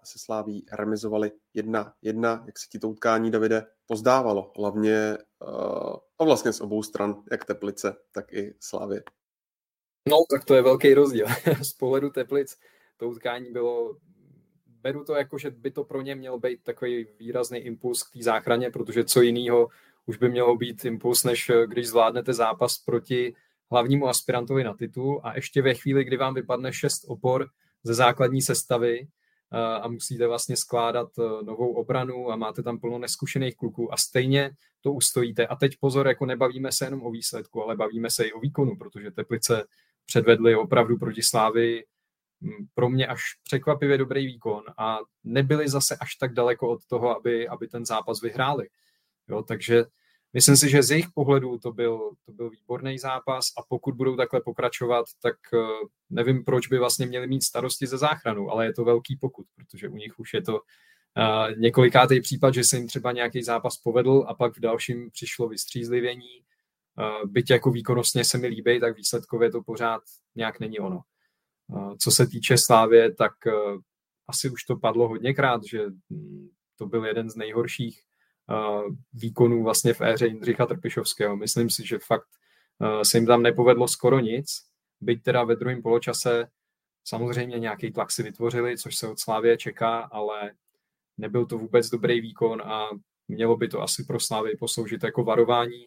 se 0.04 0.18
Sláví 0.18 0.66
remizovali 0.72 1.32
jedna 1.54 1.92
jedna, 2.02 2.42
jak 2.46 2.58
se 2.58 2.66
ti 2.70 2.78
to 2.78 2.88
utkání, 2.88 3.30
Davide, 3.30 3.66
pozdávalo, 3.86 4.52
hlavně 4.58 5.18
a 6.18 6.24
vlastně 6.24 6.52
z 6.52 6.60
obou 6.60 6.82
stran, 6.82 7.22
jak 7.30 7.44
Teplice, 7.44 7.96
tak 8.12 8.32
i 8.32 8.54
Slávy. 8.60 9.00
No, 10.08 10.16
tak 10.30 10.44
to 10.44 10.54
je 10.54 10.62
velký 10.62 10.94
rozdíl. 10.94 11.26
z 11.62 11.72
pohledu 11.72 12.10
Teplic 12.10 12.56
to 12.96 13.08
utkání 13.08 13.52
bylo, 13.52 13.96
beru 14.66 15.04
to 15.04 15.14
jako, 15.14 15.38
že 15.38 15.50
by 15.50 15.70
to 15.70 15.84
pro 15.84 16.02
ně 16.02 16.14
měl 16.14 16.38
být 16.38 16.62
takový 16.62 17.06
výrazný 17.18 17.58
impuls 17.58 18.02
k 18.02 18.12
té 18.12 18.22
záchraně, 18.22 18.70
protože 18.70 19.04
co 19.04 19.22
jiného 19.22 19.68
už 20.06 20.16
by 20.16 20.28
mělo 20.28 20.56
být 20.56 20.84
impuls, 20.84 21.24
než 21.24 21.50
když 21.66 21.88
zvládnete 21.88 22.32
zápas 22.32 22.78
proti 22.78 23.34
hlavnímu 23.70 24.08
aspirantovi 24.08 24.64
na 24.64 24.74
titul 24.74 25.20
a 25.24 25.34
ještě 25.34 25.62
ve 25.62 25.74
chvíli, 25.74 26.04
kdy 26.04 26.16
vám 26.16 26.34
vypadne 26.34 26.72
šest 26.72 27.04
opor 27.08 27.48
ze 27.82 27.94
základní 27.94 28.42
sestavy, 28.42 29.08
a 29.82 29.88
musíte 29.88 30.26
vlastně 30.26 30.56
skládat 30.56 31.18
e, 31.18 31.22
novou 31.44 31.72
obranu 31.72 32.30
a 32.30 32.36
máte 32.36 32.62
tam 32.62 32.78
plno 32.78 32.98
neskušených 32.98 33.56
kluků 33.56 33.92
a 33.92 33.96
stejně 33.96 34.50
to 34.80 34.92
ustojíte. 34.92 35.46
A 35.46 35.56
teď 35.56 35.76
pozor, 35.80 36.08
jako 36.08 36.26
nebavíme 36.26 36.72
se 36.72 36.84
jenom 36.84 37.02
o 37.02 37.10
výsledku, 37.10 37.62
ale 37.62 37.76
bavíme 37.76 38.10
se 38.10 38.24
i 38.24 38.32
o 38.32 38.40
výkonu, 38.40 38.76
protože 38.76 39.10
Teplice 39.10 39.64
předvedli 40.06 40.56
opravdu 40.56 40.98
proti 40.98 41.22
Slávy 41.22 41.84
pro 42.74 42.88
mě 42.88 43.06
až 43.06 43.20
překvapivě 43.44 43.98
dobrý 43.98 44.26
výkon 44.26 44.62
a 44.78 44.98
nebyli 45.24 45.68
zase 45.68 45.96
až 45.96 46.14
tak 46.14 46.32
daleko 46.32 46.68
od 46.68 46.86
toho, 46.86 47.16
aby, 47.16 47.48
aby 47.48 47.68
ten 47.68 47.86
zápas 47.86 48.20
vyhráli. 48.20 48.68
Jo, 49.28 49.42
takže 49.42 49.84
Myslím 50.32 50.56
si, 50.56 50.70
že 50.70 50.82
z 50.82 50.90
jejich 50.90 51.06
pohledu 51.14 51.58
to 51.58 51.72
byl, 51.72 52.10
to 52.26 52.32
byl 52.32 52.50
výborný 52.50 52.98
zápas 52.98 53.46
a 53.58 53.62
pokud 53.68 53.94
budou 53.94 54.16
takhle 54.16 54.40
pokračovat, 54.40 55.06
tak 55.22 55.36
eh, 55.54 55.58
nevím, 56.10 56.44
proč 56.44 56.68
by 56.68 56.78
vlastně 56.78 57.06
měli 57.06 57.26
mít 57.26 57.42
starosti 57.42 57.86
ze 57.86 57.98
záchranu, 57.98 58.50
ale 58.50 58.66
je 58.66 58.72
to 58.72 58.84
velký 58.84 59.16
pokud, 59.16 59.46
protože 59.54 59.88
u 59.88 59.96
nich 59.96 60.18
už 60.18 60.34
je 60.34 60.42
to 60.42 60.54
uh, 60.54 61.58
několikátý 61.58 62.20
případ, 62.20 62.54
že 62.54 62.64
se 62.64 62.76
jim 62.76 62.86
třeba 62.86 63.12
nějaký 63.12 63.42
zápas 63.42 63.76
povedl 63.76 64.24
a 64.28 64.34
pak 64.34 64.56
v 64.56 64.60
dalším 64.60 65.10
přišlo 65.10 65.48
vystřízlivění. 65.48 66.42
Uh, 66.98 67.30
byť 67.30 67.50
jako 67.50 67.70
výkonnostně 67.70 68.24
se 68.24 68.38
mi 68.38 68.46
líbí, 68.46 68.80
tak 68.80 68.96
výsledkově 68.96 69.50
to 69.50 69.62
pořád 69.62 70.02
nějak 70.34 70.60
není 70.60 70.78
ono. 70.78 71.00
Co 71.98 72.10
se 72.10 72.26
týče 72.26 72.58
Slávě, 72.58 73.14
tak 73.14 73.32
asi 74.28 74.50
už 74.50 74.64
to 74.64 74.76
padlo 74.76 75.08
hodněkrát, 75.08 75.64
že 75.64 75.86
hm, 76.10 76.48
to 76.78 76.86
byl 76.86 77.04
jeden 77.04 77.30
z 77.30 77.36
nejhorších 77.36 78.02
výkonů 79.12 79.62
vlastně 79.64 79.94
v 79.94 80.00
éře 80.00 80.26
Jindřicha 80.26 80.66
Trpišovského. 80.66 81.36
Myslím 81.36 81.70
si, 81.70 81.86
že 81.86 81.98
fakt 81.98 82.28
se 83.02 83.18
jim 83.18 83.26
tam 83.26 83.42
nepovedlo 83.42 83.88
skoro 83.88 84.20
nic, 84.20 84.46
byť 85.00 85.22
teda 85.22 85.44
ve 85.44 85.56
druhém 85.56 85.82
poločase 85.82 86.48
samozřejmě 87.04 87.58
nějaký 87.58 87.92
tlak 87.92 88.10
si 88.10 88.22
vytvořili, 88.22 88.78
což 88.78 88.96
se 88.96 89.08
od 89.08 89.20
Slávě 89.20 89.56
čeká, 89.56 89.98
ale 89.98 90.52
nebyl 91.18 91.46
to 91.46 91.58
vůbec 91.58 91.90
dobrý 91.90 92.20
výkon 92.20 92.62
a 92.62 92.88
mělo 93.28 93.56
by 93.56 93.68
to 93.68 93.82
asi 93.82 94.04
pro 94.04 94.20
Slávy 94.20 94.56
posloužit 94.56 95.04
jako 95.04 95.24
varování 95.24 95.86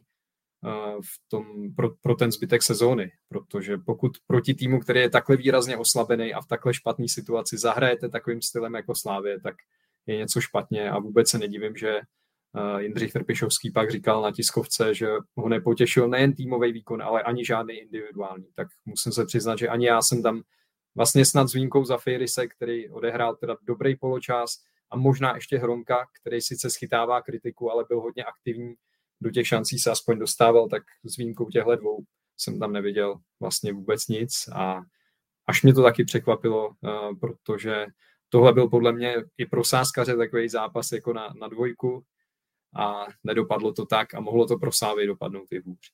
v 1.01 1.29
tom, 1.29 1.75
pro, 1.75 1.89
pro 2.01 2.15
ten 2.15 2.31
zbytek 2.31 2.63
sezóny, 2.63 3.11
protože 3.29 3.77
pokud 3.77 4.11
proti 4.27 4.53
týmu, 4.53 4.79
který 4.79 4.99
je 4.99 5.09
takhle 5.09 5.35
výrazně 5.35 5.77
oslabený 5.77 6.33
a 6.33 6.41
v 6.41 6.47
takhle 6.47 6.73
špatné 6.73 7.07
situaci 7.07 7.57
zahrajete 7.57 8.09
takovým 8.09 8.41
stylem 8.41 8.73
jako 8.73 8.95
Slávě, 8.95 9.39
tak 9.39 9.55
je 10.05 10.17
něco 10.17 10.41
špatně 10.41 10.89
a 10.89 10.99
vůbec 10.99 11.29
se 11.29 11.37
nedivím, 11.37 11.75
že 11.75 11.99
Jindřich 12.77 13.13
Trpišovský 13.13 13.71
pak 13.71 13.91
říkal 13.91 14.21
na 14.21 14.31
tiskovce, 14.31 14.95
že 14.95 15.07
ho 15.35 15.49
nepotěšil 15.49 16.07
nejen 16.07 16.33
týmový 16.33 16.71
výkon, 16.71 17.01
ale 17.01 17.23
ani 17.23 17.45
žádný 17.45 17.73
individuální. 17.73 18.45
Tak 18.55 18.67
musím 18.85 19.11
se 19.11 19.25
přiznat, 19.25 19.57
že 19.57 19.67
ani 19.67 19.85
já 19.85 20.01
jsem 20.01 20.23
tam 20.23 20.41
vlastně 20.95 21.25
snad 21.25 21.47
s 21.47 21.53
výjimkou 21.53 21.85
za 21.85 21.97
Fejrise, 21.97 22.47
který 22.47 22.89
odehrál 22.89 23.35
teda 23.35 23.57
dobrý 23.63 23.95
poločas 23.95 24.55
a 24.91 24.97
možná 24.97 25.35
ještě 25.35 25.57
Hronka, 25.57 26.05
který 26.21 26.41
sice 26.41 26.69
schytává 26.69 27.21
kritiku, 27.21 27.71
ale 27.71 27.85
byl 27.87 27.99
hodně 27.99 28.23
aktivní, 28.23 28.73
do 29.21 29.31
těch 29.31 29.47
šancí 29.47 29.79
se 29.79 29.91
aspoň 29.91 30.19
dostával, 30.19 30.69
tak 30.69 30.83
s 31.03 31.17
výjimkou 31.17 31.49
těchto 31.49 31.75
dvou 31.75 32.03
jsem 32.37 32.59
tam 32.59 32.73
neviděl 32.73 33.15
vlastně 33.39 33.73
vůbec 33.73 34.07
nic 34.07 34.49
a 34.55 34.81
až 35.47 35.63
mě 35.63 35.73
to 35.73 35.83
taky 35.83 36.03
překvapilo, 36.03 36.71
protože 37.19 37.85
tohle 38.29 38.53
byl 38.53 38.69
podle 38.69 38.91
mě 38.91 39.15
i 39.37 39.45
pro 39.45 39.63
sáskaře 39.63 40.17
takový 40.17 40.49
zápas 40.49 40.91
jako 40.91 41.13
na, 41.13 41.33
na 41.39 41.47
dvojku, 41.47 42.03
a 42.75 43.05
nedopadlo 43.23 43.73
to 43.73 43.85
tak 43.85 44.13
a 44.13 44.19
mohlo 44.19 44.45
to 44.45 44.57
pro 44.57 44.71
Sávy 44.71 45.07
dopadnout 45.07 45.51
i 45.51 45.59
hůř. 45.59 45.91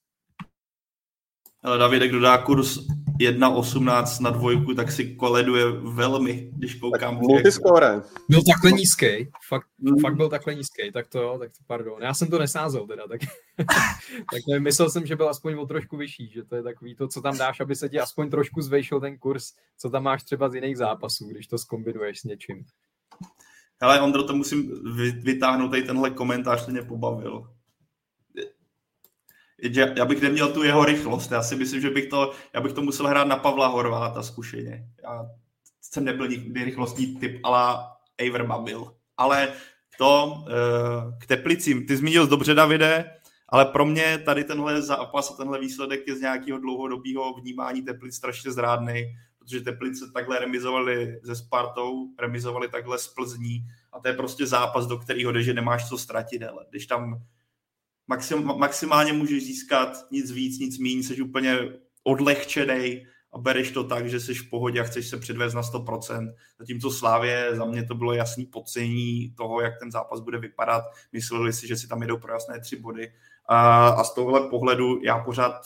Ale 1.65 1.77
Davidek, 1.77 2.09
kdo 2.09 2.19
dá 2.19 2.37
kurz 2.37 2.77
1.18 3.19 4.21
na 4.21 4.29
dvojku, 4.29 4.73
tak 4.73 4.91
si 4.91 5.15
koleduje 5.15 5.65
velmi, 5.71 6.51
když 6.53 6.75
koukám. 6.75 7.15
Multiscore. 7.15 8.01
Byl 8.29 8.41
takhle 8.53 8.71
nízký, 8.71 9.29
fakt, 9.47 9.67
mm. 9.77 9.99
fakt 10.01 10.15
byl 10.15 10.29
takhle 10.29 10.55
nízký, 10.55 10.91
tak 10.91 11.07
to 11.07 11.21
jo, 11.21 11.37
tak 11.39 11.51
to 11.51 11.57
pardon. 11.67 12.01
Já 12.01 12.13
jsem 12.13 12.27
to 12.27 12.39
nesázel 12.39 12.87
teda, 12.87 13.07
tak, 13.07 13.21
tak 14.31 14.41
nevím, 14.49 14.63
myslel 14.63 14.89
jsem, 14.89 15.05
že 15.05 15.15
byl 15.15 15.29
aspoň 15.29 15.53
o 15.53 15.65
trošku 15.65 15.97
vyšší, 15.97 16.29
že 16.29 16.43
to 16.43 16.55
je 16.55 16.63
takový 16.63 16.95
to, 16.95 17.07
co 17.07 17.21
tam 17.21 17.37
dáš, 17.37 17.59
aby 17.59 17.75
se 17.75 17.89
ti 17.89 17.99
aspoň 17.99 18.29
trošku 18.29 18.61
zvejšil 18.61 18.99
ten 18.99 19.17
kurz, 19.17 19.53
co 19.77 19.89
tam 19.89 20.03
máš 20.03 20.23
třeba 20.23 20.49
z 20.49 20.55
jiných 20.55 20.77
zápasů, 20.77 21.27
když 21.27 21.47
to 21.47 21.57
skombinuješ 21.57 22.19
s 22.19 22.23
něčím. 22.23 22.65
Hele, 23.81 24.01
Ondro, 24.01 24.23
to 24.23 24.35
musím 24.35 24.71
vytáhnout 25.23 25.69
tady 25.69 25.83
tenhle 25.83 26.09
komentář, 26.09 26.65
ten 26.65 26.73
mě 26.73 26.83
pobavil. 26.83 27.49
Já 29.95 30.05
bych 30.05 30.21
neměl 30.21 30.53
tu 30.53 30.63
jeho 30.63 30.85
rychlost, 30.85 31.31
já 31.31 31.43
si 31.43 31.55
myslím, 31.55 31.81
že 31.81 31.89
bych 31.89 32.07
to, 32.07 32.31
já 32.53 32.61
bych 32.61 32.73
to 32.73 32.81
musel 32.81 33.07
hrát 33.07 33.27
na 33.27 33.35
Pavla 33.35 33.67
Horváta 33.67 34.23
zkušeně. 34.23 34.87
Já 35.03 35.25
jsem 35.81 36.05
nebyl 36.05 36.27
nikdy 36.27 36.63
rychlostní 36.63 37.15
typ 37.15 37.39
ala 37.43 37.97
Aver 38.27 38.45
Babil. 38.45 38.95
Ale 39.17 39.53
to 39.97 40.43
eh, 40.47 41.17
k 41.21 41.27
Teplicím. 41.27 41.85
Ty 41.85 41.97
zmínil 41.97 42.27
dobře, 42.27 42.53
Davide, 42.53 43.11
ale 43.49 43.65
pro 43.65 43.85
mě 43.85 44.17
tady 44.17 44.43
tenhle 44.43 44.81
zápas 44.81 45.31
a 45.31 45.37
tenhle 45.37 45.59
výsledek 45.59 46.07
je 46.07 46.15
z 46.15 46.21
nějakého 46.21 46.59
dlouhodobého 46.59 47.33
vnímání 47.33 47.81
Teplic 47.81 48.15
strašně 48.15 48.51
zrádný 48.51 49.17
protože 49.45 49.61
Teplice 49.61 50.11
takhle 50.13 50.39
remizovali 50.39 51.19
se 51.25 51.35
Spartou, 51.35 52.09
remizovali 52.19 52.69
takhle 52.69 52.99
s 52.99 53.07
Plzní 53.07 53.65
a 53.93 53.99
to 53.99 54.07
je 54.07 54.13
prostě 54.13 54.45
zápas, 54.45 54.87
do 54.87 54.97
kterého 54.97 55.31
jde, 55.31 55.43
že 55.43 55.53
nemáš 55.53 55.89
co 55.89 55.97
ztratit, 55.97 56.43
ale 56.43 56.65
když 56.69 56.85
tam 56.85 57.21
maxim, 58.07 58.45
maximálně 58.45 59.13
můžeš 59.13 59.45
získat 59.45 59.97
nic 60.11 60.31
víc, 60.31 60.59
nic 60.59 60.79
méně, 60.79 61.03
jsi 61.03 61.21
úplně 61.21 61.57
odlehčený 62.03 63.05
a 63.33 63.37
bereš 63.37 63.71
to 63.71 63.83
tak, 63.83 64.09
že 64.09 64.19
jsi 64.19 64.33
v 64.33 64.49
pohodě 64.49 64.81
a 64.81 64.83
chceš 64.83 65.07
se 65.09 65.17
předvést 65.17 65.53
na 65.53 65.61
100%. 65.61 66.33
Zatímco 66.59 66.91
Slávě, 66.91 67.49
za 67.55 67.65
mě 67.65 67.83
to 67.83 67.95
bylo 67.95 68.13
jasný 68.13 68.45
podcení 68.45 69.33
toho, 69.37 69.61
jak 69.61 69.79
ten 69.79 69.91
zápas 69.91 70.19
bude 70.19 70.37
vypadat. 70.37 70.83
Mysleli 71.11 71.53
si, 71.53 71.67
že 71.67 71.75
si 71.75 71.87
tam 71.87 72.01
jedou 72.01 72.17
pro 72.17 72.33
jasné 72.33 72.59
tři 72.59 72.75
body. 72.75 73.13
A, 73.49 73.87
a 73.87 74.03
z 74.03 74.13
tohohle 74.13 74.49
pohledu 74.49 75.01
já 75.03 75.19
pořád 75.19 75.61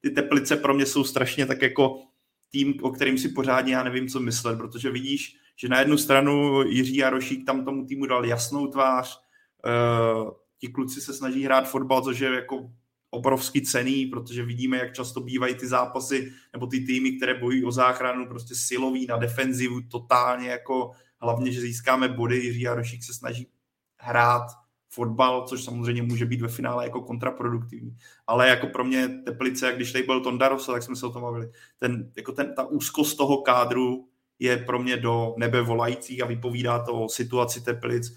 ty 0.00 0.10
Teplice 0.10 0.56
pro 0.56 0.74
mě 0.74 0.86
jsou 0.86 1.04
strašně 1.04 1.46
tak 1.46 1.62
jako 1.62 2.09
tým, 2.50 2.74
o 2.82 2.90
kterým 2.90 3.18
si 3.18 3.28
pořádně 3.28 3.74
já 3.74 3.82
nevím, 3.82 4.08
co 4.08 4.20
myslet, 4.20 4.56
protože 4.56 4.90
vidíš, 4.90 5.36
že 5.56 5.68
na 5.68 5.78
jednu 5.78 5.98
stranu 5.98 6.62
Jiří 6.62 6.96
Jarošík 6.96 7.46
tam 7.46 7.64
tomu 7.64 7.86
týmu 7.86 8.06
dal 8.06 8.26
jasnou 8.26 8.66
tvář, 8.66 9.20
uh, 9.64 10.30
ti 10.58 10.68
kluci 10.68 11.00
se 11.00 11.14
snaží 11.14 11.44
hrát 11.44 11.68
fotbal, 11.68 12.02
což 12.02 12.18
je 12.18 12.34
jako 12.34 12.70
obrovský 13.10 13.62
cený, 13.62 14.06
protože 14.06 14.44
vidíme, 14.44 14.76
jak 14.76 14.94
často 14.94 15.20
bývají 15.20 15.54
ty 15.54 15.66
zápasy 15.66 16.32
nebo 16.52 16.66
ty 16.66 16.80
týmy, 16.80 17.12
které 17.12 17.34
bojují 17.34 17.64
o 17.64 17.72
záchranu, 17.72 18.26
prostě 18.26 18.54
silový 18.54 19.06
na 19.06 19.16
defenzivu, 19.16 19.80
totálně 19.80 20.48
jako 20.48 20.90
hlavně, 21.20 21.52
že 21.52 21.60
získáme 21.60 22.08
body, 22.08 22.36
Jiří 22.36 22.60
Jarošík 22.60 23.04
se 23.04 23.14
snaží 23.14 23.48
hrát 23.96 24.46
fotbal, 24.90 25.46
což 25.46 25.64
samozřejmě 25.64 26.02
může 26.02 26.26
být 26.26 26.40
ve 26.40 26.48
finále 26.48 26.84
jako 26.84 27.00
kontraproduktivní. 27.00 27.96
Ale 28.26 28.48
jako 28.48 28.66
pro 28.66 28.84
mě 28.84 29.08
Teplice, 29.08 29.72
když 29.76 29.92
tady 29.92 30.04
byl 30.04 30.20
Tondaros, 30.20 30.66
tak 30.66 30.82
jsme 30.82 30.96
se 30.96 31.06
o 31.06 31.10
tom 31.10 31.22
bavili, 31.22 31.50
ten, 31.78 32.12
jako 32.16 32.32
ten, 32.32 32.54
ta 32.54 32.64
úzkost 32.64 33.16
toho 33.16 33.42
kádru 33.42 34.08
je 34.38 34.56
pro 34.56 34.78
mě 34.78 34.96
do 34.96 35.34
nebe 35.38 35.62
volající 35.62 36.22
a 36.22 36.26
vypovídá 36.26 36.78
to 36.78 36.92
o 36.92 37.08
situaci 37.08 37.60
Teplic. 37.60 38.14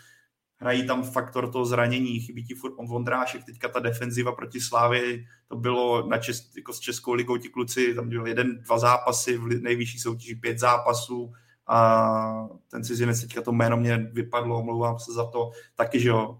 Hrají 0.57 0.87
tam 0.87 1.03
faktor 1.03 1.51
toho 1.51 1.65
zranění, 1.65 2.19
chybí 2.19 2.45
ti 2.45 2.55
furt 2.55 2.73
Vondrášek, 2.87 3.43
teďka 3.43 3.69
ta 3.69 3.79
defenziva 3.79 4.31
proti 4.31 4.61
Slávě, 4.61 5.25
to 5.47 5.55
bylo 5.55 6.07
na 6.07 6.17
čes, 6.17 6.55
jako 6.55 6.73
s 6.73 6.79
Českou 6.79 7.13
ligou 7.13 7.37
ti 7.37 7.49
kluci, 7.49 7.95
tam 7.95 8.09
byl 8.09 8.27
jeden, 8.27 8.61
dva 8.61 8.79
zápasy, 8.79 9.37
v 9.37 9.47
nejvyšší 9.47 9.99
soutěži 9.99 10.35
pět 10.35 10.59
zápasů, 10.59 11.33
a 11.67 12.47
ten 12.71 12.83
cizinec 12.83 13.21
teďka 13.21 13.41
to 13.41 13.51
jméno 13.51 13.77
mě 13.77 13.97
vypadlo, 13.97 14.59
omlouvám 14.59 14.99
se 14.99 15.13
za 15.13 15.25
to, 15.25 15.51
taky, 15.75 15.99
že 15.99 16.09
jo, 16.09 16.39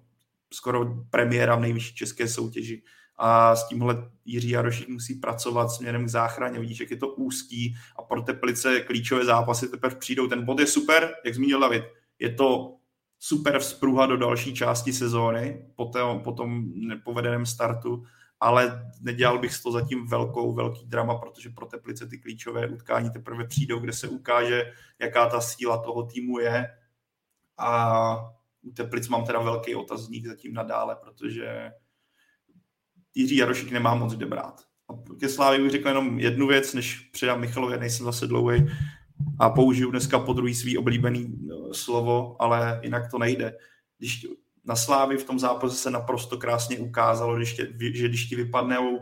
skoro 0.53 1.03
premiéra 1.09 1.55
v 1.55 1.59
nejvyšší 1.59 1.95
české 1.95 2.27
soutěži. 2.27 2.83
a 3.15 3.55
s 3.55 3.67
tímhle 3.67 4.09
Jiří 4.25 4.49
Jarošík 4.49 4.89
musí 4.89 5.15
pracovat 5.15 5.69
směrem 5.69 6.05
k 6.05 6.09
záchraně. 6.09 6.59
Vidíš, 6.59 6.79
jak 6.79 6.91
je 6.91 6.97
to 6.97 7.07
úzký 7.07 7.75
a 7.95 8.01
pro 8.03 8.21
Teplice 8.21 8.79
klíčové 8.79 9.25
zápasy 9.25 9.67
teprve 9.67 9.95
přijdou. 9.95 10.27
Ten 10.27 10.45
bod 10.45 10.59
je 10.59 10.67
super, 10.67 11.15
jak 11.25 11.35
zmínil 11.35 11.59
David. 11.59 11.83
Je 12.19 12.33
to 12.33 12.75
super 13.19 13.59
vzpruha 13.59 14.05
do 14.05 14.17
další 14.17 14.53
části 14.53 14.93
sezóny 14.93 15.65
po, 15.75 15.85
té, 15.85 15.99
po 16.23 16.31
tom 16.31 16.63
nepovedeném 16.75 17.45
startu, 17.45 18.03
ale 18.39 18.91
nedělal 19.01 19.39
bych 19.39 19.53
z 19.53 19.63
toho 19.63 19.73
zatím 19.73 20.07
velkou, 20.07 20.53
velký 20.53 20.85
drama, 20.85 21.15
protože 21.15 21.49
pro 21.49 21.65
Teplice 21.65 22.07
ty 22.07 22.17
klíčové 22.17 22.67
utkání 22.67 23.09
teprve 23.09 23.47
přijdou, 23.47 23.79
kde 23.79 23.93
se 23.93 24.07
ukáže, 24.07 24.73
jaká 24.99 25.29
ta 25.29 25.41
síla 25.41 25.77
toho 25.77 26.03
týmu 26.03 26.39
je. 26.39 26.67
A 27.57 28.15
u 28.63 28.71
Teplic 28.71 29.07
mám 29.07 29.25
teda 29.25 29.39
velký 29.39 29.75
otazník 29.75 30.27
zatím 30.27 30.53
nadále, 30.53 30.95
protože 30.95 31.71
Jiří 33.15 33.35
Jarošik 33.35 33.71
nemá 33.71 33.95
moc 33.95 34.13
kde 34.13 34.25
brát. 34.25 34.61
A 34.89 35.17
ke 35.19 35.29
Slávě 35.29 35.59
bych 35.59 35.71
řekl 35.71 35.87
jenom 35.87 36.19
jednu 36.19 36.47
věc, 36.47 36.73
než 36.73 36.99
předám 36.99 37.39
Michalovi, 37.39 37.77
nejsem 37.77 38.05
zase 38.05 38.27
dlouhý 38.27 38.65
a 39.39 39.49
použiju 39.49 39.91
dneska 39.91 40.19
po 40.19 40.33
druhý 40.33 40.55
svý 40.55 40.77
oblíbený 40.77 41.27
eh, 41.27 41.73
slovo, 41.73 42.35
ale 42.39 42.79
jinak 42.83 43.11
to 43.11 43.17
nejde. 43.17 43.57
Když 43.97 44.27
na 44.65 44.75
Slávy 44.75 45.17
v 45.17 45.23
tom 45.23 45.39
zápase 45.39 45.75
se 45.75 45.91
naprosto 45.91 46.37
krásně 46.37 46.79
ukázalo, 46.79 47.35
když 47.35 47.53
tě, 47.53 47.73
že 47.93 48.07
když 48.07 48.25
ti 48.25 48.35
vypadnou 48.35 48.99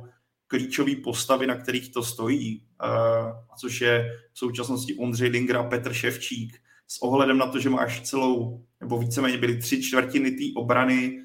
klíčové 0.48 0.96
postavy, 0.96 1.48
na 1.48 1.56
kterých 1.56 1.94
to 1.94 2.04
stojí, 2.04 2.68
uh, 2.84 3.32
což 3.58 3.82
je 3.82 4.20
v 4.34 4.40
současnosti 4.40 4.96
Ondřej 4.96 5.30
Linger 5.30 5.58
a 5.58 5.64
Petr 5.64 5.94
Ševčík, 5.94 6.60
s 6.88 7.02
ohledem 7.02 7.38
na 7.38 7.48
to, 7.48 7.60
že 7.60 7.70
máš 7.70 8.02
celou, 8.02 8.66
nebo 8.82 8.98
víceméně 8.98 9.38
byly 9.38 9.58
tři 9.58 9.84
čtvrtiny 9.84 10.32
té 10.32 10.44
obrany, 10.56 11.22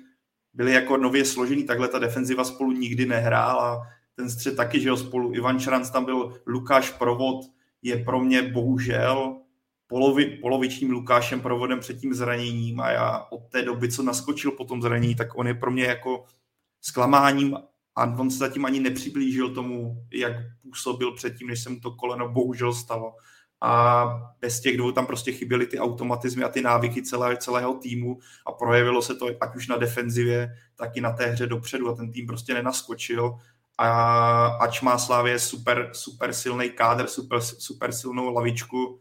byly 0.55 0.73
jako 0.73 0.97
nově 0.97 1.25
složený, 1.25 1.65
takhle 1.65 1.89
ta 1.89 1.99
defenziva 1.99 2.45
spolu 2.45 2.73
nikdy 2.73 3.07
nehrála, 3.07 3.83
ten 4.15 4.31
střed 4.31 4.57
taky, 4.57 4.81
že 4.81 4.89
jo, 4.89 4.97
spolu 4.97 5.35
Ivan 5.35 5.59
Šranc 5.59 5.91
tam 5.91 6.05
byl, 6.05 6.41
Lukáš 6.47 6.91
Provod 6.91 7.45
je 7.83 8.05
pro 8.05 8.21
mě 8.21 8.43
bohužel 8.43 9.41
polovi, 9.87 10.27
polovičním 10.27 10.91
Lukášem 10.91 11.41
Provodem 11.41 11.81
před 11.81 12.01
tím 12.01 12.15
zraněním 12.15 12.81
a 12.81 12.91
já 12.91 13.27
od 13.31 13.49
té 13.49 13.63
doby, 13.63 13.93
co 13.93 14.03
naskočil 14.03 14.51
po 14.51 14.65
tom 14.65 14.83
zranění, 14.83 15.15
tak 15.15 15.39
on 15.39 15.47
je 15.47 15.55
pro 15.55 15.71
mě 15.71 15.85
jako 15.85 16.25
zklamáním 16.81 17.57
a 17.97 18.05
on 18.05 18.31
se 18.31 18.39
zatím 18.39 18.65
ani 18.65 18.81
nepřiblížil 18.81 19.55
tomu, 19.55 20.07
jak 20.13 20.33
působil 20.63 21.13
předtím, 21.13 21.49
než 21.49 21.63
se 21.63 21.71
mu 21.71 21.81
to 21.81 21.91
koleno 21.91 22.29
bohužel 22.29 22.75
stalo 22.75 23.15
a 23.67 24.07
bez 24.41 24.61
těch 24.61 24.77
dvou 24.77 24.93
tam 24.93 25.07
prostě 25.07 25.33
chyběly 25.33 25.67
ty 25.67 25.79
automatizmy 25.79 26.45
a 26.45 26.49
ty 26.49 26.63
návyky 26.63 27.03
celé, 27.03 27.37
celého 27.37 27.75
týmu 27.75 28.19
a 28.47 28.53
projevilo 28.53 29.03
se 29.03 29.15
to 29.15 29.27
ať 29.41 29.57
už 29.57 29.69
na 29.69 29.77
defenzivě, 29.77 30.57
tak 30.77 30.97
i 30.97 31.01
na 31.01 31.13
té 31.13 31.27
hře 31.27 31.47
dopředu 31.47 31.89
a 31.91 31.95
ten 31.95 32.13
tým 32.13 32.27
prostě 32.27 32.55
nenaskočil 32.55 33.39
a 33.79 34.47
ač 34.47 34.81
má 34.81 34.99
Slávě 34.99 35.39
super, 35.39 35.91
super 35.93 36.33
silný 36.33 36.71
kádr, 36.71 37.07
super, 37.07 37.41
super 37.41 37.93
silnou 37.93 38.35
lavičku, 38.35 39.01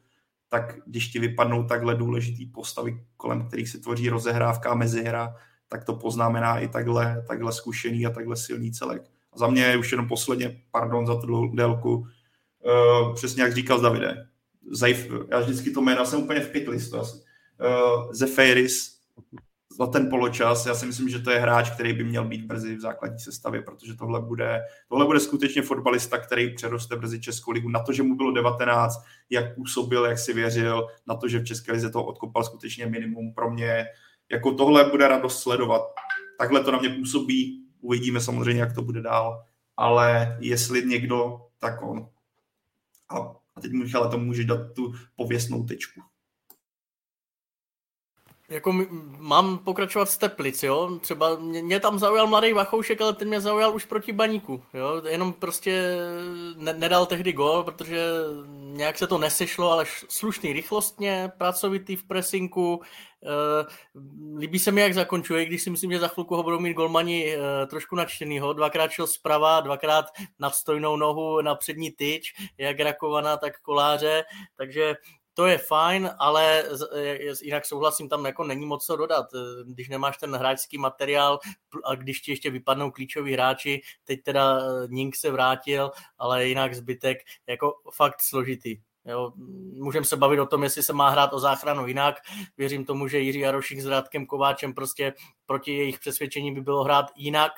tak 0.49 0.75
když 0.85 1.07
ti 1.07 1.19
vypadnou 1.19 1.63
takhle 1.63 1.95
důležitý 1.95 2.45
postavy, 2.45 2.99
kolem 3.17 3.47
kterých 3.47 3.69
se 3.69 3.79
tvoří 3.79 4.09
rozehrávka 4.09 4.69
a 4.69 4.75
mezihra, 4.75 5.35
tak 5.67 5.83
to 5.83 5.93
poznamená 5.95 6.59
i 6.59 6.67
takhle, 6.67 7.25
takhle 7.27 7.53
zkušený 7.53 8.05
a 8.05 8.09
takhle 8.09 8.35
silný 8.35 8.71
celek. 8.71 9.03
A 9.33 9.37
za 9.37 9.47
mě 9.47 9.77
už 9.77 9.91
jenom 9.91 10.07
posledně, 10.07 10.61
pardon 10.71 11.07
za 11.07 11.15
tu 11.15 11.47
délku, 11.47 11.95
uh, 11.95 13.15
přesně 13.15 13.43
jak 13.43 13.53
říkal 13.53 13.81
Davide, 13.81 14.27
Zajf, 14.71 15.09
já 15.31 15.39
vždycky 15.39 15.71
to 15.71 15.81
jméno 15.81 16.05
jsem 16.05 16.23
úplně 16.23 16.39
v 16.39 16.51
pitlistu 16.51 16.99
asi. 16.99 17.17
Uh, 17.17 18.11
Zeferis 18.13 18.95
za 19.77 19.87
ten 19.87 20.09
poločas, 20.09 20.65
já 20.65 20.75
si 20.75 20.85
myslím, 20.85 21.09
že 21.09 21.19
to 21.19 21.31
je 21.31 21.39
hráč, 21.39 21.69
který 21.69 21.93
by 21.93 22.03
měl 22.03 22.25
být 22.25 22.45
brzy 22.45 22.75
v 22.75 22.81
základní 22.81 23.19
sestavě, 23.19 23.61
protože 23.61 23.93
tohle 23.93 24.21
bude, 24.21 24.61
tohle 24.89 25.05
bude 25.05 25.19
skutečně 25.19 25.61
fotbalista, 25.61 26.17
který 26.17 26.55
přeroste 26.55 26.95
brzy 26.95 27.21
Českou 27.21 27.51
ligu. 27.51 27.69
Na 27.69 27.83
to, 27.83 27.93
že 27.93 28.03
mu 28.03 28.15
bylo 28.15 28.31
19, 28.31 29.03
jak 29.29 29.55
působil, 29.55 30.05
jak 30.05 30.19
si 30.19 30.33
věřil, 30.33 30.87
na 31.07 31.15
to, 31.15 31.27
že 31.27 31.39
v 31.39 31.45
České 31.45 31.71
lize 31.71 31.89
to 31.89 32.05
odkopal 32.05 32.43
skutečně 32.43 32.85
minimum 32.85 33.33
pro 33.33 33.51
mě. 33.51 33.85
Jako 34.31 34.51
tohle 34.51 34.89
bude 34.89 35.07
radost 35.07 35.41
sledovat. 35.41 35.81
Takhle 36.39 36.63
to 36.63 36.71
na 36.71 36.79
mě 36.79 36.89
působí, 36.89 37.65
uvidíme 37.81 38.21
samozřejmě, 38.21 38.61
jak 38.61 38.75
to 38.75 38.81
bude 38.81 39.01
dál, 39.01 39.43
ale 39.77 40.37
jestli 40.39 40.85
někdo, 40.85 41.41
tak 41.59 41.81
on. 41.81 42.07
A 43.09 43.35
a 43.55 43.61
teď 43.61 43.71
Michale 43.71 44.09
to 44.09 44.17
může 44.17 44.43
dát 44.43 44.73
tu 44.73 44.93
pověstnou 45.15 45.63
tečku. 45.63 46.01
Jako 48.49 48.73
mám 49.17 49.57
pokračovat 49.57 50.09
z 50.09 50.17
Teplic, 50.17 50.63
jo? 50.63 50.99
Třeba 51.01 51.35
mě, 51.35 51.63
mě 51.63 51.79
tam 51.79 51.99
zaujal 51.99 52.27
mladý 52.27 52.53
Vachoušek, 52.53 53.01
ale 53.01 53.13
ten 53.13 53.27
mě 53.27 53.41
zaujal 53.41 53.75
už 53.75 53.85
proti 53.85 54.11
Baníku, 54.11 54.63
jo? 54.73 55.01
Jenom 55.09 55.33
prostě 55.33 55.97
ne, 56.55 56.73
nedal 56.73 57.05
tehdy 57.05 57.33
gol, 57.33 57.63
protože 57.63 58.05
nějak 58.57 58.97
se 58.97 59.07
to 59.07 59.17
nesešlo, 59.17 59.71
ale 59.71 59.85
slušný 60.09 60.53
rychlostně, 60.53 61.31
pracovitý 61.37 61.95
v 61.95 62.03
presinku. 62.03 62.81
E, 63.23 64.39
líbí 64.39 64.59
se 64.59 64.71
mi, 64.71 64.81
jak 64.81 64.93
zakončuje, 64.93 65.45
když 65.45 65.61
si 65.61 65.69
myslím, 65.69 65.91
že 65.91 65.99
za 65.99 66.07
chvilku 66.07 66.35
ho 66.35 66.43
budou 66.43 66.59
mít 66.59 66.73
golmani 66.73 67.35
e, 67.35 67.65
trošku 67.67 67.95
nadštěnýho. 67.95 68.53
Dvakrát 68.53 68.91
šel 68.91 69.07
zprava, 69.07 69.61
dvakrát 69.61 70.05
nad 70.39 70.55
stojnou 70.55 70.95
nohu 70.95 71.41
na 71.41 71.55
přední 71.55 71.91
tyč, 71.91 72.33
jak 72.57 72.79
Rakovana, 72.79 73.37
tak 73.37 73.61
Koláře, 73.61 74.23
takže 74.57 74.95
to 75.35 75.45
je 75.45 75.57
fajn, 75.57 76.09
ale 76.19 76.63
jinak 77.41 77.65
souhlasím, 77.65 78.09
tam 78.09 78.25
jako 78.25 78.43
není 78.43 78.65
moc 78.65 78.85
co 78.85 78.95
dodat. 78.95 79.25
Když 79.65 79.89
nemáš 79.89 80.17
ten 80.17 80.35
hráčský 80.35 80.77
materiál 80.77 81.39
a 81.83 81.95
když 81.95 82.21
ti 82.21 82.31
ještě 82.31 82.49
vypadnou 82.49 82.91
klíčoví 82.91 83.33
hráči, 83.33 83.81
teď 84.05 84.23
teda 84.23 84.59
eh, 84.59 84.87
Nink 84.87 85.15
se 85.15 85.31
vrátil, 85.31 85.91
ale 86.17 86.47
jinak 86.47 86.75
zbytek 86.75 87.17
jako 87.47 87.73
fakt 87.91 88.21
složitý. 88.21 88.77
Jo, 89.05 89.31
můžeme 89.73 90.05
se 90.05 90.17
bavit 90.17 90.39
o 90.39 90.45
tom, 90.45 90.63
jestli 90.63 90.83
se 90.83 90.93
má 90.93 91.09
hrát 91.09 91.33
o 91.33 91.39
záchranu 91.39 91.87
jinak. 91.87 92.15
Věřím 92.57 92.85
tomu, 92.85 93.07
že 93.07 93.19
Jiří 93.19 93.39
Jarošík 93.39 93.79
s 93.79 93.85
Rádkem 93.85 94.25
Kováčem 94.25 94.73
prostě 94.73 95.13
proti 95.45 95.73
jejich 95.73 95.99
přesvědčení 95.99 96.53
by 96.53 96.61
bylo 96.61 96.83
hrát 96.83 97.05
jinak, 97.15 97.51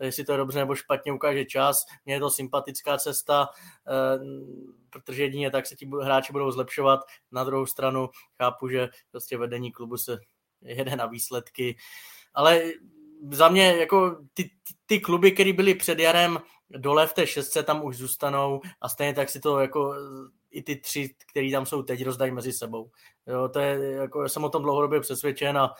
jestli 0.00 0.24
to 0.24 0.32
je 0.32 0.38
dobře 0.38 0.58
nebo 0.58 0.74
špatně, 0.74 1.12
ukáže 1.12 1.44
čas. 1.44 1.86
Mně 2.04 2.14
je 2.14 2.20
to 2.20 2.30
sympatická 2.30 2.98
cesta, 2.98 3.48
eh, 3.88 4.18
protože 4.90 5.22
jedině 5.22 5.50
tak 5.50 5.66
se 5.66 5.76
ti 5.76 5.90
hráči 6.02 6.32
budou 6.32 6.50
zlepšovat. 6.50 7.00
Na 7.32 7.44
druhou 7.44 7.66
stranu 7.66 8.10
chápu, 8.42 8.68
že 8.68 8.88
prostě 9.10 9.38
vedení 9.38 9.72
klubu 9.72 9.96
se 9.96 10.18
jede 10.62 10.96
na 10.96 11.06
výsledky, 11.06 11.76
ale 12.34 12.62
za 13.30 13.48
mě 13.48 13.76
jako 13.76 14.16
ty, 14.34 14.44
ty, 14.44 14.74
ty 14.86 15.00
kluby, 15.00 15.32
které 15.32 15.52
byly 15.52 15.74
před 15.74 15.98
jarem 15.98 16.38
dole 16.70 17.06
v 17.06 17.12
té 17.12 17.26
šestce, 17.26 17.62
tam 17.62 17.84
už 17.84 17.96
zůstanou 17.96 18.60
a 18.80 18.88
stejně 18.88 19.14
tak 19.14 19.30
si 19.30 19.40
to 19.40 19.60
jako 19.60 19.94
i 20.56 20.62
ty 20.62 20.76
tři, 20.76 21.14
který 21.30 21.52
tam 21.52 21.66
jsou 21.66 21.82
teď, 21.82 22.04
rozdají 22.04 22.32
mezi 22.32 22.52
sebou. 22.52 22.90
Jo, 23.26 23.48
to 23.48 23.58
je, 23.58 23.92
jako, 23.92 24.28
jsem 24.28 24.44
o 24.44 24.48
tom 24.48 24.62
dlouhodobě 24.62 25.00
přesvědčen 25.00 25.58
a 25.58 25.74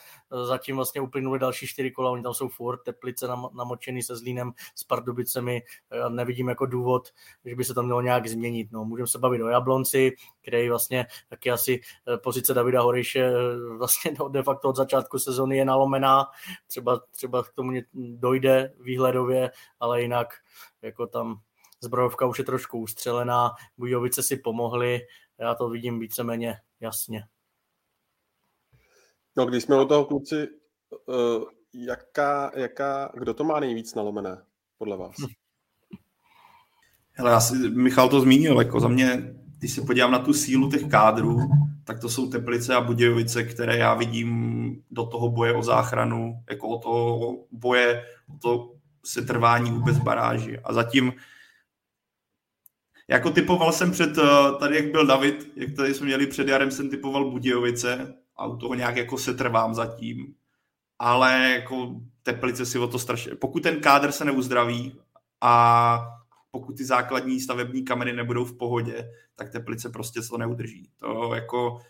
zatím 0.46 0.76
vlastně 0.76 1.00
uplynuli 1.00 1.38
další 1.38 1.66
čtyři 1.66 1.90
kola, 1.90 2.10
oni 2.10 2.22
tam 2.22 2.34
jsou 2.34 2.48
furt, 2.48 2.82
Teplice 2.82 3.28
nam, 3.28 3.48
namočený 3.56 4.02
se 4.02 4.16
Zlínem, 4.16 4.52
s 4.74 4.84
Pardubicemi, 4.84 5.62
nevidím 6.08 6.48
jako 6.48 6.66
důvod, 6.66 7.08
že 7.44 7.56
by 7.56 7.64
se 7.64 7.74
to 7.74 7.82
mělo 7.82 8.00
nějak 8.00 8.26
změnit. 8.26 8.68
No, 8.72 8.84
můžeme 8.84 9.06
se 9.06 9.18
bavit 9.18 9.42
o 9.42 9.48
Jablonci, 9.48 10.12
který 10.42 10.68
vlastně 10.68 11.06
taky 11.28 11.50
asi 11.50 11.80
eh, 12.08 12.18
pozice 12.18 12.54
Davida 12.54 12.82
Horejše 12.82 13.32
vlastně 13.78 14.14
de 14.30 14.42
facto 14.42 14.68
od 14.68 14.76
začátku 14.76 15.18
sezony 15.18 15.56
je 15.56 15.64
nalomená, 15.64 16.26
třeba, 16.66 17.00
třeba 17.10 17.42
k 17.42 17.52
tomu 17.52 17.72
dojde 17.94 18.74
výhledově, 18.80 19.50
ale 19.80 20.02
jinak 20.02 20.34
jako 20.82 21.06
tam 21.06 21.40
zbrojovka 21.80 22.26
už 22.26 22.38
je 22.38 22.44
trošku 22.44 22.78
ustřelená, 22.78 23.50
Bujovice 23.78 24.22
si 24.22 24.36
pomohli, 24.36 25.00
já 25.38 25.54
to 25.54 25.68
vidím 25.68 26.00
víceméně 26.00 26.56
jasně. 26.80 27.24
No, 29.36 29.46
když 29.46 29.62
jsme 29.62 29.82
u 29.82 29.84
toho 29.84 30.04
kluci, 30.04 30.48
uh, 31.06 31.44
jaká, 31.74 32.52
jaká, 32.54 33.12
kdo 33.14 33.34
to 33.34 33.44
má 33.44 33.60
nejvíc 33.60 33.94
nalomené, 33.94 34.42
podle 34.78 34.96
vás? 34.96 35.16
Hele, 37.12 37.30
já 37.30 37.40
si, 37.40 37.54
Michal 37.54 38.08
to 38.08 38.20
zmínil, 38.20 38.58
jako 38.58 38.80
za 38.80 38.88
mě, 38.88 39.34
když 39.58 39.72
se 39.72 39.82
podívám 39.82 40.12
na 40.12 40.18
tu 40.18 40.32
sílu 40.32 40.70
těch 40.70 40.88
kádrů, 40.88 41.38
tak 41.84 42.00
to 42.00 42.08
jsou 42.08 42.30
Teplice 42.30 42.74
a 42.74 42.80
Budějovice, 42.80 43.44
které 43.44 43.76
já 43.76 43.94
vidím 43.94 44.82
do 44.90 45.06
toho 45.06 45.30
boje 45.30 45.54
o 45.54 45.62
záchranu, 45.62 46.42
jako 46.50 46.68
o 46.68 46.78
toho 46.78 47.36
boje, 47.50 48.04
o 48.34 48.38
to 48.38 48.72
se 49.04 49.22
trvání 49.22 49.70
vůbec 49.70 49.98
baráži. 49.98 50.58
A 50.64 50.72
zatím 50.72 51.12
jako 53.08 53.30
typoval 53.30 53.72
jsem 53.72 53.90
před, 53.90 54.18
eh, 54.18 54.58
tady 54.58 54.76
jak 54.76 54.90
byl 54.90 55.06
David, 55.06 55.52
jak 55.56 55.76
tady 55.76 55.94
jsme 55.94 56.06
měli 56.06 56.26
před 56.26 56.48
jarem, 56.48 56.70
jsem 56.70 56.90
typoval 56.90 57.30
Budějovice 57.30 58.14
a 58.36 58.46
u 58.46 58.56
toho 58.56 58.74
nějak 58.74 58.96
jako 58.96 59.18
se 59.18 59.34
trvám 59.34 59.74
zatím. 59.74 60.34
Ale 60.98 61.50
jako 61.50 62.00
Teplice 62.22 62.66
si 62.66 62.78
o 62.78 62.86
to 62.86 62.98
strašně... 62.98 63.34
Pokud 63.34 63.62
ten 63.62 63.80
kádr 63.80 64.12
se 64.12 64.24
neuzdraví 64.24 65.00
a 65.40 65.98
pokud 66.50 66.76
ty 66.76 66.84
základní 66.84 67.40
stavební 67.40 67.84
kameny 67.84 68.12
nebudou 68.12 68.44
v 68.44 68.58
pohodě, 68.58 69.10
tak 69.36 69.50
Teplice 69.50 69.90
prostě 69.90 70.20
to 70.30 70.38
neudrží. 70.38 70.90
To 70.96 71.34
jako 71.34 71.80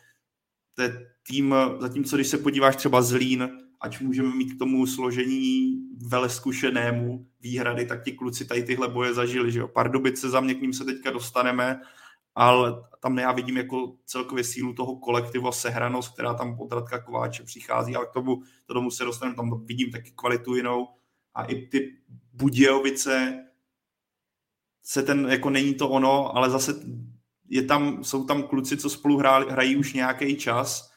to 0.74 0.82
je 0.82 1.10
tým, 1.26 1.54
zatímco 1.78 2.16
když 2.16 2.28
se 2.28 2.38
podíváš 2.38 2.76
třeba 2.76 3.02
Zlín, 3.02 3.50
ať 3.86 4.00
můžeme 4.00 4.34
mít 4.34 4.52
k 4.54 4.58
tomu 4.58 4.86
složení 4.86 5.78
veleskušenému 6.08 7.26
výhrady, 7.40 7.86
tak 7.86 8.04
ti 8.04 8.12
kluci 8.12 8.44
tady 8.44 8.62
tyhle 8.62 8.88
boje 8.88 9.14
zažili, 9.14 9.52
že 9.52 9.58
jo. 9.58 9.68
Pardubice 9.68 10.30
za 10.30 10.40
mě 10.40 10.54
k 10.54 10.60
ním 10.60 10.72
se 10.72 10.84
teďka 10.84 11.10
dostaneme, 11.10 11.80
ale 12.34 12.84
tam 13.00 13.18
já 13.18 13.32
vidím 13.32 13.56
jako 13.56 13.96
celkově 14.04 14.44
sílu 14.44 14.72
toho 14.72 14.96
kolektivu 14.96 15.48
a 15.48 15.52
sehranost, 15.52 16.12
která 16.12 16.34
tam 16.34 16.60
od 16.60 16.72
Radka 16.72 16.98
Kováče 16.98 17.42
přichází, 17.42 17.96
ale 17.96 18.06
k 18.06 18.12
tomu, 18.12 18.42
to 18.66 18.74
tomu 18.74 18.90
se 18.90 19.04
dostaneme, 19.04 19.36
tam 19.36 19.64
vidím 19.64 19.90
taky 19.90 20.10
kvalitu 20.10 20.54
jinou 20.54 20.88
a 21.34 21.44
i 21.44 21.66
ty 21.66 21.96
Budějovice 22.32 23.44
se 24.82 25.02
ten, 25.02 25.26
jako 25.30 25.50
není 25.50 25.74
to 25.74 25.88
ono, 25.88 26.36
ale 26.36 26.50
zase 26.50 26.74
je 27.48 27.62
tam, 27.62 28.04
jsou 28.04 28.24
tam 28.24 28.42
kluci, 28.42 28.76
co 28.76 28.90
spolu 28.90 29.18
hrají, 29.18 29.76
už 29.76 29.92
nějaký 29.92 30.36
čas, 30.36 30.92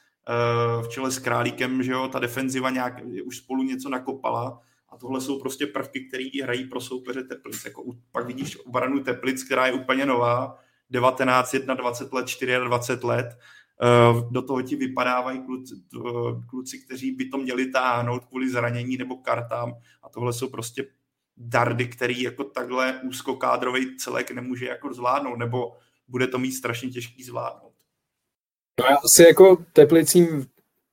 v 0.81 0.87
čele 0.87 1.11
s 1.11 1.19
Králíkem, 1.19 1.83
že 1.83 1.91
jo, 1.91 2.07
ta 2.07 2.19
defenziva 2.19 2.69
nějak, 2.69 2.93
už 3.25 3.37
spolu 3.37 3.63
něco 3.63 3.89
nakopala 3.89 4.61
a 4.89 4.97
tohle 4.97 5.21
jsou 5.21 5.39
prostě 5.39 5.67
prvky, 5.67 6.05
které 6.05 6.29
hrají 6.43 6.65
pro 6.65 6.81
soupeře 6.81 7.23
Teplic. 7.23 7.65
Jako, 7.65 7.83
pak 8.11 8.25
vidíš 8.25 8.57
obranu 8.65 9.03
Teplic, 9.03 9.43
která 9.43 9.67
je 9.67 9.73
úplně 9.73 10.05
nová, 10.05 10.57
19, 10.89 11.55
21 11.55 11.73
let, 11.73 12.67
24 12.67 13.05
let, 13.05 13.27
eh, 13.81 14.27
do 14.31 14.41
toho 14.41 14.61
ti 14.61 14.75
vypadávají 14.75 15.41
kluci, 15.45 15.75
kluci, 16.49 16.79
kteří 16.79 17.11
by 17.11 17.25
to 17.25 17.37
měli 17.37 17.71
táhnout 17.71 18.25
kvůli 18.25 18.49
zranění 18.49 18.97
nebo 18.97 19.17
kartám 19.17 19.73
a 20.03 20.09
tohle 20.09 20.33
jsou 20.33 20.49
prostě 20.49 20.87
dardy, 21.37 21.87
který 21.87 22.21
jako 22.21 22.43
takhle 22.43 23.01
úzkokádrový 23.03 23.97
celek 23.97 24.31
nemůže 24.31 24.65
jako 24.65 24.93
zvládnout, 24.93 25.35
nebo 25.35 25.77
bude 26.07 26.27
to 26.27 26.39
mít 26.39 26.51
strašně 26.51 26.89
těžký 26.89 27.23
zvládnout. 27.23 27.68
No 28.79 28.85
já 28.89 28.97
si 29.05 29.23
jako 29.23 29.65
teplicím 29.73 30.47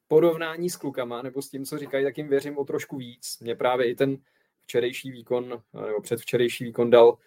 porovnání 0.08 0.70
s 0.70 0.76
klukama, 0.76 1.22
nebo 1.22 1.42
s 1.42 1.50
tím, 1.50 1.64
co 1.64 1.78
říkají, 1.78 2.04
tak 2.04 2.18
jim 2.18 2.28
věřím 2.28 2.58
o 2.58 2.64
trošku 2.64 2.96
víc. 2.96 3.38
Mě 3.40 3.54
právě 3.54 3.90
i 3.90 3.94
ten 3.94 4.18
včerejší 4.62 5.10
výkon, 5.10 5.62
nebo 5.86 6.00
předvčerejší 6.02 6.64
výkon 6.64 6.90
dal 6.90 7.18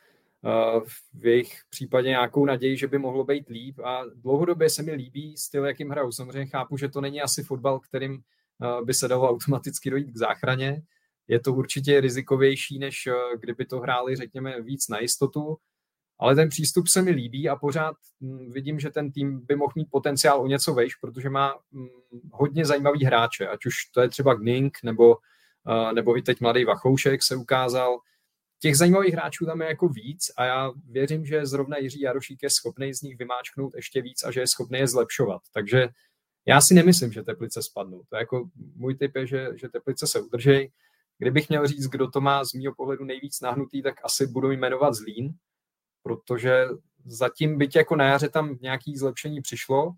v 1.14 1.26
jejich 1.26 1.62
případě 1.70 2.10
nějakou 2.10 2.46
naději, 2.46 2.78
že 2.78 2.88
by 2.88 2.98
mohlo 2.98 3.24
být 3.24 3.50
líp 3.50 3.80
a 3.80 4.02
dlouhodobě 4.16 4.70
se 4.70 4.84
mi 4.84 4.92
líbí 4.92 5.38
styl, 5.38 5.66
jakým 5.66 5.90
hrajou. 5.90 6.12
Samozřejmě 6.12 6.46
chápu, 6.46 6.78
že 6.78 6.90
to 6.90 7.02
není 7.02 7.22
asi 7.22 7.44
fotbal, 7.44 7.80
kterým 7.80 8.22
by 8.84 8.94
se 8.94 9.08
dalo 9.08 9.30
automaticky 9.30 9.90
dojít 9.90 10.12
k 10.12 10.18
záchraně. 10.18 10.82
Je 11.28 11.40
to 11.40 11.54
určitě 11.54 12.02
rizikovější, 12.02 12.80
než 12.80 13.10
kdyby 13.40 13.66
to 13.66 13.80
hráli, 13.80 14.16
řekněme, 14.16 14.62
víc 14.62 14.88
na 14.88 15.00
jistotu, 15.00 15.58
ale 16.20 16.36
ten 16.36 16.50
přístup 16.50 16.88
se 16.88 17.02
mi 17.02 17.12
líbí 17.12 17.50
a 17.50 17.56
pořád 17.56 17.96
hm, 18.22 18.52
vidím, 18.52 18.80
že 18.80 18.90
ten 18.90 19.12
tým 19.12 19.46
by 19.46 19.56
mohl 19.56 19.74
mít 19.76 19.88
potenciál 19.92 20.42
o 20.42 20.48
něco 20.48 20.74
vejš, 20.74 20.96
protože 20.96 21.30
má 21.30 21.56
hm, 21.72 21.88
hodně 22.32 22.66
zajímavý 22.66 23.06
hráče, 23.06 23.48
ať 23.48 23.66
už 23.66 23.74
to 23.94 24.02
je 24.02 24.10
třeba 24.10 24.34
Gning, 24.34 24.78
nebo, 24.84 25.18
nebo 25.94 26.18
i 26.18 26.22
teď 26.22 26.42
mladý 26.42 26.66
Vachoušek 26.66 27.24
se 27.24 27.36
ukázal, 27.36 28.00
těch 28.60 28.78
zajímavých 28.78 29.14
hráčů 29.14 29.46
tam 29.46 29.62
je 29.62 29.68
jako 29.68 29.88
víc 29.88 30.32
a 30.38 30.46
já 30.46 30.72
věřím, 30.86 31.26
že 31.26 31.46
zrovna 31.46 31.78
Jiří 31.78 32.02
Jarošík 32.02 32.44
je 32.44 32.50
schopný 32.50 32.94
z 32.94 33.02
nich 33.02 33.18
vymáčknout 33.18 33.76
ještě 33.76 34.02
víc 34.02 34.24
a 34.24 34.32
že 34.32 34.40
je 34.40 34.48
schopný 34.48 34.80
je 34.80 34.88
zlepšovat. 34.88 35.42
Takže 35.54 35.88
já 36.46 36.62
si 36.62 36.74
nemyslím, 36.74 37.12
že 37.12 37.24
Teplice 37.24 37.64
spadnou. 37.64 38.04
To 38.10 38.16
je 38.16 38.20
jako 38.20 38.50
můj 38.76 38.96
typ 38.96 39.16
je, 39.16 39.28
že, 39.28 39.48
že 39.56 39.70
Teplice 39.70 40.08
se 40.08 40.22
udržej. 40.22 40.72
Kdybych 41.18 41.50
měl 41.50 41.68
říct, 41.68 41.88
kdo 41.88 42.08
to 42.08 42.22
má 42.22 42.44
z 42.44 42.54
mého 42.54 42.76
pohledu 42.76 43.06
nejvíc 43.06 43.42
nahnutý, 43.42 43.82
tak 43.82 43.96
asi 44.04 44.28
budu 44.28 44.52
jmenovat 44.52 44.94
Zlín, 44.94 45.34
protože 46.04 46.66
zatím 47.06 47.58
byť 47.58 47.76
jako 47.76 47.96
na 47.96 48.06
jaře 48.06 48.30
tam 48.30 48.58
nějaký 48.62 48.98
zlepšení 48.98 49.42
přišlo, 49.42 49.94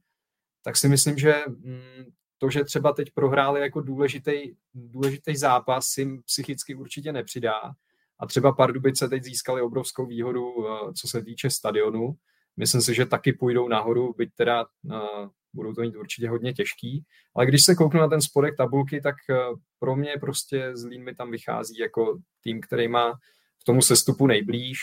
tak 0.64 0.78
si 0.78 0.88
myslím, 0.88 1.18
že 1.18 1.36
mm, 1.48 2.06
to, 2.38 2.50
že 2.50 2.64
třeba 2.64 2.94
teď 2.94 3.12
prohráli 3.14 3.62
jako 3.62 3.82
důležitý, 3.82 4.42
důležitý 4.74 5.36
zápas, 5.36 5.98
jim 5.98 6.24
psychicky 6.24 6.76
určitě 6.76 7.12
nepřidá 7.12 7.74
a 8.20 8.26
třeba 8.28 8.52
Pardubice 8.52 9.10
teď 9.10 9.24
získali 9.24 9.62
obrovskou 9.62 10.06
výhodu, 10.06 10.68
eh, 10.68 10.94
co 10.94 11.08
se 11.08 11.24
týče 11.24 11.50
stadionu. 11.50 12.16
Myslím 12.58 12.82
si, 12.82 12.94
že 12.94 13.06
taky 13.06 13.34
půjdou 13.34 13.68
nahoru, 13.68 14.14
byť 14.18 14.30
teda 14.36 14.66
eh, 14.92 15.28
budou 15.54 15.74
to 15.74 15.82
mít 15.82 15.96
určitě 15.96 16.30
hodně 16.30 16.54
těžký. 16.54 17.04
Ale 17.36 17.46
když 17.46 17.64
se 17.64 17.76
kouknu 17.76 18.00
na 18.00 18.08
ten 18.08 18.22
spodek 18.22 18.58
tabulky, 18.58 19.02
tak 19.02 19.16
eh, 19.30 19.36
pro 19.80 19.96
mě 19.96 20.14
prostě 20.20 20.72
Zlín 20.74 21.04
mi 21.04 21.16
tam 21.16 21.32
vychází 21.32 21.78
jako 21.78 22.20
tým, 22.42 22.62
který 22.62 22.88
má 22.88 23.14
v 23.60 23.64
tomu 23.64 23.82
sestupu 23.82 24.28
nejblíž 24.28 24.78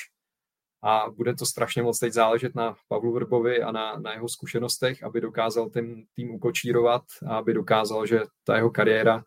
a 0.82 1.10
bude 1.16 1.34
to 1.34 1.46
strašně 1.46 1.82
moc 1.82 1.98
teď 1.98 2.12
záležet 2.12 2.54
na 2.54 2.76
Pavlu 2.88 3.12
Vrbovi 3.12 3.62
a 3.62 3.72
na, 3.72 3.96
na 3.96 4.12
jeho 4.12 4.28
zkušenostech, 4.28 5.02
aby 5.02 5.20
dokázal 5.20 5.70
ten 5.70 6.04
tým 6.14 6.34
ukočírovat 6.34 7.02
a 7.28 7.36
aby 7.36 7.54
dokázal, 7.54 8.06
že 8.06 8.20
ta 8.44 8.56
jeho 8.56 8.70
kariéra 8.70 9.24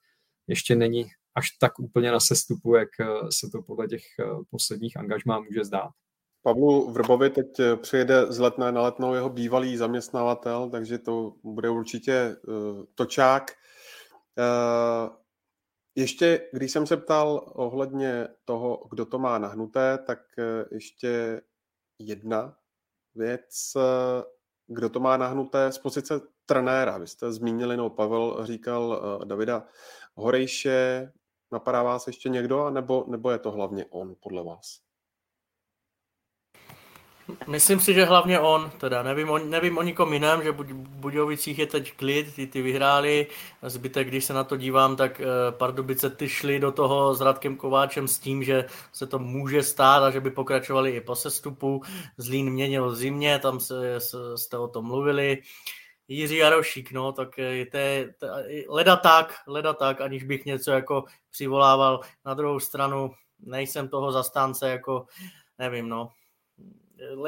ještě 0.47 0.75
není 0.75 1.05
až 1.35 1.49
tak 1.59 1.79
úplně 1.79 2.11
na 2.11 2.19
sestupu, 2.19 2.75
jak 2.75 2.89
eh, 2.99 3.05
se 3.29 3.49
to 3.51 3.61
podle 3.61 3.87
těch 3.87 4.03
eh, 4.19 4.25
posledních 4.49 4.97
angažmá 4.97 5.39
může 5.39 5.63
zdát. 5.63 5.89
Pavlu 6.43 6.91
Vrbovi 6.91 7.29
teď 7.29 7.59
eh, 7.59 7.75
přijede 7.75 8.31
z 8.31 8.39
letné 8.39 8.71
na 8.71 8.81
letnou 8.81 9.13
jeho 9.13 9.29
bývalý 9.29 9.77
zaměstnavatel, 9.77 10.69
takže 10.69 10.97
to 10.97 11.33
bude 11.43 11.69
určitě 11.69 12.35
uh, 12.47 12.83
točák. 12.95 13.51
Uh, 14.37 15.20
ještě, 15.95 16.49
když 16.53 16.72
jsem 16.72 16.88
se 16.88 16.97
ptal 16.97 17.51
ohledně 17.55 18.27
toho, 18.45 18.88
kdo 18.89 19.05
to 19.05 19.19
má 19.19 19.38
nahnuté, 19.38 19.97
tak 19.97 20.19
uh, 20.38 20.43
ještě 20.72 21.41
jedna 21.99 22.57
věc, 23.15 23.73
uh, 23.76 23.81
kdo 24.68 24.89
to 24.89 24.99
má 24.99 25.18
nahnuté 25.18 25.72
z 25.72 25.77
pozice 25.77 26.22
trenéra. 26.45 26.97
Vy 26.97 27.07
jste 27.07 27.31
zmínili, 27.31 27.77
no 27.77 27.89
Pavel 27.89 28.45
říkal 28.45 28.84
uh, 29.19 29.26
Davida 29.26 29.68
Horejše, 30.15 31.11
Napadá 31.51 31.84
vás 31.84 32.07
ještě 32.07 32.30
někdo, 32.30 32.69
nebo, 32.69 33.05
nebo 33.07 33.31
je 33.31 33.39
to 33.39 33.51
hlavně 33.51 33.85
on, 33.89 34.15
podle 34.19 34.43
vás? 34.43 34.80
Myslím 37.48 37.80
si, 37.80 37.93
že 37.93 38.06
hlavně 38.06 38.39
on, 38.39 38.72
teda 38.77 39.03
nevím 39.03 39.30
o, 39.30 39.38
nevím 39.38 39.77
o 39.77 39.81
nikom 39.81 40.14
jiném, 40.14 40.43
že 40.43 40.52
v 40.52 40.73
Budějovicích 40.73 41.60
je 41.60 41.68
teď 41.68 41.93
klid, 41.95 42.35
ty, 42.35 42.48
ty 42.48 42.61
vyhráli, 42.61 43.27
zbytek, 43.61 44.07
když 44.07 44.26
se 44.26 44.34
na 44.34 44.43
to 44.43 44.57
dívám, 44.57 44.95
tak 44.95 45.19
uh, 45.19 45.57
Pardubice 45.57 46.10
ty 46.10 46.30
šli 46.30 46.60
do 46.60 46.72
toho 46.72 47.15
s 47.15 47.22
Radkem 47.22 47.56
Kováčem 47.56 48.07
s 48.07 48.19
tím, 48.19 48.43
že 48.43 48.65
se 48.93 49.07
to 49.07 49.19
může 49.19 49.64
stát 49.64 50.03
a 50.03 50.11
že 50.11 50.19
by 50.19 50.31
pokračovali 50.31 50.91
i 50.91 51.02
po 51.02 51.15
sestupu. 51.15 51.81
Zlín 52.18 52.49
měnil 52.49 52.95
zimě, 52.95 53.39
tam 53.39 53.60
se, 53.60 53.99
se, 53.99 54.18
jste 54.38 54.57
o 54.57 54.68
tom 54.68 54.85
mluvili. 54.85 55.41
Jiří 56.07 56.35
Jarošík, 56.35 56.91
no, 56.91 57.11
tak 57.11 57.38
je 57.38 57.65
to, 57.65 57.77
to, 58.18 58.27
leda 58.68 58.95
tak, 58.95 59.34
leda 59.48 59.73
tak, 59.73 60.02
aniž 60.02 60.23
bych 60.23 60.45
něco 60.45 60.72
jako 60.72 61.03
přivolával. 61.31 61.99
Na 62.26 62.34
druhou 62.34 62.60
stranu 62.60 63.11
nejsem 63.39 63.88
toho 63.88 64.11
zastánce, 64.11 64.69
jako 64.69 65.06
nevím, 65.60 65.89
no. 65.89 66.10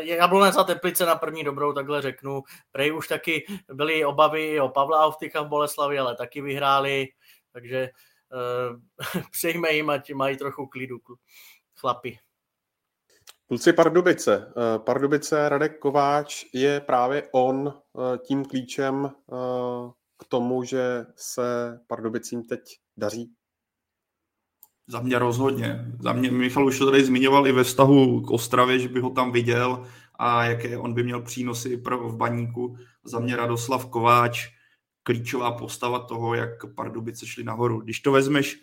Jablonec 0.01 0.57
a 0.57 0.63
Teplice 0.63 1.05
na 1.05 1.15
první 1.15 1.43
dobrou, 1.43 1.73
takhle 1.73 2.01
řeknu. 2.01 2.43
Prej 2.71 2.93
už 2.93 3.07
taky 3.07 3.45
byly 3.73 4.05
obavy 4.05 4.59
o 4.59 4.69
Pavla 4.69 5.05
Auftycha 5.05 5.41
v 5.41 5.47
Boleslavi, 5.47 5.99
ale 5.99 6.15
taky 6.15 6.41
vyhráli, 6.41 7.07
takže 7.51 7.89
uh, 8.33 9.21
přejme 9.31 9.71
jim, 9.71 9.89
ať 9.89 10.13
mají 10.13 10.37
trochu 10.37 10.67
klidu 10.67 10.97
chlapi. 11.75 12.19
Kluci 13.47 13.73
Pardubice. 13.73 14.53
Eh, 14.57 14.79
Pardubice, 14.79 15.49
Radek 15.49 15.79
Kováč 15.79 16.45
je 16.53 16.81
právě 16.81 17.29
on 17.31 17.73
eh, 17.73 18.17
tím 18.17 18.45
klíčem 18.45 19.05
eh, 19.05 19.35
k 20.17 20.25
tomu, 20.27 20.63
že 20.63 21.05
se 21.15 21.79
Pardubicím 21.87 22.43
teď 22.43 22.61
daří? 22.97 23.33
Za 24.87 24.99
mě 24.99 25.19
rozhodně. 25.19 25.85
Za 25.99 26.13
mě 26.13 26.31
Michal 26.31 26.65
už 26.65 26.79
to 26.79 26.91
tady 26.91 27.05
zmiňoval 27.05 27.47
i 27.47 27.51
ve 27.51 27.63
vztahu 27.63 28.21
k 28.21 28.31
Ostravě, 28.31 28.79
že 28.79 28.89
by 28.89 28.99
ho 28.99 29.09
tam 29.09 29.31
viděl 29.31 29.83
a 30.15 30.43
jaké 30.43 30.77
on 30.77 30.93
by 30.93 31.03
měl 31.03 31.21
přínosy 31.21 31.77
pro 31.77 32.09
v 32.09 32.17
baníku. 32.17 32.77
Za 33.03 33.19
mě 33.19 33.35
Radoslav 33.35 33.85
Kováč, 33.85 34.49
klíčová 35.03 35.51
postava 35.51 35.99
toho, 35.99 36.35
jak 36.35 36.75
Pardubice 36.75 37.27
šli 37.27 37.43
nahoru. 37.43 37.81
Když 37.81 37.99
to 37.99 38.11
vezmeš 38.11 38.59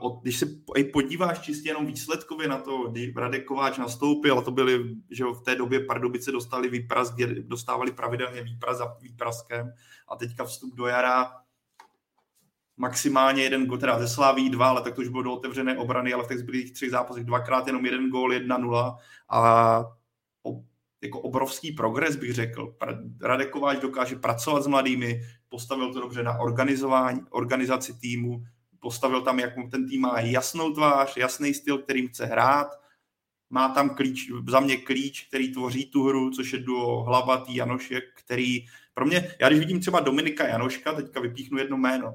uh, 0.00 0.20
když 0.22 0.38
se 0.38 0.46
podíváš 0.92 1.40
čistě 1.40 1.68
jenom 1.68 1.86
výsledkově 1.86 2.48
na 2.48 2.58
to, 2.58 2.88
když 2.90 3.16
Radek 3.16 3.44
Kováč 3.44 3.78
nastoupil, 3.78 4.38
a 4.38 4.42
to 4.42 4.50
byly, 4.50 4.96
že 5.10 5.24
v 5.24 5.42
té 5.44 5.56
době 5.56 5.80
Pardubice 5.80 6.32
dostali 6.32 6.68
výpras, 6.68 7.14
dostávali 7.40 7.92
pravidelně 7.92 8.42
výpras 8.42 8.78
za 8.78 8.96
výpraskem 9.00 9.72
a 10.08 10.16
teďka 10.16 10.44
vstup 10.44 10.74
do 10.74 10.86
jara 10.86 11.32
maximálně 12.76 13.42
jeden 13.42 13.66
gol, 13.66 13.78
teda 13.78 13.98
ze 13.98 14.08
Sláví 14.08 14.50
dva, 14.50 14.68
ale 14.68 14.82
tak 14.82 14.94
to 14.94 15.00
už 15.00 15.08
bylo 15.08 15.22
do 15.22 15.32
otevřené 15.32 15.78
obrany, 15.78 16.12
ale 16.12 16.24
v 16.24 16.28
těch 16.28 16.38
zbylých 16.38 16.72
třech 16.72 16.90
zápasech 16.90 17.24
dvakrát 17.24 17.66
jenom 17.66 17.84
jeden 17.84 18.10
gól, 18.10 18.32
jedna 18.32 18.58
nula 18.58 18.98
a 19.30 19.80
o, 20.42 20.62
jako 21.02 21.20
obrovský 21.20 21.72
progres 21.72 22.16
bych 22.16 22.32
řekl. 22.34 22.76
Radek 23.22 23.50
Kováč 23.50 23.78
dokáže 23.78 24.16
pracovat 24.16 24.62
s 24.62 24.66
mladými, 24.66 25.20
postavil 25.48 25.92
to 25.92 26.00
dobře 26.00 26.22
na 26.22 26.38
organizování, 26.38 27.20
organizaci 27.30 27.94
týmu, 27.94 28.44
postavil 28.80 29.22
tam, 29.22 29.38
jak 29.38 29.54
ten 29.70 29.88
tým 29.88 30.00
má 30.00 30.20
jasnou 30.20 30.72
tvář, 30.72 31.16
jasný 31.16 31.54
styl, 31.54 31.78
kterým 31.78 32.08
chce 32.08 32.26
hrát, 32.26 32.68
má 33.50 33.68
tam 33.68 33.90
klíč, 33.90 34.30
za 34.48 34.60
mě 34.60 34.76
klíč, 34.76 35.26
který 35.28 35.52
tvoří 35.52 35.86
tu 35.90 36.08
hru, 36.08 36.30
což 36.30 36.52
je 36.52 36.58
duo 36.58 37.02
Hlavatý 37.02 37.56
Janošek, 37.56 38.04
který 38.24 38.66
pro 38.94 39.06
mě, 39.06 39.34
já 39.40 39.48
když 39.48 39.60
vidím 39.60 39.80
třeba 39.80 40.00
Dominika 40.00 40.48
Janoška, 40.48 40.92
teďka 40.92 41.20
vypíchnu 41.20 41.58
jedno 41.58 41.76
jméno, 41.76 42.14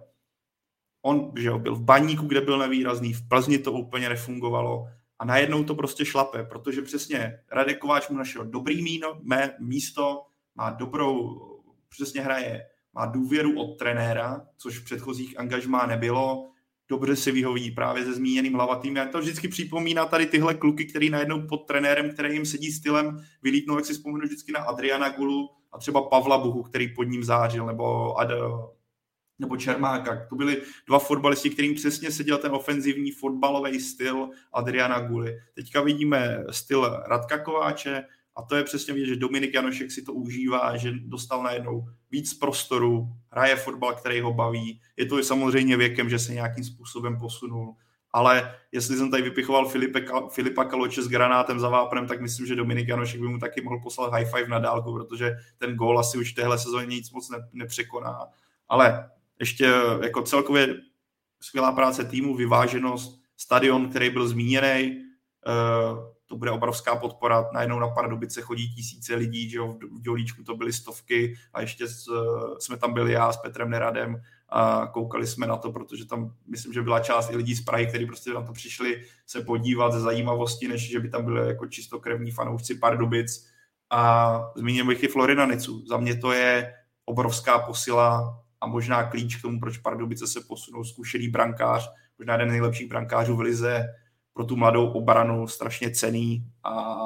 On 1.01 1.31
že 1.37 1.47
jo, 1.47 1.59
byl 1.59 1.75
v 1.75 1.83
baníku, 1.83 2.25
kde 2.25 2.41
byl 2.41 2.57
nevýrazný, 2.57 3.13
v 3.13 3.27
Plzni 3.27 3.57
to 3.57 3.71
úplně 3.71 4.09
nefungovalo 4.09 4.87
a 5.19 5.25
najednou 5.25 5.63
to 5.63 5.75
prostě 5.75 6.05
šlape, 6.05 6.43
protože 6.43 6.81
přesně 6.81 7.39
Radek 7.51 7.77
Kováč 7.77 8.09
mu 8.09 8.17
našel 8.17 8.45
dobrý 8.45 8.83
míno, 8.83 9.19
mé, 9.21 9.53
místo, 9.59 10.21
má 10.55 10.69
dobrou, 10.69 11.41
přesně 11.89 12.21
hraje, 12.21 12.65
má 12.93 13.05
důvěru 13.05 13.59
od 13.59 13.77
trenéra, 13.77 14.41
což 14.57 14.79
v 14.79 14.83
předchozích 14.83 15.39
angažmá 15.39 15.85
nebylo, 15.85 16.51
dobře 16.89 17.15
si 17.15 17.31
vyhoví 17.31 17.71
právě 17.71 18.05
se 18.05 18.13
zmíněným 18.13 18.53
hlavatým. 18.53 18.95
Já 18.95 19.05
to 19.05 19.19
vždycky 19.19 19.47
připomíná 19.47 20.05
tady 20.05 20.25
tyhle 20.25 20.53
kluky, 20.53 20.85
který 20.85 21.09
najednou 21.09 21.47
pod 21.47 21.57
trenérem, 21.57 22.13
který 22.13 22.33
jim 22.33 22.45
sedí 22.45 22.71
stylem, 22.71 23.17
vylítnou, 23.43 23.75
jak 23.75 23.85
si 23.85 23.93
vzpomenu 23.93 24.25
vždycky 24.25 24.51
na 24.51 24.59
Adriana 24.59 25.09
Gulu 25.09 25.49
a 25.71 25.77
třeba 25.77 26.01
Pavla 26.01 26.37
Buhu, 26.37 26.63
který 26.63 26.93
pod 26.95 27.03
ním 27.03 27.23
zářil, 27.23 27.65
nebo 27.65 28.19
Ad, 28.19 28.29
nebo 29.41 29.57
Čermáka. 29.57 30.25
To 30.29 30.35
byli 30.35 30.61
dva 30.87 30.99
fotbalisti, 30.99 31.49
kterým 31.49 31.75
přesně 31.75 32.11
seděl 32.11 32.37
ten 32.37 32.51
ofenzivní 32.51 33.11
fotbalový 33.11 33.79
styl 33.79 34.29
Adriana 34.53 34.99
Guly. 34.99 35.39
Teďka 35.53 35.81
vidíme 35.81 36.43
styl 36.51 37.01
Radka 37.07 37.37
Kováče 37.37 38.03
a 38.35 38.41
to 38.41 38.55
je 38.55 38.63
přesně 38.63 38.93
vidět, 38.93 39.05
že 39.05 39.15
Dominik 39.15 39.53
Janošek 39.53 39.91
si 39.91 40.01
to 40.01 40.13
užívá, 40.13 40.77
že 40.77 40.91
dostal 40.91 41.43
najednou 41.43 41.87
víc 42.11 42.33
prostoru, 42.33 43.07
hraje 43.31 43.55
fotbal, 43.55 43.93
který 43.93 44.21
ho 44.21 44.33
baví. 44.33 44.81
Je 44.97 45.05
to 45.05 45.19
i 45.19 45.23
samozřejmě 45.23 45.77
věkem, 45.77 46.09
že 46.09 46.19
se 46.19 46.33
nějakým 46.33 46.63
způsobem 46.63 47.17
posunul. 47.17 47.75
Ale 48.13 48.55
jestli 48.71 48.97
jsem 48.97 49.11
tady 49.11 49.23
vypichoval 49.23 49.69
Filipe, 49.69 50.05
Filipa 50.31 50.63
Kaloče 50.63 51.03
s 51.03 51.07
granátem 51.07 51.59
za 51.59 51.69
vápnem, 51.69 52.07
tak 52.07 52.21
myslím, 52.21 52.45
že 52.47 52.55
Dominik 52.55 52.87
Janošek 52.87 53.21
by 53.21 53.27
mu 53.27 53.39
taky 53.39 53.61
mohl 53.61 53.79
poslat 53.83 54.13
high 54.13 54.25
five 54.25 54.47
na 54.47 54.59
dálku, 54.59 54.93
protože 54.93 55.35
ten 55.57 55.75
gól 55.75 55.99
asi 55.99 56.17
už 56.17 56.31
v 56.31 56.35
téhle 56.35 56.59
sezóně 56.59 56.85
nic 56.85 57.11
moc 57.11 57.31
nepřekoná. 57.53 58.19
Ale 58.67 59.09
ještě 59.41 59.71
jako 60.01 60.21
celkově 60.21 60.75
skvělá 61.41 61.71
práce 61.71 62.05
týmu, 62.05 62.35
vyváženost, 62.35 63.21
stadion, 63.37 63.89
který 63.89 64.09
byl 64.09 64.27
zmíněný, 64.27 65.01
eh, 65.47 66.11
to 66.25 66.37
bude 66.37 66.51
obrovská 66.51 66.95
podpora. 66.95 67.49
Najednou 67.53 67.79
na 67.79 67.87
Pardubice 67.87 68.41
chodí 68.41 68.75
tisíce 68.75 69.15
lidí, 69.15 69.49
že 69.49 69.57
jo, 69.57 69.67
v 69.67 70.01
Dělíčku 70.01 70.43
to 70.43 70.55
byly 70.55 70.73
stovky 70.73 71.35
a 71.53 71.61
ještě 71.61 71.85
jsme 72.59 72.77
tam 72.77 72.93
byli 72.93 73.11
já 73.11 73.31
s 73.31 73.37
Petrem 73.37 73.69
Neradem 73.69 74.21
a 74.49 74.87
koukali 74.87 75.27
jsme 75.27 75.47
na 75.47 75.57
to, 75.57 75.71
protože 75.71 76.05
tam 76.05 76.35
myslím, 76.47 76.73
že 76.73 76.81
byla 76.81 76.99
část 76.99 77.31
i 77.31 77.37
lidí 77.37 77.55
z 77.55 77.63
Prahy, 77.63 77.87
kteří 77.87 78.05
prostě 78.05 78.33
na 78.33 78.41
to 78.41 78.53
přišli 78.53 79.01
se 79.25 79.41
podívat 79.41 79.93
ze 79.93 79.99
zajímavosti, 79.99 80.67
než 80.67 80.89
že 80.89 80.99
by 80.99 81.09
tam 81.09 81.25
byli 81.25 81.47
jako 81.47 81.67
čistokrevní 81.67 82.31
fanoušci 82.31 82.75
Pardubic. 82.75 83.47
A 83.89 84.51
zmíním 84.55 84.87
bych 84.87 85.03
i 85.03 85.07
Florina 85.07 85.45
Nicu. 85.45 85.85
Za 85.87 85.97
mě 85.97 86.15
to 86.15 86.31
je 86.31 86.73
obrovská 87.05 87.59
posila 87.59 88.40
a 88.61 88.67
možná 88.67 89.03
klíč 89.03 89.35
k 89.35 89.41
tomu, 89.41 89.59
proč 89.59 89.77
Pardubice 89.77 90.27
se 90.27 90.41
posunou 90.47 90.83
zkušený 90.83 91.27
brankář, 91.27 91.91
možná 92.17 92.33
jeden 92.33 92.49
nejlepších 92.49 92.89
brankářů 92.89 93.35
v 93.35 93.39
Lize, 93.39 93.87
pro 94.33 94.45
tu 94.45 94.55
mladou 94.55 94.87
obranu 94.87 95.47
strašně 95.47 95.91
cený 95.91 96.45
a 96.63 97.01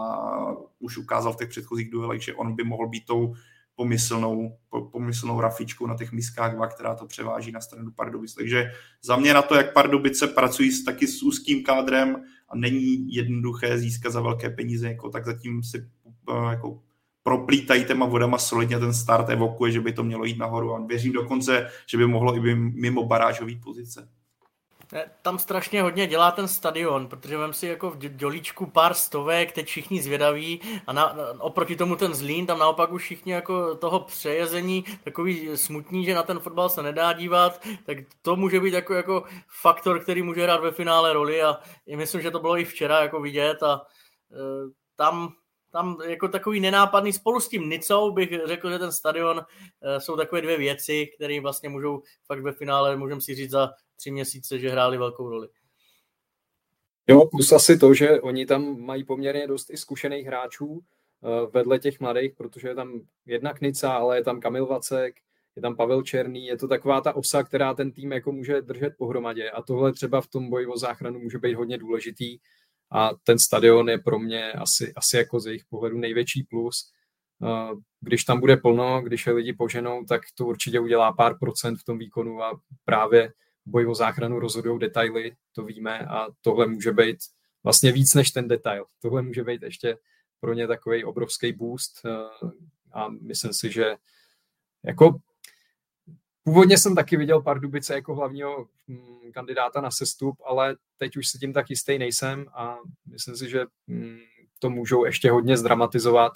už 0.80 0.98
ukázal 0.98 1.34
v 1.34 1.38
těch 1.38 1.50
předchozích 1.50 1.92
duelech, 1.92 2.24
že 2.24 2.34
on 2.34 2.56
by 2.56 2.64
mohl 2.64 2.88
být 2.88 3.06
tou 3.06 3.34
pomyslnou, 3.76 4.58
pomyslnou 4.92 5.42
rafičkou 5.42 5.88
na 5.88 5.98
těch 5.98 6.12
miskách, 6.12 6.74
která 6.74 6.96
to 6.96 7.06
převáží 7.06 7.52
na 7.52 7.62
stranu 7.62 7.92
Pardubic. 7.92 8.36
Takže 8.36 8.72
za 9.04 9.16
mě 9.16 9.34
na 9.34 9.42
to, 9.42 9.56
jak 9.56 9.74
Pardubice 9.74 10.28
pracují 10.28 10.72
s, 10.72 10.84
taky 10.84 11.08
s 11.08 11.24
úzkým 11.24 11.64
kádrem 11.64 12.16
a 12.50 12.56
není 12.56 13.14
jednoduché 13.14 13.78
získat 13.78 14.10
za 14.14 14.22
velké 14.22 14.50
peníze, 14.50 14.88
jako, 14.88 15.10
tak 15.10 15.26
zatím 15.26 15.64
si 15.64 15.78
eh, 16.30 16.52
jako, 16.52 16.82
proplítají 17.28 17.86
těma 17.86 18.06
vodama 18.06 18.38
solidně 18.38 18.80
ten 18.80 18.94
start 18.94 19.30
evokuje, 19.30 19.72
že 19.72 19.82
by 19.82 19.94
to 19.94 20.04
mělo 20.04 20.26
jít 20.26 20.38
nahoru 20.38 20.76
a 20.76 20.86
věřím 20.86 21.14
dokonce, 21.14 21.72
že 21.90 21.98
by 21.98 22.08
mohlo 22.08 22.36
i 22.36 22.56
mimo 22.56 23.06
barážové 23.06 23.52
pozice. 23.64 24.10
Tam 25.22 25.40
strašně 25.40 25.82
hodně 25.82 26.08
dělá 26.08 26.32
ten 26.32 26.48
stadion, 26.48 27.08
protože 27.08 27.38
mám 27.38 27.54
si 27.54 27.68
jako 27.68 27.90
v 27.90 27.98
dělíčku 27.98 28.66
pár 28.66 28.94
stovek, 28.94 29.52
teď 29.52 29.68
všichni 29.68 30.02
zvědaví 30.02 30.62
a 30.88 30.94
na, 30.94 31.16
oproti 31.40 31.76
tomu 31.76 31.96
ten 31.96 32.14
Zlín, 32.14 32.46
tam 32.46 32.60
naopak 32.60 32.92
už 32.92 33.04
všichni 33.04 33.34
jako 33.34 33.76
toho 33.76 34.00
přejezení, 34.00 34.86
takový 35.04 35.58
smutní, 35.58 36.06
že 36.06 36.16
na 36.16 36.24
ten 36.24 36.40
fotbal 36.40 36.70
se 36.70 36.84
nedá 36.84 37.14
dívat, 37.14 37.62
tak 37.86 37.98
to 38.22 38.36
může 38.36 38.60
být 38.60 38.74
jako, 38.74 38.94
jako 38.94 39.24
faktor, 39.62 40.00
který 40.00 40.22
může 40.22 40.44
hrát 40.44 40.62
ve 40.62 40.72
finále 40.72 41.14
roli 41.14 41.44
a 41.44 41.58
myslím, 41.96 42.22
že 42.22 42.32
to 42.32 42.40
bylo 42.40 42.58
i 42.58 42.66
včera 42.66 43.02
jako 43.02 43.22
vidět 43.22 43.64
a 43.64 43.82
e, 43.82 44.38
tam 44.96 45.34
tam 45.76 45.98
jako 46.08 46.28
takový 46.28 46.60
nenápadný 46.60 47.14
spolu 47.14 47.40
s 47.40 47.50
tím 47.50 47.70
Nicou 47.70 48.12
bych 48.12 48.30
řekl, 48.46 48.72
že 48.72 48.80
ten 48.80 48.92
stadion 48.92 49.42
e, 49.82 50.00
jsou 50.00 50.18
takové 50.18 50.42
dvě 50.42 50.58
věci, 50.58 51.08
které 51.16 51.40
vlastně 51.40 51.70
můžou 51.70 52.02
fakt 52.26 52.42
ve 52.42 52.52
finále, 52.52 52.98
můžeme 52.98 53.22
si 53.22 53.36
říct 53.36 53.52
za 53.52 53.72
tři 53.96 54.12
měsíce, 54.12 54.60
že 54.60 54.70
hráli 54.70 54.98
velkou 54.98 55.30
roli. 55.30 55.48
Jo, 57.08 57.26
plus 57.32 57.52
asi 57.52 57.78
to, 57.78 57.94
že 57.94 58.22
oni 58.22 58.46
tam 58.46 58.80
mají 58.80 59.04
poměrně 59.04 59.48
dost 59.48 59.70
i 59.70 59.78
zkušených 59.78 60.28
hráčů 60.28 60.80
eh, 60.80 61.48
vedle 61.54 61.80
těch 61.80 62.00
mladých, 62.00 62.34
protože 62.38 62.68
je 62.68 62.76
tam 62.76 63.02
jedna 63.26 63.54
Knica, 63.54 63.94
ale 63.94 64.18
je 64.18 64.24
tam 64.24 64.40
Kamil 64.40 64.66
Vacek, 64.66 65.16
je 65.56 65.62
tam 65.62 65.76
Pavel 65.76 66.02
Černý, 66.02 66.46
je 66.46 66.58
to 66.58 66.68
taková 66.68 67.02
ta 67.02 67.16
osa, 67.16 67.44
která 67.44 67.74
ten 67.74 67.92
tým 67.92 68.12
jako 68.12 68.32
může 68.32 68.62
držet 68.62 68.94
pohromadě 68.98 69.50
a 69.50 69.62
tohle 69.62 69.94
třeba 69.94 70.22
v 70.22 70.28
tom 70.28 70.50
boji 70.50 70.68
o 70.68 70.78
záchranu 70.78 71.20
může 71.20 71.40
být 71.40 71.54
hodně 71.54 71.78
důležitý 71.78 72.38
a 72.96 73.12
ten 73.24 73.40
stadion 73.40 73.90
je 73.90 73.98
pro 73.98 74.20
mě 74.20 74.52
asi, 74.52 74.94
asi 74.96 75.18
jako 75.18 75.40
z 75.40 75.46
jejich 75.46 75.66
pohledu 75.66 75.98
největší 75.98 76.44
plus. 76.44 76.92
Eh, 77.44 77.76
když 78.02 78.24
tam 78.24 78.40
bude 78.40 78.58
plno, 78.58 79.02
když 79.02 79.28
je 79.28 79.34
lidi 79.34 79.54
poženou, 79.54 80.06
tak 80.06 80.22
to 80.36 80.46
určitě 80.46 80.80
udělá 80.80 81.14
pár 81.14 81.38
procent 81.40 81.76
v 81.76 81.84
tom 81.84 81.98
výkonu 81.98 82.44
a 82.44 82.60
právě 82.86 83.34
boj 83.66 83.88
o 83.88 83.96
záchranu 83.96 84.40
rozhodují 84.40 84.80
detaily, 84.80 85.36
to 85.52 85.64
víme 85.64 86.00
a 86.00 86.28
tohle 86.42 86.68
může 86.68 86.92
být 86.92 87.18
vlastně 87.64 87.92
víc 87.92 88.14
než 88.14 88.32
ten 88.32 88.48
detail. 88.48 88.86
Tohle 89.02 89.22
může 89.22 89.44
být 89.44 89.62
ještě 89.62 89.98
pro 90.40 90.54
ně 90.54 90.68
takový 90.68 91.04
obrovský 91.04 91.54
boost 91.54 92.06
eh, 92.06 92.10
a 92.94 93.10
myslím 93.10 93.54
si, 93.54 93.72
že 93.72 93.96
jako 94.84 95.18
Původně 96.48 96.78
jsem 96.78 96.96
taky 96.96 97.18
viděl 97.18 97.42
Pardubice 97.42 97.94
jako 97.94 98.16
hlavního 98.16 98.68
hm, 98.88 99.32
kandidáta 99.34 99.82
na 99.82 99.92
sestup, 99.92 100.36
ale 100.46 100.76
teď 100.98 101.18
už 101.18 101.28
si 101.28 101.40
tím 101.40 101.54
tak 101.54 101.70
jistý 101.70 101.98
nejsem 101.98 102.46
a 102.54 102.78
myslím 103.06 103.36
si, 103.36 103.50
že 103.50 103.66
hm, 103.88 104.18
to 104.60 104.70
můžou 104.70 105.06
ještě 105.06 105.32
hodně 105.32 105.58
zdramatizovat 105.58 106.34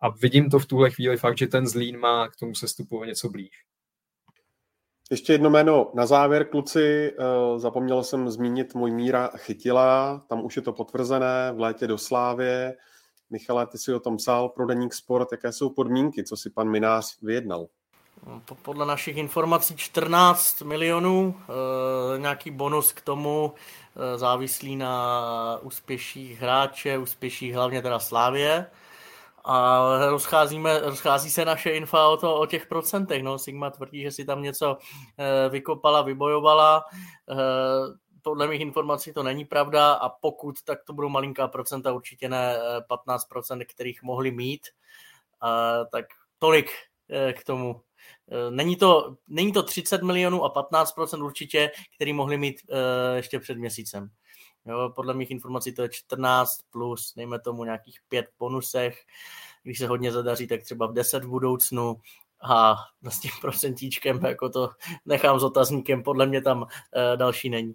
a 0.00 0.08
vidím 0.08 0.50
to 0.50 0.58
v 0.58 0.66
tuhle 0.66 0.90
chvíli 0.90 1.16
fakt, 1.16 1.38
že 1.38 1.46
ten 1.46 1.66
Zlín 1.66 1.98
má 1.98 2.28
k 2.28 2.36
tomu 2.36 2.54
sestupu 2.54 3.04
něco 3.04 3.28
blíž. 3.28 3.50
Ještě 5.10 5.32
jedno 5.32 5.50
jméno 5.50 5.92
na 5.94 6.06
závěr, 6.06 6.48
kluci. 6.48 7.12
Eh, 7.18 7.58
zapomněl 7.58 8.04
jsem 8.04 8.30
zmínit 8.30 8.74
můj 8.74 8.90
Míra 8.90 9.30
Chytila, 9.36 10.24
tam 10.28 10.44
už 10.44 10.56
je 10.56 10.62
to 10.62 10.72
potvrzené, 10.72 11.52
v 11.52 11.60
létě 11.60 11.86
do 11.86 11.98
Slávě. 11.98 12.76
Michale, 13.30 13.66
ty 13.66 13.78
si 13.78 13.94
o 13.94 14.00
tom 14.00 14.16
psal 14.16 14.48
pro 14.48 14.66
Deník 14.66 14.94
Sport. 14.94 15.32
Jaké 15.32 15.52
jsou 15.52 15.70
podmínky, 15.70 16.24
co 16.24 16.36
si 16.36 16.50
pan 16.50 16.70
Minář 16.70 17.18
vyjednal? 17.22 17.68
Podle 18.62 18.86
našich 18.86 19.16
informací 19.16 19.76
14 19.76 20.62
milionů, 20.62 21.40
e, 22.14 22.18
nějaký 22.18 22.50
bonus 22.50 22.92
k 22.92 23.00
tomu 23.00 23.54
e, 23.96 24.18
závislý 24.18 24.76
na 24.76 25.58
úspěších 25.62 26.40
hráče, 26.40 26.98
úspěších 26.98 27.54
hlavně 27.54 27.82
teda 27.82 27.98
Slávě. 27.98 28.66
A 29.44 29.80
rozcházíme, 30.10 30.78
rozchází 30.80 31.30
se 31.30 31.44
naše 31.44 31.70
info 31.70 32.10
o, 32.12 32.16
to, 32.16 32.36
o 32.36 32.46
těch 32.46 32.66
procentech. 32.66 33.22
No. 33.22 33.38
Sigma 33.38 33.70
tvrdí, 33.70 34.02
že 34.02 34.10
si 34.10 34.24
tam 34.24 34.42
něco 34.42 34.78
e, 35.18 35.48
vykopala, 35.48 36.02
vybojovala. 36.02 36.84
Podle 38.22 38.46
mých 38.46 38.60
informací 38.60 39.12
to 39.12 39.22
není 39.22 39.44
pravda 39.44 39.92
a 39.92 40.08
pokud, 40.08 40.62
tak 40.64 40.84
to 40.84 40.92
budou 40.92 41.08
malinká 41.08 41.48
procenta, 41.48 41.92
určitě 41.92 42.28
ne 42.28 42.58
15%, 42.90 43.64
kterých 43.68 44.02
mohli 44.02 44.30
mít. 44.30 44.68
Tak 45.92 46.04
tolik 46.38 46.70
k 47.32 47.44
tomu 47.44 47.80
Eh, 47.80 47.91
není 48.50 48.76
to, 48.76 49.16
není 49.28 49.52
to 49.52 49.62
30 49.62 50.02
milionů 50.02 50.44
a 50.44 50.54
15% 50.70 51.24
určitě, 51.24 51.70
který 51.96 52.12
mohli 52.12 52.38
mít 52.38 52.60
uh, 52.68 52.76
ještě 53.16 53.38
před 53.40 53.58
měsícem. 53.58 54.10
Jo, 54.66 54.92
podle 54.96 55.14
mých 55.14 55.30
informací 55.30 55.74
to 55.74 55.82
je 55.82 55.88
14 55.92 56.58
plus, 56.70 57.14
nejme 57.16 57.40
tomu 57.40 57.64
nějakých 57.64 57.98
5 58.08 58.26
bonusech. 58.38 58.98
Když 59.62 59.78
se 59.78 59.86
hodně 59.86 60.12
zadaří, 60.12 60.46
tak 60.46 60.62
třeba 60.62 60.86
v 60.86 60.92
10 60.92 61.24
v 61.24 61.28
budoucnu 61.28 61.96
a 62.42 62.76
s 63.08 63.20
tím 63.20 63.30
procentíčkem, 63.40 64.24
jako 64.24 64.48
to 64.48 64.70
nechám 65.06 65.40
s 65.40 65.44
otazníkem, 65.44 66.02
podle 66.02 66.26
mě 66.26 66.42
tam 66.42 66.62
uh, 66.62 66.68
další 67.16 67.50
není. 67.50 67.74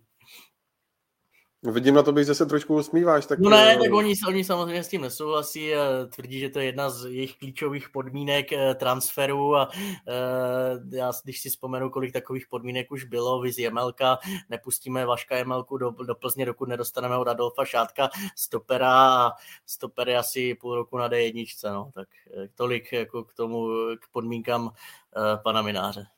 Vidím 1.64 1.96
na 1.96 2.04
to, 2.04 2.24
že 2.24 2.36
se 2.36 2.46
trošku 2.46 2.76
usmíváš. 2.76 3.26
Tak... 3.26 3.40
No 3.40 3.50
ne, 3.50 3.78
tak 3.78 3.94
oni, 3.94 4.14
oni 4.28 4.44
samozřejmě 4.44 4.84
s 4.84 4.88
tím 4.88 5.02
nesouhlasí 5.02 5.76
a 5.76 6.06
tvrdí, 6.16 6.40
že 6.40 6.50
to 6.50 6.60
je 6.60 6.66
jedna 6.66 6.90
z 6.90 7.06
jejich 7.06 7.38
klíčových 7.38 7.90
podmínek 7.90 8.54
eh, 8.54 8.76
transferu 8.76 9.56
a 9.56 9.70
e, 10.08 10.98
já, 10.98 11.12
když 11.24 11.42
si 11.42 11.50
vzpomenu, 11.50 11.90
kolik 11.90 12.14
takových 12.14 12.48
podmínek 12.48 12.92
už 12.92 13.04
bylo, 13.04 13.42
vy 13.42 13.52
z 13.52 13.58
Jemelka, 13.58 14.18
nepustíme 14.50 15.06
Vaška 15.06 15.38
Jemelku 15.38 15.78
do, 15.78 15.90
do 15.90 16.16
Plzně, 16.16 16.46
dokud 16.46 16.70
nedostaneme 16.70 17.18
od 17.18 17.28
Adolfa 17.28 17.66
Šátka 17.66 18.10
stopera 18.36 19.26
a 19.26 19.32
stoper 19.66 20.10
je 20.10 20.18
asi 20.18 20.56
půl 20.56 20.76
roku 20.76 20.98
na 20.98 21.10
D1, 21.10 21.74
no, 21.74 21.92
tak 21.94 22.08
eh, 22.34 22.48
tolik 22.56 22.94
jako 22.94 23.24
k 23.24 23.34
tomu, 23.34 23.68
k 24.00 24.12
podmínkám 24.12 24.72
pana 25.44 25.62
Mináře. 25.62 26.17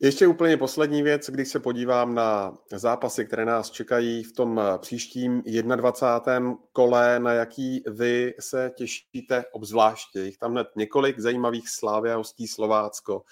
Ještě 0.00 0.26
úplně 0.26 0.56
poslední 0.56 1.02
věc, 1.02 1.30
když 1.30 1.48
se 1.48 1.60
podívám 1.60 2.14
na 2.14 2.58
zápasy, 2.72 3.26
které 3.26 3.44
nás 3.44 3.70
čekají 3.70 4.22
v 4.22 4.32
tom 4.32 4.60
příštím 4.78 5.42
21. 5.76 6.56
kole, 6.72 7.20
na 7.20 7.32
jaký 7.32 7.84
vy 7.86 8.34
se 8.40 8.70
těšíte 8.76 9.44
obzvláště. 9.52 10.20
Jich 10.20 10.38
tam 10.38 10.52
hned 10.52 10.68
několik 10.76 11.18
zajímavých 11.18 11.68
Slávy 11.68 12.12
a 12.12 12.16
hostí 12.16 12.48
Slovácko. 12.48 13.22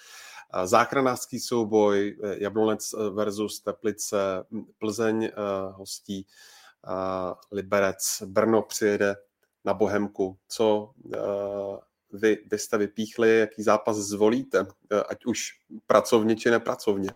Záchranářský 0.63 1.39
souboj, 1.39 2.17
Jablonec 2.37 2.95
versus 3.13 3.61
Teplice, 3.61 4.17
Plzeň 4.79 5.29
hostí 5.71 6.27
Liberec, 7.51 8.23
Brno 8.25 8.61
přijede 8.61 9.15
na 9.65 9.73
Bohemku. 9.73 10.37
Co 10.47 10.91
vy 12.15 12.37
byste 12.45 12.77
vypíchli, 12.77 13.39
jaký 13.39 13.63
zápas 13.63 13.97
zvolíte, 13.97 14.65
eh, 14.91 15.03
ať 15.09 15.25
už 15.25 15.49
pracovně 15.87 16.35
či 16.35 16.51
nepracovně? 16.51 17.09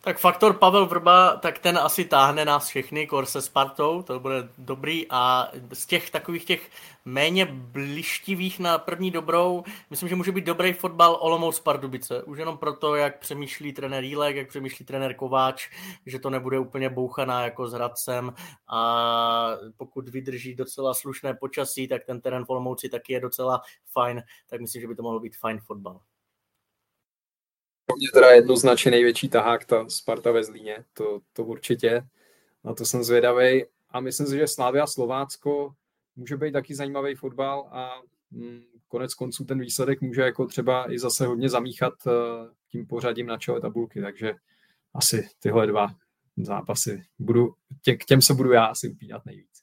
Tak 0.00 0.18
faktor 0.18 0.54
Pavel 0.54 0.86
Vrba, 0.86 1.36
tak 1.36 1.58
ten 1.58 1.78
asi 1.78 2.04
táhne 2.04 2.44
nás 2.44 2.68
všechny, 2.68 3.06
kor 3.06 3.26
se 3.26 3.42
Spartou, 3.42 4.02
to 4.02 4.20
bude 4.20 4.48
dobrý. 4.58 5.06
A 5.10 5.50
z 5.72 5.86
těch 5.86 6.10
takových 6.10 6.44
těch 6.44 6.70
méně 7.04 7.46
blištivých 7.46 8.60
na 8.60 8.78
první 8.78 9.10
dobrou, 9.10 9.64
myslím, 9.90 10.08
že 10.08 10.14
může 10.14 10.32
být 10.32 10.44
dobrý 10.44 10.72
fotbal 10.72 11.18
Olomouc 11.20 11.60
Pardubice. 11.60 12.22
Už 12.22 12.38
jenom 12.38 12.58
proto, 12.58 12.94
jak 12.94 13.18
přemýšlí 13.18 13.72
trenér 13.72 14.04
Jílek, 14.04 14.36
jak 14.36 14.48
přemýšlí 14.48 14.84
trenér 14.84 15.14
Kováč, 15.14 15.70
že 16.06 16.18
to 16.18 16.30
nebude 16.30 16.58
úplně 16.58 16.88
bouchaná 16.88 17.42
jako 17.42 17.68
s 17.68 17.72
Hradcem. 17.72 18.32
A 18.68 19.50
pokud 19.76 20.08
vydrží 20.08 20.54
docela 20.54 20.94
slušné 20.94 21.34
počasí, 21.34 21.88
tak 21.88 22.04
ten 22.04 22.20
terén 22.20 22.44
v 22.44 22.50
Olomouci 22.50 22.88
taky 22.88 23.12
je 23.12 23.20
docela 23.20 23.60
fajn, 23.92 24.22
tak 24.46 24.60
myslím, 24.60 24.82
že 24.82 24.88
by 24.88 24.94
to 24.94 25.02
mohlo 25.02 25.20
být 25.20 25.36
fajn 25.36 25.60
fotbal 25.60 26.00
mě 27.96 28.08
teda 28.14 28.30
jednoznačně 28.30 28.90
největší 28.90 29.28
tahák 29.28 29.64
ta 29.64 29.88
Sparta 29.88 30.32
ve 30.32 30.44
Zlíně, 30.44 30.84
to, 30.92 31.20
to 31.32 31.44
určitě. 31.44 32.02
Na 32.64 32.74
to 32.74 32.84
jsem 32.84 33.04
zvědavý. 33.04 33.64
A 33.90 34.00
myslím 34.00 34.26
si, 34.26 34.36
že 34.36 34.46
Slávia 34.46 34.86
Slovácko 34.86 35.72
může 36.16 36.36
být 36.36 36.52
taky 36.52 36.74
zajímavý 36.74 37.14
fotbal 37.14 37.68
a 37.70 37.90
hm, 38.32 38.62
konec 38.88 39.14
konců 39.14 39.44
ten 39.44 39.60
výsledek 39.60 40.00
může 40.00 40.20
jako 40.20 40.46
třeba 40.46 40.92
i 40.92 40.98
zase 40.98 41.26
hodně 41.26 41.48
zamíchat 41.48 41.94
uh, 42.06 42.12
tím 42.68 42.86
pořadím 42.86 43.26
na 43.26 43.38
čele 43.38 43.60
tabulky, 43.60 44.00
takže 44.00 44.34
asi 44.94 45.28
tyhle 45.38 45.66
dva 45.66 45.88
zápasy 46.36 47.02
budu, 47.18 47.54
tě, 47.82 47.96
k 47.96 48.04
těm 48.04 48.22
se 48.22 48.34
budu 48.34 48.52
já 48.52 48.64
asi 48.64 48.88
upínat 48.88 49.26
nejvíc. 49.26 49.62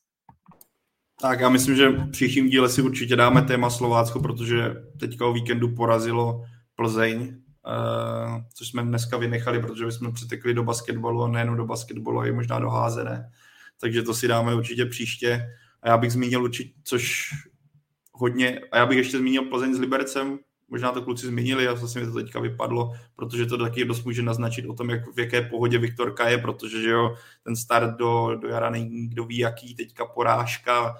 Tak 1.22 1.39
já 1.39 1.49
myslím, 1.49 1.76
že 1.76 1.89
v 1.89 2.11
příštím 2.11 2.49
díle 2.49 2.69
si 2.69 2.81
určitě 2.81 3.15
dáme 3.15 3.41
téma 3.41 3.69
Slovácko, 3.69 4.19
protože 4.19 4.76
teďka 4.99 5.26
o 5.26 5.34
víkendu 5.34 5.76
porazilo 5.76 6.45
Plzeň 6.76 7.41
což 8.53 8.67
jsme 8.67 8.83
dneska 8.83 9.17
vynechali, 9.17 9.59
protože 9.59 9.91
jsme 9.91 10.11
přitekli 10.11 10.53
do 10.53 10.63
basketbalu 10.63 11.23
a 11.23 11.27
nejen 11.27 11.55
do 11.55 11.65
basketbalu, 11.65 12.19
a 12.19 12.27
i 12.27 12.31
možná 12.31 12.59
do 12.59 12.69
házené. 12.69 13.31
Takže 13.81 14.01
to 14.01 14.13
si 14.13 14.27
dáme 14.27 14.55
určitě 14.55 14.85
příště. 14.85 15.49
A 15.81 15.89
já 15.89 15.97
bych 15.97 16.11
zmínil 16.11 16.43
určitě, 16.43 16.73
což 16.83 17.29
hodně, 18.11 18.59
a 18.71 18.77
já 18.77 18.85
bych 18.85 18.97
ještě 18.97 19.17
zmínil 19.17 19.43
Plzeň 19.43 19.73
s 19.73 19.79
Libercem, 19.79 20.39
možná 20.67 20.91
to 20.91 21.01
kluci 21.01 21.27
zmínili 21.27 21.67
a 21.67 21.75
zase 21.75 21.99
mi 21.99 22.05
to 22.05 22.13
teďka 22.13 22.39
vypadlo, 22.39 22.91
protože 23.15 23.45
to 23.45 23.57
taky 23.57 23.85
dost 23.85 24.03
může 24.03 24.21
naznačit 24.21 24.65
o 24.65 24.73
tom, 24.73 24.89
jak, 24.89 25.15
v 25.15 25.19
jaké 25.19 25.41
pohodě 25.41 25.77
Viktorka 25.77 26.29
je, 26.29 26.37
protože 26.37 26.81
že 26.81 26.89
jo, 26.89 27.15
ten 27.43 27.55
start 27.55 27.97
do, 27.97 28.35
do 28.41 28.47
jara 28.47 28.69
není 28.69 29.07
kdo 29.07 29.25
ví 29.25 29.37
jaký, 29.37 29.75
teďka 29.75 30.05
porážka, 30.05 30.95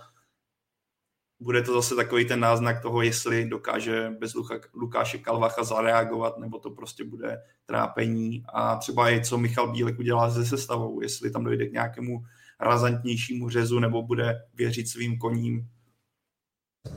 bude 1.45 1.61
to 1.61 1.73
zase 1.73 1.95
takový 1.95 2.26
ten 2.26 2.39
náznak 2.39 2.81
toho, 2.81 3.01
jestli 3.01 3.45
dokáže 3.45 4.11
bez 4.19 4.34
Luka, 4.34 4.59
Lukáše 4.73 5.17
Kalvacha 5.17 5.63
zareagovat, 5.63 6.38
nebo 6.38 6.59
to 6.59 6.69
prostě 6.69 7.03
bude 7.03 7.41
trápení. 7.65 8.43
A 8.53 8.76
třeba 8.76 9.11
i 9.11 9.26
co 9.26 9.38
Michal 9.38 9.72
Bílek 9.72 9.99
udělá 9.99 10.31
se 10.31 10.45
sestavou, 10.45 11.01
jestli 11.01 11.31
tam 11.31 11.43
dojde 11.43 11.67
k 11.67 11.73
nějakému 11.73 12.26
razantnějšímu 12.59 13.49
řezu, 13.49 13.80
nebo 13.80 14.01
bude 14.01 14.41
věřit 14.53 14.89
svým 14.89 15.17
koním. 15.17 15.69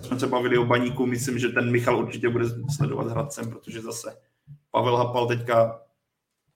Jsme 0.01 0.21
se 0.21 0.27
bavili 0.27 0.59
o 0.59 0.65
baníku, 0.65 1.07
myslím, 1.07 1.39
že 1.39 1.49
ten 1.49 1.71
Michal 1.71 1.99
určitě 1.99 2.29
bude 2.29 2.45
sledovat 2.77 3.07
Hradcem, 3.07 3.51
protože 3.51 3.81
zase 3.81 4.17
Pavel 4.71 4.97
Hapal 4.97 5.27
teďka 5.27 5.81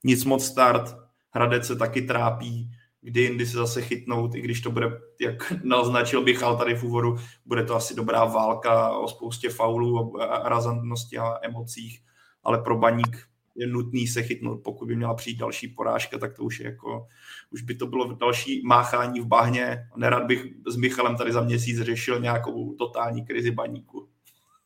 nic 0.04 0.24
moc 0.24 0.44
start, 0.44 0.96
Hradec 1.30 1.66
se 1.66 1.76
taky 1.76 2.02
trápí, 2.02 2.70
kdy 3.02 3.20
jindy 3.20 3.46
se 3.46 3.56
zase 3.56 3.82
chytnout, 3.82 4.34
i 4.34 4.40
když 4.40 4.60
to 4.60 4.70
bude, 4.70 5.00
jak 5.20 5.52
naznačil 5.64 6.22
Bichal 6.22 6.56
tady 6.56 6.74
v 6.74 6.84
úvodu, 6.84 7.16
bude 7.46 7.64
to 7.64 7.74
asi 7.74 7.94
dobrá 7.94 8.24
válka 8.24 8.98
o 8.98 9.08
spoustě 9.08 9.50
faulů, 9.50 10.22
a 10.22 10.48
razantnosti 10.48 11.18
a 11.18 11.38
emocích, 11.42 12.02
ale 12.42 12.58
pro 12.58 12.78
baník 12.78 13.28
je 13.54 13.66
nutný 13.66 14.06
se 14.06 14.22
chytnout, 14.22 14.62
pokud 14.62 14.86
by 14.86 14.96
měla 14.96 15.14
přijít 15.14 15.38
další 15.38 15.68
porážka, 15.68 16.18
tak 16.18 16.36
to 16.36 16.44
už 16.44 16.60
je 16.60 16.66
jako, 16.66 17.06
už 17.50 17.62
by 17.62 17.74
to 17.74 17.86
bylo 17.86 18.14
další 18.14 18.62
máchání 18.64 19.20
v 19.20 19.26
bahně. 19.26 19.88
Nerad 19.96 20.26
bych 20.26 20.46
s 20.66 20.76
Michalem 20.76 21.16
tady 21.16 21.32
za 21.32 21.40
měsíc 21.40 21.80
řešil 21.80 22.20
nějakou 22.20 22.74
totální 22.74 23.26
krizi 23.26 23.50
baníku. 23.50 24.08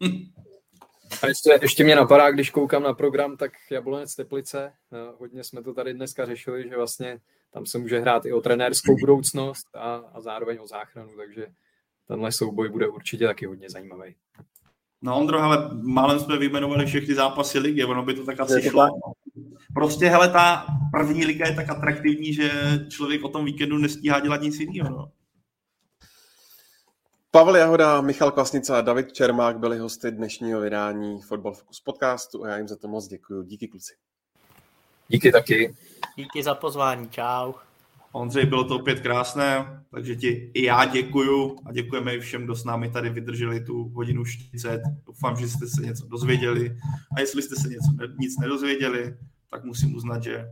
A 1.23 1.27
ještě, 1.27 1.59
ještě 1.63 1.85
mě 1.85 1.97
napadá, 1.97 2.31
když 2.31 2.51
koukám 2.51 2.83
na 2.83 2.95
program, 2.95 3.37
tak 3.37 3.53
Jablonec 3.71 4.15
Teplice, 4.15 4.73
eh, 4.93 5.13
hodně 5.19 5.45
jsme 5.45 5.63
to 5.63 5.75
tady 5.75 5.95
dneska 5.95 6.27
řešili, 6.27 6.69
že 6.69 6.77
vlastně 6.77 7.21
tam 7.57 7.66
se 7.66 7.78
může 7.78 8.01
hrát 8.01 8.27
i 8.27 8.33
o 8.33 8.41
trenérskou 8.41 8.97
budoucnost 9.01 9.66
a, 9.74 9.95
a 9.95 10.20
zároveň 10.20 10.59
o 10.61 10.66
záchranu, 10.66 11.11
takže 11.16 11.47
tenhle 12.09 12.33
souboj 12.33 12.69
bude 12.69 12.89
určitě 12.89 13.27
taky 13.27 13.47
hodně 13.47 13.70
zajímavý. 13.70 14.15
No 15.03 15.19
Ondro, 15.19 15.39
ale 15.39 15.70
málem 15.73 16.20
jsme 16.20 16.39
vyjmenovali 16.39 16.87
všechny 16.87 17.15
zápasy 17.15 17.59
ligy, 17.59 17.85
ono 17.85 18.03
by 18.03 18.15
to 18.15 18.24
tak 18.24 18.41
asi 18.41 18.62
šlo. 18.62 18.87
Prostě, 19.74 20.09
hele, 20.09 20.28
ta 20.28 20.66
první 20.93 21.27
liga 21.27 21.47
je 21.47 21.55
tak 21.55 21.70
atraktivní, 21.70 22.35
že 22.35 22.51
člověk 22.89 23.24
o 23.24 23.28
tom 23.28 23.45
víkendu 23.45 23.78
nestíhá 23.78 24.20
dělat 24.20 24.41
nic 24.41 24.61
jiného. 24.61 24.91
No. 24.91 25.12
Pavel 27.31 27.57
Jahoda, 27.57 28.01
Michal 28.01 28.31
Kvasnica 28.31 28.78
a 28.78 28.81
David 28.81 29.12
Čermák 29.12 29.59
byli 29.59 29.78
hosty 29.78 30.11
dnešního 30.11 30.61
vydání 30.61 31.23
Football 31.23 31.55
Focus 31.55 31.81
podcastu 31.81 32.45
a 32.45 32.49
já 32.49 32.57
jim 32.57 32.69
za 32.69 32.77
to 32.77 32.89
moc 32.89 33.09
děkuji. 33.09 33.43
Díky 33.43 33.69
kluci. 33.69 33.95
Díky 35.09 35.33
taky. 35.33 35.74
Díky 36.16 36.43
za 36.43 36.55
pozvání, 36.55 37.09
čau. 37.11 37.53
Ondřej, 38.12 38.47
bylo 38.47 38.65
to 38.65 38.77
opět 38.77 39.01
krásné, 39.01 39.83
takže 39.91 40.16
ti 40.16 40.51
i 40.55 40.65
já 40.65 40.85
děkuju 40.85 41.59
a 41.65 41.73
děkujeme 41.73 42.15
i 42.15 42.20
všem, 42.20 42.45
kdo 42.45 42.57
s 42.57 42.65
námi 42.65 42.91
tady 42.91 43.11
vydrželi 43.11 43.65
tu 43.65 43.89
hodinu 43.89 44.24
40. 44.24 44.83
Doufám, 45.07 45.37
že 45.37 45.49
jste 45.49 45.66
se 45.66 45.83
něco 45.83 46.07
dozvěděli 46.07 46.77
a 47.16 47.20
jestli 47.20 47.43
jste 47.43 47.57
se 47.57 47.69
něco, 47.69 47.93
nic 48.19 48.39
nedozvěděli, 48.39 49.16
tak 49.51 49.65
musím 49.65 49.95
uznat, 49.95 50.23
že 50.23 50.47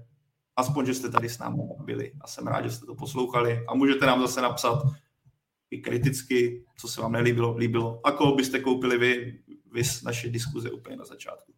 aspoň, 0.56 0.86
že 0.86 0.94
jste 0.94 1.10
tady 1.10 1.28
s 1.28 1.38
námi 1.38 1.62
byli 1.84 2.12
a 2.20 2.26
jsem 2.26 2.46
rád, 2.46 2.64
že 2.64 2.70
jste 2.70 2.86
to 2.86 2.94
poslouchali 2.94 3.64
a 3.68 3.74
můžete 3.74 4.06
nám 4.06 4.20
zase 4.20 4.40
napsat 4.40 4.82
i 5.70 5.78
kriticky, 5.78 6.64
co 6.78 6.88
se 6.88 7.00
vám 7.00 7.12
nelíbilo, 7.12 7.56
líbilo 7.56 8.00
a 8.04 8.12
koho 8.12 8.34
byste 8.34 8.58
koupili 8.60 8.98
vy, 8.98 9.38
vy 9.72 9.82
naše 10.04 10.28
diskuze 10.28 10.70
úplně 10.70 10.96
na 10.96 11.04
začátku. 11.04 11.53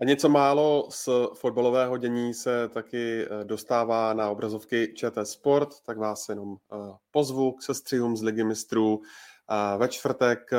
A 0.00 0.04
něco 0.04 0.28
málo 0.28 0.88
z 0.90 1.08
fotbalového 1.34 1.96
dění 1.96 2.34
se 2.34 2.68
taky 2.68 3.24
eh, 3.24 3.44
dostává 3.44 4.14
na 4.14 4.30
obrazovky 4.30 4.94
ČT 4.96 5.26
Sport, 5.26 5.80
tak 5.80 5.98
vás 5.98 6.28
jenom 6.28 6.56
eh, 6.56 6.76
pozvu 7.10 7.52
k 7.52 7.62
sestřihům 7.62 8.16
z 8.16 8.22
Ligy 8.22 8.44
mistrů. 8.44 9.00
Ve 9.76 9.88
čtvrtek 9.88 10.52
eh, 10.52 10.58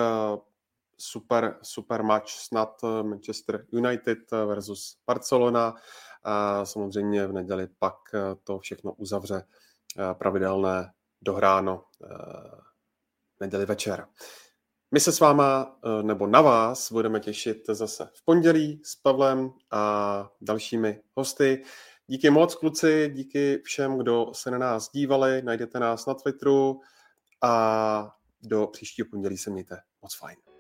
super, 0.98 1.58
super 1.62 2.04
match 2.04 2.30
snad 2.30 2.82
Manchester 3.02 3.66
United 3.72 4.32
versus 4.32 4.98
Barcelona. 5.08 5.76
A 6.24 6.66
samozřejmě 6.66 7.28
v 7.28 7.34
neděli 7.34 7.68
pak 7.80 7.96
to 8.44 8.60
všechno 8.60 8.94
uzavře 8.94 9.44
pravidelné 10.14 10.92
dohráno 11.22 11.84
neděli 13.40 13.66
večer. 13.66 14.08
My 14.96 15.00
se 15.00 15.12
s 15.12 15.20
váma, 15.20 15.78
eh, 15.86 16.04
nebo 16.04 16.28
na 16.28 16.42
vás, 16.42 16.92
budeme 16.92 17.20
těšit 17.20 17.58
zase 17.70 18.10
v 18.14 18.26
pondělí 18.26 18.82
s 18.84 18.96
Pavlem 18.96 19.52
a 19.72 20.30
dalšími 20.42 21.02
hosty. 21.14 21.64
Díky 22.08 22.30
moc, 22.30 22.56
kluci, 22.56 23.12
díky 23.14 23.62
všem, 23.64 23.98
kdo 23.98 24.32
se 24.34 24.52
na 24.52 24.58
nás 24.58 24.92
dívali. 24.92 25.42
Najdete 25.42 25.80
nás 25.80 26.06
na 26.06 26.14
Twitteru 26.14 26.80
a 27.44 28.16
do 28.42 28.68
příštího 28.68 29.08
pondělí 29.12 29.38
se 29.38 29.50
mějte 29.50 29.78
moc 30.02 30.16
fajn. 30.16 30.55